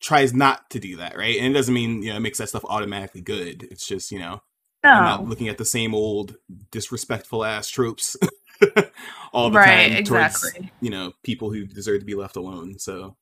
tries 0.00 0.34
not 0.34 0.68
to 0.70 0.78
do 0.78 0.96
that, 0.96 1.16
right? 1.16 1.38
And 1.38 1.46
it 1.46 1.54
doesn't 1.54 1.74
mean, 1.74 2.02
you 2.02 2.10
know, 2.10 2.16
it 2.16 2.20
makes 2.20 2.38
that 2.38 2.48
stuff 2.48 2.64
automatically 2.66 3.22
good. 3.22 3.66
It's 3.70 3.86
just, 3.86 4.12
you 4.12 4.18
know, 4.18 4.42
no. 4.84 4.90
I'm 4.90 5.04
not 5.04 5.28
looking 5.28 5.48
at 5.48 5.58
the 5.58 5.64
same 5.64 5.94
old 5.94 6.36
disrespectful 6.70 7.44
ass 7.44 7.68
tropes 7.68 8.16
all 9.32 9.50
the 9.50 9.58
right, 9.58 9.88
time 9.88 9.96
exactly. 9.96 10.50
towards 10.52 10.72
you 10.80 10.90
know 10.90 11.12
people 11.22 11.50
who 11.50 11.66
deserve 11.66 12.00
to 12.00 12.06
be 12.06 12.14
left 12.14 12.36
alone. 12.36 12.78
So 12.78 13.16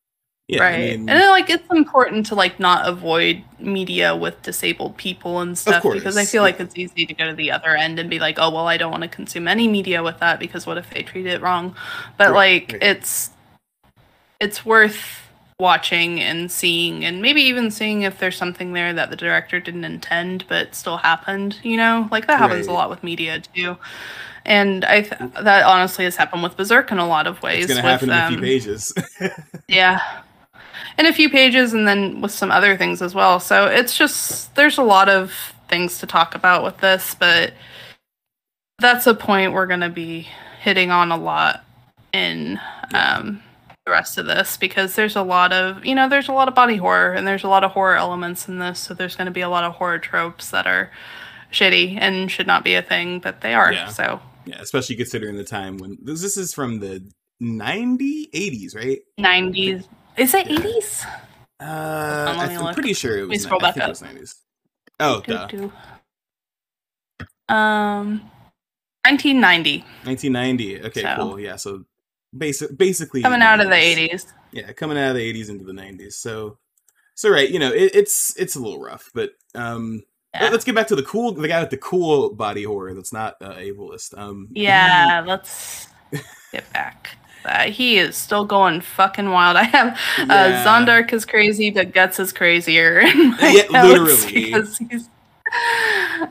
yeah, 0.53 0.63
right, 0.63 0.75
I 0.75 0.79
mean, 0.79 1.01
and 1.01 1.09
then, 1.09 1.31
like 1.31 1.49
it's 1.49 1.71
important 1.71 2.27
to 2.27 2.35
like 2.35 2.61
not 2.61 2.87
avoid 2.89 3.43
media 3.59 4.15
with 4.15 4.41
disabled 4.43 4.97
people 4.97 5.41
and 5.41 5.57
stuff 5.57 5.83
because 5.83 6.17
I 6.17 6.25
feel 6.25 6.43
like 6.43 6.61
it's 6.61 6.77
easy 6.77 7.07
to 7.07 7.15
go 7.15 7.27
to 7.27 7.35
the 7.35 7.51
other 7.51 7.75
end 7.75 7.99
and 7.99 8.11
be 8.11 8.19
like, 8.19 8.39
oh 8.39 8.51
well, 8.51 8.69
I 8.69 8.77
don't 8.77 8.91
want 8.91 9.03
to 9.03 9.09
consume 9.09 9.49
any 9.49 9.67
media 9.67 10.03
with 10.03 10.19
that 10.21 10.39
because 10.39 10.67
what 10.67 10.79
if 10.79 10.91
they 10.91 11.03
treat 11.03 11.27
it 11.27 11.41
wrong? 11.41 11.75
But 12.19 12.33
right, 12.33 12.63
like 12.63 12.73
right. 12.73 12.83
it's 12.83 13.31
it's 14.41 14.67
worth 14.67 15.23
watching 15.59 16.21
and 16.21 16.51
seeing 16.51 17.05
and 17.05 17.23
maybe 17.23 17.41
even 17.41 17.71
seeing 17.71 18.03
if 18.03 18.19
there's 18.19 18.37
something 18.37 18.73
there 18.73 18.93
that 18.93 19.11
the 19.11 19.17
director 19.17 19.61
didn't 19.61 19.85
intend 19.85 20.45
but 20.49 20.75
still 20.75 20.97
happened 20.97 21.59
you 21.63 21.77
know? 21.77 22.09
Like 22.11 22.27
that 22.27 22.39
happens 22.39 22.67
right. 22.67 22.73
a 22.73 22.75
lot 22.75 22.91
with 22.91 23.05
media 23.05 23.41
too. 23.41 23.77
And 24.45 24.85
i 24.85 25.03
th- 25.03 25.33
that 25.41 25.65
honestly 25.65 26.05
has 26.05 26.17
happened 26.17 26.43
with 26.43 26.57
berserk 26.57 26.91
in 26.91 26.99
a 26.99 27.07
lot 27.07 27.29
of 27.29 27.41
ways 27.43 27.65
it's 27.65 27.75
gonna 27.75 27.87
with, 27.87 28.01
happen 28.01 28.11
in 28.11 28.19
um, 28.19 28.25
a 28.25 28.37
few 28.37 28.41
pages. 28.41 28.93
Yeah 29.69 30.23
in 31.03 31.07
a 31.07 31.13
few 31.13 31.29
pages 31.29 31.73
and 31.73 31.89
then 31.89 32.21
with 32.21 32.31
some 32.31 32.53
other 32.53 32.77
things 32.77 33.03
as 33.03 33.13
well. 33.13 33.41
So 33.41 33.67
it's 33.67 33.97
just 33.97 34.55
there's 34.55 34.79
a 34.79 34.85
lot 34.85 35.09
of 35.09 35.33
things 35.69 35.99
to 35.99 36.07
talk 36.07 36.35
about 36.35 36.63
with 36.63 36.77
this 36.79 37.15
but 37.15 37.55
that's 38.79 39.07
a 39.07 39.15
point 39.15 39.55
we're 39.55 39.67
gonna 39.67 39.89
be 39.89 40.29
hitting 40.61 40.91
on 40.91 41.11
a 41.11 41.17
lot 41.17 41.65
in 42.13 42.61
um 42.93 43.43
the 43.87 43.91
rest 43.91 44.19
of 44.19 44.27
this 44.27 44.59
because 44.59 44.95
there's 44.97 45.17
a 45.17 45.23
lot 45.23 45.51
of 45.51 45.83
you 45.83 45.95
know 45.95 46.11
there's 46.11 46.29
a 46.29 46.33
lot 46.33 46.47
of 46.47 46.55
body 46.55 46.77
horror 46.77 47.15
and 47.15 47.27
there's 47.27 47.43
a 47.43 47.49
lot 47.49 47.65
of 47.65 47.71
horror 47.71 47.97
elements 47.97 48.49
in 48.49 48.59
this 48.59 48.79
so 48.79 48.93
there's 48.93 49.17
going 49.17 49.25
to 49.25 49.33
be 49.33 49.41
a 49.41 49.49
lot 49.49 49.65
of 49.65 49.73
horror 49.73 49.99
tropes 49.99 50.51
that 50.51 50.67
are 50.67 50.91
shitty 51.51 51.97
and 51.99 52.31
should 52.31 52.47
not 52.47 52.65
be 52.65 52.75
a 52.75 52.83
thing 52.83 53.19
but 53.19 53.41
they 53.41 53.55
are 53.55 53.73
yeah. 53.73 53.89
so. 53.89 54.21
Yeah 54.45 54.61
especially 54.61 54.97
considering 54.97 55.37
the 55.37 55.45
time 55.45 55.79
when 55.79 55.97
this, 56.03 56.21
this 56.21 56.37
is 56.37 56.53
from 56.53 56.81
the 56.81 57.03
90 57.41 58.29
80s 58.35 58.77
right? 58.77 59.01
90s 59.19 59.87
is 60.17 60.35
it 60.35 60.47
80s 60.47 61.07
uh 61.61 62.35
i'm 62.39 62.75
pretty 62.75 62.93
sure 62.93 63.19
it 63.19 63.29
was, 63.29 63.43
scroll 63.43 63.61
back 63.61 63.77
up. 63.77 63.85
It 63.85 63.89
was 63.89 64.03
90s 64.03 64.35
oh 65.01 65.21
duh. 65.21 65.49
um 67.49 68.21
1990 69.05 69.79
1990 70.05 70.83
okay 70.87 71.03
so. 71.03 71.17
cool 71.17 71.41
yeah 71.41 71.57
so 71.57 71.85
basic, 72.37 72.77
basically 72.77 73.23
coming 73.23 73.43
out 73.43 73.61
of 73.61 73.69
the 73.69 73.75
80s. 73.75 74.33
Yeah, 74.53 74.73
coming 74.73 74.99
out 74.99 75.11
of 75.11 75.17
the 75.17 75.33
80s 75.33 75.49
into 75.49 75.65
the 75.65 75.73
90s. 75.73 76.15
So, 76.15 76.59
so 77.15 77.31
right, 77.31 77.49
you 77.49 77.59
know, 77.59 77.73
it, 77.73 77.95
it's 77.95 78.37
it's 78.37 78.57
a 78.57 78.61
little 78.61 78.81
rough, 78.81 79.11
but 79.15 79.33
um, 79.55 80.03
yeah. 80.35 80.49
let's 80.51 80.65
get 80.65 80.75
back 80.75 80.89
to 80.89 80.97
the 80.97 81.03
cool, 81.03 81.33
the 81.33 81.49
guy 81.49 81.61
with 81.61 81.71
the 81.71 81.77
cool 81.77 82.35
body 82.35 82.65
horror 82.65 82.95
that's 82.95 83.13
not 83.13 83.37
uh, 83.41 83.55
ableist. 83.55 84.17
Um, 84.17 84.49
yeah, 84.53 85.23
let's 85.27 85.89
get 86.53 86.71
back. 86.73 87.17
Uh, 87.45 87.65
he 87.65 87.99
is 87.99 88.17
still 88.17 88.45
going 88.45 88.81
fucking 88.81 89.31
wild. 89.31 89.57
I 89.59 89.65
have 89.65 89.99
uh. 90.19 90.65
Zondark 90.65 91.13
is 91.13 91.25
crazy, 91.25 91.71
but 91.71 91.93
Guts 91.93 92.19
is 92.21 92.33
crazier. 92.33 93.01
yeah, 93.41 93.65
literally, 93.71 94.45
because 94.45 94.79
he's 94.79 95.09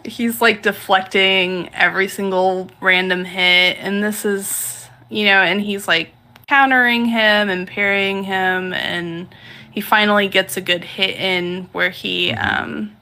he's 0.05 0.41
like 0.41 0.63
deflecting 0.63 1.69
every 1.73 2.07
single 2.07 2.69
random 2.81 3.25
hit, 3.25 3.77
and 3.79 4.03
this 4.03 4.25
is 4.25 4.87
you 5.09 5.25
know, 5.25 5.41
and 5.41 5.61
he's 5.61 5.87
like 5.87 6.13
countering 6.47 7.05
him 7.05 7.49
and 7.49 7.67
parrying 7.67 8.23
him, 8.23 8.73
and 8.73 9.27
he 9.71 9.81
finally 9.81 10.27
gets 10.27 10.57
a 10.57 10.61
good 10.61 10.83
hit 10.83 11.15
in 11.15 11.69
where 11.71 11.89
he 11.89 12.31
mm-hmm. 12.31 12.63
um, 12.63 12.97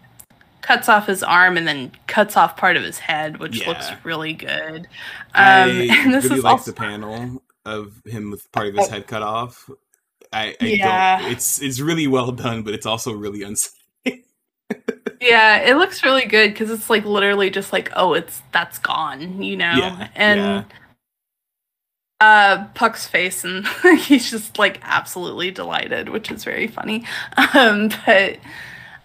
cuts 0.62 0.88
off 0.88 1.08
his 1.08 1.24
arm 1.24 1.58
and 1.58 1.68
then 1.68 1.92
cuts 2.08 2.38
off 2.38 2.58
part 2.58 2.78
of 2.78 2.84
his 2.84 3.00
head, 3.00 3.38
which 3.38 3.62
yeah. 3.62 3.70
looks 3.70 3.88
really 4.04 4.34
good. 4.34 4.88
Um, 5.34 5.70
I 5.70 5.88
and 5.90 6.14
this 6.14 6.26
really 6.26 6.38
is 6.38 6.44
like 6.44 6.52
also- 6.52 6.72
the 6.72 6.78
panel 6.78 7.42
of 7.70 8.02
him 8.06 8.32
with 8.32 8.52
part 8.52 8.68
of 8.68 8.76
his 8.76 8.88
head 8.88 9.08
cut 9.08 9.22
off. 9.22 9.70
I, 10.32 10.56
I 10.62 10.66
yeah. 10.66 11.22
don't. 11.22 11.32
It's 11.32 11.62
it's 11.62 11.80
really 11.80 12.08
well 12.08 12.32
done, 12.32 12.64
but 12.64 12.74
it's 12.74 12.86
also 12.86 13.14
really 13.14 13.44
unsafe. 13.44 13.74
yeah, 15.22 15.58
it 15.62 15.78
looks 15.78 16.04
really 16.04 16.26
good 16.26 16.52
because 16.54 16.70
it's 16.70 16.90
like 16.90 17.06
literally 17.06 17.50
just 17.50 17.74
like, 17.74 17.92
oh, 17.96 18.14
it's 18.14 18.42
that's 18.52 18.78
gone, 18.80 19.42
you 19.42 19.58
know, 19.58 19.74
yeah, 19.76 20.08
and. 20.16 20.40
Yeah 20.40 20.64
uh 22.22 22.66
Puck's 22.74 23.08
face 23.08 23.44
and 23.44 23.66
he's 24.00 24.30
just 24.30 24.60
like 24.60 24.80
absolutely 24.84 25.52
delighted, 25.52 26.10
which 26.10 26.32
is 26.32 26.44
very 26.44 26.68
funny. 26.68 27.06
Um 27.54 27.90
but 28.06 28.38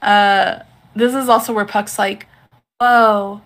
uh 0.02 0.60
this 0.96 1.14
is 1.14 1.28
also 1.28 1.52
where 1.52 1.64
Puck's 1.64 1.98
like, 1.98 2.26
"Whoa, 2.80 3.40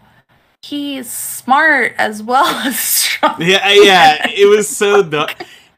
he's 0.63 1.11
smart 1.11 1.95
as 1.99 2.23
well 2.23 2.47
as 2.67 3.08
strong." 3.19 3.41
Yeah, 3.41 3.73
yeah, 3.73 4.29
it 4.31 4.47
was 4.47 4.69
so 4.69 5.03
dumb. 5.15 5.29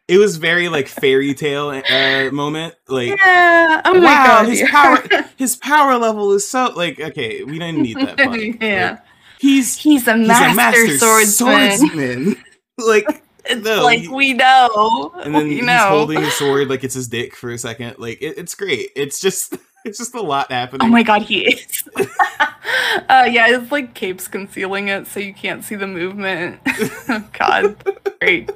It 0.08 0.18
was 0.18 0.36
very 0.36 0.68
like 0.68 0.88
fairy 0.88 1.34
tale 1.34 1.68
uh, 1.70 2.30
moment. 2.32 2.74
Like, 2.88 3.10
yeah, 3.10 3.82
oh 3.84 4.00
wow, 4.00 4.26
God, 4.26 4.48
his 4.48 4.62
power, 4.68 5.02
his 5.36 5.56
power 5.56 5.98
level 5.98 6.32
is 6.32 6.48
so 6.48 6.72
like 6.74 7.00
okay. 7.00 7.44
We 7.44 7.58
didn't 7.58 7.82
need 7.82 7.96
that. 7.96 8.18
yeah, 8.60 8.90
like, 8.90 9.00
he's 9.38 9.76
he's 9.76 10.08
a 10.08 10.16
master, 10.16 10.44
he's 10.86 11.02
a 11.02 11.06
master 11.06 11.26
swordsman. 11.30 11.78
swordsman. 11.78 12.44
like 12.78 13.22
no, 13.56 13.84
like 13.84 14.00
he, 14.00 14.08
we 14.08 14.32
know. 14.34 15.12
And 15.22 15.34
then 15.34 15.48
we 15.48 15.56
he's 15.56 15.64
know. 15.64 15.88
holding 15.88 16.18
a 16.18 16.30
sword 16.30 16.68
like 16.68 16.84
it's 16.84 16.94
his 16.94 17.08
dick 17.08 17.34
for 17.34 17.50
a 17.50 17.58
second. 17.58 17.96
Like 17.98 18.20
it, 18.20 18.38
it's 18.38 18.54
great. 18.54 18.90
It's 18.96 19.20
just 19.20 19.56
it's 19.84 19.98
just 19.98 20.14
a 20.14 20.20
lot 20.20 20.50
happening. 20.50 20.86
Oh 20.86 20.90
my 20.90 21.02
god, 21.02 21.22
he 21.22 21.46
is. 21.46 21.88
uh, 21.96 23.26
yeah, 23.30 23.46
it's 23.48 23.70
like 23.72 23.94
capes 23.94 24.28
concealing 24.28 24.88
it 24.88 25.06
so 25.06 25.20
you 25.20 25.34
can't 25.34 25.64
see 25.64 25.74
the 25.74 25.86
movement. 25.86 26.60
god, 27.38 27.76
great. 28.20 28.50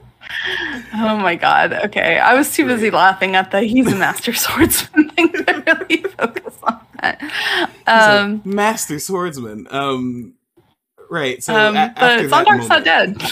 Oh 0.95 1.17
my 1.17 1.35
god. 1.37 1.73
Okay, 1.73 2.19
I 2.19 2.35
was 2.35 2.53
too 2.53 2.67
busy 2.67 2.91
laughing 2.91 3.37
at 3.37 3.51
the 3.51 3.61
he's 3.61 3.93
a 3.93 3.97
master 3.97 4.33
swordsman 4.33 5.11
thing 5.11 5.33
to 5.33 5.65
really 5.67 6.03
focus 6.03 6.59
on 6.63 6.81
that. 7.01 7.71
Um, 7.87 8.43
master 8.45 8.99
swordsman. 8.99 9.67
Um, 9.71 10.35
right. 11.11 11.43
So 11.43 11.55
um, 11.55 11.77
a- 11.77 11.93
but 11.95 12.03
after 12.03 12.29
that 12.29 12.47
Zondark's 12.47 12.69
not 12.69 12.85
dead. 12.85 13.23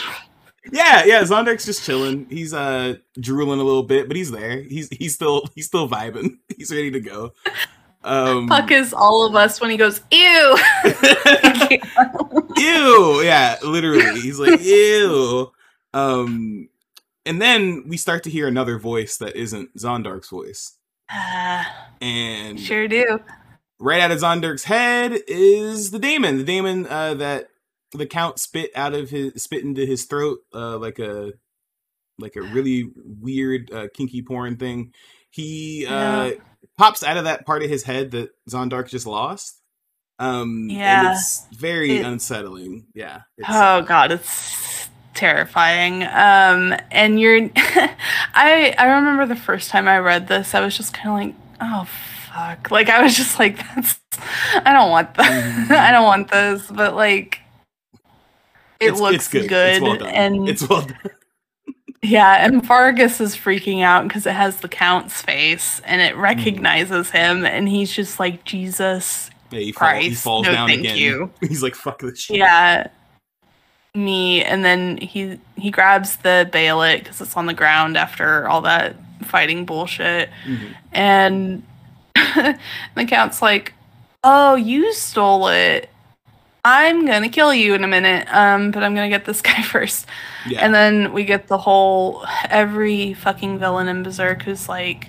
Yeah, 0.70 1.05
yeah. 1.05 1.23
Zondark's 1.23 1.64
just 1.64 1.85
chilling. 1.85 2.27
He's 2.31 2.55
uh 2.55 2.94
drooling 3.20 3.60
a 3.60 3.64
little 3.64 3.82
bit, 3.82 4.06
but 4.06 4.16
he's 4.16 4.31
there. 4.31 4.62
He's 4.62 4.89
he's 4.90 5.14
still 5.14 5.44
he's 5.55 5.66
still 5.66 5.89
vibing. 5.89 6.39
He's 6.56 6.70
ready 6.70 6.90
to 6.93 7.01
go. 7.01 7.32
Um, 8.05 8.49
Puck 8.49 8.70
is 8.70 8.93
all 8.93 9.24
of 9.27 9.35
us 9.37 9.61
when 9.61 9.70
he 9.70 9.77
goes, 9.77 10.01
ew. 10.11 10.57
ew. 12.57 13.23
Yeah, 13.23 13.57
literally. 13.62 14.20
He's 14.20 14.39
like 14.39 14.61
ew. 14.65 15.53
Um, 15.95 16.69
and 17.27 17.41
then 17.41 17.85
we 17.87 17.97
start 17.97 18.24
to 18.24 18.31
hear 18.31 18.49
another 18.49 18.79
voice 18.79 19.16
that 19.19 19.37
isn't 19.37 19.77
Zondark's 19.77 20.31
voice, 20.31 20.77
Ah, 21.11 21.89
and 22.01 22.59
sure 22.59 22.89
do. 22.89 23.20
right 23.79 24.01
out 24.01 24.11
of 24.11 24.19
Zondark's 24.19 24.65
head 24.65 25.19
is 25.29 25.91
the 25.91 25.99
daemon. 25.99 26.39
The 26.39 26.45
daemon 26.45 26.87
uh, 26.87 27.15
that 27.15 27.49
the 27.93 28.07
count 28.07 28.39
spit 28.39 28.70
out 28.74 28.95
of 28.95 29.11
his 29.11 29.43
spit 29.43 29.62
into 29.65 29.85
his 29.85 30.05
throat 30.07 30.39
uh, 30.55 30.79
like 30.79 30.99
a 30.99 31.33
like 32.19 32.37
a 32.37 32.43
really 32.43 32.91
weird 32.97 33.70
uh, 33.73 33.89
kinky 33.95 34.23
porn 34.23 34.57
thing. 34.57 34.93
He 35.31 35.87
uh, 35.87 35.91
Yeah. 36.27 36.31
Pops 36.78 37.03
out 37.03 37.16
of 37.16 37.24
that 37.24 37.47
part 37.47 37.62
of 37.62 37.69
his 37.70 37.82
head 37.82 38.11
that 38.12 38.31
Zondark 38.51 38.89
just 38.89 39.07
lost. 39.07 39.59
Um, 40.19 40.69
Yeah. 40.70 41.01
and 41.01 41.09
it's 41.19 41.47
very 41.53 41.99
It- 41.99 42.07
unsettling. 42.07 42.86
Yeah. 42.94 43.23
Oh 43.49 43.82
god, 43.82 44.12
it's 44.12 44.89
terrifying. 45.15 46.03
Um 46.05 46.74
and 46.90 47.19
you're 47.20 47.51
I 48.35 48.74
I 48.78 48.86
remember 48.86 49.27
the 49.27 49.36
first 49.40 49.70
time 49.70 49.89
I 49.89 49.99
read 49.99 50.28
this, 50.28 50.55
I 50.55 50.61
was 50.61 50.77
just 50.77 50.94
kind 50.94 51.09
of 51.09 51.15
like, 51.15 51.35
"Oh 51.61 51.85
fuck." 52.28 52.70
Like 52.70 52.89
I 52.89 53.03
was 53.03 53.16
just 53.16 53.39
like 53.39 53.57
that's 53.74 53.99
I 54.55 54.73
don't 54.73 54.90
want 54.90 55.15
that. 55.15 55.70
I 55.89 55.90
don't 55.93 56.05
want 56.05 56.31
this, 56.31 56.70
but 56.70 56.94
like 56.94 57.40
it 58.81 58.86
it's- 58.86 59.01
looks 59.01 59.15
it's 59.16 59.28
good. 59.28 59.49
good, 59.49 59.74
It's 59.74 59.82
well 59.82 59.97
done. 59.99 60.09
and 60.09 60.49
it's 60.49 60.69
well 60.69 60.82
done. 60.82 60.99
Yeah, 62.03 62.45
and 62.45 62.65
Vargas 62.66 63.20
is 63.20 63.37
freaking 63.37 63.83
out 63.83 64.09
because 64.09 64.27
it 64.27 64.33
has 64.33 64.57
the 64.59 64.69
count's 64.69 65.23
face 65.23 65.81
and 65.85 66.01
it 66.01 66.12
Mm-hmm. 66.15 66.20
recognizes 66.20 67.11
him 67.11 67.45
and 67.47 67.69
he's 67.69 67.93
just 67.93 68.19
like, 68.19 68.45
"Jesus, 68.45 69.31
Yeah, 69.53 69.61
he, 69.61 69.73
fall, 69.73 69.95
he 69.95 70.12
falls 70.15 70.47
no 70.47 70.53
down 70.53 70.69
thank 70.69 70.81
again. 70.81 70.97
you. 70.97 71.31
He's 71.41 71.62
like, 71.62 71.74
"Fuck 71.77 72.01
this 72.01 72.19
shit." 72.20 72.39
yeah 72.39 72.89
me 73.95 74.43
and 74.43 74.65
then 74.65 74.97
he 74.97 75.39
he 75.57 75.70
grabs 75.70 76.16
the 76.16 76.49
Behelit 76.51 77.01
because 77.01 77.20
it's 77.20 77.37
on 77.37 77.45
the 77.45 77.53
ground 77.53 77.97
after 77.99 78.49
all 78.49 78.62
that 78.62 78.97
fighting 79.23 79.66
bullshit 79.66 80.31
Mhm. 80.47 80.74
and 80.93 81.62
the 82.95 83.05
count's 83.07 83.43
like 83.43 83.74
oh 84.24 84.55
you 84.55 84.95
stole 84.95 85.49
it 85.49 85.91
i'm 86.64 87.05
gonna 87.06 87.28
kill 87.28 87.52
you 87.55 87.74
in 87.74 87.82
a 87.84 87.89
minute 87.89 88.26
um 88.32 88.70
but 88.70 88.82
i'm 88.82 88.94
gonna 88.94 89.09
get 89.09 89.24
this 89.24 89.40
guy 89.48 89.62
first 89.62 90.06
Yeah. 90.47 90.64
and 90.64 90.74
then 90.74 91.12
we 91.12 91.24
get 91.24 91.48
the 91.48 91.59
whole 91.59 92.24
every 92.48 93.14
fucking 93.14 93.59
villain 93.59 93.89
in 93.89 94.02
berserk 94.02 94.43
who's 94.43 94.68
like 94.68 95.09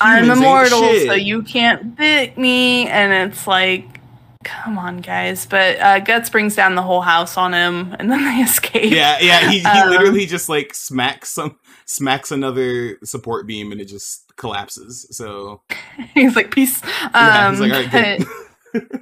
I'm 0.00 0.28
immortal, 0.28 0.80
so 1.06 1.14
you 1.14 1.42
can't 1.42 1.96
bit 1.96 2.36
me. 2.36 2.88
And 2.88 3.30
it's 3.30 3.46
like, 3.46 4.00
come 4.42 4.76
on, 4.76 4.98
guys. 4.98 5.46
But 5.46 5.78
uh, 5.80 6.00
Guts 6.00 6.28
brings 6.28 6.56
down 6.56 6.74
the 6.74 6.82
whole 6.82 7.00
house 7.00 7.36
on 7.36 7.54
him, 7.54 7.94
and 8.00 8.10
then 8.10 8.24
they 8.24 8.42
escape. 8.42 8.92
Yeah, 8.92 9.18
yeah. 9.20 9.48
He, 9.48 9.60
he 9.60 9.64
Um, 9.64 9.90
literally 9.90 10.26
just 10.26 10.48
like 10.48 10.74
smacks 10.74 11.30
some 11.30 11.56
smacks 11.86 12.32
another 12.32 12.98
support 13.04 13.46
beam 13.46 13.70
and 13.70 13.80
it 13.80 13.84
just 13.86 14.34
collapses. 14.36 15.06
So 15.16 15.62
he's 16.14 16.34
like, 16.34 16.50
peace. 16.50 16.82
yeah, 17.14 17.46
Um, 17.46 17.52
he's 17.52 17.60
like, 17.60 17.72
all 17.72 18.00
right, 18.02 18.26
good. 18.74 19.00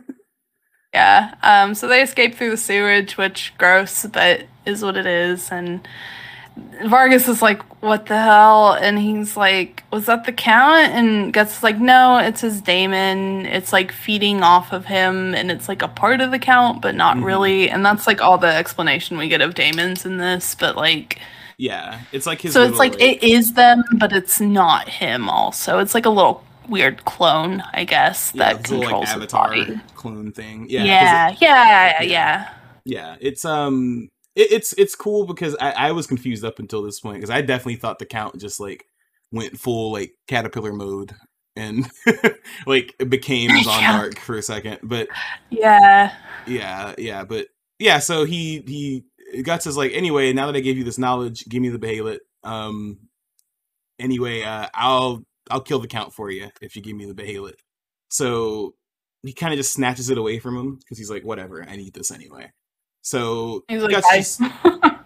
Yeah. 0.92 1.34
Um, 1.42 1.74
so 1.74 1.88
they 1.88 2.02
escape 2.02 2.34
through 2.34 2.50
the 2.50 2.56
sewage, 2.56 3.16
which 3.16 3.52
gross, 3.58 4.06
but 4.06 4.44
is 4.66 4.82
what 4.82 4.96
it 4.96 5.06
is. 5.06 5.50
And 5.50 5.86
Vargas 6.84 7.28
is 7.28 7.40
like, 7.40 7.62
what 7.82 8.06
the 8.06 8.18
hell? 8.20 8.74
And 8.74 8.98
he's 8.98 9.36
like, 9.36 9.82
was 9.90 10.06
that 10.06 10.24
the 10.26 10.32
count? 10.32 10.92
And 10.92 11.32
Guts 11.32 11.56
is 11.58 11.62
like, 11.62 11.78
no, 11.78 12.18
it's 12.18 12.42
his 12.42 12.60
daemon. 12.60 13.46
It's 13.46 13.72
like 13.72 13.90
feeding 13.90 14.42
off 14.42 14.72
of 14.72 14.84
him, 14.86 15.34
and 15.34 15.50
it's 15.50 15.66
like 15.68 15.82
a 15.82 15.88
part 15.88 16.20
of 16.20 16.30
the 16.30 16.38
count, 16.38 16.82
but 16.82 16.94
not 16.94 17.16
Mhm. 17.16 17.24
really. 17.24 17.70
And 17.70 17.84
that's 17.84 18.06
like 18.06 18.20
all 18.20 18.36
the 18.38 18.48
explanation 18.54 19.16
we 19.16 19.28
get 19.28 19.40
of 19.40 19.54
daemons 19.54 20.04
in 20.04 20.18
this. 20.18 20.54
But 20.54 20.76
like, 20.76 21.18
yeah, 21.56 22.00
it's 22.12 22.26
like 22.26 22.42
his. 22.42 22.52
so 22.52 22.62
it's 22.62 22.78
little, 22.78 22.78
like 22.78 23.00
it 23.00 23.22
is 23.22 23.54
them, 23.54 23.82
but 23.98 24.12
it's 24.12 24.40
not 24.40 24.88
him. 24.88 25.28
Also, 25.30 25.78
it's 25.78 25.94
like 25.94 26.06
a 26.06 26.10
little 26.10 26.44
weird 26.72 27.04
clone, 27.04 27.62
I 27.72 27.84
guess, 27.84 28.32
yeah, 28.34 28.54
that 28.54 28.56
his 28.66 28.66
controls 28.66 28.92
like 28.92 29.00
his 29.02 29.10
avatar 29.16 29.48
body. 29.50 29.80
clone 29.94 30.32
thing. 30.32 30.66
Yeah, 30.68 30.84
Yeah, 30.84 31.30
it- 31.30 31.38
yeah, 31.40 31.92
yeah, 32.00 32.02
yeah. 32.02 32.54
yeah. 32.84 33.16
It's 33.20 33.44
um, 33.44 34.08
it, 34.34 34.50
it's 34.50 34.72
it's 34.74 34.94
cool 34.96 35.26
because 35.26 35.54
I, 35.60 35.70
I 35.72 35.92
was 35.92 36.06
confused 36.08 36.44
up 36.44 36.58
until 36.58 36.82
this 36.82 36.98
point 37.00 37.18
because 37.18 37.30
I 37.30 37.42
definitely 37.42 37.76
thought 37.76 37.98
the 38.00 38.06
count 38.06 38.40
just 38.40 38.58
like 38.58 38.84
went 39.30 39.58
full 39.58 39.92
like 39.92 40.12
caterpillar 40.26 40.72
mode 40.72 41.12
and 41.54 41.88
like 42.66 42.94
it 42.98 43.08
became 43.10 43.50
Yeah. 43.64 44.08
For 44.20 44.36
a 44.36 44.42
second, 44.42 44.78
but 44.82 45.08
yeah. 45.50 46.14
yeah, 46.46 46.94
yeah, 46.98 47.24
but 47.24 47.46
yeah. 47.78 47.98
So 47.98 48.24
he 48.24 48.62
he 48.66 49.04
Guts 49.42 49.66
is 49.66 49.76
like, 49.78 49.92
anyway, 49.92 50.32
now 50.32 50.46
that 50.46 50.56
I 50.56 50.60
gave 50.60 50.76
you 50.76 50.84
this 50.84 50.98
knowledge, 50.98 51.44
give 51.48 51.62
me 51.62 51.68
the 51.70 51.78
Behelit. 51.78 52.18
Um, 52.44 52.98
anyway, 53.98 54.42
uh, 54.42 54.68
I'll 54.74 55.22
I'll 55.50 55.60
kill 55.60 55.78
the 55.80 55.88
count 55.88 56.12
for 56.12 56.30
you 56.30 56.48
if 56.60 56.76
you 56.76 56.82
give 56.82 56.96
me 56.96 57.06
the 57.06 57.14
Behelit. 57.14 57.54
So 58.08 58.74
he 59.22 59.32
kind 59.32 59.52
of 59.52 59.56
just 59.58 59.72
snatches 59.72 60.10
it 60.10 60.18
away 60.18 60.38
from 60.38 60.56
him 60.56 60.76
because 60.76 60.98
he's 60.98 61.10
like, 61.10 61.24
whatever, 61.24 61.64
I 61.68 61.76
need 61.76 61.94
this 61.94 62.10
anyway. 62.10 62.50
So 63.02 63.64
He's 63.68 63.82
like, 63.82 63.92
just- 63.92 64.40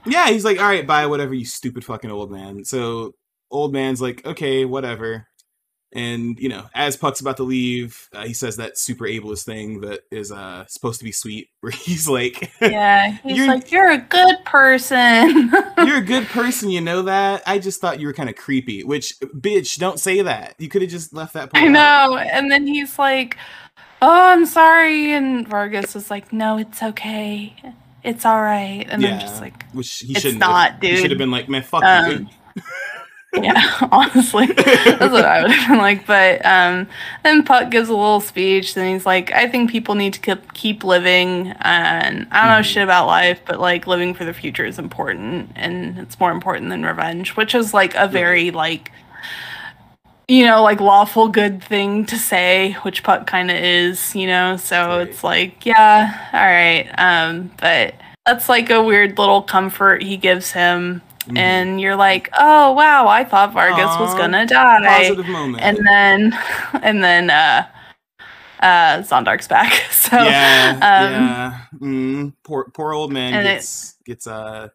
yeah, 0.06 0.28
he's 0.28 0.44
like, 0.44 0.58
all 0.58 0.66
right, 0.68 0.86
buy 0.86 1.06
whatever, 1.06 1.34
you 1.34 1.44
stupid 1.44 1.84
fucking 1.84 2.10
old 2.10 2.30
man. 2.30 2.64
So 2.64 3.14
old 3.50 3.72
man's 3.72 4.00
like, 4.02 4.24
okay, 4.26 4.64
whatever. 4.64 5.26
And 5.92 6.38
you 6.38 6.48
know, 6.48 6.66
as 6.74 6.96
Puck's 6.96 7.20
about 7.20 7.36
to 7.38 7.42
leave, 7.44 8.08
uh, 8.12 8.24
he 8.26 8.34
says 8.34 8.56
that 8.56 8.76
super 8.76 9.04
ableist 9.04 9.44
thing 9.44 9.80
that 9.82 10.00
is 10.10 10.30
uh 10.32 10.64
supposed 10.66 10.98
to 10.98 11.04
be 11.04 11.12
sweet, 11.12 11.48
where 11.60 11.70
he's 11.72 12.08
like, 12.08 12.52
yeah, 12.60 13.12
he's 13.22 13.38
You're- 13.38 13.48
like, 13.48 13.70
"You're 13.72 13.90
a 13.92 13.98
good 13.98 14.44
person." 14.44 15.52
"You're 15.78 15.98
a 15.98 16.04
good 16.04 16.26
person, 16.26 16.70
you 16.70 16.80
know 16.80 17.02
that." 17.02 17.42
I 17.46 17.58
just 17.58 17.80
thought 17.80 18.00
you 18.00 18.08
were 18.08 18.12
kind 18.12 18.28
of 18.28 18.36
creepy. 18.36 18.82
Which, 18.84 19.14
bitch, 19.20 19.78
don't 19.78 19.98
say 20.00 20.22
that. 20.22 20.56
You 20.58 20.68
could 20.68 20.82
have 20.82 20.90
just 20.90 21.14
left 21.14 21.34
that 21.34 21.52
part. 21.52 21.62
I 21.64 21.68
out. 21.68 21.72
know. 22.10 22.16
And 22.18 22.50
then 22.50 22.66
he's 22.66 22.98
like, 22.98 23.36
"Oh, 24.02 24.32
I'm 24.32 24.44
sorry," 24.44 25.12
and 25.12 25.46
Vargas 25.48 25.94
is 25.96 26.10
like, 26.10 26.32
"No, 26.32 26.58
it's 26.58 26.82
okay. 26.82 27.54
It's 28.02 28.26
all 28.26 28.42
right." 28.42 28.84
And 28.90 29.06
I'm 29.06 29.20
just 29.20 29.40
like, 29.40 29.64
Which 29.70 29.98
he 30.00 30.12
It's 30.12 30.20
shouldn't. 30.22 30.40
not, 30.40 30.72
have. 30.72 30.82
He 30.82 30.96
should 30.96 31.10
have 31.12 31.18
been 31.18 31.30
like, 31.30 31.48
"Man, 31.48 31.62
fuck 31.62 31.84
Um, 31.84 32.10
you." 32.56 32.62
Yeah, 33.42 33.88
honestly, 33.92 34.46
that's 34.46 35.12
what 35.12 35.24
I 35.24 35.42
would 35.42 35.50
have 35.50 35.68
been 35.68 35.78
like. 35.78 36.06
But 36.06 36.44
um, 36.46 36.88
then 37.24 37.42
Puck 37.44 37.70
gives 37.70 37.88
a 37.88 37.94
little 37.94 38.20
speech, 38.20 38.76
and 38.76 38.88
he's 38.88 39.06
like, 39.06 39.32
"I 39.32 39.48
think 39.48 39.70
people 39.70 39.94
need 39.94 40.14
to 40.14 40.20
keep 40.20 40.54
keep 40.54 40.84
living, 40.84 41.52
and 41.60 42.26
I 42.30 42.40
don't 42.40 42.50
know 42.56 42.60
Mhm. 42.60 42.64
shit 42.64 42.82
about 42.82 43.06
life, 43.06 43.40
but 43.46 43.60
like 43.60 43.86
living 43.86 44.14
for 44.14 44.24
the 44.24 44.32
future 44.34 44.64
is 44.64 44.78
important, 44.78 45.50
and 45.56 45.98
it's 45.98 46.18
more 46.20 46.30
important 46.32 46.70
than 46.70 46.84
revenge." 46.84 47.36
Which 47.36 47.54
is 47.54 47.74
like 47.74 47.94
a 47.94 48.08
very 48.08 48.50
like, 48.50 48.90
you 50.28 50.44
know, 50.44 50.62
like 50.62 50.80
lawful 50.80 51.28
good 51.28 51.62
thing 51.62 52.04
to 52.06 52.16
say, 52.16 52.72
which 52.82 53.02
Puck 53.02 53.26
kind 53.26 53.50
of 53.50 53.56
is, 53.56 54.14
you 54.14 54.26
know. 54.26 54.56
So 54.56 55.00
Right. 55.00 55.08
it's 55.08 55.22
like, 55.22 55.64
yeah, 55.64 56.12
all 56.32 56.40
right, 56.40 56.88
um, 56.98 57.50
but 57.60 57.94
that's 58.26 58.48
like 58.48 58.70
a 58.70 58.82
weird 58.82 59.18
little 59.18 59.42
comfort 59.42 60.02
he 60.02 60.16
gives 60.16 60.50
him 60.52 61.00
Mhm. 61.26 61.38
and 61.38 61.80
you're 61.80 61.96
like, 61.96 62.30
"Oh 62.38 62.72
wow, 62.72 63.08
I 63.08 63.24
thought 63.24 63.52
Vargas 63.52 63.98
was 63.98 64.14
gonna 64.14 64.46
die," 64.46 65.08
positive 65.08 65.26
moment. 65.28 65.62
and 65.62 65.78
then, 65.86 66.38
and 66.82 67.02
then, 67.02 67.30
uh, 67.30 67.66
uh, 68.60 68.98
Zondark's 69.02 69.48
back. 69.48 69.72
So, 69.90 70.22
yeah, 70.22 70.70
um, 70.74 71.12
yeah. 71.12 71.60
Mm, 71.80 72.32
poor, 72.44 72.70
poor 72.72 72.92
old 72.92 73.12
man 73.12 73.34
and 73.34 73.46
it- 73.46 73.54
gets 73.54 73.96
gets 74.04 74.26
uh 74.28 74.68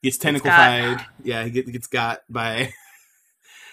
gets 0.00 0.16
tentacleified. 0.16 1.04
Yeah, 1.24 1.42
he 1.42 1.50
get, 1.50 1.66
gets 1.72 1.86
got 1.88 2.20
by. 2.28 2.72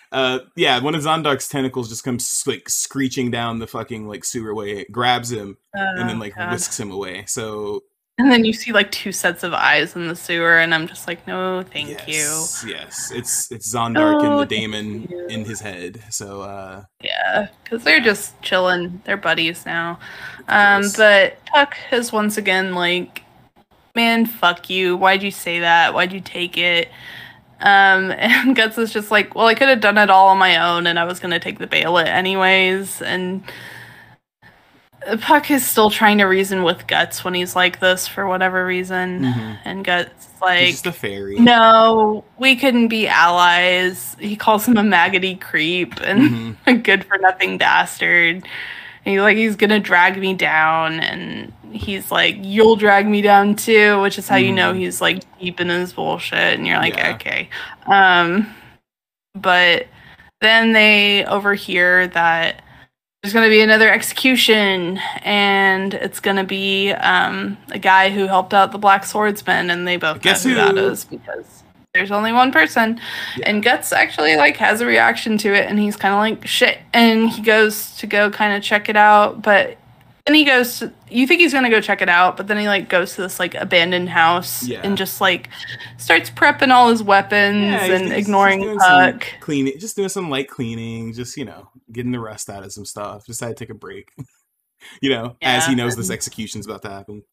Uh, 0.09 0.39
yeah, 0.55 0.79
one 0.81 0.95
of 0.95 1.01
Zondark's 1.01 1.49
tentacles 1.49 1.89
just 1.89 2.05
comes 2.05 2.41
like 2.47 2.69
screeching 2.69 3.29
down 3.29 3.59
the 3.59 3.67
fucking 3.67 4.07
like 4.07 4.23
sewer 4.23 4.55
way, 4.55 4.85
grabs 4.85 5.29
him, 5.29 5.57
and 5.73 6.07
then 6.09 6.15
oh, 6.15 6.19
like 6.21 6.33
God. 6.33 6.49
whisks 6.49 6.79
him 6.79 6.91
away. 6.91 7.25
So 7.27 7.83
and 8.17 8.31
then 8.31 8.45
you 8.45 8.53
see 8.53 8.71
like 8.71 8.91
two 8.91 9.11
sets 9.11 9.43
of 9.43 9.53
eyes 9.53 9.95
in 9.95 10.07
the 10.07 10.15
sewer, 10.15 10.57
and 10.59 10.73
I'm 10.73 10.87
just 10.87 11.07
like, 11.07 11.25
"No, 11.27 11.63
thank 11.63 11.89
yes, 12.07 12.63
yes, 12.67 13.11
it's 13.11 13.51
it's 13.51 13.73
Zondark 13.73 14.23
and 14.23 14.33
Oh, 14.33 14.39
the 14.39 14.45
thank 14.47 14.71
daemon 14.73 15.07
in 15.29 15.45
his 15.45 15.59
head. 15.61 16.03
So 16.09 16.41
uh. 16.41 16.83
Yeah, 17.01 17.49
because 17.63 17.83
they're 17.83 18.01
just 18.01 18.41
chilling. 18.41 19.01
They're 19.05 19.17
buddies 19.17 19.65
now. 19.65 19.99
Um, 20.47 20.81
Yes. 20.83 20.97
but 20.97 21.45
Puck 21.45 21.75
is 21.91 22.11
once 22.11 22.37
again 22.37 22.73
like, 22.73 23.23
"Man, 23.95 24.25
fuck 24.25 24.69
you. 24.69 24.97
Why'd 24.97 25.23
you 25.23 25.31
say 25.31 25.59
that? 25.59 25.93
Why'd 25.93 26.13
you 26.13 26.21
take 26.21 26.57
it?" 26.57 26.89
Um, 27.61 28.11
and 28.17 28.55
Guts 28.55 28.77
is 28.77 28.93
just 28.93 29.11
like, 29.11 29.35
well, 29.35 29.47
I 29.47 29.55
could 29.55 29.67
have 29.69 29.81
done 29.81 29.97
it 29.97 30.09
all 30.09 30.27
on 30.29 30.37
my 30.37 30.57
own, 30.57 30.87
and 30.87 30.99
I 30.99 31.03
was 31.05 31.19
gonna 31.19 31.39
take 31.39 31.59
the 31.59 31.67
Behelit 31.67 32.07
anyways. 32.07 33.01
And 33.01 33.43
Puck 35.21 35.49
is 35.51 35.65
still 35.65 35.89
trying 35.89 36.17
to 36.17 36.25
reason 36.25 36.63
with 36.63 36.85
Guts 36.87 37.23
when 37.23 37.33
he's 37.33 37.55
like 37.55 37.79
this 37.79 38.07
for 38.07 38.27
whatever 38.27 38.65
reason, 38.65 39.21
Mhm. 39.23 39.57
and 39.63 39.85
Guts 39.85 40.27
like, 40.41 40.69
just 40.71 40.85
a 40.85 40.91
fairy. 40.91 41.35
no, 41.39 42.23
we 42.37 42.55
couldn't 42.55 42.89
be 42.89 43.07
allies. 43.07 44.15
He 44.19 44.35
calls 44.35 44.67
him 44.67 44.77
a 44.77 44.83
maggoty 44.83 45.35
creep 45.35 45.93
and 46.01 46.21
Mhm. 46.21 46.55
a 46.67 46.73
good 46.73 47.05
for 47.05 47.17
nothing 47.17 47.57
bastard. 47.57 48.35
And 49.05 49.13
he 49.13 49.21
like 49.21 49.37
he's 49.37 49.55
gonna 49.55 49.79
drag 49.79 50.17
me 50.17 50.33
down, 50.33 50.99
and 50.99 51.53
he's 51.71 52.11
like, 52.11 52.35
"You'll 52.41 52.75
drag 52.75 53.07
me 53.07 53.21
down 53.21 53.55
too," 53.55 54.01
which 54.01 54.17
is 54.17 54.27
how 54.27 54.35
you 54.35 54.51
know 54.51 54.73
Mhm. 54.73 54.77
he's 54.79 54.99
like 54.99 55.19
deep 55.39 55.61
in 55.61 55.69
his 55.69 55.93
bullshit, 55.93 56.57
and 56.57 56.67
you're 56.67 56.77
like, 56.79 56.97
Yeah. 56.97 57.11
okay. 57.15 57.49
Um, 57.85 58.47
but 59.35 59.87
then 60.41 60.73
they 60.73 61.23
overhear 61.25 62.07
that 62.09 62.61
there's 63.27 63.33
going 63.33 63.45
to 63.45 63.53
be 63.53 63.59
another 63.59 63.91
execution 63.91 64.97
and 65.21 65.93
it's 65.95 66.21
going 66.21 66.37
to 66.37 66.45
be 66.45 66.91
um, 66.93 67.57
a 67.71 67.77
guy 67.77 68.09
who 68.09 68.25
helped 68.25 68.53
out 68.53 68.71
the 68.71 68.77
black 68.77 69.05
swordsman 69.05 69.69
and 69.69 69.85
they 69.85 69.97
both 69.97 70.21
Guess 70.21 70.45
know 70.45 70.51
who, 70.51 70.55
that 70.55 70.77
is 70.77 71.03
because 71.03 71.63
there's 71.93 72.09
only 72.09 72.31
one 72.31 72.53
person. 72.53 73.01
Yeah. 73.35 73.49
and 73.49 73.61
guts 73.61 73.91
actually 73.91 74.37
like 74.37 74.55
has 74.55 74.79
a 74.79 74.85
reaction 74.85 75.37
to 75.39 75.53
it 75.53 75.69
and 75.69 75.77
he's 75.77 75.97
kind 75.97 76.13
of 76.13 76.19
like 76.19 76.47
shit. 76.47 76.77
And 76.93 77.29
he 77.29 77.41
goes 77.41 77.97
to 77.97 78.07
go 78.07 78.31
kind 78.31 78.55
of 78.55 78.63
check 78.63 78.87
it 78.87 78.95
out 78.95 79.41
but 79.41 79.77
then 80.27 80.35
he 80.35 80.43
goes 80.43 80.79
to, 80.79 80.91
you 81.09 81.25
think 81.25 81.39
he's 81.41 81.53
gonna 81.53 81.69
go 81.69 81.79
check 81.81 82.01
it 82.01 82.09
out 82.09 82.35
but 82.37 82.47
then 82.47 82.57
he 82.57 82.67
like 82.67 82.89
goes 82.89 83.15
to 83.15 83.21
this 83.21 83.39
like 83.39 83.55
abandoned 83.55 84.09
house 84.09 84.63
Yeah. 84.67 84.81
and 84.83 84.97
just 84.97 85.21
like 85.21 85.49
starts 85.97 86.29
prepping 86.29 86.69
all 86.71 86.89
his 86.89 87.01
weapons 87.01 87.63
Yeah, 87.63 87.85
and 87.93 88.05
he's- 88.07 88.19
ignoring 88.19 88.59
he's 88.61 88.77
puck 88.77 89.25
cleaning, 89.39 89.79
just 89.79 89.95
doing 89.95 90.09
some 90.09 90.29
light 90.29 90.49
cleaning, 90.49 91.13
just 91.13 91.37
you 91.37 91.45
know, 91.45 91.69
getting 91.91 92.11
the 92.11 92.19
rust 92.19 92.49
out 92.49 92.63
of 92.63 92.71
some 92.73 92.85
stuff. 92.85 93.25
Decided 93.25 93.55
to 93.57 93.63
take 93.65 93.71
a 93.71 93.77
break. 93.77 94.09
you 95.01 95.09
know, 95.09 95.35
as 95.41 95.65
he 95.65 95.71
Yeah, 95.71 95.77
knows 95.77 95.95
this 95.95 96.09
execution's 96.11 96.65
about 96.67 96.81
to 96.83 96.89
happen. 96.89 97.23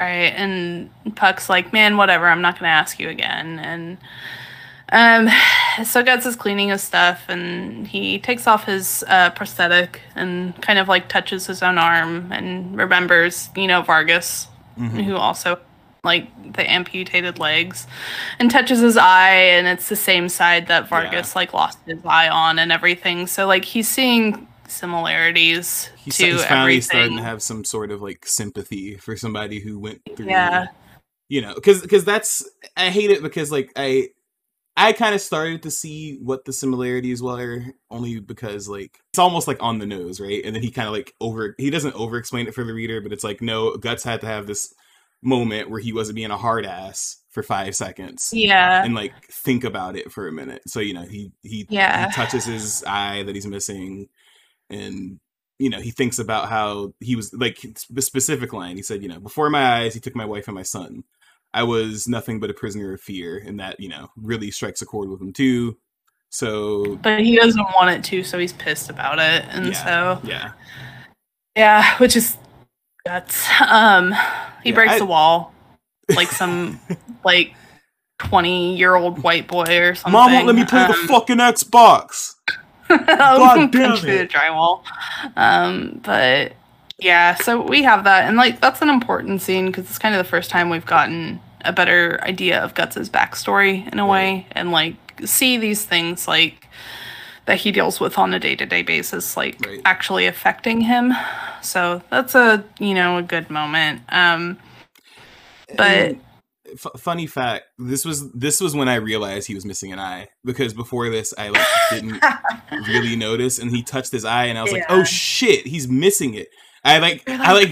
Right, 0.00 0.32
and 0.34 0.88
Puck's 1.16 1.50
like, 1.50 1.72
"Man, 1.74 1.96
whatever. 1.98 2.26
I'm 2.26 2.40
not 2.40 2.54
gonna 2.58 2.68
ask 2.72 2.98
you 2.98 3.10
again." 3.10 3.58
And 3.58 3.98
um, 4.92 5.28
so 5.84 6.02
Guts 6.02 6.26
is 6.26 6.36
cleaning 6.36 6.68
his 6.70 6.82
stuff, 6.82 7.22
and 7.28 7.86
he 7.86 8.18
takes 8.18 8.46
off 8.46 8.64
his 8.64 9.04
uh, 9.08 9.30
prosthetic 9.30 10.00
and 10.14 10.60
kind 10.62 10.78
of 10.78 10.88
like 10.88 11.08
touches 11.08 11.46
his 11.46 11.62
own 11.62 11.78
arm 11.78 12.30
and 12.32 12.76
remembers, 12.76 13.48
you 13.56 13.66
know, 13.66 13.82
Vargas, 13.82 14.46
Mhm. 14.78 15.04
who 15.04 15.16
also 15.16 15.58
like 16.04 16.26
the 16.54 16.68
amputated 16.70 17.38
legs, 17.38 17.86
and 18.38 18.50
touches 18.50 18.78
his 18.80 18.96
eye, 18.96 19.34
and 19.34 19.66
it's 19.66 19.88
the 19.90 19.96
same 19.96 20.28
side 20.30 20.68
that 20.68 20.88
Vargas 20.88 21.36
like 21.36 21.52
lost 21.52 21.78
his 21.86 21.98
eye 22.06 22.28
on 22.28 22.58
and 22.58 22.72
everything. 22.72 23.26
So 23.26 23.46
like 23.46 23.64
he's 23.64 23.86
seeing 23.88 24.46
similarities 24.66 25.90
He's, 25.96 26.16
to 26.18 26.26
he's 26.26 26.44
finally 26.44 26.60
everything. 26.74 26.82
starting 26.82 27.16
to 27.18 27.22
have 27.22 27.42
some 27.42 27.64
sort 27.64 27.90
of 27.90 28.00
like 28.00 28.24
sympathy 28.26 28.96
for 28.96 29.16
somebody 29.16 29.60
who 29.60 29.78
went 29.78 30.00
through. 30.16 30.26
Yeah. 30.26 30.66
You 31.28 31.42
know, 31.42 31.54
because 31.54 31.82
because 31.82 32.04
that's 32.04 32.48
I 32.76 32.88
hate 32.90 33.10
it 33.10 33.22
because 33.22 33.52
like 33.52 33.70
I 33.76 34.08
I 34.76 34.92
kind 34.92 35.14
of 35.14 35.20
started 35.20 35.62
to 35.64 35.70
see 35.70 36.18
what 36.22 36.44
the 36.44 36.52
similarities 36.52 37.22
were 37.22 37.64
only 37.90 38.20
because 38.20 38.68
like 38.68 38.98
it's 39.12 39.18
almost 39.18 39.48
like 39.48 39.62
on 39.62 39.78
the 39.78 39.86
nose, 39.86 40.20
right? 40.20 40.42
And 40.44 40.54
then 40.54 40.62
he 40.62 40.70
kind 40.70 40.88
of 40.88 40.94
like 40.94 41.14
over 41.20 41.54
he 41.58 41.70
doesn't 41.70 41.94
over 41.94 42.16
explain 42.16 42.46
it 42.46 42.54
for 42.54 42.64
the 42.64 42.72
reader, 42.72 43.00
but 43.00 43.12
it's 43.12 43.24
like 43.24 43.42
no, 43.42 43.76
Guts 43.76 44.04
had 44.04 44.20
to 44.22 44.26
have 44.26 44.46
this 44.46 44.72
moment 45.22 45.68
where 45.70 45.80
he 45.80 45.92
wasn't 45.92 46.16
being 46.16 46.30
a 46.30 46.36
hard 46.36 46.64
ass 46.64 47.18
for 47.30 47.42
five 47.42 47.76
seconds 47.76 48.30
yeah. 48.32 48.82
and 48.84 48.94
like 48.94 49.12
think 49.26 49.64
about 49.64 49.96
it 49.96 50.10
for 50.10 50.26
a 50.26 50.32
minute. 50.32 50.62
So 50.66 50.80
you 50.80 50.94
know 50.94 51.02
he 51.02 51.32
he 51.42 51.66
Yeah. 51.68 52.06
he 52.06 52.12
touches 52.12 52.44
his 52.44 52.84
eye 52.86 53.22
that 53.24 53.34
he's 53.34 53.46
missing, 53.46 54.08
and 54.70 55.20
you 55.58 55.68
know 55.70 55.80
he 55.80 55.90
thinks 55.90 56.18
about 56.18 56.48
how 56.48 56.94
he 57.00 57.16
was 57.16 57.32
like 57.34 57.58
the 57.90 58.02
specific 58.02 58.52
line. 58.52 58.76
He 58.76 58.82
said, 58.82 59.02
you 59.02 59.08
know, 59.08 59.20
before 59.20 59.50
my 59.50 59.80
eyes, 59.80 59.94
he 59.94 60.00
took 60.00 60.16
my 60.16 60.24
wife 60.24 60.48
and 60.48 60.54
my 60.54 60.62
son. 60.62 61.04
I 61.52 61.62
was 61.64 62.06
nothing 62.08 62.38
but 62.40 62.50
a 62.50 62.54
prisoner 62.54 62.92
of 62.92 63.00
fear, 63.00 63.38
and 63.44 63.58
that 63.60 63.80
you 63.80 63.88
know 63.88 64.08
really 64.16 64.50
strikes 64.50 64.82
a 64.82 64.86
chord 64.86 65.08
with 65.10 65.20
him 65.20 65.32
too. 65.32 65.76
So 66.30 66.96
but 67.02 67.20
he 67.20 67.36
doesn't 67.36 67.62
want 67.74 67.90
it 67.90 68.04
to, 68.04 68.22
so 68.22 68.38
he's 68.38 68.52
pissed 68.52 68.88
about 68.90 69.18
it, 69.18 69.44
and 69.50 69.66
Yeah. 69.66 69.84
so 69.84 70.20
yeah, 70.28 70.52
yeah, 71.56 71.96
which 71.98 72.14
is 72.16 72.36
guts. 73.04 73.46
Um, 73.60 74.12
he 74.62 74.70
Yeah, 74.70 74.74
breaks 74.76 74.92
I- 74.94 74.98
the 74.98 75.06
wall 75.06 75.52
like 76.14 76.28
some 76.28 76.80
like 77.24 77.54
twenty 78.18 78.76
year 78.76 78.94
old 78.94 79.22
white 79.22 79.48
boy 79.48 79.78
or 79.80 79.94
something. 79.94 80.12
mom 80.12 80.32
won't 80.32 80.46
let 80.46 80.54
me 80.56 80.64
play 80.64 80.86
the 80.86 80.92
Um, 80.92 81.06
fucking 81.08 81.38
Xbox. 81.38 82.34
God 82.88 83.70
damn 83.72 83.88
punch 83.90 84.00
through 84.00 84.18
the 84.18 84.26
drywall. 84.26 84.82
Um, 85.36 86.00
but 86.04 86.52
yeah, 87.00 87.34
so 87.36 87.60
we 87.60 87.82
have 87.82 88.04
that, 88.04 88.26
and 88.28 88.36
like 88.36 88.60
that's 88.60 88.82
an 88.82 88.88
important 88.88 89.42
scene 89.42 89.66
because 89.66 89.84
it's 89.84 89.98
kind 89.98 90.14
of 90.14 90.18
the 90.24 90.28
first 90.28 90.50
time 90.50 90.70
we've 90.70 90.86
gotten 90.86 91.40
a 91.64 91.72
better 91.72 92.18
idea 92.22 92.60
of 92.62 92.74
Guts's 92.74 93.10
backstory 93.10 93.90
in 93.92 93.98
a 93.98 94.06
way, 94.06 94.46
and 94.52 94.70
like 94.70 94.94
see 95.24 95.56
these 95.58 95.84
things 95.84 96.26
like 96.28 96.66
that 97.46 97.58
he 97.58 97.72
deals 97.72 97.98
with 98.00 98.16
on 98.18 98.32
a 98.32 98.38
day 98.38 98.54
to 98.56 98.66
day 98.66 98.82
basis, 98.82 99.36
like 99.36 99.58
Right. 99.66 99.80
actually 99.84 100.26
affecting 100.26 100.82
him. 100.82 101.12
So 101.62 102.02
that's 102.10 102.34
a 102.34 102.64
you 102.78 102.94
know 102.94 103.16
a 103.18 103.22
good 103.22 103.50
moment. 103.50 104.02
Um, 104.08 104.58
but 105.76 106.16
f- 106.66 107.00
funny 107.00 107.26
fact, 107.26 107.64
this 107.78 108.04
was 108.04 108.30
this 108.32 108.60
was 108.60 108.74
when 108.74 108.88
I 108.88 108.96
realized 108.96 109.46
he 109.46 109.54
was 109.54 109.64
missing 109.64 109.92
an 109.92 109.98
eye 109.98 110.28
because 110.44 110.74
before 110.74 111.08
this 111.10 111.32
I 111.36 111.48
like 111.48 111.66
didn't 111.90 112.22
really 112.88 113.16
notice, 113.16 113.58
and 113.58 113.70
he 113.70 113.82
touched 113.82 114.12
his 114.12 114.24
eye, 114.24 114.44
and 114.46 114.58
I 114.58 114.62
was 114.62 114.72
like, 114.72 114.84
"Oh 114.88 115.04
shit, 115.04 115.66
he's 115.66 115.88
missing 115.88 116.34
it." 116.34 116.48
I 116.84 116.98
like, 116.98 117.28
You're 117.28 117.38
I 117.40 117.52
like, 117.52 117.68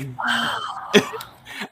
like, 0.94 1.05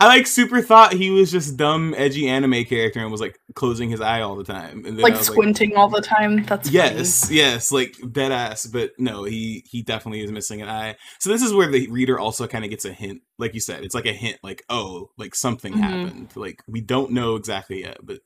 I 0.00 0.06
like 0.08 0.26
super 0.26 0.60
thought 0.62 0.92
he 0.94 1.10
was 1.10 1.30
just 1.30 1.56
dumb, 1.56 1.94
edgy 1.96 2.28
anime 2.28 2.64
character 2.64 3.00
and 3.00 3.10
was 3.12 3.20
like 3.20 3.38
closing 3.54 3.88
his 3.88 4.00
eye 4.00 4.20
all 4.20 4.34
the 4.36 4.44
time, 4.44 4.84
and 4.84 4.98
like 4.98 5.16
squinting 5.16 5.76
all 5.76 5.88
the 5.88 6.00
time. 6.00 6.42
That's 6.44 6.68
funny. 6.68 6.74
Yes, 6.74 7.30
yes, 7.30 7.70
like 7.70 7.94
dead 8.12 8.32
ass. 8.32 8.66
But 8.66 8.92
no, 8.98 9.24
he 9.24 9.64
he 9.70 9.82
definitely 9.82 10.22
is 10.24 10.32
missing 10.32 10.60
an 10.60 10.68
eye. 10.68 10.96
So 11.20 11.30
this 11.30 11.42
is 11.42 11.54
where 11.54 11.70
the 11.70 11.86
reader 11.88 12.18
also 12.18 12.46
kind 12.48 12.64
of 12.64 12.70
gets 12.70 12.84
a 12.84 12.92
hint, 12.92 13.22
like 13.38 13.54
you 13.54 13.60
said, 13.60 13.84
it's 13.84 13.94
like 13.94 14.06
a 14.06 14.12
hint, 14.12 14.38
like 14.42 14.64
oh, 14.68 15.10
like 15.16 15.34
something 15.34 15.74
Mhm. 15.74 15.80
happened. 15.80 16.32
Like 16.34 16.62
we 16.66 16.80
don't 16.80 17.12
know 17.12 17.36
exactly 17.36 17.82
yet, 17.82 17.98
but 18.02 18.18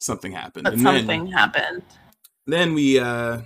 something 0.00 0.32
happened. 0.32 0.64
but 0.64 0.72
and 0.74 0.82
something 0.82 1.24
then 1.26 1.32
happened. 1.32 1.82
then 2.46 2.74
we 2.74 2.98
uh 2.98 3.42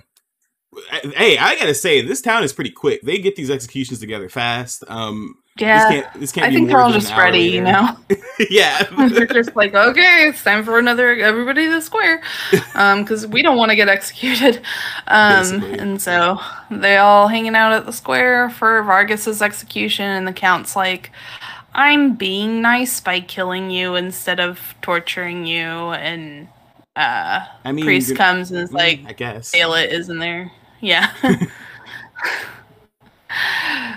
hey 1.15 1.37
i 1.37 1.55
gotta 1.57 1.73
say 1.73 2.01
this 2.01 2.21
town 2.21 2.43
is 2.43 2.53
pretty 2.53 2.69
quick 2.71 3.01
they 3.01 3.17
get 3.17 3.35
these 3.35 3.49
executions 3.49 3.99
together 3.99 4.29
fast 4.29 4.83
um 4.87 5.37
Yeah. 5.57 5.77
this 5.77 5.91
can't 6.01 6.19
this 6.19 6.31
can't 6.31 6.47
I 6.47 6.49
be 6.49 6.55
think 6.55 6.67
they're 6.69 6.79
all 6.79 6.91
just 6.91 7.11
ready, 7.15 7.43
you 7.43 7.61
know. 7.61 7.95
yeah 8.49 8.81
they're 9.09 9.27
just 9.27 9.55
like, 9.55 9.75
okay, 9.75 10.27
it's 10.29 10.43
time 10.43 10.63
for 10.63 10.79
another 10.79 11.13
everybody 11.19 11.65
to 11.65 11.71
the 11.73 11.81
square, 11.81 12.23
because 12.51 13.27
we 13.27 13.43
don't 13.43 13.57
want 13.57 13.69
to 13.69 13.75
get 13.75 13.87
executed. 13.87 14.59
Um, 15.07 15.59
Basically. 15.59 15.77
and 15.79 16.01
so 16.01 16.39
they 16.71 16.97
all 16.97 17.27
hanging 17.27 17.55
out 17.55 17.71
at 17.73 17.85
the 17.85 17.93
square 17.93 18.49
for 18.49 18.81
Vargas's 18.81 19.43
execution, 19.43 20.05
and 20.05 20.27
the 20.27 20.33
count's 20.33 20.75
like, 20.75 21.11
"I'm 21.75 22.15
being 22.15 22.59
nice 22.63 22.99
by 22.99 23.19
killing 23.19 23.69
you 23.69 23.93
instead 23.93 24.39
of 24.39 24.59
torturing 24.81 25.45
you." 25.45 25.61
And 25.93 26.47
uh, 26.95 27.45
i 27.63 27.71
mean 27.71 27.85
priest 27.85 28.15
comes 28.15 28.51
and 28.51 28.59
is 28.61 28.71
like, 28.71 29.01
i 29.07 29.13
guess 29.13 29.51
Ayla 29.53 29.87
isn't 29.87 30.17
there. 30.17 30.51
Yeah. 30.83 31.11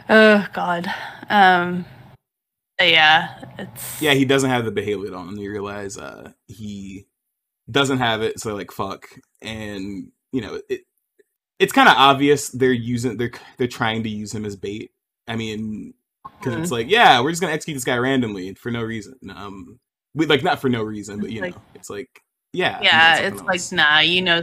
oh 0.08 0.46
God. 0.52 0.86
Um. 1.28 1.84
yeah, 2.80 3.42
it's 3.58 4.00
yeah 4.00 4.14
he 4.14 4.24
doesn't 4.24 4.50
have 4.50 4.64
the 4.64 4.70
behavior 4.70 5.14
on 5.14 5.36
you 5.38 5.50
realize 5.50 5.96
uh 5.98 6.30
he 6.46 7.06
doesn't 7.70 7.98
have 7.98 8.22
it 8.22 8.38
so 8.38 8.54
like 8.54 8.70
fuck 8.70 9.08
and 9.42 10.08
you 10.30 10.40
know 10.42 10.60
it 10.68 10.82
it's 11.58 11.72
kind 11.72 11.88
of 11.88 11.96
obvious 11.96 12.50
they're 12.50 12.70
using 12.72 13.16
they're 13.16 13.32
they're 13.56 13.66
trying 13.66 14.02
to 14.04 14.08
use 14.10 14.32
him 14.32 14.44
as 14.44 14.54
bait 14.56 14.92
i 15.26 15.34
mean 15.34 15.94
because 16.38 16.54
Mhm. 16.54 16.62
it's 16.62 16.70
like 16.70 16.88
yeah 16.90 17.20
we're 17.20 17.30
just 17.30 17.40
gonna 17.40 17.54
execute 17.54 17.76
this 17.76 17.84
guy 17.84 17.96
randomly 17.96 18.54
for 18.54 18.70
no 18.70 18.82
reason 18.82 19.14
um 19.34 19.80
we 20.14 20.26
like 20.26 20.44
not 20.44 20.60
for 20.60 20.68
no 20.68 20.82
reason 20.82 21.18
but 21.18 21.30
you 21.30 21.40
Like- 21.40 21.54
know 21.56 21.62
it's 21.74 21.88
like 21.90 22.22
yeah 22.56 22.80
yeah, 22.82 23.18
it's 23.18 23.42
like 23.42 23.60
nah, 23.72 23.98
you 23.98 24.22
know, 24.22 24.42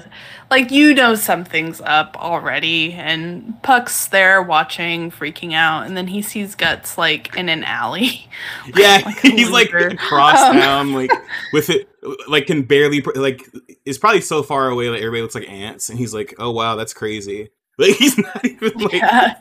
like 0.51 0.71
you 0.71 0.93
know 0.93 1.15
something's 1.15 1.81
up 1.81 2.15
already, 2.17 2.93
and 2.93 3.61
Puck's 3.63 4.07
there 4.07 4.41
watching, 4.41 5.09
freaking 5.09 5.53
out, 5.53 5.87
and 5.87 5.97
then 5.97 6.07
he 6.07 6.21
sees 6.21 6.55
Guts 6.55 6.97
like 6.97 7.35
in 7.35 7.49
an 7.49 7.63
alley. 7.63 8.27
yeah 8.75 9.01
like 9.05 9.19
he's 9.19 9.49
like 9.49 9.73
across 9.73 10.39
Um, 10.39 10.57
town 10.57 10.93
like 10.93 11.11
with 11.53 11.69
it 11.69 11.89
like 12.27 12.47
can 12.47 12.63
barely 12.63 13.01
like 13.15 13.41
is 13.85 13.97
probably 13.97 14.21
so 14.21 14.43
far 14.43 14.69
away 14.69 14.89
like 14.89 14.99
everybody 14.99 15.21
looks 15.21 15.35
like 15.35 15.49
ants 15.49 15.89
and 15.89 15.97
he's 15.97 16.13
like 16.13 16.33
oh 16.39 16.51
wow 16.51 16.75
that's 16.75 16.93
crazy 16.93 17.49
like 17.77 17.95
he's 17.95 18.17
not 18.17 18.45
even 18.45 18.73
like 18.79 18.93
yeah. 18.93 19.35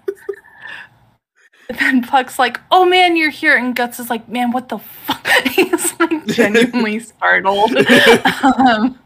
Then 1.78 2.02
Puck's 2.02 2.38
like, 2.38 2.60
"Oh 2.70 2.84
man, 2.84 3.16
you're 3.16 3.30
here," 3.30 3.56
and 3.56 3.74
Guts 3.74 3.98
is 4.00 4.10
like, 4.10 4.28
"Man, 4.28 4.50
what 4.52 4.68
the 4.68 4.78
fuck?" 4.78 5.26
He's 5.48 5.98
like 6.00 6.26
genuinely 6.26 6.98
startled. 7.00 7.76
um, 8.58 8.98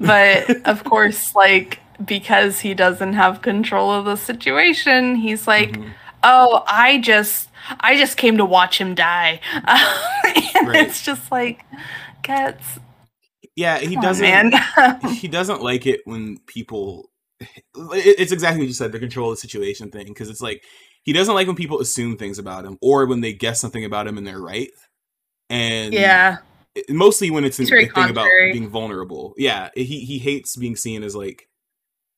but 0.00 0.50
of 0.66 0.84
course, 0.84 1.34
like 1.34 1.80
because 2.04 2.60
he 2.60 2.74
doesn't 2.74 3.14
have 3.14 3.42
control 3.42 3.90
of 3.90 4.04
the 4.04 4.16
situation, 4.16 5.16
he's 5.16 5.46
like, 5.48 5.72
Mhm. 5.72 5.90
"Oh, 6.22 6.62
I 6.66 6.98
just 6.98 7.48
I 7.80 7.96
just 7.96 8.16
came 8.16 8.36
to 8.38 8.44
watch 8.44 8.78
him 8.80 8.94
die." 8.94 9.40
and 9.52 10.68
Right. 10.68 10.86
it's 10.86 11.02
just 11.02 11.30
like 11.32 11.64
Guts. 12.22 12.78
Yeah, 13.56 13.78
he 13.78 13.96
doesn't. 13.96 14.22
man. 14.22 14.52
he 15.14 15.26
doesn't 15.28 15.62
like 15.62 15.86
it 15.86 16.00
when 16.04 16.38
people. 16.46 17.10
It's 17.76 18.32
exactly 18.32 18.60
what 18.60 18.66
you 18.68 18.74
said, 18.74 18.90
the 18.92 18.98
control 18.98 19.30
of 19.30 19.36
the 19.36 19.40
situation 19.40 19.90
thing, 19.90 20.06
because 20.08 20.28
it's 20.28 20.40
like 20.40 20.62
he 21.08 21.14
doesn't 21.14 21.34
like 21.34 21.46
when 21.46 21.56
people 21.56 21.80
assume 21.80 22.18
things 22.18 22.38
about 22.38 22.66
him 22.66 22.76
or 22.82 23.06
when 23.06 23.22
they 23.22 23.32
guess 23.32 23.58
something 23.58 23.82
about 23.82 24.06
him 24.06 24.18
and 24.18 24.26
they're 24.26 24.42
right. 24.42 24.68
And 25.48 25.94
yeah. 25.94 26.36
it- 26.74 26.90
mostly 26.90 27.30
when 27.30 27.46
it's 27.46 27.58
a 27.58 27.64
thing 27.64 27.88
about 27.96 28.28
being 28.52 28.68
vulnerable. 28.68 29.32
Yeah, 29.38 29.70
he 29.74 30.00
he 30.00 30.18
hates 30.18 30.54
being 30.54 30.76
seen 30.76 31.02
as 31.02 31.16
like 31.16 31.48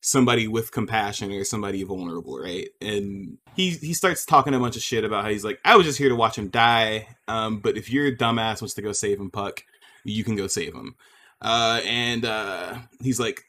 somebody 0.01 0.49
with 0.49 0.73
compassion 0.73 1.31
or 1.31 1.45
somebody 1.45 1.83
vulnerable, 1.83 2.37
right? 2.37 2.67
And 2.81 3.37
he 3.55 3.69
he 3.69 3.93
starts 3.93 4.25
talking 4.25 4.53
a 4.53 4.59
bunch 4.59 4.75
of 4.75 4.81
shit 4.81 5.05
about 5.05 5.23
how 5.23 5.29
he's 5.29 5.45
like, 5.45 5.61
I 5.63 5.77
was 5.77 5.85
just 5.85 5.97
here 5.97 6.09
to 6.09 6.15
watch 6.17 6.37
him 6.37 6.49
die. 6.49 7.07
Um, 7.29 7.59
but 7.59 7.77
if 7.77 7.89
your 7.89 8.13
dumbass 8.13 8.61
wants 8.61 8.73
to 8.73 8.81
go 8.81 8.91
save 8.91 9.21
him, 9.21 9.31
Puck, 9.31 9.63
you 10.03 10.25
can 10.25 10.35
go 10.35 10.47
save 10.47 10.73
him. 10.73 10.95
Uh, 11.41 11.79
and 11.85 12.25
uh, 12.25 12.77
he's 12.99 13.21
like, 13.21 13.45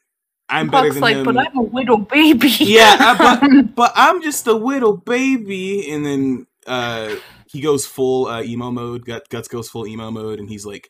I'm 0.53 0.69
better 0.69 0.91
than 0.91 1.01
like, 1.01 1.15
him. 1.17 1.23
but 1.25 1.37
I'm 1.37 1.57
a 1.57 1.61
widow 1.61 1.97
baby. 1.97 2.49
Yeah, 2.59 2.95
I- 2.99 3.39
but 3.39 3.75
but 3.75 3.91
I'm 3.95 4.21
just 4.21 4.47
a 4.47 4.53
little 4.53 4.97
baby, 4.97 5.89
and 5.91 6.05
then 6.05 6.47
uh, 6.67 7.15
he 7.47 7.61
goes 7.61 7.85
full 7.85 8.27
uh, 8.27 8.41
emo 8.43 8.71
mode. 8.71 9.05
Gut, 9.05 9.27
Guts 9.29 9.47
goes 9.47 9.69
full 9.69 9.87
emo 9.87 10.11
mode, 10.11 10.39
and 10.39 10.49
he's 10.49 10.65
like, 10.65 10.89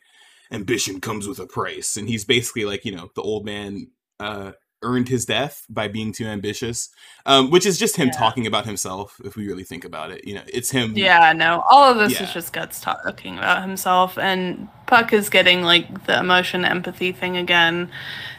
"Ambition 0.50 1.00
comes 1.00 1.26
with 1.26 1.38
a 1.38 1.46
price," 1.46 1.96
and 1.96 2.08
he's 2.08 2.24
basically 2.24 2.64
like, 2.64 2.84
you 2.84 2.94
know, 2.94 3.10
the 3.14 3.22
old 3.22 3.44
man 3.44 3.88
uh, 4.20 4.52
earned 4.84 5.08
his 5.08 5.24
death 5.24 5.64
by 5.68 5.88
being 5.88 6.12
too 6.12 6.26
ambitious, 6.26 6.90
um, 7.26 7.50
which 7.50 7.66
is 7.66 7.78
just 7.78 7.96
him 7.96 8.08
Yeah. 8.08 8.18
talking 8.18 8.46
about 8.46 8.66
himself. 8.66 9.16
If 9.24 9.34
we 9.34 9.46
really 9.48 9.64
think 9.64 9.84
about 9.84 10.10
it, 10.12 10.24
you 10.26 10.34
know, 10.34 10.42
it's 10.52 10.70
him. 10.70 10.92
Yeah, 10.96 11.32
no. 11.32 11.64
All 11.68 11.90
of 11.90 11.98
this 11.98 12.12
Yeah. 12.20 12.26
is 12.26 12.32
just 12.32 12.52
Guts 12.52 12.80
talking 12.80 13.38
about 13.38 13.62
himself, 13.62 14.16
and 14.18 14.68
Puck 14.86 15.12
is 15.12 15.30
getting 15.30 15.62
like 15.62 16.04
the 16.06 16.18
emotion 16.18 16.64
empathy 16.64 17.10
thing 17.10 17.36
again. 17.36 17.90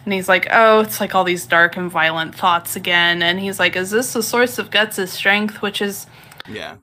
And 0.05 0.13
he's 0.13 0.29
like, 0.29 0.47
oh, 0.51 0.81
it's 0.81 1.01
like 1.01 1.15
all 1.15 1.23
these 1.23 1.45
dark 1.47 1.75
and 1.75 1.89
violent 1.91 2.35
thoughts 2.35 2.75
again. 2.75 3.23
And 3.23 3.39
he's 3.39 3.59
like, 3.59 3.75
is 3.75 3.89
this 3.89 4.13
the 4.13 4.21
source 4.21 4.59
of 4.59 4.69
Guts' 4.69 5.11
strength? 5.11 5.63
Which 5.63 5.81
is, 5.81 6.05
yeah, 6.47 6.75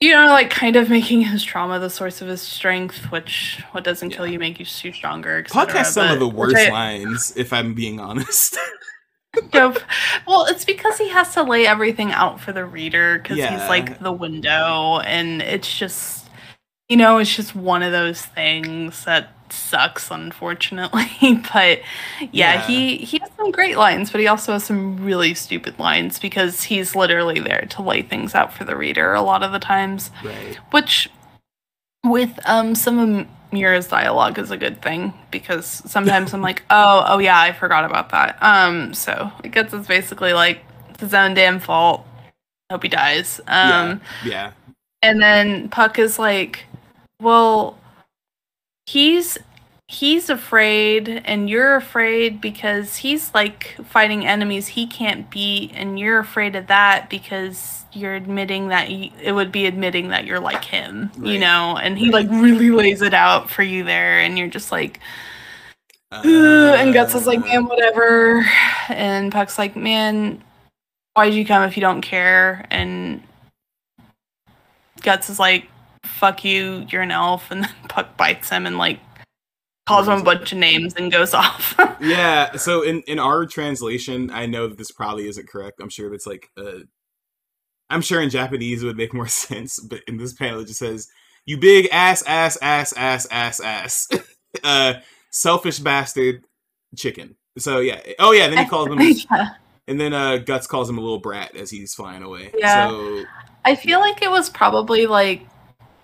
you 0.00 0.12
know, 0.12 0.28
like 0.28 0.48
kind 0.48 0.76
of 0.76 0.88
making 0.88 1.20
his 1.20 1.44
trauma 1.44 1.78
the 1.78 1.90
source 1.90 2.22
of 2.22 2.28
his 2.28 2.40
strength, 2.40 3.10
which 3.12 3.62
what 3.72 3.84
doesn't 3.84 4.08
kill 4.08 4.26
you 4.26 4.38
make 4.38 4.58
you 4.58 4.64
stronger. 4.64 5.44
Puck 5.50 5.72
has 5.72 5.92
some 5.92 6.10
of 6.10 6.18
the 6.18 6.26
worst 6.28 6.56
I- 6.56 6.70
lines, 6.70 7.34
if 7.36 7.52
I'm 7.52 7.74
being 7.74 8.00
honest. 8.00 8.56
Yep. 9.52 9.78
Well, 10.26 10.46
it's 10.46 10.64
because 10.64 10.98
he 10.98 11.08
has 11.08 11.34
to 11.34 11.42
lay 11.42 11.66
everything 11.66 12.12
out 12.12 12.40
for 12.40 12.52
the 12.52 12.64
reader 12.64 13.18
because 13.18 13.36
Yeah. 13.38 13.58
he's 13.58 13.68
like 13.68 13.98
the 14.00 14.12
window, 14.12 14.98
and 15.00 15.42
it's 15.42 15.76
just, 15.76 16.28
you 16.88 16.96
know, 16.96 17.18
it's 17.18 17.34
just 17.34 17.54
one 17.54 17.82
of 17.82 17.92
those 17.92 18.22
things 18.22 19.04
that 19.04 19.32
sucks, 19.52 20.10
unfortunately. 20.10 21.08
but 21.52 21.80
yeah, 22.32 22.54
Yeah. 22.54 22.66
he 22.66 22.96
he 22.98 23.18
has 23.18 23.30
some 23.36 23.50
great 23.50 23.76
lines, 23.76 24.10
but 24.10 24.20
he 24.20 24.26
also 24.26 24.52
has 24.52 24.64
some 24.64 25.04
really 25.04 25.34
stupid 25.34 25.78
lines 25.78 26.18
because 26.18 26.62
he's 26.64 26.94
literally 26.96 27.40
there 27.40 27.66
to 27.70 27.82
lay 27.82 28.02
things 28.02 28.34
out 28.34 28.52
for 28.52 28.64
the 28.64 28.76
reader 28.76 29.14
a 29.14 29.22
lot 29.22 29.42
of 29.42 29.52
the 29.52 29.58
times, 29.60 30.10
right. 30.24 30.56
which 30.72 31.08
with 32.04 32.38
um 32.46 32.74
some 32.74 32.98
of 32.98 33.26
Miura's 33.52 33.88
dialogue 33.88 34.38
is 34.38 34.50
a 34.50 34.56
good 34.56 34.80
thing 34.82 35.12
because 35.30 35.66
sometimes 35.66 36.32
I'm 36.34 36.42
like, 36.42 36.62
oh, 36.70 37.04
oh 37.06 37.18
yeah, 37.18 37.40
I 37.40 37.52
forgot 37.52 37.84
about 37.84 38.10
that. 38.10 38.38
Um, 38.42 38.94
so 38.94 39.30
it 39.42 39.52
gets 39.52 39.74
us 39.74 39.86
basically 39.86 40.32
like 40.32 40.62
it's 40.90 41.00
his 41.00 41.14
own 41.14 41.34
damn 41.34 41.58
fault. 41.58 42.06
Hope 42.70 42.82
he 42.82 42.88
dies. 42.88 43.40
Um, 43.48 44.00
yeah. 44.24 44.52
and 45.02 45.20
then 45.20 45.68
Puck 45.68 45.98
is 45.98 46.18
like, 46.18 46.64
well, 47.20 47.76
he's 48.86 49.38
he's 49.90 50.30
afraid 50.30 51.20
and 51.24 51.50
you're 51.50 51.74
afraid 51.74 52.40
because 52.40 52.94
he's 52.94 53.34
like 53.34 53.76
fighting 53.86 54.24
enemies 54.24 54.68
he 54.68 54.86
can't 54.86 55.28
beat 55.30 55.72
and 55.74 55.98
you're 55.98 56.20
afraid 56.20 56.54
of 56.54 56.68
that 56.68 57.10
because 57.10 57.84
you're 57.92 58.14
admitting 58.14 58.68
that 58.68 58.88
you, 58.88 59.10
it 59.20 59.32
would 59.32 59.50
be 59.50 59.66
admitting 59.66 60.06
that 60.06 60.24
you're 60.24 60.38
like 60.38 60.64
him 60.64 61.10
you 61.20 61.40
know? 61.40 61.76
And 61.76 61.98
he 61.98 62.12
like 62.12 62.28
really 62.30 62.70
lays 62.70 63.02
it 63.02 63.12
out 63.12 63.50
for 63.50 63.64
you 63.64 63.82
there 63.82 64.20
and 64.20 64.38
you're 64.38 64.46
just 64.46 64.70
like. 64.70 65.00
"Ugh," 66.12 66.24
and 66.24 66.94
guts 66.94 67.16
is 67.16 67.26
like 67.26 67.40
Uh, 67.40 67.46
man 67.46 67.64
whatever. 67.64 68.46
And 68.90 69.32
puck's 69.32 69.58
like 69.58 69.74
man 69.74 70.40
why'd 71.16 71.34
you 71.34 71.44
come 71.44 71.64
if 71.64 71.76
you 71.76 71.80
don't 71.80 72.00
care? 72.00 72.64
And 72.70 73.24
guts 75.02 75.28
is 75.28 75.40
like 75.40 75.66
fuck 76.04 76.44
you 76.44 76.86
you're 76.90 77.02
an 77.02 77.10
elf. 77.10 77.50
And 77.50 77.64
then 77.64 77.74
puck 77.88 78.16
bites 78.16 78.50
him 78.50 78.66
and 78.66 78.78
like 78.78 79.00
calls 79.90 80.08
him 80.08 80.20
a 80.20 80.24
bunch 80.24 80.52
of 80.52 80.58
names 80.58 80.94
and 80.94 81.12
goes 81.12 81.34
off. 81.42 81.74
Yeah 82.00 82.56
so 82.56 82.82
in 82.82 83.02
in 83.02 83.18
our 83.18 83.44
translation 83.46 84.30
i 84.30 84.46
know 84.46 84.68
that 84.68 84.78
this 84.78 84.90
probably 84.90 85.28
isn't 85.28 85.48
correct. 85.48 85.80
I'm 85.82 85.88
sure 85.90 86.12
it's 86.14 86.26
like 86.26 86.48
uh 86.56 86.80
i'm 87.90 88.00
sure 88.02 88.22
in 88.22 88.30
japanese 88.30 88.82
it 88.82 88.86
would 88.86 88.96
make 88.96 89.12
more 89.20 89.26
sense 89.28 89.78
but 89.80 90.00
in 90.06 90.16
this 90.16 90.32
panel 90.32 90.60
it 90.60 90.66
just 90.66 90.78
says 90.78 91.08
you 91.44 91.56
big 91.58 91.88
ass 91.92 92.22
ass 92.26 92.56
ass 92.62 92.92
ass 92.96 93.26
ass 93.30 93.60
ass. 93.60 94.08
Uh 94.64 94.94
selfish 95.30 95.78
bastard 95.78 96.42
chicken. 96.96 97.36
So 97.58 97.78
yeah. 97.78 98.00
Oh 98.18 98.32
yeah 98.32 98.48
then 98.48 98.58
he 98.58 98.68
calls 98.68 98.88
him 98.88 98.98
Yeah. 99.00 99.50
and 99.86 100.00
then 100.00 100.12
uh 100.12 100.38
guts 100.38 100.66
calls 100.66 100.90
him 100.90 100.98
a 100.98 101.00
little 101.00 101.20
brat 101.20 101.54
as 101.54 101.70
he's 101.70 101.94
flying 101.94 102.22
away. 102.24 102.50
Yeah. 102.56 102.88
so 102.88 103.24
i 103.64 103.74
feel 103.76 104.00
like 104.00 104.22
it 104.22 104.30
was 104.30 104.50
probably 104.50 105.06
like 105.06 105.46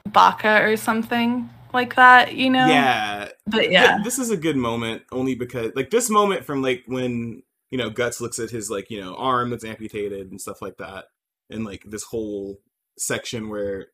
baka 0.08 0.62
or 0.62 0.76
something 0.76 1.48
like 1.76 1.94
that 1.94 2.34
you 2.34 2.50
know? 2.50 2.66
Yeah. 2.66 3.28
But 3.46 3.60
Th- 3.60 3.70
yeah. 3.70 3.98
this 4.02 4.18
is 4.18 4.30
a 4.30 4.36
good 4.36 4.56
moment 4.56 5.02
only 5.12 5.34
because 5.36 5.70
like 5.76 5.90
this 5.90 6.10
moment 6.10 6.44
from 6.44 6.60
like 6.62 6.82
when 6.86 7.42
you 7.70 7.78
know 7.78 7.90
guts 7.90 8.20
looks 8.20 8.38
at 8.40 8.50
his 8.50 8.68
like 8.70 8.90
you 8.90 9.00
know 9.00 9.14
arm 9.14 9.50
that's 9.50 9.64
amputated 9.64 10.30
and 10.30 10.40
stuff 10.40 10.60
like 10.60 10.78
that 10.78 11.04
and 11.50 11.64
like 11.64 11.84
this 11.86 12.02
whole 12.04 12.58
section 12.98 13.48
where 13.48 13.86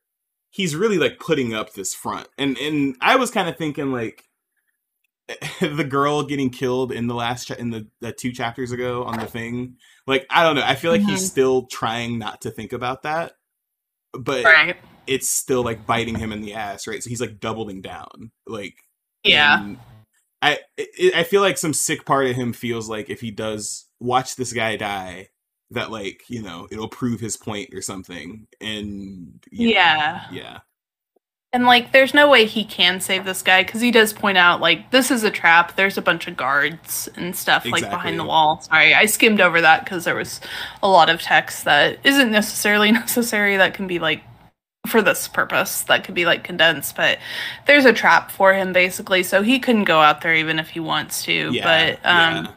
he's 0.51 0.77
really 0.77 0.99
like 0.99 1.19
putting 1.19 1.53
up 1.55 1.73
this 1.75 1.93
front. 1.95 2.29
And 2.39 2.57
and 2.59 2.97
i 3.01 3.17
was 3.17 3.31
kind 3.31 3.49
of 3.49 3.57
thinking 3.59 3.93
like 3.93 4.25
the 5.61 5.85
girl 5.85 6.25
getting 6.25 6.51
killed 6.51 6.93
in 6.93 7.07
the 7.07 7.15
last 7.15 7.47
cha- 7.47 7.55
in 7.55 7.71
the, 7.71 7.87
the 8.01 8.13
two 8.13 8.33
chapters 8.33 8.73
ago 8.73 9.05
on 9.05 9.19
the 9.19 9.25
thing 9.27 9.77
like 10.07 10.27
i 10.31 10.43
don't 10.43 10.57
know 10.57 10.65
i 10.67 10.75
feel 10.75 10.91
like 10.91 11.01
he's 11.01 11.23
Mhm. 11.23 11.31
still 11.31 11.67
trying 11.67 12.19
not 12.19 12.41
to 12.43 12.51
think 12.51 12.73
about 12.73 13.05
that 13.05 13.33
but 14.13 14.45
right 14.45 14.77
it's 15.07 15.29
still 15.29 15.63
like 15.63 15.87
biting 15.87 16.17
him 16.19 16.33
in 16.33 16.41
the 16.43 16.55
ass 16.55 16.87
right 16.87 17.03
so 17.03 17.11
he's 17.11 17.21
like 17.21 17.41
doubling 17.41 17.81
down 17.83 18.31
like 18.47 18.77
yeah 19.25 19.65
I 20.43 20.59
it, 20.77 21.15
I 21.15 21.23
feel 21.25 21.41
like 21.41 21.57
some 21.59 21.73
sick 21.73 22.05
part 22.05 22.27
of 22.27 22.37
him 22.37 22.53
feels 22.53 22.89
like 22.89 23.09
if 23.11 23.21
he 23.21 23.31
does 23.31 23.87
watch 24.01 24.37
this 24.37 24.53
guy 24.53 24.77
die, 24.77 25.29
that 25.71 25.91
like 25.91 26.23
you 26.29 26.43
know 26.43 26.67
it'll 26.71 26.89
prove 26.89 27.21
his 27.21 27.37
point 27.37 27.73
or 27.75 27.81
something. 27.83 28.47
And 28.61 29.43
Yeah. 29.51 30.23
yeah, 30.31 30.61
And 31.55 31.67
like, 31.67 31.93
there's 31.93 32.15
no 32.15 32.31
way 32.31 32.47
he 32.47 32.65
can 32.65 32.99
save 33.01 33.27
this 33.27 33.43
guy 33.43 33.63
because 33.63 33.83
he 33.83 33.91
does 33.91 34.15
point 34.15 34.39
out 34.39 34.61
like 34.63 34.91
this 34.91 35.11
is 35.11 35.23
a 35.23 35.31
trap. 35.31 35.77
There's 35.77 35.99
a 35.99 36.03
bunch 36.03 36.27
of 36.27 36.37
guards 36.37 37.09
and 37.15 37.37
stuff 37.37 37.71
like 37.71 37.91
behind 37.91 38.19
the 38.19 38.25
wall. 38.25 38.63
Sorry, 38.63 38.95
I 38.95 39.05
skimmed 39.07 39.41
over 39.41 39.61
that 39.61 39.85
because 39.85 40.05
there 40.05 40.15
was 40.17 40.41
a 40.83 40.89
lot 40.89 41.11
of 41.11 41.21
text 41.21 41.65
that 41.67 41.99
isn't 42.05 42.31
necessarily 42.31 42.91
necessary. 42.93 43.59
That 43.59 43.75
can 43.75 43.87
be 43.87 43.99
like 43.99 44.23
for 44.87 45.03
this 45.03 45.29
purpose. 45.29 45.83
That 45.83 46.05
could 46.05 46.15
be 46.15 46.27
like 46.27 46.45
condensed, 46.45 46.97
but 46.97 47.19
there's 47.67 47.85
a 47.85 47.93
trap 47.93 48.31
for 48.31 48.53
him 48.53 48.73
basically, 48.73 49.23
so 49.23 49.43
he 49.43 49.59
couldn't 49.59 49.85
go 49.85 50.01
out 50.01 50.21
there 50.21 50.35
even 50.35 50.59
if 50.59 50.71
he 50.71 50.81
wants 50.81 51.23
to. 51.25 51.51
yeah, 51.53 51.65
but 51.65 52.09
um, 52.09 52.45
yeah. 52.45 52.53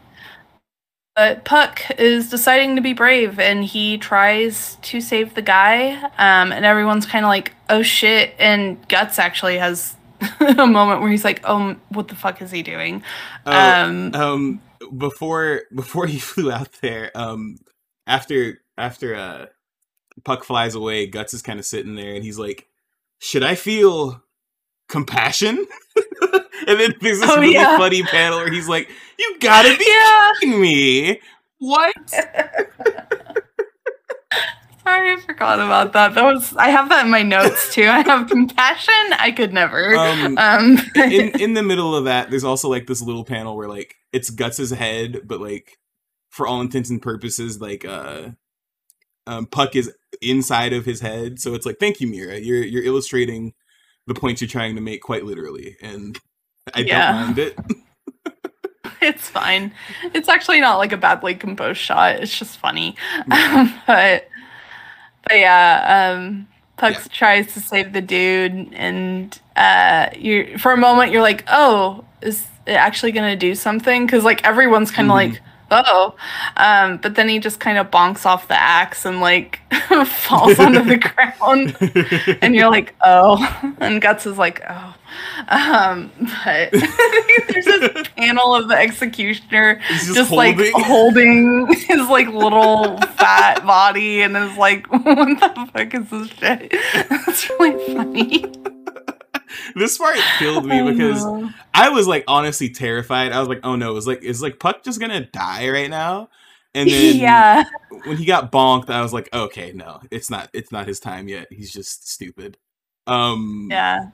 but 1.15 1.45
Puck 1.45 1.81
is 1.97 2.29
deciding 2.29 2.75
to 2.75 2.81
be 2.81 2.93
brave 2.93 3.39
and 3.39 3.63
he 3.63 3.97
tries 3.97 4.75
to 4.83 5.01
save 5.01 5.35
the 5.35 5.41
guy. 5.41 5.93
Um, 6.17 6.51
and 6.51 6.65
everyone's 6.65 7.05
kind 7.05 7.25
of 7.25 7.29
like, 7.29 7.53
oh 7.69 7.83
shit. 7.83 8.33
And 8.39 8.87
Guts 8.87 9.19
actually 9.19 9.57
has 9.57 9.95
a 10.39 10.67
moment 10.67 11.01
where 11.01 11.11
he's 11.11 11.23
like, 11.23 11.41
oh, 11.45 11.75
what 11.89 12.07
the 12.07 12.15
fuck 12.15 12.41
is 12.41 12.51
he 12.51 12.63
doing? 12.63 13.03
Oh, 13.45 13.51
um, 13.51 14.15
um, 14.15 14.61
before 14.97 15.63
before 15.75 16.07
he 16.07 16.19
flew 16.19 16.51
out 16.51 16.71
there, 16.81 17.11
um, 17.15 17.57
after 18.07 18.59
after 18.77 19.15
uh, 19.15 19.45
Puck 20.25 20.43
flies 20.43 20.75
away, 20.75 21.05
Guts 21.07 21.33
is 21.33 21.41
kind 21.41 21.59
of 21.59 21.65
sitting 21.65 21.95
there, 21.95 22.13
and 22.15 22.23
he's 22.23 22.37
like, 22.39 22.67
"Should 23.19 23.43
I 23.43 23.55
feel 23.55 24.21
compassion?" 24.89 25.65
and 26.67 26.79
then 26.79 26.93
there's 26.99 27.19
this 27.21 27.29
Oh, 27.29 27.39
really 27.39 27.53
yeah. 27.53 27.77
funny 27.77 28.03
panel 28.03 28.39
where 28.39 28.51
he's 28.51 28.67
like, 28.67 28.89
"You 29.19 29.37
gotta 29.39 29.77
be 29.77 29.85
Yeah. 29.87 30.31
kidding 30.39 30.59
me! 30.61 31.19
What?" 31.59 31.93
Sorry, 34.83 35.13
I 35.13 35.17
forgot 35.17 35.59
about 35.59 35.93
that. 35.93 36.13
That 36.13 36.23
was 36.31 36.55
I 36.57 36.69
have 36.69 36.89
that 36.89 37.05
in 37.05 37.11
my 37.11 37.23
notes 37.23 37.71
too. 37.73 37.85
I 37.87 38.01
have 38.01 38.27
compassion. 38.29 38.93
I 39.17 39.31
could 39.31 39.51
never. 39.51 39.95
Um, 39.95 40.37
Um, 40.37 40.77
in 40.95 41.29
in 41.41 41.53
the 41.55 41.63
middle 41.63 41.95
of 41.95 42.05
that, 42.05 42.29
there's 42.29 42.43
also 42.43 42.69
like 42.69 42.85
this 42.85 43.01
little 43.01 43.23
panel 43.25 43.55
where 43.57 43.67
like 43.67 43.95
it's 44.13 44.29
Guts's 44.29 44.69
head, 44.69 45.21
but 45.25 45.41
like 45.41 45.79
for 46.29 46.45
all 46.45 46.61
intents 46.61 46.91
and 46.91 47.01
purposes, 47.01 47.59
like 47.59 47.83
uh, 47.83 48.29
um, 49.25 49.47
Puck 49.47 49.75
is 49.75 49.91
inside 50.21 50.73
of 50.73 50.85
his 50.85 50.99
head. 51.01 51.39
So 51.39 51.53
it's 51.53 51.65
like, 51.65 51.77
thank 51.79 51.99
you, 52.01 52.07
Miura. 52.07 52.37
You're 52.39 52.63
you're 52.63 52.83
illustrating 52.83 53.53
the 54.07 54.13
points 54.13 54.41
you're 54.41 54.47
trying 54.47 54.75
to 54.75 54.81
make 54.81 55.01
quite 55.01 55.25
literally, 55.25 55.75
and 55.81 56.17
I 56.73 56.81
Yeah. 56.81 57.11
don't 57.11 57.21
mind 57.27 57.39
it. 57.39 57.57
It's 59.01 59.29
fine. 59.29 59.71
It's 60.13 60.29
actually 60.29 60.61
not 60.61 60.77
like 60.77 60.91
a 60.91 60.97
badly 60.97 61.35
composed 61.35 61.79
shot. 61.79 62.15
It's 62.15 62.37
just 62.37 62.57
funny. 62.57 62.95
Yeah. 63.27 63.61
Um, 63.61 63.81
but 63.87 64.27
but 65.27 65.37
yeah, 65.37 66.13
um 66.15 66.47
Puck 66.77 66.93
Yeah. 66.93 67.03
tries 67.11 67.53
to 67.53 67.59
save 67.59 67.93
the 67.93 68.01
dude 68.01 68.73
and 68.73 69.39
uh 69.55 70.09
you 70.17 70.57
for 70.57 70.71
a 70.71 70.77
moment 70.77 71.11
you're 71.11 71.21
like, 71.21 71.43
"Oh, 71.47 72.03
is 72.21 72.45
it 72.65 72.73
actually 72.73 73.11
going 73.11 73.29
to 73.31 73.35
do 73.35 73.53
something?" 73.55 74.07
cuz 74.07 74.23
like 74.23 74.43
everyone's 74.45 74.91
kind 74.91 75.07
of 75.07 75.11
Mhm. 75.13 75.31
like 75.33 75.41
Oh, 75.71 76.15
um, 76.57 76.97
but 76.97 77.15
then 77.15 77.27
he 77.27 77.39
just 77.39 77.59
kind 77.59 77.77
of 77.77 77.89
bonks 77.89 78.25
off 78.25 78.47
the 78.47 78.59
axe 78.59 79.05
and 79.05 79.19
like 79.19 79.59
falls 80.05 80.59
onto 80.59 80.83
the 80.83 80.97
ground, 81.39 82.37
and 82.41 82.55
you're 82.55 82.69
like, 82.69 82.93
oh, 83.01 83.75
and 83.79 83.99
Guts 84.01 84.25
is 84.27 84.37
like, 84.37 84.61
oh, 84.69 84.95
um, 85.47 86.11
but 86.19 86.71
there's 87.49 87.65
this 87.65 88.07
panel 88.15 88.55
of 88.55 88.67
the 88.67 88.75
executioner 88.75 89.81
He's 89.87 90.05
just, 90.05 90.15
just 90.15 90.31
like 90.31 90.55
holding. 90.55 91.65
holding 91.65 91.73
his 91.73 92.07
like 92.09 92.27
little 92.27 92.97
fat 93.15 93.65
body 93.65 94.21
and 94.21 94.37
is 94.37 94.57
like, 94.57 94.85
what 94.91 95.03
the 95.03 95.69
fuck 95.73 95.93
is 95.93 96.09
this 96.09 96.29
shit? 96.37 96.67
It's 96.71 97.49
really 97.59 97.93
funny. 97.95 98.45
this 99.75 99.97
part 99.97 100.17
killed 100.39 100.65
me 100.65 100.81
because 100.91 101.23
know. 101.25 101.49
I 101.73 101.89
was 101.89 102.07
like 102.07 102.23
honestly 102.27 102.69
terrified. 102.69 103.31
I 103.31 103.39
was 103.39 103.49
like, 103.49 103.61
oh 103.63 103.75
no, 103.75 103.95
is 103.95 104.07
like 104.07 104.23
is 104.23 104.41
like 104.41 104.59
Puck 104.59 104.83
just 104.83 104.99
gonna 104.99 105.25
die 105.25 105.69
right 105.69 105.89
now? 105.89 106.29
And 106.73 106.89
then 106.89 107.15
yeah, 107.19 107.63
when 108.05 108.17
he 108.17 108.25
got 108.25 108.51
bonked, 108.51 108.89
I 108.89 109.01
was 109.01 109.13
like, 109.13 109.29
okay, 109.33 109.71
no, 109.73 110.01
it's 110.11 110.29
not 110.29 110.49
it's 110.53 110.71
not 110.71 110.87
his 110.87 110.99
time 110.99 111.27
yet. 111.27 111.47
He's 111.51 111.71
just 111.71 112.09
stupid. 112.09 112.57
Um 113.07 113.67
yeah, 113.71 114.09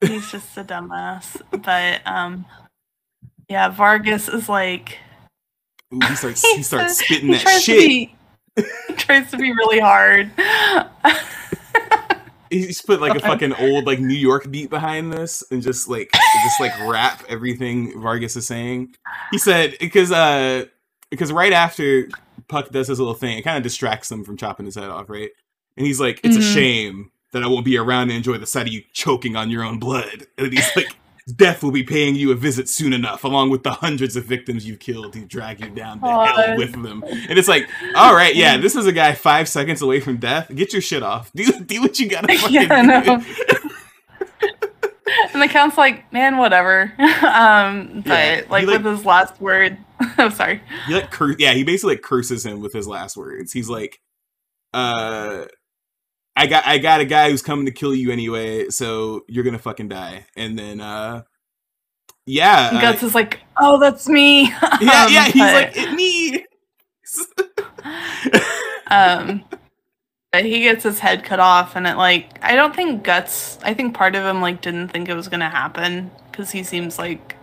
he's 0.00 0.30
just 0.30 0.56
a 0.56 0.64
dumbass. 0.64 1.40
But 1.50 2.06
um, 2.06 2.46
yeah, 3.48 3.68
Vargas 3.68 4.28
is 4.28 4.48
like 4.48 4.98
ooh, 5.92 6.00
he 6.06 6.14
starts 6.14 6.42
he 6.42 6.62
starts 6.62 6.98
spitting 6.98 7.28
he 7.28 7.34
that 7.34 7.60
shit. 7.60 7.78
Be, 7.78 8.14
he 8.56 8.94
tries 8.94 9.30
to 9.30 9.36
be 9.36 9.50
really 9.52 9.80
hard. 9.80 10.30
He's 12.50 12.80
put 12.82 13.00
like 13.00 13.16
a 13.16 13.20
fucking 13.20 13.52
old 13.54 13.86
like 13.86 13.98
New 14.00 14.14
York 14.14 14.50
beat 14.50 14.70
behind 14.70 15.12
this 15.12 15.42
and 15.50 15.62
just 15.62 15.88
like 15.88 16.10
just 16.12 16.60
like 16.60 16.72
rap 16.88 17.22
everything 17.28 18.00
Vargas 18.00 18.36
is 18.36 18.46
saying. 18.46 18.94
He 19.30 19.38
said 19.38 19.76
because 19.80 20.12
uh 20.12 20.66
because 21.10 21.32
right 21.32 21.52
after 21.52 22.08
Puck 22.48 22.70
does 22.70 22.88
his 22.88 22.98
little 22.98 23.14
thing, 23.14 23.38
it 23.38 23.42
kind 23.42 23.56
of 23.56 23.62
distracts 23.62 24.10
him 24.10 24.24
from 24.24 24.36
chopping 24.36 24.66
his 24.66 24.74
head 24.76 24.90
off, 24.90 25.08
right? 25.08 25.30
And 25.76 25.86
he's 25.86 26.00
like, 26.00 26.20
"It's 26.22 26.36
Mhm. 26.36 26.40
a 26.40 26.42
shame 26.42 27.10
that 27.32 27.42
I 27.42 27.46
won't 27.48 27.64
be 27.64 27.76
around 27.76 28.08
to 28.08 28.14
enjoy 28.14 28.38
the 28.38 28.46
sight 28.46 28.66
of 28.66 28.72
you 28.72 28.82
choking 28.92 29.36
on 29.36 29.50
your 29.50 29.62
own 29.64 29.78
blood." 29.78 30.26
And 30.38 30.52
he's 30.52 30.70
like, 30.76 30.94
"Death 31.34 31.62
will 31.62 31.72
be 31.72 31.82
paying 31.82 32.14
you 32.14 32.30
a 32.30 32.34
visit 32.36 32.68
soon 32.68 32.92
enough, 32.92 33.24
along 33.24 33.50
with 33.50 33.62
the 33.64 33.72
hundreds 33.72 34.14
of 34.16 34.24
victims 34.26 34.66
you've 34.66 34.78
killed 34.78 35.14
who 35.14 35.24
drag 35.24 35.60
you 35.60 35.70
down 35.70 36.00
to 36.00 36.06
hell 36.06 36.56
with 36.56 36.80
them." 36.82 37.02
And 37.04 37.36
it's 37.38 37.48
like, 37.48 37.68
all 37.96 38.14
right, 38.14 38.34
yeah, 38.36 38.56
this 38.58 38.76
is 38.76 38.86
a 38.86 38.92
guy 38.92 39.12
five 39.14 39.48
seconds 39.48 39.82
away 39.82 39.98
from 40.00 40.18
death. 40.18 40.50
Get 40.54 40.72
your 40.72 40.82
shit 40.82 41.02
off. 41.02 41.32
Do 41.34 41.44
do 41.64 41.80
what 41.82 41.98
you 41.98 42.08
gotta 42.08 42.28
fucking 42.38 42.54
Yeah, 42.54 43.24
and 45.32 45.40
the 45.42 45.48
count's 45.48 45.78
like, 45.78 46.12
man, 46.12 46.36
whatever. 46.36 46.92
um, 46.98 48.02
but 48.04 48.12
Yeah, 48.12 48.42
like, 48.50 48.66
like- 48.66 48.82
with 48.82 48.84
his 48.84 49.04
last 49.04 49.40
word, 49.40 49.78
I'm 50.18 50.30
sorry. 50.30 50.60
He 50.86 50.94
like 50.94 51.10
cur- 51.10 51.36
yeah, 51.38 51.54
he 51.54 51.64
basically 51.64 51.94
like 51.94 52.02
curses 52.02 52.44
him 52.44 52.60
with 52.60 52.72
his 52.72 52.86
last 52.86 53.16
words. 53.16 53.52
He's 53.52 53.68
like, 53.68 54.00
uh 54.74 55.46
I 56.36 56.46
got 56.46 56.66
I 56.66 56.78
got 56.78 57.00
a 57.00 57.04
guy 57.04 57.30
who's 57.30 57.42
coming 57.42 57.64
to 57.66 57.72
kill 57.72 57.94
you 57.94 58.10
anyway, 58.12 58.68
so 58.68 59.24
you're 59.28 59.44
gonna 59.44 59.58
fucking 59.58 59.88
die. 59.88 60.26
And 60.36 60.58
then 60.58 60.80
uh 60.80 61.22
yeah. 62.26 62.68
And 62.68 62.78
uh, 62.78 62.80
Guts 62.80 63.02
is 63.04 63.14
like, 63.14 63.40
oh, 63.60 63.78
that's 63.78 64.08
me. 64.08 64.42
yeah, 64.80 65.04
Um, 65.04 65.12
yeah, 65.12 65.24
he's 65.26 65.34
but- 65.42 65.54
like 65.54 65.76
it 65.76 65.92
me. 65.94 66.44
um 68.88 69.44
but 70.32 70.44
he 70.44 70.60
gets 70.60 70.82
his 70.84 70.98
head 70.98 71.24
cut 71.24 71.40
off 71.40 71.76
and 71.76 71.86
it 71.86 71.96
like 71.96 72.38
i 72.44 72.54
don't 72.54 72.74
think 72.74 73.02
guts 73.04 73.58
i 73.62 73.72
think 73.72 73.94
part 73.94 74.14
of 74.14 74.24
him 74.24 74.40
like 74.40 74.60
didn't 74.60 74.88
think 74.88 75.08
it 75.08 75.14
was 75.14 75.28
gonna 75.28 75.48
happen 75.48 76.10
because 76.30 76.50
he 76.50 76.62
seems 76.62 76.98
like 76.98 77.36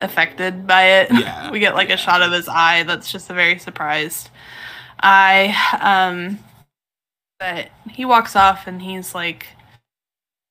affected 0.00 0.66
by 0.66 0.82
it 0.84 1.08
Yeah, 1.12 1.50
we 1.52 1.58
get 1.58 1.74
like 1.74 1.88
yeah. 1.88 1.94
a 1.94 1.98
shot 1.98 2.22
of 2.22 2.32
his 2.32 2.48
eye 2.48 2.84
that's 2.84 3.10
just 3.10 3.28
a 3.30 3.34
very 3.34 3.58
surprised 3.58 4.30
eye 5.00 5.54
um 5.80 6.38
but 7.38 7.68
he 7.90 8.04
walks 8.04 8.36
off 8.36 8.66
and 8.66 8.82
he's 8.82 9.14
like 9.14 9.46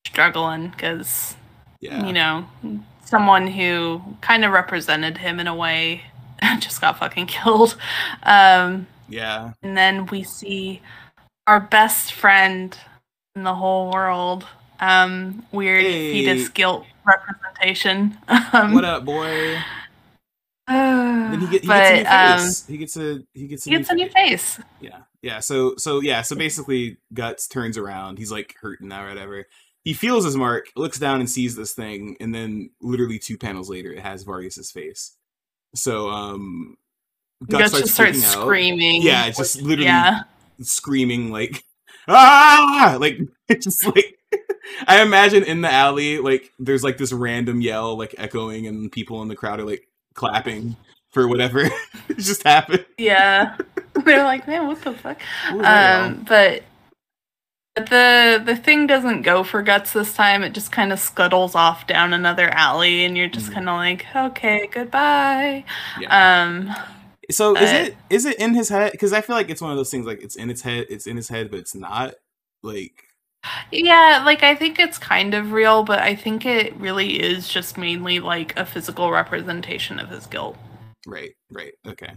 struggling 0.07 0.69
because 0.69 1.35
yeah. 1.81 2.05
you 2.05 2.13
know 2.13 2.45
someone 3.03 3.47
who 3.47 4.01
kind 4.21 4.45
of 4.45 4.51
represented 4.51 5.17
him 5.17 5.39
in 5.39 5.47
a 5.47 5.55
way 5.55 6.01
just 6.59 6.79
got 6.81 6.97
fucking 6.97 7.25
killed 7.25 7.75
um 8.23 8.87
yeah. 9.09 9.51
and 9.61 9.77
then 9.77 10.05
we 10.07 10.23
see 10.23 10.81
our 11.47 11.59
best 11.59 12.13
friend 12.13 12.77
in 13.35 13.43
the 13.43 13.53
whole 13.53 13.91
world. 13.91 14.45
Um, 14.79 15.45
weird 15.51 15.83
Hey. 15.83 16.11
fetus 16.11 16.49
guilt 16.49 16.85
representation. 17.05 18.17
Um, 18.53 18.73
What 18.73 18.85
up, 18.85 19.05
boy? 19.05 19.61
Then 20.67 21.41
he, 21.41 21.47
get, 21.47 21.61
he 21.63 21.67
but, 21.67 21.79
gets 21.79 22.09
a 22.09 22.13
new 22.13 22.33
um, 22.33 22.39
face. 22.39 22.67
he 22.67 22.77
gets 22.77 22.97
a 22.97 23.23
he 23.33 23.47
gets 23.47 23.67
a, 23.67 23.69
he 23.69 23.77
gets 23.77 23.89
a 23.89 23.95
new 23.95 24.09
face. 24.09 24.59
Yeah, 24.79 24.99
yeah. 25.25 25.39
So, 25.39 25.73
so 25.77 26.01
yeah. 26.01 26.21
So 26.21 26.35
basically, 26.35 26.97
guts 27.11 27.47
turns 27.47 27.79
around. 27.79 28.19
He's 28.19 28.31
like 28.31 28.53
hurting 28.61 28.89
now, 28.89 29.05
or 29.05 29.09
whatever. 29.09 29.47
He 29.83 29.93
feels 29.93 30.23
his 30.23 30.37
mark, 30.37 30.67
looks 30.75 30.99
down 30.99 31.19
and 31.19 31.27
sees 31.27 31.55
this 31.55 31.73
thing, 31.73 32.15
and 32.19 32.33
then 32.33 32.69
literally 32.79 33.17
two 33.17 33.35
panels 33.35 33.67
later, 33.67 33.91
it 33.91 33.99
has 33.99 34.21
Vargas's 34.21 34.69
face. 34.69 35.17
So, 35.73 36.09
um, 36.09 36.77
Guts 37.49 37.71
just 37.71 37.95
starts 37.95 38.19
freaking 38.19 38.25
out, 38.25 38.43
screaming. 38.43 39.01
Yeah, 39.01 39.27
just 39.31 39.61
literally 39.61 39.85
Yeah, 39.85 40.23
screaming 40.61 41.31
like 41.31 41.63
ah, 42.07 42.97
like 42.99 43.17
it's 43.49 43.65
just 43.65 43.83
like 43.83 44.19
I 44.87 45.01
imagine 45.01 45.43
in 45.43 45.61
the 45.61 45.71
alley, 45.71 46.19
like 46.19 46.51
there's 46.59 46.83
like 46.83 46.99
this 46.99 47.11
random 47.11 47.61
yell 47.61 47.97
like 47.97 48.13
echoing, 48.19 48.67
and 48.67 48.91
people 48.91 49.23
in 49.23 49.27
the 49.27 49.35
crowd 49.35 49.59
are 49.59 49.65
like 49.65 49.87
clapping 50.13 50.77
for 51.15 51.27
whatever 51.29 51.61
it 51.61 51.73
just 52.19 52.43
happened. 52.43 52.85
yeah. 52.99 53.57
They're 54.05 54.23
like, 54.25 54.47
man, 54.47 54.67
what 54.67 54.81
the 54.83 54.93
fuck? 54.93 55.21
What 55.47 55.57
was 55.59 55.69
that 55.69 55.83
yell? 55.85 56.13
Um, 56.13 56.23
but 56.27 56.63
but 57.75 57.89
the 57.89 58.41
the 58.45 58.55
thing 58.55 58.87
doesn't 58.87 59.23
go 59.23 59.43
for 59.43 59.61
guts 59.61 59.93
this 59.93 60.13
time. 60.13 60.43
It 60.43 60.53
just 60.53 60.71
kind 60.71 60.93
of 60.93 60.99
scuttles 60.99 61.55
off 61.55 61.87
down 61.87 62.13
another 62.13 62.49
alley, 62.49 63.05
and 63.05 63.17
you're 63.17 63.29
just 63.29 63.51
Mhm. 63.51 63.53
kind 63.53 63.69
of 63.69 63.75
like, 63.77 64.05
okay, 64.15 64.67
goodbye. 64.71 65.65
yeah. 65.95 66.09
Um, 66.09 66.73
So 67.31 67.55
is 67.57 67.73
it 67.73 67.97
is 68.09 68.25
it 68.25 68.37
in 68.39 68.53
his 68.53 68.69
head? 68.69 68.91
Because 68.91 69.13
I 69.13 69.21
feel 69.21 69.35
like 69.35 69.49
it's 69.49 69.61
one 69.61 69.71
of 69.71 69.77
those 69.77 69.89
things 69.91 70.05
like 70.05 70.21
it's 70.21 70.35
in 70.35 70.49
its 70.49 70.61
head, 70.61 70.87
it's 70.89 71.07
in 71.07 71.17
his 71.17 71.29
head, 71.29 71.49
but 71.51 71.59
it's 71.59 71.75
not. 71.75 72.15
Like 72.63 73.03
Yeah, 73.71 74.23
like 74.25 74.43
I 74.43 74.55
think 74.55 74.79
it's 74.79 74.97
kind 74.97 75.33
of 75.33 75.51
real, 75.51 75.83
but 75.83 75.99
I 75.99 76.15
think 76.15 76.45
it 76.45 76.75
really 76.77 77.21
is 77.21 77.47
just 77.47 77.77
mainly 77.77 78.19
like 78.19 78.57
a 78.57 78.65
physical 78.65 79.11
representation 79.11 79.99
of 79.99 80.09
his 80.09 80.25
guilt, 80.27 80.57
right, 81.05 81.31
right, 81.51 81.73
okay, 81.87 82.13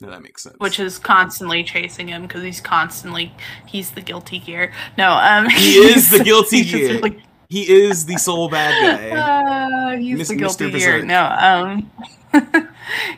no, 0.00 0.10
that 0.10 0.22
makes 0.22 0.42
sense. 0.42 0.56
which 0.58 0.80
is 0.80 0.98
constantly 0.98 1.62
chasing 1.64 2.08
him 2.08 2.22
because 2.22 2.42
he's 2.42 2.60
constantly 2.60 3.32
he's 3.66 3.92
the 3.92 4.00
guilty 4.00 4.38
gear. 4.38 4.72
No, 4.98 5.12
um, 5.12 5.48
He 5.50 5.74
is 5.76 6.10
the 6.10 6.22
guilty 6.24 6.64
gear. 6.64 7.00
he 7.48 7.62
is 7.70 8.06
the 8.06 8.16
sole 8.16 8.48
bad 8.48 9.00
guy. 9.00 9.54
Uh, 9.94 9.96
he's 9.98 10.18
Mis- 10.18 10.28
the 10.28 10.34
Mr. 10.34 10.38
guilty 10.38 10.70
gear. 10.72 11.04
No, 11.04 11.24
um, 11.38 11.90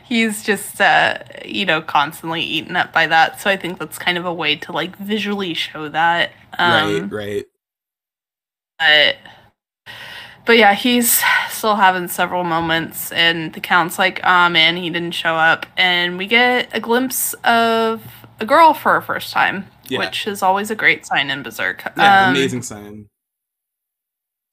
he's 0.03 0.43
just 0.43 0.79
uh, 0.79 1.17
you 1.43 1.65
know 1.65 1.81
constantly 1.81 2.41
eaten 2.41 2.75
up 2.75 2.93
by 2.93 3.07
that. 3.07 3.41
So 3.41 3.49
I 3.49 3.57
think 3.57 3.79
that's 3.79 3.97
kind 3.97 4.17
of 4.17 4.25
a 4.25 4.33
way 4.33 4.55
to 4.57 4.71
like 4.71 4.95
visually 4.97 5.53
show 5.55 5.89
that. 5.89 6.31
Um, 6.59 7.09
right, 7.09 7.11
right. 7.11 7.45
but 8.77 9.15
but 10.47 10.57
yeah, 10.57 10.73
he's 10.73 11.21
still 11.49 11.75
having 11.75 12.07
several 12.07 12.43
moments, 12.43 13.11
and 13.11 13.53
the 13.53 13.59
count's 13.59 13.99
like, 13.99 14.19
"Ah, 14.23 14.49
man, 14.49 14.77
he 14.77 14.89
didn't 14.89 15.11
show 15.11 15.35
up," 15.35 15.65
and 15.77 16.17
we 16.17 16.25
get 16.25 16.69
a 16.73 16.79
glimpse 16.79 17.33
of 17.43 18.01
a 18.39 18.45
girl 18.45 18.73
for 18.73 18.93
our 18.93 19.01
first 19.01 19.31
time, 19.33 19.67
Yeah. 19.87 19.99
which 19.99 20.25
is 20.25 20.41
always 20.41 20.71
a 20.71 20.75
great 20.75 21.05
sign 21.05 21.29
in 21.29 21.43
Berserk. 21.43 21.83
Yeah, 21.97 22.25
Um, 22.27 22.31
amazing 22.31 22.63
sign. 22.63 23.07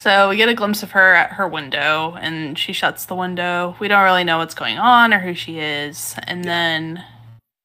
So 0.01 0.29
we 0.29 0.37
get 0.37 0.51
a 0.51 0.55
glimpse 0.55 0.83
of 0.83 0.91
her 0.91 1.15
at 1.15 1.33
her 1.33 1.49
window, 1.49 2.19
and 2.21 2.59
she 2.59 2.73
shuts 2.75 3.07
the 3.07 3.15
window. 3.15 3.75
We 3.79 3.89
don't 3.89 4.03
really 4.03 4.25
know 4.25 4.39
what's 4.39 4.55
going 4.55 4.79
on 4.79 5.15
or 5.15 5.21
who 5.21 5.35
she 5.35 5.59
is, 5.61 6.15
and 6.27 6.45
then. 6.45 7.05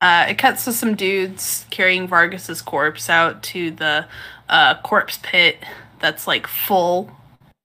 Uh, 0.02 0.28
it 0.30 0.38
cuts 0.38 0.64
to 0.64 0.72
some 0.72 0.96
dudes 0.96 1.66
carrying 1.72 2.08
Vargas's 2.08 2.62
corpse 2.62 3.10
out 3.10 3.44
to 3.44 3.70
the 3.72 4.06
uh, 4.48 4.76
corpse 4.76 5.20
pit 5.22 5.62
that's 6.00 6.26
like 6.26 6.48
full 6.48 7.12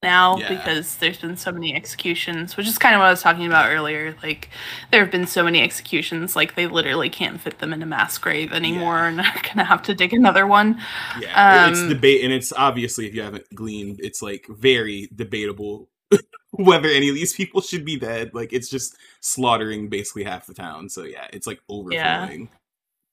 now 0.05 0.39
Yeah. 0.39 0.49
because 0.57 0.97
there's 0.99 1.19
been 1.19 1.37
so 1.37 1.51
many 1.51 1.75
executions, 1.75 2.57
which 2.57 2.69
is 2.69 2.79
kind 2.79 2.95
of 2.95 3.01
what 3.01 3.07
I 3.07 3.11
was 3.11 3.23
talking 3.23 3.47
about 3.47 3.69
earlier. 3.71 4.15
Like 4.23 4.51
there 4.93 5.01
have 5.01 5.11
been 5.11 5.27
so 5.27 5.43
many 5.43 5.61
executions, 5.61 6.37
like 6.37 6.55
they 6.55 6.69
literally 6.69 7.11
can't 7.11 7.41
fit 7.41 7.59
them 7.59 7.73
in 7.73 7.83
a 7.83 7.87
mass 7.87 8.17
grave 8.19 8.53
anymore, 8.53 9.09
and 9.09 9.21
are 9.21 9.43
gonna 9.43 9.65
have 9.65 9.83
to 9.85 9.95
dig 9.95 10.13
another 10.13 10.47
one. 10.47 10.81
Yeah, 11.21 11.69
it's 11.69 11.81
Um, 11.81 11.89
debate, 11.89 12.23
and 12.23 12.33
it's 12.33 12.53
obviously 12.53 13.09
if 13.09 13.15
you 13.17 13.23
haven't 13.23 13.53
gleaned, 13.53 13.99
it's 14.01 14.23
like 14.23 14.47
very 14.49 15.09
debatable 15.15 15.89
whether 16.53 16.89
any 16.89 17.09
of 17.09 17.17
these 17.17 17.33
people 17.33 17.61
should 17.61 17.85
be 17.85 17.97
dead. 17.99 18.33
Like 18.35 18.53
it's 18.53 18.69
just 18.71 18.95
slaughtering 19.21 19.89
basically 19.89 20.23
half 20.23 20.47
the 20.47 20.55
town. 20.55 20.89
So 20.89 21.03
yeah, 21.03 21.27
it's 21.33 21.47
like 21.49 21.59
overflowing. 21.69 22.49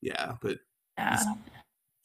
Yeah, 0.02 0.34
but 0.42 0.60
Yeah. 0.98 1.24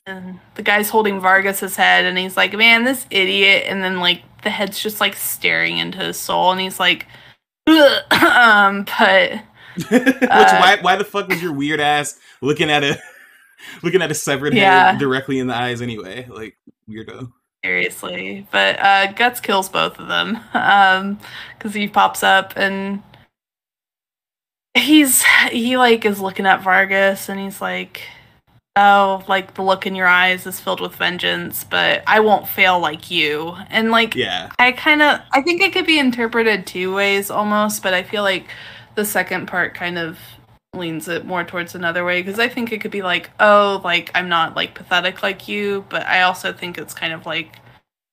And 0.09 0.39
the 0.55 0.63
guy's 0.63 0.89
holding 0.89 1.19
Vargas's 1.21 1.75
head, 1.75 2.05
and 2.05 2.17
he's 2.17 2.37
like, 2.37 2.53
"Man, 2.53 2.85
this 2.85 3.07
idiot!" 3.11 3.65
And 3.67 3.83
then 3.83 3.99
like 3.99 4.23
the 4.47 4.51
head's 4.51 4.81
just 4.82 5.01
like 5.02 5.16
staring 5.16 5.78
into 5.78 5.98
his 5.98 6.18
soul, 6.18 6.52
and 6.52 6.60
he's 6.62 6.81
like, 6.81 7.06
um, 7.68 8.85
but 8.98 9.32
which 10.31 10.31
Uh, 10.31 10.56
why 10.56 10.78
why 10.82 10.97
the 10.97 11.05
fuck 11.05 11.28
was 11.28 11.43
your 11.43 11.52
weird 11.52 11.81
ass 11.81 12.18
looking 12.43 12.70
at 12.70 12.85
a 12.85 12.98
looking 13.82 14.02
at 14.02 14.10
a 14.10 14.14
severed 14.14 14.55
Yeah. 14.55 14.93
head 14.93 14.98
directly 14.98 15.39
in 15.40 15.48
the 15.48 15.55
eyes 15.56 15.82
anyway? 15.82 16.27
Like 16.31 16.56
weirdo. 16.89 17.32
seriously, 17.64 18.47
but 18.52 18.78
uh, 18.81 19.12
Guts 19.12 19.40
kills 19.40 19.68
both 19.68 19.98
of 19.98 20.09
them, 20.09 20.39
um, 20.55 21.18
because 21.59 21.74
he 21.74 21.89
pops 21.89 22.23
up 22.23 22.55
and 22.56 23.02
he's 24.74 25.24
he 25.51 25.77
like 25.78 26.05
is 26.05 26.20
looking 26.20 26.47
at 26.47 26.62
Vargas, 26.62 27.28
and 27.28 27.40
he's 27.40 27.60
like. 27.60 28.02
Oh, 28.77 29.24
like 29.27 29.55
the 29.55 29.62
look 29.62 29.86
in 29.86 29.94
your 29.94 30.07
eyes 30.07 30.47
is 30.47 30.61
filled 30.61 30.81
with 30.81 30.94
vengeance, 30.94 31.65
but 31.65 32.03
I 32.07 32.20
won't 32.20 32.47
fail 32.47 32.78
like 32.78 33.11
you. 33.11 33.57
And 33.70 33.90
like 33.90 34.15
Yeah, 34.15 34.51
I 34.59 34.73
kind 34.73 35.01
of 35.01 35.20
I 35.32 35.40
think 35.40 35.62
it 35.62 35.73
could 35.73 35.86
be 35.86 35.98
interpreted 35.98 36.66
two 36.66 36.94
ways 36.94 37.31
almost, 37.31 37.82
but 37.82 37.94
I 37.94 38.03
feel 38.03 38.23
like 38.23 38.48
the 38.94 39.05
second 39.05 39.47
part 39.47 39.74
kind 39.74 39.97
of 39.98 40.19
leans 40.74 41.09
it 41.09 41.24
more 41.24 41.43
towards 41.43 41.74
another 41.74 42.05
way 42.05 42.23
because 42.23 42.39
I 42.39 42.48
think 42.48 42.70
it 42.70 42.81
could 42.81 42.90
be 42.90 43.03
like, 43.03 43.31
oh, 43.40 43.81
like 43.82 44.11
I'm 44.15 44.28
not 44.28 44.55
like 44.55 44.74
pathetic 44.74 45.23
like 45.23 45.48
you, 45.48 45.86
but 45.89 46.07
I 46.07 46.23
also 46.23 46.53
think 46.53 46.77
it's 46.77 46.93
kind 46.94 47.12
of 47.12 47.24
like 47.24 47.59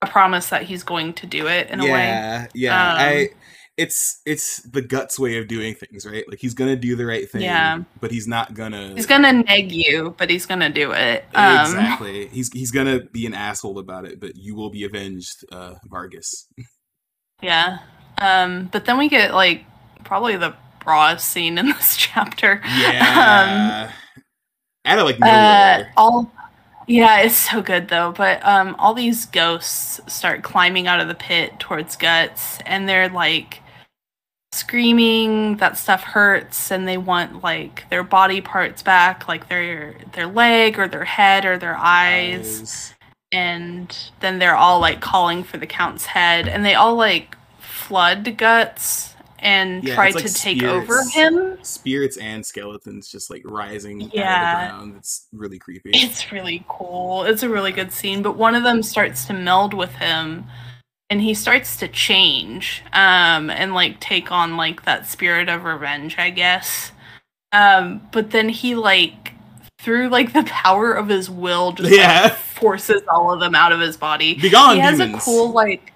a 0.01 0.07
promise 0.07 0.49
that 0.49 0.63
he's 0.63 0.83
going 0.83 1.13
to 1.13 1.25
do 1.25 1.47
it 1.47 1.69
in 1.69 1.79
a 1.79 1.83
way. 1.83 2.07
yeah, 2.07 2.47
yeah. 2.53 2.91
Um, 2.91 2.97
I 2.99 3.29
it's 3.77 4.21
it's 4.25 4.61
the 4.63 4.81
guts 4.81 5.17
way 5.17 5.37
of 5.37 5.47
doing 5.47 5.73
things, 5.73 6.05
right? 6.05 6.23
Like 6.29 6.39
he's 6.39 6.53
gonna 6.53 6.75
do 6.75 6.95
the 6.95 7.05
right 7.05 7.29
thing, 7.29 7.41
Yeah. 7.41 7.79
but 7.99 8.11
he's 8.11 8.27
not 8.27 8.53
gonna. 8.53 8.93
He's 8.95 9.05
gonna 9.07 9.33
neg 9.33 9.71
you, 9.71 10.13
but 10.17 10.29
he's 10.29 10.45
gonna 10.45 10.69
do 10.69 10.91
it. 10.91 11.25
Um, 11.33 11.61
exactly. 11.61 12.27
He's 12.27 12.51
he's 12.53 12.71
gonna 12.71 13.01
be 13.05 13.25
an 13.25 13.33
asshole 13.33 13.79
about 13.79 14.05
it, 14.05 14.19
but 14.19 14.35
you 14.35 14.55
will 14.55 14.69
be 14.69 14.83
avenged, 14.83 15.45
uh, 15.51 15.75
Vargas. 15.85 16.47
Yeah. 17.41 17.79
Um, 18.19 18.69
but 18.71 18.85
then 18.85 18.97
we 18.97 19.09
get 19.09 19.33
like 19.33 19.65
probably 20.05 20.37
the 20.37 20.53
rawest 20.85 21.27
scene 21.27 21.57
in 21.57 21.65
this 21.73 21.97
chapter. 21.97 22.61
Yeah. 22.63 23.91
Out 24.85 24.99
of 24.99 25.05
like 25.05 25.17
Uh, 25.21 25.83
all 25.97 26.31
yeah, 26.87 27.19
it's 27.21 27.35
so 27.35 27.61
good 27.61 27.89
though. 27.89 28.13
But 28.15 28.45
um, 28.45 28.75
all 28.79 28.93
these 28.93 29.25
ghosts 29.25 29.99
start 30.07 30.43
climbing 30.43 30.87
out 30.87 31.01
of 31.01 31.09
the 31.09 31.15
pit 31.15 31.59
towards 31.59 31.97
Guts, 31.97 32.59
and 32.65 32.87
they're 32.87 33.09
like 33.09 33.59
screaming 34.53 35.57
that 35.57 35.77
stuff 35.77 36.03
hurts, 36.03 36.71
and 36.71 36.87
they 36.87 36.97
want 36.97 37.43
like 37.43 37.89
their 37.89 38.03
body 38.03 38.41
parts 38.41 38.83
back, 38.83 39.27
like 39.27 39.49
their 39.49 39.95
their 40.13 40.27
leg 40.27 40.77
or 40.79 40.87
their 40.87 41.05
head 41.05 41.45
or 41.45 41.57
their 41.57 41.75
eyes. 41.75 42.61
Eyes. 42.61 42.93
And 43.31 43.97
then 44.19 44.37
they're 44.37 44.55
all 44.55 44.79
like 44.79 45.01
calling 45.01 45.43
for 45.43 45.57
the 45.57 45.65
count's 45.65 46.05
head, 46.05 46.47
and 46.47 46.63
they 46.63 46.75
all 46.75 46.95
like 46.95 47.35
flood 47.59 48.37
Guts 48.37 49.15
and 49.39 49.83
Yeah, 49.83 49.95
try 49.95 50.07
it's 50.09 50.17
to 50.17 50.23
like 50.23 50.33
take 50.33 50.63
over 50.63 51.03
him. 51.11 51.57
Spirits 51.63 52.17
and 52.17 52.45
skeletons 52.45 53.09
just 53.09 53.29
like 53.29 53.41
rising 53.43 54.03
out 54.03 54.13
Yeah. 54.13 54.53
of 54.67 54.71
the 54.71 54.77
ground. 54.77 54.95
It's 54.97 55.27
really 55.33 55.59
creepy. 55.59 55.91
It's 55.93 56.31
really 56.31 56.63
cool. 56.69 57.25
It's 57.25 57.43
a 57.43 57.49
really 57.49 57.71
good 57.71 57.91
scene, 57.91 58.21
but 58.21 58.37
one 58.37 58.55
of 58.55 58.63
them 58.63 58.81
starts 58.83 59.25
to 59.25 59.33
meld 59.33 59.73
with 59.73 59.91
him 59.95 60.45
and 61.13 61.21
he 61.21 61.35
starts 61.35 61.77
to 61.77 61.87
change 61.87 62.81
um 62.91 63.51
and 63.51 63.75
like 63.75 63.99
take 63.99 64.31
on 64.31 64.57
like 64.57 64.83
that 64.85 65.05
spirit 65.05 65.47
of 65.47 65.63
revenge, 65.63 66.17
I 66.17 66.31
guess. 66.31 66.91
Um 67.51 68.01
but 68.11 68.31
then 68.31 68.49
he 68.49 68.73
like 68.73 69.33
through 69.79 70.09
like 70.09 70.33
the 70.33 70.41
power 70.43 70.91
of 70.93 71.09
his 71.09 71.29
will 71.29 71.71
just 71.73 71.91
like, 71.91 71.99
Yeah. 71.99 72.29
forces 72.29 73.03
all 73.07 73.31
of 73.31 73.39
them 73.39 73.53
out 73.53 73.71
of 73.71 73.79
his 73.79 73.95
body. 73.95 74.33
Be 74.33 74.49
gone, 74.49 74.75
he 74.75 74.81
has 74.81 74.97
demons. 74.97 75.21
a 75.21 75.25
cool 75.25 75.51
like 75.51 75.93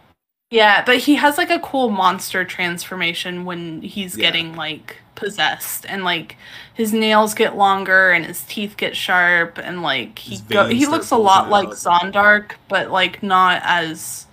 yeah, 0.52 0.84
but 0.86 0.98
he 1.00 1.16
has 1.16 1.38
like 1.38 1.50
a 1.50 1.60
cool 1.60 1.90
monster 1.90 2.46
transformation 2.46 3.44
when 3.44 3.82
he's 3.82 4.16
Yeah. 4.16 4.28
getting 4.28 4.56
like 4.56 4.98
possessed 5.16 5.84
and 5.90 6.04
like 6.04 6.38
his 6.76 6.94
nails 6.94 7.34
get 7.34 7.56
longer 7.58 8.12
and 8.12 8.24
his 8.24 8.44
teeth 8.44 8.78
get 8.78 8.96
sharp 8.96 9.58
and 9.58 9.82
like 9.82 10.20
he 10.20 10.38
go 10.52 10.68
he 10.68 10.86
looks 10.86 11.10
a 11.10 11.18
lot 11.18 11.50
like 11.50 11.70
out. 11.70 11.74
Zondark 11.74 12.52
but 12.68 12.92
like 12.92 13.24
not 13.24 13.62
as 13.66 14.27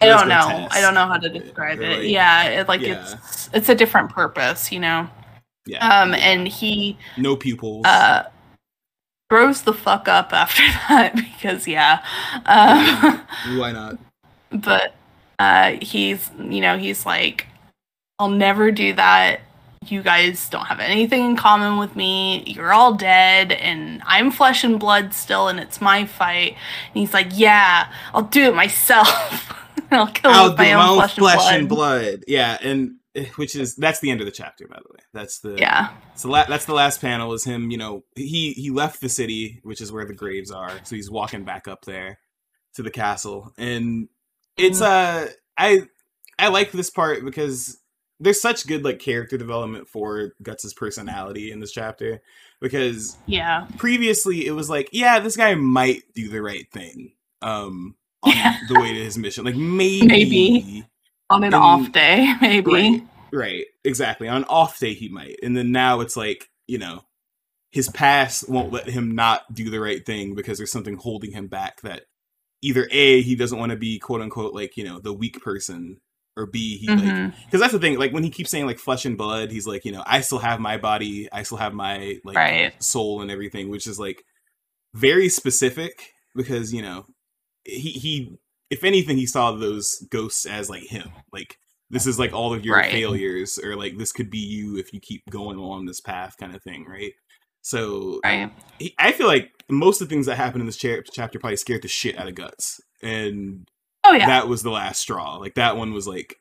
I 0.00 0.06
don't 0.06 0.28
know. 0.28 0.46
grotesque. 0.46 0.76
I 0.76 0.80
don't 0.80 0.94
know 0.94 1.06
how 1.06 1.16
to 1.16 1.28
describe 1.28 1.78
They're 1.78 2.02
it. 2.02 2.06
yeah, 2.06 2.44
it 2.48 2.68
like 2.68 2.80
yeah. 2.82 3.02
it's 3.14 3.48
it's 3.52 3.68
a 3.68 3.74
different 3.74 4.10
purpose, 4.10 4.70
you 4.70 4.80
know. 4.80 5.08
Yeah. 5.66 5.86
Um 5.86 6.14
and 6.14 6.46
he 6.46 6.96
no 7.16 7.36
pupils. 7.36 7.84
uh 7.86 8.24
throws 9.30 9.62
the 9.62 9.72
fuck 9.72 10.06
up 10.08 10.32
after 10.32 10.62
that 10.88 11.14
because 11.16 11.66
yeah. 11.66 12.04
Um 12.46 13.22
Why 13.58 13.72
not? 13.72 13.98
but 14.52 14.94
uh 15.38 15.72
he's 15.82 16.30
you 16.38 16.60
know 16.60 16.78
he's 16.78 17.04
like 17.04 17.46
i'll 18.18 18.28
never 18.30 18.70
do 18.70 18.92
that 18.94 19.40
you 19.88 20.02
guys 20.02 20.48
don't 20.48 20.64
have 20.66 20.80
anything 20.80 21.24
in 21.24 21.36
common 21.36 21.78
with 21.78 21.94
me 21.96 22.42
you're 22.46 22.72
all 22.72 22.94
dead 22.94 23.52
and 23.52 24.00
i'm 24.06 24.30
flesh 24.30 24.62
and 24.64 24.78
blood 24.80 25.12
still 25.12 25.48
and 25.48 25.58
it's 25.60 25.80
my 25.80 26.06
fight 26.06 26.52
and 26.52 26.94
he's 27.00 27.12
like 27.12 27.26
yeah 27.34 27.92
i'll 28.14 28.22
do 28.22 28.44
it 28.44 28.54
myself 28.54 29.52
i'll 29.90 30.06
kill 30.08 30.30
I'll 30.30 30.50
with 30.50 30.58
my 30.58 30.72
own 30.72 31.08
flesh, 31.08 31.52
and, 31.52 31.68
blood. 31.68 32.02
blood. 32.02 32.24
Yeah, 32.26 32.58
and 32.62 32.96
eh, 33.14 33.26
which 33.36 33.54
is 33.56 33.76
that's 33.76 34.00
the 34.00 34.10
end 34.10 34.20
of 34.20 34.26
the 34.26 34.32
chapter, 34.32 34.66
by 34.66 34.76
the 34.76 34.92
way. 34.92 35.00
That's 35.12 35.40
the 35.40 35.56
yeah 35.58 35.90
So 36.14 36.28
la- 36.28 36.46
that's 36.46 36.64
the 36.64 36.74
last 36.74 37.00
panel. 37.00 37.32
Is 37.32 37.44
him? 37.44 37.70
You 37.70 37.78
know, 37.78 38.04
he 38.14 38.52
he 38.52 38.70
left 38.70 39.00
the 39.00 39.08
city, 39.08 39.60
which 39.62 39.80
is 39.80 39.92
where 39.92 40.04
the 40.04 40.14
graves 40.14 40.50
are. 40.50 40.72
So 40.84 40.96
he's 40.96 41.10
walking 41.10 41.44
back 41.44 41.68
up 41.68 41.84
there 41.84 42.18
to 42.74 42.82
the 42.82 42.90
castle, 42.90 43.52
and 43.58 44.08
it's 44.56 44.80
uh 44.80 45.28
I 45.58 45.82
I 46.38 46.48
like 46.48 46.72
this 46.72 46.90
part 46.90 47.24
because 47.24 47.78
there's 48.20 48.40
such 48.40 48.66
good 48.66 48.84
like 48.84 48.98
character 48.98 49.36
development 49.36 49.88
for 49.88 50.32
Guts's 50.42 50.74
personality 50.74 51.50
in 51.52 51.60
this 51.60 51.72
chapter 51.72 52.22
because 52.60 53.16
yeah 53.26 53.66
previously 53.76 54.46
it 54.46 54.52
was 54.52 54.70
like 54.70 54.88
yeah 54.92 55.18
this 55.18 55.36
guy 55.36 55.54
might 55.54 56.02
do 56.14 56.28
the 56.28 56.40
right 56.40 56.70
thing 56.72 57.12
um 57.42 57.94
on 58.22 58.32
Yeah. 58.32 58.56
the 58.68 58.80
way 58.80 58.92
to 58.92 59.04
his 59.04 59.16
mission 59.18 59.44
like 59.44 59.54
maybe 59.80 60.06
Maybe. 60.06 60.84
on 61.30 61.42
an 61.44 61.52
And- 61.52 61.54
off 61.54 61.92
day 61.92 62.34
maybe 62.40 62.70
Right. 62.72 63.02
Right, 63.32 63.64
exactly. 63.84 64.28
On 64.28 64.36
an 64.38 64.44
off 64.44 64.78
day, 64.78 64.94
he 64.94 65.08
might, 65.08 65.36
and 65.42 65.54
then 65.56 65.70
now 65.72 66.00
it's 66.00 66.16
like 66.16 66.48
you 66.68 66.78
know, 66.78 67.02
his 67.70 67.88
past 67.88 68.48
won't 68.48 68.72
let 68.72 68.88
him 68.88 69.14
not 69.14 69.42
do 69.52 69.68
the 69.68 69.80
right 69.80 70.04
thing 70.06 70.34
because 70.34 70.56
there's 70.58 70.70
something 70.72 70.94
holding 70.96 71.32
him 71.32 71.48
back. 71.48 71.80
That 71.82 72.02
either 72.62 72.88
a 72.90 73.20
he 73.22 73.34
doesn't 73.34 73.58
want 73.58 73.70
to 73.70 73.76
be 73.76 73.98
quote 73.98 74.22
unquote 74.22 74.54
like 74.54 74.76
you 74.76 74.84
know 74.84 75.00
the 75.00 75.12
weak 75.12 75.42
person, 75.42 76.00
or 76.36 76.46
b 76.46 76.78
he 76.78 76.86
like 76.86 76.98
Mhm. 77.00 77.34
because 77.44 77.60
that's 77.60 77.72
the 77.72 77.80
thing. 77.80 77.98
Like 77.98 78.12
when 78.12 78.22
he 78.22 78.30
keeps 78.30 78.48
saying 78.50 78.64
like 78.64 78.78
flesh 78.78 79.04
and 79.04 79.18
blood, 79.18 79.50
he's 79.50 79.66
like 79.66 79.84
you 79.84 79.92
know 79.92 80.04
I 80.06 80.20
still 80.20 80.38
have 80.38 80.60
my 80.60 80.78
body, 80.78 81.28
I 81.30 81.42
still 81.42 81.58
have 81.58 81.74
my 81.74 82.20
like 82.24 82.36
Right. 82.36 82.82
soul 82.82 83.20
and 83.22 83.30
everything, 83.30 83.68
which 83.70 83.88
is 83.88 83.98
like 83.98 84.24
very 84.94 85.28
specific 85.28 86.12
because 86.34 86.72
you 86.72 86.80
know 86.80 87.06
he 87.66 87.90
he 87.92 88.38
if 88.70 88.82
anything 88.84 89.16
he 89.16 89.26
saw 89.26 89.52
those 89.52 90.04
ghosts 90.10 90.46
as 90.46 90.68
like 90.70 90.84
him. 90.84 91.10
Like 91.32 91.56
this 91.90 92.06
is 92.06 92.18
like 92.18 92.32
all 92.32 92.52
of 92.52 92.64
your 92.64 92.76
Right. 92.76 92.90
failures 92.90 93.58
or 93.62 93.76
like 93.76 93.96
this 93.98 94.12
could 94.12 94.30
be 94.30 94.38
you 94.38 94.76
if 94.76 94.92
you 94.92 95.00
keep 95.00 95.22
going 95.30 95.56
along 95.58 95.86
this 95.86 96.00
path 96.00 96.36
kind 96.38 96.54
of 96.54 96.62
thing 96.62 96.84
right? 96.84 97.12
So 97.62 98.20
right. 98.24 98.50
he, 98.78 98.94
i 98.98 99.10
feel 99.12 99.26
like 99.26 99.50
most 99.68 100.00
of 100.00 100.08
the 100.08 100.14
things 100.14 100.26
that 100.26 100.36
happened 100.36 100.60
in 100.62 100.66
this 100.66 100.76
cha- 100.76 101.02
chapter 101.12 101.38
probably 101.38 101.56
scared 101.56 101.82
the 101.82 101.88
shit 101.88 102.18
out 102.18 102.28
of 102.28 102.34
guts. 102.34 102.80
And 103.02 103.68
oh 104.04 104.12
yeah. 104.12 104.26
that 104.26 104.48
was 104.48 104.62
the 104.62 104.70
last 104.70 105.00
straw. 105.00 105.36
Like 105.36 105.54
that 105.54 105.76
one 105.76 105.92
was 105.92 106.06
like 106.08 106.36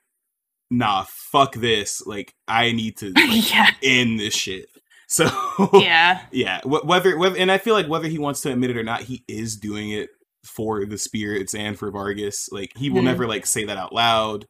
nah 0.71 1.05
fuck 1.07 1.53
this. 1.55 2.01
Like 2.05 2.33
i 2.47 2.71
need 2.71 2.97
to 2.97 3.11
like, 3.15 3.51
yeah. 3.51 3.71
end 3.83 4.19
this 4.19 4.33
shit. 4.35 4.67
So 5.07 5.29
yeah. 5.73 6.21
yeah 6.31 6.61
whether 6.65 7.15
whether 7.15 7.37
and 7.37 7.51
i 7.51 7.59
feel 7.59 7.75
like 7.75 7.87
whether 7.87 8.07
he 8.07 8.17
wants 8.17 8.41
to 8.41 8.51
admit 8.51 8.71
it 8.71 8.77
or 8.77 8.81
not 8.81 9.01
he 9.03 9.23
is 9.27 9.55
doing 9.55 9.91
it 9.91 10.09
for 10.45 10.85
the 10.85 10.97
spirits 10.97 11.53
and 11.55 11.77
for 11.77 11.91
vargas 11.91 12.47
like 12.51 12.71
he 12.77 12.89
will 12.89 13.01
Mhm. 13.01 13.05
never 13.05 13.27
like 13.27 13.45
say 13.45 13.65
that 13.65 13.77
out 13.77 13.93
loud 13.93 14.45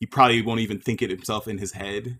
he 0.00 0.06
probably 0.06 0.42
won't 0.42 0.60
even 0.60 0.80
think 0.80 1.02
it 1.02 1.10
himself 1.10 1.46
in 1.46 1.58
his 1.58 1.72
head 1.72 2.18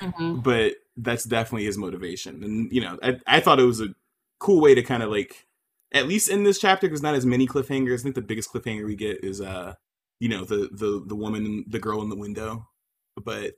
Mhm. 0.00 0.42
but 0.42 0.74
that's 0.96 1.24
definitely 1.24 1.64
his 1.64 1.76
motivation 1.78 2.42
and 2.44 2.72
you 2.72 2.80
know 2.80 2.98
i, 3.02 3.18
I 3.26 3.40
thought 3.40 3.60
it 3.60 3.64
was 3.64 3.80
a 3.80 3.94
cool 4.38 4.60
way 4.60 4.74
to 4.74 4.82
kind 4.82 5.02
of 5.02 5.10
like 5.10 5.46
at 5.92 6.06
least 6.08 6.28
in 6.28 6.44
this 6.44 6.58
chapter 6.58 6.86
there's 6.86 7.02
not 7.02 7.14
as 7.14 7.26
many 7.26 7.46
cliffhangers 7.46 8.00
i 8.00 8.02
think 8.04 8.14
the 8.14 8.22
biggest 8.22 8.52
cliffhanger 8.52 8.86
we 8.86 8.94
get 8.96 9.22
is 9.24 9.40
uh 9.40 9.74
you 10.20 10.28
know 10.28 10.44
the 10.44 10.68
the 10.72 11.02
the 11.06 11.16
woman 11.16 11.64
the 11.68 11.78
girl 11.80 12.00
in 12.02 12.08
the 12.08 12.16
window 12.16 12.66
but 13.22 13.54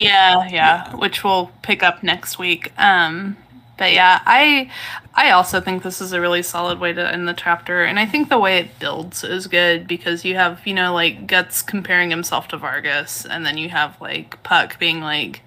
yeah, 0.00 0.48
yeah, 0.48 0.96
which 0.96 1.22
we'll 1.22 1.50
pick 1.62 1.82
up 1.82 2.02
next 2.02 2.38
week. 2.38 2.72
Um, 2.78 3.36
but 3.80 3.94
yeah, 3.94 4.20
I 4.26 4.70
I 5.14 5.30
also 5.30 5.58
think 5.58 5.82
this 5.82 6.02
is 6.02 6.12
a 6.12 6.20
really 6.20 6.42
solid 6.42 6.78
way 6.80 6.92
to 6.92 7.12
end 7.12 7.26
the 7.26 7.32
chapter, 7.32 7.82
and 7.82 7.98
I 7.98 8.04
think 8.04 8.28
the 8.28 8.38
way 8.38 8.58
it 8.58 8.78
builds 8.78 9.24
is 9.24 9.46
good 9.46 9.88
because 9.88 10.22
you 10.22 10.34
have 10.36 10.66
you 10.66 10.74
know 10.74 10.92
like 10.92 11.26
Guts 11.26 11.62
comparing 11.62 12.10
himself 12.10 12.46
to 12.48 12.58
Vargas, 12.58 13.24
and 13.24 13.46
then 13.46 13.56
you 13.56 13.70
have 13.70 13.98
like 13.98 14.40
Puck 14.42 14.78
being 14.78 15.00
like, 15.00 15.40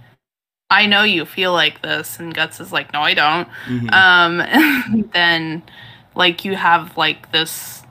"I 0.71 0.87
know 0.87 1.03
you 1.03 1.25
feel 1.25 1.53
like 1.53 1.83
this," 1.83 2.19
and 2.19 2.33
Guts 2.33 2.59
is 2.59 2.71
like, 2.71 2.91
"No, 2.91 3.01
I 3.01 3.13
don't." 3.13 3.47
mhm. 3.67 3.93
Um, 3.93 4.41
and 4.41 5.11
then 5.13 5.63
like 6.15 6.43
you 6.43 6.55
have 6.55 6.97
like 6.97 7.31
this 7.31 7.82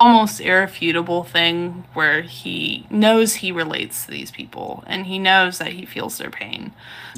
almost 0.00 0.40
irrefutable 0.40 1.24
thing 1.24 1.84
where 1.94 2.22
he 2.22 2.86
knows 2.88 3.34
he 3.34 3.50
relates 3.50 4.04
to 4.04 4.12
these 4.12 4.30
people 4.30 4.84
and 4.86 5.06
he 5.06 5.18
knows 5.18 5.58
that 5.58 5.72
he 5.72 5.84
feels 5.84 6.18
their 6.18 6.30
pain 6.30 6.72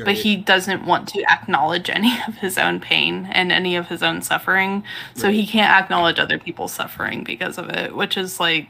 but 0.07 0.15
he 0.15 0.35
doesn't 0.35 0.87
want 0.87 1.07
to 1.07 1.23
acknowledge 1.31 1.91
any 1.95 2.19
of 2.27 2.37
his 2.37 2.57
own 2.57 2.81
pain 2.81 3.29
and 3.33 3.53
any 3.53 3.77
of 3.77 3.89
his 3.89 4.03
own 4.03 4.23
suffering 4.23 4.83
so 5.15 5.27
Right. 5.29 5.35
he 5.35 5.47
can't 5.47 5.71
acknowledge 5.71 6.19
other 6.19 6.39
people's 6.39 6.73
suffering 6.73 7.23
because 7.23 7.59
of 7.59 7.69
it 7.69 7.95
which 7.95 8.17
is 8.17 8.41
like 8.41 8.69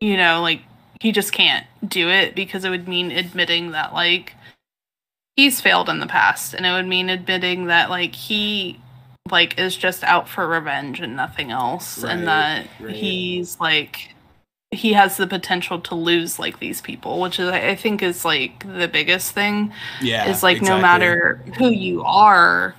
you 0.00 0.16
know 0.16 0.40
like 0.40 0.60
he 1.00 1.10
just 1.10 1.32
can't 1.32 1.66
do 1.88 2.08
it 2.08 2.36
because 2.36 2.64
it 2.64 2.70
would 2.70 2.86
mean 2.86 3.10
admitting 3.10 3.72
that 3.72 3.92
like 3.92 4.34
he's 5.34 5.60
failed 5.60 5.88
in 5.88 5.98
the 5.98 6.06
past 6.06 6.54
and 6.54 6.64
it 6.64 6.70
would 6.70 6.86
mean 6.86 7.10
admitting 7.10 7.66
that 7.66 7.90
like 7.90 8.14
he 8.14 8.78
like 9.30 9.58
is 9.58 9.76
just 9.76 10.04
out 10.04 10.28
for 10.28 10.46
revenge 10.46 11.00
and 11.00 11.16
nothing 11.16 11.50
else. 11.50 12.02
And 12.02 12.26
that 12.26 12.66
right. 12.80 12.94
he's 12.94 13.58
like 13.60 14.10
he 14.70 14.94
has 14.94 15.18
the 15.18 15.26
potential 15.26 15.78
to 15.78 15.94
lose 15.94 16.38
like 16.38 16.58
these 16.58 16.80
people 16.80 17.20
which 17.20 17.38
is 17.38 17.46
i 17.46 17.74
think 17.74 18.02
is 18.02 18.24
like 18.24 18.66
the 18.78 18.88
biggest 18.88 19.32
thing. 19.32 19.72
Yeah 20.00 20.28
is 20.28 20.42
like 20.42 20.62
no 20.62 20.80
matter 20.80 21.42
who 21.58 21.68
you 21.68 22.02
are 22.04 22.74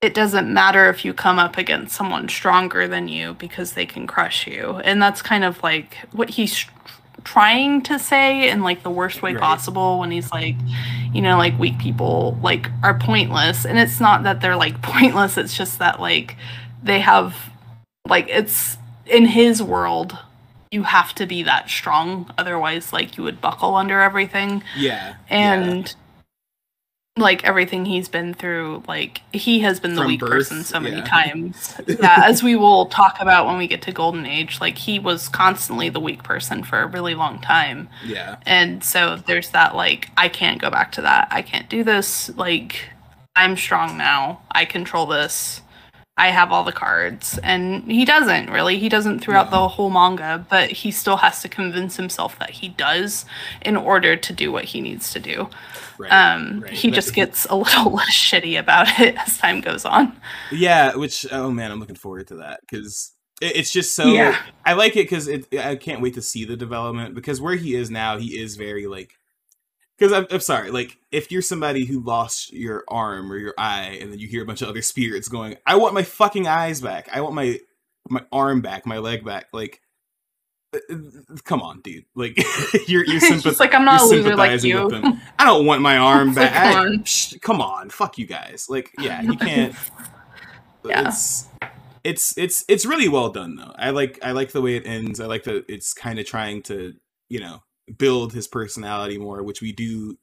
it 0.00 0.14
doesn't 0.14 0.52
matter 0.52 0.88
if 0.88 1.04
you 1.04 1.12
come 1.12 1.38
up 1.38 1.58
against 1.58 1.94
someone 1.94 2.28
stronger 2.28 2.86
than 2.86 3.08
you 3.08 3.34
because 3.34 3.72
they 3.72 3.84
can 3.84 4.06
crush 4.06 4.46
you. 4.46 4.80
And 4.84 5.02
that's 5.02 5.22
kind 5.22 5.42
of 5.42 5.60
like 5.62 5.96
what 6.12 6.30
he's 6.30 6.64
trying 7.24 7.82
to 7.82 7.98
say 7.98 8.48
in 8.50 8.62
like 8.62 8.82
the 8.82 8.90
worst 8.90 9.22
way 9.22 9.32
Right. 9.34 9.42
possible 9.42 9.98
when 9.98 10.10
he's 10.10 10.30
like 10.32 10.56
you 11.12 11.20
know 11.22 11.36
like 11.36 11.58
weak 11.58 11.78
people 11.78 12.38
like 12.42 12.70
are 12.82 12.98
pointless. 12.98 13.64
And 13.64 13.78
it's 13.78 14.00
not 14.00 14.22
that 14.24 14.40
they're 14.40 14.56
like 14.56 14.80
pointless. 14.82 15.36
It's 15.36 15.56
just 15.56 15.78
that 15.78 16.00
like 16.00 16.36
they 16.82 17.00
have 17.00 17.34
like 18.06 18.28
it's 18.28 18.76
in 19.06 19.26
his 19.26 19.62
world 19.62 20.16
you 20.70 20.82
have 20.82 21.14
to 21.14 21.24
be 21.26 21.42
that 21.44 21.70
strong. 21.70 22.30
Otherwise 22.36 22.92
like 22.92 23.16
you 23.16 23.24
would 23.24 23.40
buckle 23.40 23.74
under 23.74 24.00
everything. 24.00 24.62
Yeah. 24.76 25.14
And 25.28 25.94
like 27.18 27.44
everything 27.44 27.84
he's 27.84 28.08
been 28.08 28.34
through 28.34 28.82
like 28.88 29.22
he 29.32 29.60
has 29.60 29.80
been 29.80 29.94
the 29.94 30.06
weak 30.06 30.20
birth, 30.20 30.30
person 30.30 30.64
so 30.64 30.80
many 30.80 30.96
yeah. 30.96 31.04
times. 31.04 31.74
Yeah 31.86 32.22
as 32.24 32.42
we 32.42 32.56
will 32.56 32.86
talk 32.86 33.16
about 33.20 33.46
when 33.46 33.58
we 33.58 33.66
get 33.66 33.82
to 33.82 33.92
golden 33.92 34.26
age 34.26 34.60
like 34.60 34.78
he 34.78 34.98
was 34.98 35.28
constantly 35.28 35.88
the 35.88 36.00
weak 36.00 36.22
person 36.22 36.62
for 36.62 36.80
a 36.80 36.86
really 36.86 37.14
long 37.14 37.40
time. 37.40 37.88
Yeah. 38.04 38.36
And 38.46 38.82
so 38.82 39.16
there's 39.16 39.50
that 39.50 39.74
like 39.74 40.10
i 40.16 40.28
can't 40.28 40.60
go 40.60 40.70
back 40.70 40.92
to 40.92 41.02
that. 41.02 41.28
I 41.30 41.42
can't 41.42 41.68
do 41.68 41.84
this. 41.84 42.30
Like 42.36 42.90
i'm 43.36 43.56
strong 43.56 43.96
now. 43.96 44.42
I 44.50 44.64
control 44.64 45.06
this 45.06 45.62
i 46.18 46.28
have 46.30 46.52
all 46.52 46.64
the 46.64 46.72
cards 46.72 47.38
and 47.42 47.90
he 47.90 48.04
doesn't 48.04 48.50
really 48.50 48.78
he 48.78 48.88
doesn't 48.88 49.20
throughout 49.20 49.50
No. 49.50 49.62
the 49.62 49.68
whole 49.68 49.88
manga 49.90 50.44
but 50.50 50.70
he 50.70 50.90
still 50.90 51.16
has 51.16 51.40
to 51.42 51.48
convince 51.48 51.96
himself 51.96 52.38
that 52.38 52.50
he 52.50 52.68
does 52.68 53.24
in 53.62 53.76
order 53.76 54.16
to 54.16 54.32
do 54.32 54.52
what 54.52 54.64
he 54.64 54.80
needs 54.82 55.12
to 55.12 55.20
do 55.20 55.48
right, 55.98 56.12
um 56.12 56.60
right. 56.60 56.72
he 56.72 56.90
just 56.90 57.14
gets 57.14 57.46
a 57.46 57.54
little 57.56 57.92
less 58.00 58.10
shitty 58.10 58.58
about 58.58 58.88
it 59.00 59.16
as 59.16 59.38
time 59.38 59.60
goes 59.60 59.84
on 59.84 60.14
yeah 60.52 60.94
which 60.94 61.26
oh 61.32 61.50
man 61.50 61.70
i'm 61.70 61.80
looking 61.80 61.96
forward 61.96 62.26
to 62.28 62.36
that 62.36 62.60
because 62.62 63.12
it, 63.40 63.56
it's 63.56 63.72
just 63.72 63.94
so 63.94 64.06
Yeah. 64.12 64.36
i 64.64 64.72
like 64.74 64.96
it 64.96 65.04
because 65.04 65.28
it 65.28 65.46
i 65.58 65.76
can't 65.76 66.00
wait 66.02 66.14
to 66.14 66.22
see 66.22 66.44
the 66.44 66.56
development 66.56 67.14
because 67.14 67.40
where 67.40 67.56
he 67.56 67.74
is 67.74 67.90
now 67.90 68.18
he 68.18 68.38
is 68.38 68.56
very 68.56 68.86
like 68.86 69.12
because 69.98 70.12
I'm, 70.12 70.26
I'm 70.30 70.40
sorry 70.40 70.70
like 70.70 70.96
if 71.10 71.32
you're 71.32 71.42
somebody 71.42 71.84
who 71.86 72.00
lost 72.00 72.52
your 72.52 72.84
arm 72.88 73.32
or 73.32 73.36
your 73.36 73.54
eye 73.58 73.98
and 74.00 74.12
then 74.12 74.18
you 74.18 74.28
hear 74.28 74.42
a 74.42 74.46
bunch 74.46 74.62
of 74.62 74.68
other 74.68 74.82
spirits 74.82 75.28
going 75.28 75.56
i 75.66 75.76
want 75.76 75.94
my 75.94 76.02
fucking 76.02 76.46
eyes 76.46 76.80
back 76.80 77.08
i 77.12 77.20
want 77.20 77.34
my 77.34 77.58
my 78.08 78.24
arm 78.32 78.60
back 78.60 78.86
my 78.86 78.98
leg 78.98 79.24
back 79.24 79.46
like 79.52 79.80
uh, 80.74 80.78
uh, 80.92 80.96
come 81.44 81.62
on 81.62 81.80
dude 81.80 82.04
like 82.14 82.36
you're 82.88 83.04
you're 83.04 83.20
sympath- 83.20 83.58
like 83.60 83.74
i'm 83.74 83.84
not 83.84 84.02
a 84.02 84.04
loser 84.04 84.36
like 84.36 84.50
sympathizing 84.60 84.70
you 84.70 84.82
with 84.84 84.90
them. 84.92 85.20
I 85.38 85.44
don't 85.44 85.64
want 85.66 85.80
my 85.82 85.96
arm 86.10 86.28
It's 86.28 86.36
like, 86.38 86.52
back. 86.52 86.72
come 86.72 86.76
I- 86.76 86.86
on. 86.86 86.98
psh, 87.04 87.40
come 87.40 87.60
on, 87.60 87.90
fuck 87.90 88.18
you 88.18 88.26
guys. 88.26 88.66
Like, 88.68 88.90
yeah, 88.98 89.22
you 89.22 89.36
can't. 89.36 89.74
Yeah. 90.84 91.08
It's 91.08 91.48
it's 92.04 92.38
it's 92.38 92.64
it's 92.68 92.86
really 92.86 93.08
well 93.08 93.30
done 93.30 93.56
though. 93.56 93.72
I 93.76 93.90
like 93.90 94.18
I 94.22 94.32
like 94.32 94.52
the 94.52 94.62
way 94.62 94.76
it 94.76 94.86
ends. 94.86 95.20
I 95.20 95.26
like 95.26 95.44
that 95.44 95.64
it's 95.68 95.92
kind 95.92 96.18
of 96.18 96.26
trying 96.26 96.62
to 96.64 96.94
you 97.28 97.40
know 97.40 97.62
build 97.96 98.32
his 98.32 98.46
personality 98.48 99.16
more, 99.18 99.42
which 99.42 99.60
we 99.62 99.72
do 99.72 100.18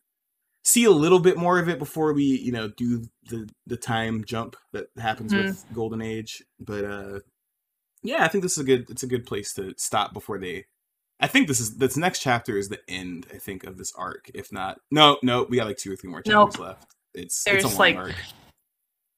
see 0.64 0.84
a 0.84 0.92
little 0.92 1.20
bit 1.20 1.38
more 1.38 1.60
of 1.60 1.70
it 1.70 1.80
before 1.80 2.12
we 2.14 2.24
you 2.24 2.52
know 2.52 2.68
do 2.68 3.06
the 3.30 3.48
the 3.68 3.78
time 3.78 4.24
jump 4.26 4.56
that 4.74 4.88
happens 4.98 5.34
Mhm. 5.34 5.38
with 5.46 5.66
Golden 5.74 6.02
Age. 6.02 6.44
But 6.60 6.84
uh 6.86 7.20
yeah, 8.04 8.24
I 8.24 8.28
think 8.28 8.44
this 8.44 8.54
is 8.54 8.60
a 8.60 8.64
good 8.64 8.90
it's 8.90 9.04
a 9.04 9.08
good 9.08 9.26
place 9.26 9.54
to 9.54 9.74
stop 9.78 10.14
before 10.14 10.38
they 10.40 10.66
I 11.20 11.28
think 11.28 11.48
this 11.48 11.60
is 11.60 11.78
this 11.78 11.96
next 11.96 12.20
chapter 12.20 12.58
is 12.58 12.68
the 12.70 12.80
end, 12.90 13.26
I 13.34 13.38
think, 13.38 13.64
of 13.64 13.78
this 13.78 13.94
arc. 13.96 14.30
If 14.34 14.52
not 14.52 14.80
no, 14.92 15.18
no, 15.24 15.44
we 15.50 15.58
got 15.58 15.68
like 15.68 15.78
two 15.78 15.94
or 15.94 15.96
three 15.96 16.10
more 16.10 16.22
chapters 16.22 16.58
Nope. 16.58 16.60
left. 16.60 16.88
It's 17.14 17.44
There's, 17.44 17.64
it's 17.64 17.74
a 17.74 17.78
long 17.78 17.78
like, 17.78 17.96
arc. 17.96 18.16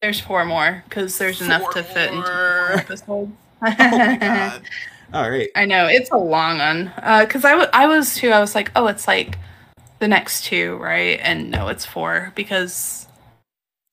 there's 0.02 0.20
four 0.20 0.46
more 0.46 0.84
because 0.88 1.18
there's 1.18 1.42
enough 1.42 1.62
Four 1.64 1.72
to 1.74 1.84
fit 1.84 2.10
into 2.14 2.16
more. 2.18 2.26
four 2.68 2.72
episodes 2.74 3.32
Oh 3.62 3.98
my 3.98 4.18
god. 4.20 4.62
All 5.14 5.30
right. 5.30 5.50
I 5.56 5.66
know 5.66 5.88
it's 5.88 6.12
a 6.12 6.18
long 6.18 6.58
one. 6.58 6.88
Uh, 6.98 7.26
cause 7.30 7.46
I 7.46 7.56
wa- 7.56 7.70
I 7.74 7.88
was 7.88 8.16
too. 8.16 8.30
I 8.32 8.40
was 8.40 8.56
like, 8.56 8.72
oh, 8.76 8.88
it's 8.88 9.08
like 9.08 9.38
the 10.00 10.08
next 10.08 10.46
two, 10.46 10.76
right? 10.78 11.20
And 11.22 11.50
no, 11.50 11.70
it's 11.70 11.86
four 11.86 12.32
because 12.36 13.08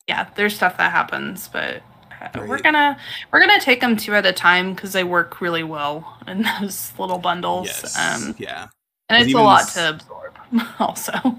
yeah, 0.09 0.29
there's 0.35 0.55
stuff 0.57 0.77
that 0.79 0.91
happens, 0.91 1.49
but 1.49 1.83
uh, 2.21 2.45
we're 2.47 2.59
gonna 2.61 2.99
we're 3.33 3.41
gonna 3.41 3.61
take 3.61 3.81
them 3.81 3.97
two 3.97 4.15
at 4.15 4.27
a 4.27 4.33
time 4.33 4.75
because 4.75 4.93
they 4.93 5.05
work 5.05 5.41
really 5.41 5.63
well 5.63 6.19
in 6.27 6.43
those 6.61 6.93
little 6.99 7.19
bundles. 7.19 7.67
Yes. 7.69 7.97
Um, 7.99 8.35
yeah. 8.39 8.67
and 9.09 9.23
it's 9.23 9.35
a 9.35 9.39
lot 9.39 9.61
this- 9.65 9.75
to 9.75 9.91
absorb, 9.91 10.39
also. 10.81 11.39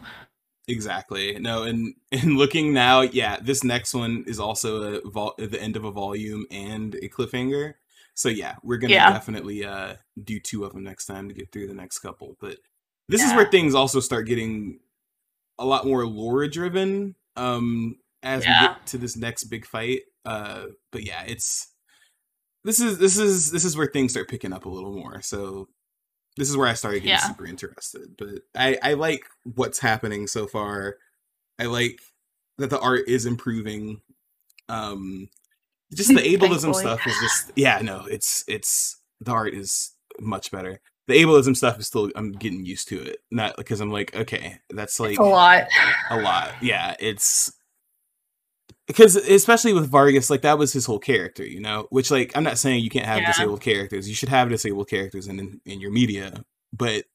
Exactly. 0.68 1.38
No, 1.38 1.64
and 1.64 1.93
and 2.11 2.38
looking 2.38 2.73
now, 2.73 3.02
yeah, 3.02 3.38
this 3.39 3.64
next 3.64 3.93
one 3.93 4.23
is 4.26 4.39
also 4.39 4.95
a 4.95 5.10
vol- 5.10 5.35
the 5.38 5.61
end 5.61 5.76
of 5.76 5.84
a 5.85 5.91
volume 5.91 6.45
and 6.49 6.95
a 6.95 7.10
cliffhanger. 7.10 7.76
So 8.15 8.29
yeah, 8.29 8.55
we're 8.63 8.77
gonna 8.77 8.93
Yeah. 8.95 9.11
definitely 9.11 9.63
uh 9.65 9.95
do 10.23 10.39
two 10.39 10.63
of 10.65 10.73
them 10.73 10.83
next 10.83 11.05
time 11.05 11.27
to 11.29 11.35
get 11.35 11.51
through 11.51 11.67
the 11.67 11.73
next 11.73 11.99
couple. 11.99 12.37
But 12.39 12.57
this 13.09 13.21
is 13.21 13.33
where 13.33 13.45
things 13.45 13.75
also 13.75 13.99
start 13.99 14.27
getting 14.27 14.79
a 15.59 15.65
lot 15.65 15.85
more 15.85 16.05
lore 16.05 16.47
driven. 16.47 17.15
Um, 17.35 17.97
as 18.23 18.45
we 18.47 18.53
get 18.67 18.87
to 18.87 18.97
this 18.97 19.15
next 19.17 19.45
big 19.45 19.65
fight. 19.65 20.01
Uh, 20.25 20.67
but 20.91 21.03
yeah, 21.03 21.23
it's 21.27 21.67
this 22.63 22.79
is 22.79 22.97
this 22.97 23.17
is 23.17 23.51
this 23.51 23.65
is 23.65 23.77
where 23.77 23.87
things 23.87 24.11
start 24.13 24.29
picking 24.29 24.53
up 24.53 24.65
a 24.65 24.69
little 24.69 24.93
more. 24.95 25.21
So 25.21 25.67
this 26.37 26.49
is 26.49 26.57
where 26.57 26.67
I 26.67 26.73
started 26.73 27.01
getting 27.01 27.11
Yeah. 27.11 27.19
super 27.19 27.45
interested. 27.45 28.15
But 28.17 28.41
I 28.55 28.77
I 28.81 28.93
like 28.95 29.25
what's 29.43 29.79
happening 29.79 30.27
so 30.27 30.47
far. 30.47 30.97
I 31.59 31.65
like 31.65 31.99
that 32.57 32.69
the 32.69 32.79
art 32.79 33.07
is 33.07 33.25
improving. 33.25 34.01
Um, 34.69 35.29
just 35.95 36.09
the 36.09 36.15
ableism 36.38 36.76
stuff 36.76 37.05
is 37.07 37.15
just 37.22 37.51
yeah 37.55 37.80
no 37.81 38.05
it's 38.09 38.43
it's 38.47 38.99
the 39.22 39.31
art 39.31 39.53
is 39.53 39.93
much 40.19 40.51
better. 40.51 40.80
The 41.07 41.13
ableism 41.22 41.55
stuff 41.55 41.80
is 41.80 41.88
still 41.88 42.09
I'm 42.15 42.31
getting 42.31 42.65
used 42.65 42.88
to 42.89 43.01
it. 43.01 43.17
Not 43.31 43.57
because 43.57 43.80
I'm 43.81 43.91
like 43.91 44.15
okay 44.15 44.57
that's 44.69 44.99
like 44.99 45.11
It's 45.11 45.19
a 45.19 45.23
lot. 45.23 45.63
a 46.09 46.19
lot. 46.22 46.53
Yeah, 46.61 46.95
it's 46.99 47.51
because 48.88 49.15
especially 49.15 49.73
with 49.73 49.89
Vargas, 49.89 50.30
like 50.30 50.41
that 50.41 50.57
was 50.59 50.73
his 50.73 50.85
whole 50.85 50.99
character, 50.99 51.43
you 51.45 51.59
know. 51.59 51.88
Which 51.89 52.11
like 52.11 52.31
I'm 52.35 52.43
not 52.43 52.57
saying 52.57 52.84
you 52.84 52.89
can't 52.89 53.05
have 53.05 53.22
Yeah. 53.22 53.27
disabled 53.31 53.61
characters. 53.61 54.07
You 54.09 54.15
should 54.15 54.30
have 54.30 54.49
disabled 54.49 54.89
characters 54.89 55.27
in, 55.27 55.39
in 55.39 55.61
in 55.65 55.80
your 55.81 55.91
media, 55.91 56.43
but 56.73 57.05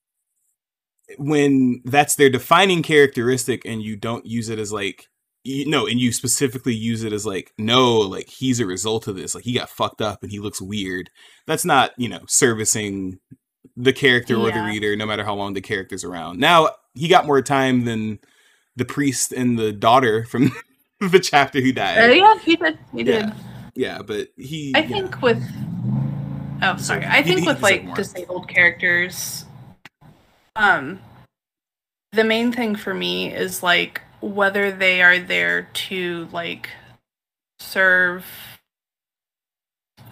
when 1.19 1.83
that's 1.85 2.15
their 2.15 2.31
defining 2.31 2.83
characteristic 2.83 3.65
and 3.65 3.83
you 3.83 3.97
don't 3.97 4.27
use 4.27 4.49
it 4.49 4.59
as 4.61 4.73
like 4.73 5.09
you 5.45 5.67
no 5.67 5.87
and 5.87 5.99
you 6.01 6.13
specifically 6.13 6.75
use 6.75 7.03
it 7.03 7.13
as 7.13 7.25
like 7.25 7.53
no 7.59 7.97
like 7.99 8.29
he's 8.29 8.61
a 8.61 8.67
result 8.67 9.09
of 9.09 9.17
this 9.17 9.35
like 9.35 9.45
he 9.45 9.53
got 9.55 9.71
fucked 9.71 10.03
up 10.03 10.23
and 10.23 10.31
he 10.31 10.39
looks 10.39 10.61
weird 10.61 11.09
that's 11.47 11.65
not 11.65 11.93
you 11.97 12.09
know 12.09 12.21
servicing 12.29 13.19
the 13.77 13.93
character 13.93 14.37
or 14.37 14.51
the 14.51 14.63
reader 14.63 14.95
no 14.97 15.07
matter 15.07 15.25
how 15.25 15.35
long 15.35 15.55
the 15.55 15.61
character's 15.61 16.05
around 16.05 16.39
now 16.39 16.69
he 16.95 17.09
got 17.09 17.25
more 17.27 17.41
time 17.41 17.85
than 17.85 18.19
the 18.77 18.85
priest 18.85 19.33
and 19.33 19.59
the 19.59 19.73
daughter 19.73 20.25
from 20.25 20.51
the 21.01 21.21
chapter 21.21 21.61
who 21.61 21.71
Uh, 21.71 21.73
died 21.73 22.17
yeah, 22.17 22.39
he 22.41 22.57
did. 22.57 22.79
He 22.93 23.03
did. 23.05 23.25
Yeah. 23.25 23.33
yeah 23.75 24.03
but 24.03 24.29
he 24.37 24.73
I 24.75 24.81
yeah. 24.81 24.89
think 24.89 25.23
with 25.23 25.43
oh 26.63 26.77
sorry, 26.77 27.07
I 27.07 27.23
think 27.23 27.41
he- 27.43 27.47
with 27.47 27.57
he 27.59 27.63
like 27.63 27.95
disabled 27.95 28.49
characters, 28.49 29.47
um 30.57 31.01
the 32.13 32.25
main 32.25 32.53
thing 32.53 32.75
for 32.75 32.93
me 32.93 33.33
is 33.33 33.63
like 33.63 34.03
whether 34.21 34.73
they 34.73 35.03
are 35.03 35.19
there 35.19 35.69
to 35.75 36.29
like 36.33 36.71
serve 37.61 38.27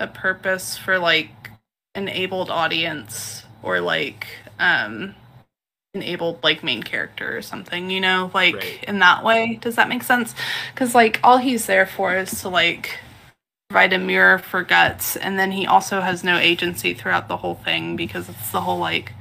a 0.00 0.06
purpose 0.08 0.76
for 0.78 0.98
like 0.98 1.50
an 1.94 2.08
abled 2.08 2.50
audience 2.50 3.44
or 3.62 3.80
like 3.80 4.26
um 4.58 5.14
enabled 5.94 6.42
like 6.44 6.64
main 6.64 6.82
character 6.82 7.36
or 7.36 7.42
something 7.42 7.90
you 7.90 8.00
know? 8.00 8.30
Like 8.34 8.54
Right. 8.54 8.84
in 8.88 9.00
that 9.00 9.24
way. 9.24 9.58
Does 9.62 9.76
that 9.76 9.88
make 9.88 10.02
sense? 10.04 10.34
Because 10.74 10.94
like 10.94 11.20
all 11.24 11.38
he's 11.38 11.66
there 11.66 11.86
for 11.86 12.16
is 12.16 12.42
to 12.42 12.48
like 12.50 12.98
provide 13.70 13.92
a 13.92 13.98
mirror 13.98 14.38
for 14.38 14.62
guts 14.62 15.16
and 15.16 15.38
then 15.38 15.52
he 15.52 15.66
also 15.66 16.00
has 16.00 16.24
no 16.24 16.38
agency 16.38 16.94
throughout 16.94 17.28
the 17.28 17.38
whole 17.38 17.56
thing 17.56 17.96
because 17.96 18.28
it's 18.28 18.50
the 18.52 18.62
whole 18.62 18.78
like 18.78 19.12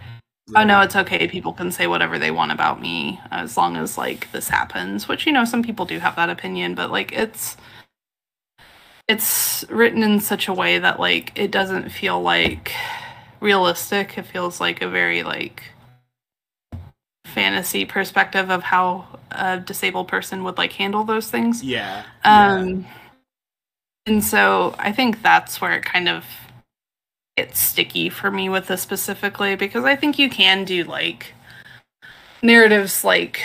oh 0.56 0.64
no 0.64 0.82
it's 0.82 0.96
okay 0.96 1.28
people 1.28 1.52
can 1.54 1.72
say 1.72 1.88
whatever 1.88 2.18
they 2.18 2.32
want 2.32 2.52
about 2.52 2.80
me 2.82 3.20
as 3.32 3.58
long 3.58 3.76
as 3.76 3.98
like 3.98 4.32
this 4.32 4.48
happens 4.48 5.08
which 5.08 5.26
you 5.26 5.32
know 5.32 5.46
some 5.46 5.62
people 5.64 5.86
do 5.86 6.00
have 6.00 6.16
that 6.16 6.30
opinion 6.30 6.74
but 6.76 6.92
like 6.92 7.12
it's 7.12 7.58
it's 9.08 9.66
written 9.70 10.04
in 10.04 10.20
such 10.20 10.48
a 10.48 10.54
way 10.54 10.80
that 10.80 11.00
like 11.00 11.32
it 11.38 11.52
doesn't 11.52 11.90
feel 11.90 12.22
like 12.22 12.72
realistic 13.42 14.18
it 14.18 14.24
feels 14.26 14.60
like 14.62 14.82
a 14.82 14.90
very 14.90 15.24
like 15.24 15.64
fantasy 17.26 17.86
perspective 17.86 18.50
of 18.50 18.64
how 18.64 19.06
a 19.32 19.60
disabled 19.60 20.08
person 20.08 20.44
would 20.44 20.58
like 20.58 20.72
handle 20.74 21.04
those 21.04 21.30
things 21.30 21.62
Yeah. 21.64 22.04
yeah. 22.24 22.54
um 22.56 22.86
and 24.06 24.24
so 24.24 24.74
i 24.80 24.92
think 24.92 25.22
that's 25.22 25.60
where 25.60 25.74
it 25.74 25.84
kind 25.84 26.08
of 26.10 26.24
gets 27.38 27.60
sticky 27.60 28.10
for 28.10 28.32
me 28.32 28.50
with 28.50 28.68
this 28.68 28.82
specifically 28.82 29.56
because 29.56 29.86
i 29.86 29.96
think 29.96 30.18
you 30.20 30.30
can 30.30 30.66
do 30.66 30.84
like 30.84 31.34
narratives 32.42 33.04
like 33.04 33.42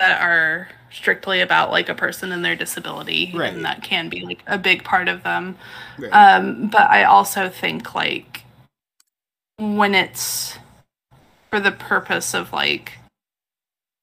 that 0.00 0.20
are 0.22 0.68
strictly 0.92 1.40
about 1.40 1.70
like 1.70 1.88
a 1.88 1.94
person 1.94 2.32
and 2.32 2.44
their 2.44 2.56
disability 2.56 3.32
Right. 3.34 3.52
and 3.52 3.64
that 3.64 3.82
can 3.82 4.08
be 4.08 4.20
like 4.22 4.42
a 4.46 4.56
big 4.58 4.84
part 4.84 5.08
of 5.08 5.22
them 5.22 5.56
Right. 5.98 6.12
um, 6.12 6.68
but 6.68 6.88
I 6.90 7.04
also 7.04 7.48
think 7.48 7.94
like 7.94 8.44
when 9.58 9.94
it's 9.94 10.58
for 11.50 11.60
the 11.60 11.72
purpose 11.72 12.34
of 12.34 12.52
like 12.52 12.98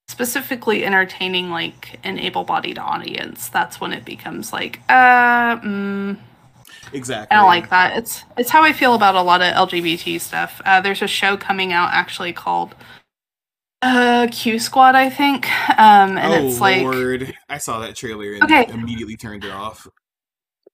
specifically 0.08 0.84
entertaining 0.86 1.50
like 1.52 2.00
an 2.04 2.20
able-bodied 2.20 2.78
audience, 2.80 3.50
that's 3.50 3.80
when 3.82 3.94
it 3.94 4.06
becomes 4.06 4.52
like, 4.54 4.80
uh, 4.90 5.58
mm, 5.58 6.18
exactly. 6.94 7.36
I 7.36 7.40
don't 7.40 7.48
like 7.50 7.70
that. 7.70 7.98
It's 7.98 8.24
it's 8.38 8.50
how 8.50 8.64
I 8.64 8.74
feel 8.74 8.94
about 8.96 9.16
a 9.16 9.22
lot 9.22 9.42
of 9.42 9.54
LGBT 9.70 10.20
stuff. 10.22 10.62
Uh, 10.66 10.82
there's 10.82 11.02
a 11.02 11.08
show 11.08 11.36
coming 11.38 11.74
out 11.74 11.90
actually 11.94 12.34
called 12.34 12.76
uh, 13.82 14.28
Q 14.32 14.60
Squad, 14.60 14.96
I 14.96 15.10
think, 15.10 15.48
um, 15.78 16.18
and 16.18 16.34
oh 16.34 16.48
it's 16.48 16.60
like. 16.62 16.82
lord! 16.84 17.34
I 17.50 17.58
saw 17.58 17.80
that 17.80 17.96
trailer 17.96 18.34
and 18.34 18.44
Okay. 18.44 18.66
immediately 18.72 19.18
turned 19.18 19.44
it 19.44 19.52
off. 19.52 19.88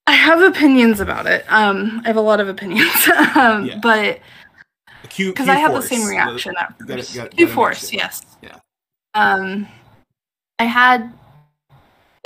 I 0.08 0.14
have 0.14 0.41
opinions 0.41 1.00
about 1.00 1.28
it. 1.28 1.46
Um, 1.52 2.02
I 2.04 2.08
have 2.08 2.18
a 2.18 2.22
lot 2.22 2.40
of 2.40 2.48
opinions, 2.48 2.91
um, 3.36 3.66
Yeah. 3.66 3.80
but 3.82 4.20
because 5.18 5.48
I 5.50 5.56
had 5.56 5.74
the 5.74 5.82
same 5.82 6.06
reaction 6.08 6.54
at 6.60 6.74
first. 6.88 7.16
gotta- 7.16 7.30
Q 7.30 7.48
Force, 7.48 7.91
yes. 7.94 8.24
Yeah. 8.41 8.58
Um, 9.16 9.68
I 10.60 10.66
had 10.66 11.12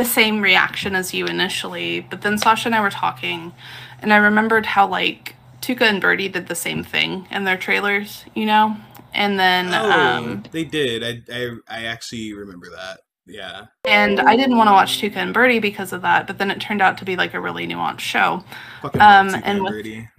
the 0.04 0.10
same 0.10 0.42
reaction 0.42 0.96
as 0.96 1.14
you 1.14 1.26
initially, 1.26 2.02
but 2.02 2.22
then 2.22 2.38
Sasha 2.38 2.68
and 2.68 2.76
I 2.76 2.82
were 2.82 2.90
talking, 2.90 3.54
and 4.02 4.12
I 4.14 4.18
remembered 4.18 4.66
how 4.66 4.88
like 4.88 5.36
Tuca 5.62 5.82
and 5.84 6.02
Birdie 6.02 6.30
did 6.30 6.48
the 6.48 6.56
same 6.56 6.84
thing 6.84 7.28
in 7.32 7.44
their 7.46 7.58
trailers, 7.58 8.26
you 8.36 8.46
know, 8.46 8.76
and 9.14 9.40
then 9.40 9.74
Oh, 9.74 9.92
um, 9.92 10.44
they 10.52 10.64
did. 10.66 11.04
I, 11.04 11.22
I 11.34 11.50
I 11.68 11.86
actually 11.86 12.34
remember 12.34 12.68
that. 12.76 13.00
Yeah. 13.26 13.68
and 13.86 14.20
I 14.20 14.36
didn't 14.36 14.58
want 14.58 14.68
to 14.68 14.74
watch 14.74 15.00
Tuca 15.00 15.16
and 15.16 15.34
Birdie 15.34 15.60
because 15.60 15.94
of 15.94 16.02
that, 16.02 16.28
but 16.28 16.38
then 16.40 16.52
it 16.52 16.60
turned 16.60 16.82
out 16.82 16.98
to 16.98 17.06
be 17.06 17.16
like 17.16 17.34
a 17.34 17.40
really 17.40 17.66
nuanced 17.66 18.02
show. 18.02 18.44
Fucking 18.82 19.00
Um, 19.00 19.34
and 19.34 19.46
and 19.46 19.64
with- 19.64 19.72
Birdie. 19.72 20.10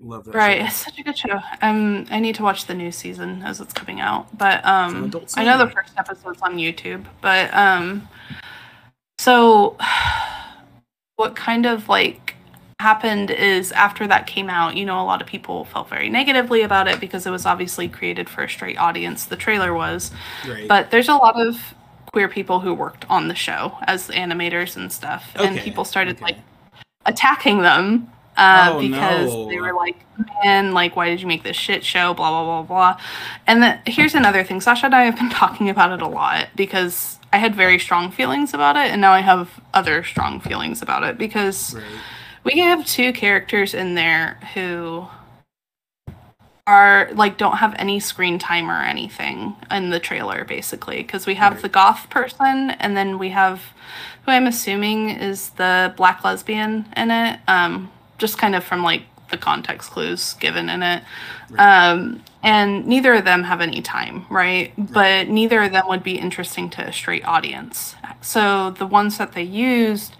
Love 0.00 0.24
that. 0.26 0.34
Right, 0.34 0.58
show. 0.60 0.66
it's 0.66 0.76
such 0.76 0.98
a 0.98 1.02
good 1.02 1.16
show. 1.16 1.40
Um, 1.62 2.04
I 2.10 2.20
need 2.20 2.34
to 2.34 2.42
watch 2.42 2.66
the 2.66 2.74
new 2.74 2.92
season 2.92 3.40
as 3.42 3.58
it's 3.62 3.72
coming 3.72 4.00
out, 4.00 4.36
but 4.36 4.62
um, 4.66 5.10
I 5.34 5.44
know 5.44 5.56
the 5.56 5.70
first 5.70 5.94
episode's 5.96 6.42
on 6.42 6.58
YouTube. 6.58 7.06
But 7.22 7.54
um, 7.54 8.06
so 9.24 9.76
what 11.16 11.34
kind 11.34 11.64
of 11.66 11.88
like 11.88 12.34
happened 12.80 13.30
is 13.30 13.72
after 13.72 14.06
that 14.06 14.26
came 14.26 14.50
out, 14.50 14.76
you 14.76 14.84
know, 14.84 15.00
a 15.00 15.04
lot 15.04 15.22
of 15.22 15.26
people 15.26 15.64
felt 15.64 15.88
very 15.88 16.10
negatively 16.10 16.60
about 16.60 16.86
it 16.88 17.00
because 17.00 17.26
it 17.26 17.30
was 17.30 17.46
obviously 17.46 17.88
created 17.88 18.28
for 18.28 18.44
a 18.44 18.48
straight 18.48 18.76
audience. 18.76 19.24
The 19.24 19.36
trailer 19.36 19.72
was, 19.72 20.10
Right. 20.46 20.68
but 20.68 20.90
there's 20.90 21.08
a 21.08 21.14
lot 21.14 21.40
of 21.40 21.56
queer 22.12 22.28
people 22.28 22.60
who 22.60 22.74
worked 22.74 23.06
on 23.08 23.28
the 23.28 23.34
show 23.34 23.78
as 23.86 24.08
animators 24.08 24.76
and 24.76 24.92
stuff, 24.92 25.32
and 25.36 25.58
people 25.60 25.84
started 25.84 26.16
okay. 26.16 26.24
like 26.24 26.38
attacking 27.06 27.62
them 27.62 28.10
uh, 28.36 28.72
Oh, 28.72 28.80
because 28.80 29.32
no. 29.32 29.48
they 29.48 29.58
were 29.58 29.72
like, 29.72 29.96
"Man, 30.42 30.74
like, 30.74 30.96
why 30.96 31.08
did 31.08 31.20
you 31.20 31.26
make 31.26 31.42
this 31.44 31.56
shit 31.56 31.84
show?" 31.84 32.12
Blah 32.12 32.30
blah 32.30 32.44
blah 32.44 32.62
blah. 32.62 33.00
And 33.46 33.62
the, 33.62 33.78
here's 33.90 34.14
another 34.14 34.44
thing: 34.44 34.60
Sasha 34.60 34.86
and 34.86 34.94
I 34.94 35.04
have 35.04 35.16
been 35.16 35.30
talking 35.42 35.70
about 35.70 35.92
it 35.92 36.02
a 36.02 36.08
lot 36.08 36.48
because 36.54 37.18
I 37.34 37.38
had 37.38 37.56
very 37.56 37.80
strong 37.80 38.12
feelings 38.12 38.54
about 38.54 38.76
it, 38.76 38.92
and 38.92 39.00
now 39.00 39.10
I 39.12 39.18
have 39.18 39.50
other 39.74 40.04
strong 40.04 40.38
feelings 40.38 40.82
about 40.82 41.02
it 41.02 41.18
because 41.18 41.74
right. 41.74 41.82
we 42.44 42.60
have 42.60 42.86
two 42.86 43.12
characters 43.12 43.74
in 43.74 43.96
there 43.96 44.38
who 44.54 45.08
are 46.68 47.10
like 47.14 47.36
don't 47.36 47.56
have 47.56 47.74
any 47.76 47.98
screen 47.98 48.38
time 48.38 48.70
or 48.70 48.80
anything 48.80 49.56
in 49.68 49.90
the 49.90 49.98
trailer 49.98 50.44
basically 50.44 50.98
because 50.98 51.26
we 51.26 51.34
have 51.34 51.54
Right. 51.54 51.62
the 51.62 51.68
goth 51.68 52.08
person 52.08 52.70
and 52.70 52.96
then 52.96 53.18
we 53.18 53.30
have 53.30 53.60
who 54.24 54.32
i'm 54.32 54.46
assuming 54.46 55.10
is 55.10 55.50
the 55.50 55.92
black 55.98 56.24
lesbian 56.24 56.86
in 56.96 57.10
it 57.10 57.38
um 57.48 57.90
just 58.16 58.38
kind 58.38 58.54
of 58.54 58.64
from 58.64 58.82
like 58.82 59.02
the 59.30 59.36
context 59.36 59.90
clues 59.90 60.34
given 60.40 60.70
in 60.70 60.82
it 60.82 61.02
Right. 61.50 61.60
um 61.90 62.22
and 62.44 62.86
neither 62.86 63.14
of 63.14 63.26
them 63.26 63.44
have 63.44 63.62
any 63.62 63.82
time 63.82 64.26
right? 64.30 64.72
But 64.78 65.28
neither 65.28 65.62
of 65.64 65.72
them 65.72 65.88
would 65.88 66.04
be 66.04 66.18
interesting 66.18 66.70
to 66.72 66.88
a 66.88 66.92
straight 66.94 67.26
audience. 67.26 67.96
So 68.22 68.72
the 68.72 68.86
ones 68.86 69.18
that 69.18 69.32
they 69.34 69.44
used 69.44 70.16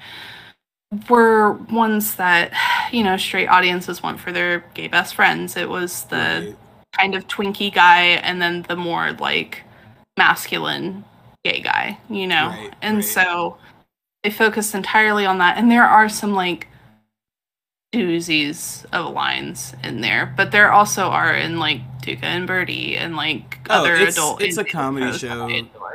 were 1.11 1.53
ones 1.53 2.17
that 2.17 2.53
you 2.93 3.03
know 3.05 3.17
straight 3.19 3.49
audiences 3.49 4.03
want 4.03 4.21
for 4.21 4.33
their 4.33 4.65
gay 4.75 4.89
best 4.89 5.15
friends. 5.17 5.57
It 5.57 5.69
was 5.71 6.05
the 6.07 6.17
Right. 6.17 6.57
kind 6.95 7.15
of 7.17 7.29
twinky 7.29 7.75
guy 7.75 8.03
and 8.25 8.43
then 8.43 8.63
the 8.69 8.77
more 8.77 9.13
like 9.15 9.63
masculine 10.19 11.05
gay 11.45 11.61
guy 11.61 11.99
you 12.11 12.27
know? 12.29 12.49
Right, 12.49 12.75
and 12.83 13.05
so 13.05 13.59
they 14.25 14.31
focused 14.31 14.75
entirely 14.75 15.27
on 15.27 15.39
that. 15.39 15.59
And 15.59 15.71
there 15.71 15.85
are 15.85 16.09
some 16.09 16.35
like 16.35 16.69
doozies 17.95 18.85
of 18.93 19.13
lines 19.15 19.75
in 19.83 20.01
there 20.01 20.33
but 20.37 20.51
there 20.51 20.73
also 20.73 21.05
are 21.05 21.35
in 21.35 21.59
like 21.59 21.81
Tuca 22.03 22.25
and 22.25 22.47
Birdie 22.47 22.97
and 22.97 23.17
like 23.17 23.59
Oh, 23.71 23.81
other 23.81 23.95
it's, 23.95 24.17
adult 24.17 24.43
it's 24.43 24.57
a 24.59 24.65
comedy 24.65 25.17
show. 25.17 25.49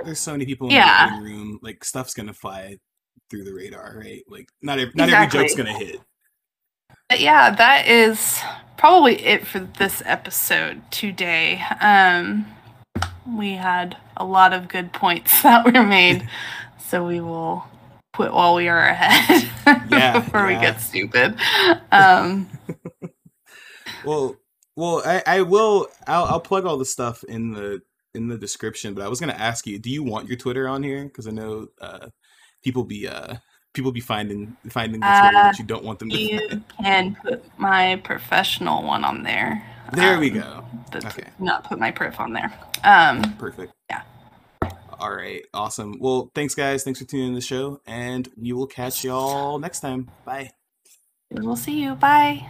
There's 0.04 0.20
so 0.20 0.32
many 0.32 0.46
people 0.46 0.68
in 0.68 0.76
Yeah. 0.76 1.18
the 1.20 1.24
room. 1.24 1.60
Like 1.62 1.84
stuff's 1.84 2.14
gonna 2.14 2.34
fly 2.34 2.78
through 3.30 3.44
the 3.44 3.54
radar, 3.54 3.96
right? 4.00 4.24
Like 4.28 4.50
not 4.62 4.80
every, 4.80 4.94
not 4.96 5.10
Exactly. 5.10 5.40
every 5.40 5.48
joke's 5.50 5.56
gonna 5.58 5.78
hit. 5.78 6.02
But 7.10 7.20
yeah, 7.20 7.52
that 7.54 7.88
is 7.88 8.40
probably 8.78 9.22
it 9.24 9.46
for 9.46 9.60
this 9.60 10.02
episode 10.06 10.82
today. 10.92 11.62
Um, 11.82 12.48
we 13.28 13.52
had 13.54 13.98
a 14.18 14.26
lot 14.26 14.54
of 14.54 14.68
good 14.68 14.94
points 14.94 15.42
that 15.44 15.66
were 15.66 15.84
made, 15.84 16.28
so 16.80 17.06
we 17.06 17.20
will 17.20 17.66
quit 18.20 18.34
while 18.34 18.54
we 18.56 18.68
are 18.68 18.86
ahead 18.86 19.50
Yeah, 19.90 20.20
before 20.20 20.46
we 20.46 20.56
get 20.56 20.82
stupid. 20.82 21.38
Um, 21.94 22.50
Well, 24.04 24.36
well, 24.76 25.02
I, 25.06 25.24
I 25.26 25.42
will. 25.42 25.88
I'll, 26.08 26.26
I'll 26.26 26.40
plug 26.42 26.66
all 26.66 26.78
the 26.78 26.86
stuff 26.86 27.24
in 27.26 27.52
the 27.52 27.82
in 28.14 28.28
the 28.28 28.38
description. 28.38 28.94
But 28.94 29.04
I 29.06 29.08
was 29.08 29.20
gonna 29.22 29.34
ask 29.34 29.66
you, 29.68 29.80
do 29.80 29.90
you 29.90 30.04
want 30.04 30.28
your 30.28 30.38
Twitter 30.38 30.68
on 30.68 30.84
here? 30.84 31.06
Because 31.06 31.28
I 31.28 31.32
know 31.32 31.68
uh, 31.82 32.08
people 32.64 32.84
be 32.84 33.08
uh 33.08 33.36
people 33.74 33.92
be 33.94 34.00
finding 34.02 34.58
finding 34.70 35.00
the 35.02 35.08
Twitter 35.08 35.36
Uh, 35.36 35.44
that 35.44 35.60
you 35.60 35.66
don't 35.66 35.84
want 35.86 36.00
them 36.00 36.10
to. 36.10 36.18
you 36.20 36.64
can 36.82 37.16
put 37.24 37.44
my 37.58 37.98
professional 38.04 38.84
one 38.84 39.04
on 39.06 39.24
there. 39.24 39.66
there 39.94 40.20
we 40.20 40.30
Um, 40.30 40.40
go. 40.42 40.66
But 40.92 41.06
Okay. 41.06 41.28
not 41.40 41.64
put 41.66 41.80
my 41.80 41.92
perf 41.92 42.20
on 42.20 42.34
there. 42.34 42.54
Um, 42.84 43.22
Perfect. 43.38 43.74
Yeah. 43.90 44.02
All 45.00 45.14
right. 45.14 45.46
Awesome. 45.54 45.98
Well, 46.00 46.30
thanks, 46.36 46.56
guys. 46.56 46.84
Thanks 46.84 47.00
for 47.00 47.06
tuning 47.06 47.30
in 47.30 47.34
the 47.34 47.42
show, 47.42 47.82
and 47.88 48.28
we 48.38 48.52
will 48.54 48.68
catch 48.68 49.04
y'all 49.04 49.58
next 49.58 49.80
time. 49.80 50.10
Bye. 50.26 50.52
we'll 51.32 51.56
see 51.56 51.82
you. 51.82 51.96
Bye. 51.96 52.48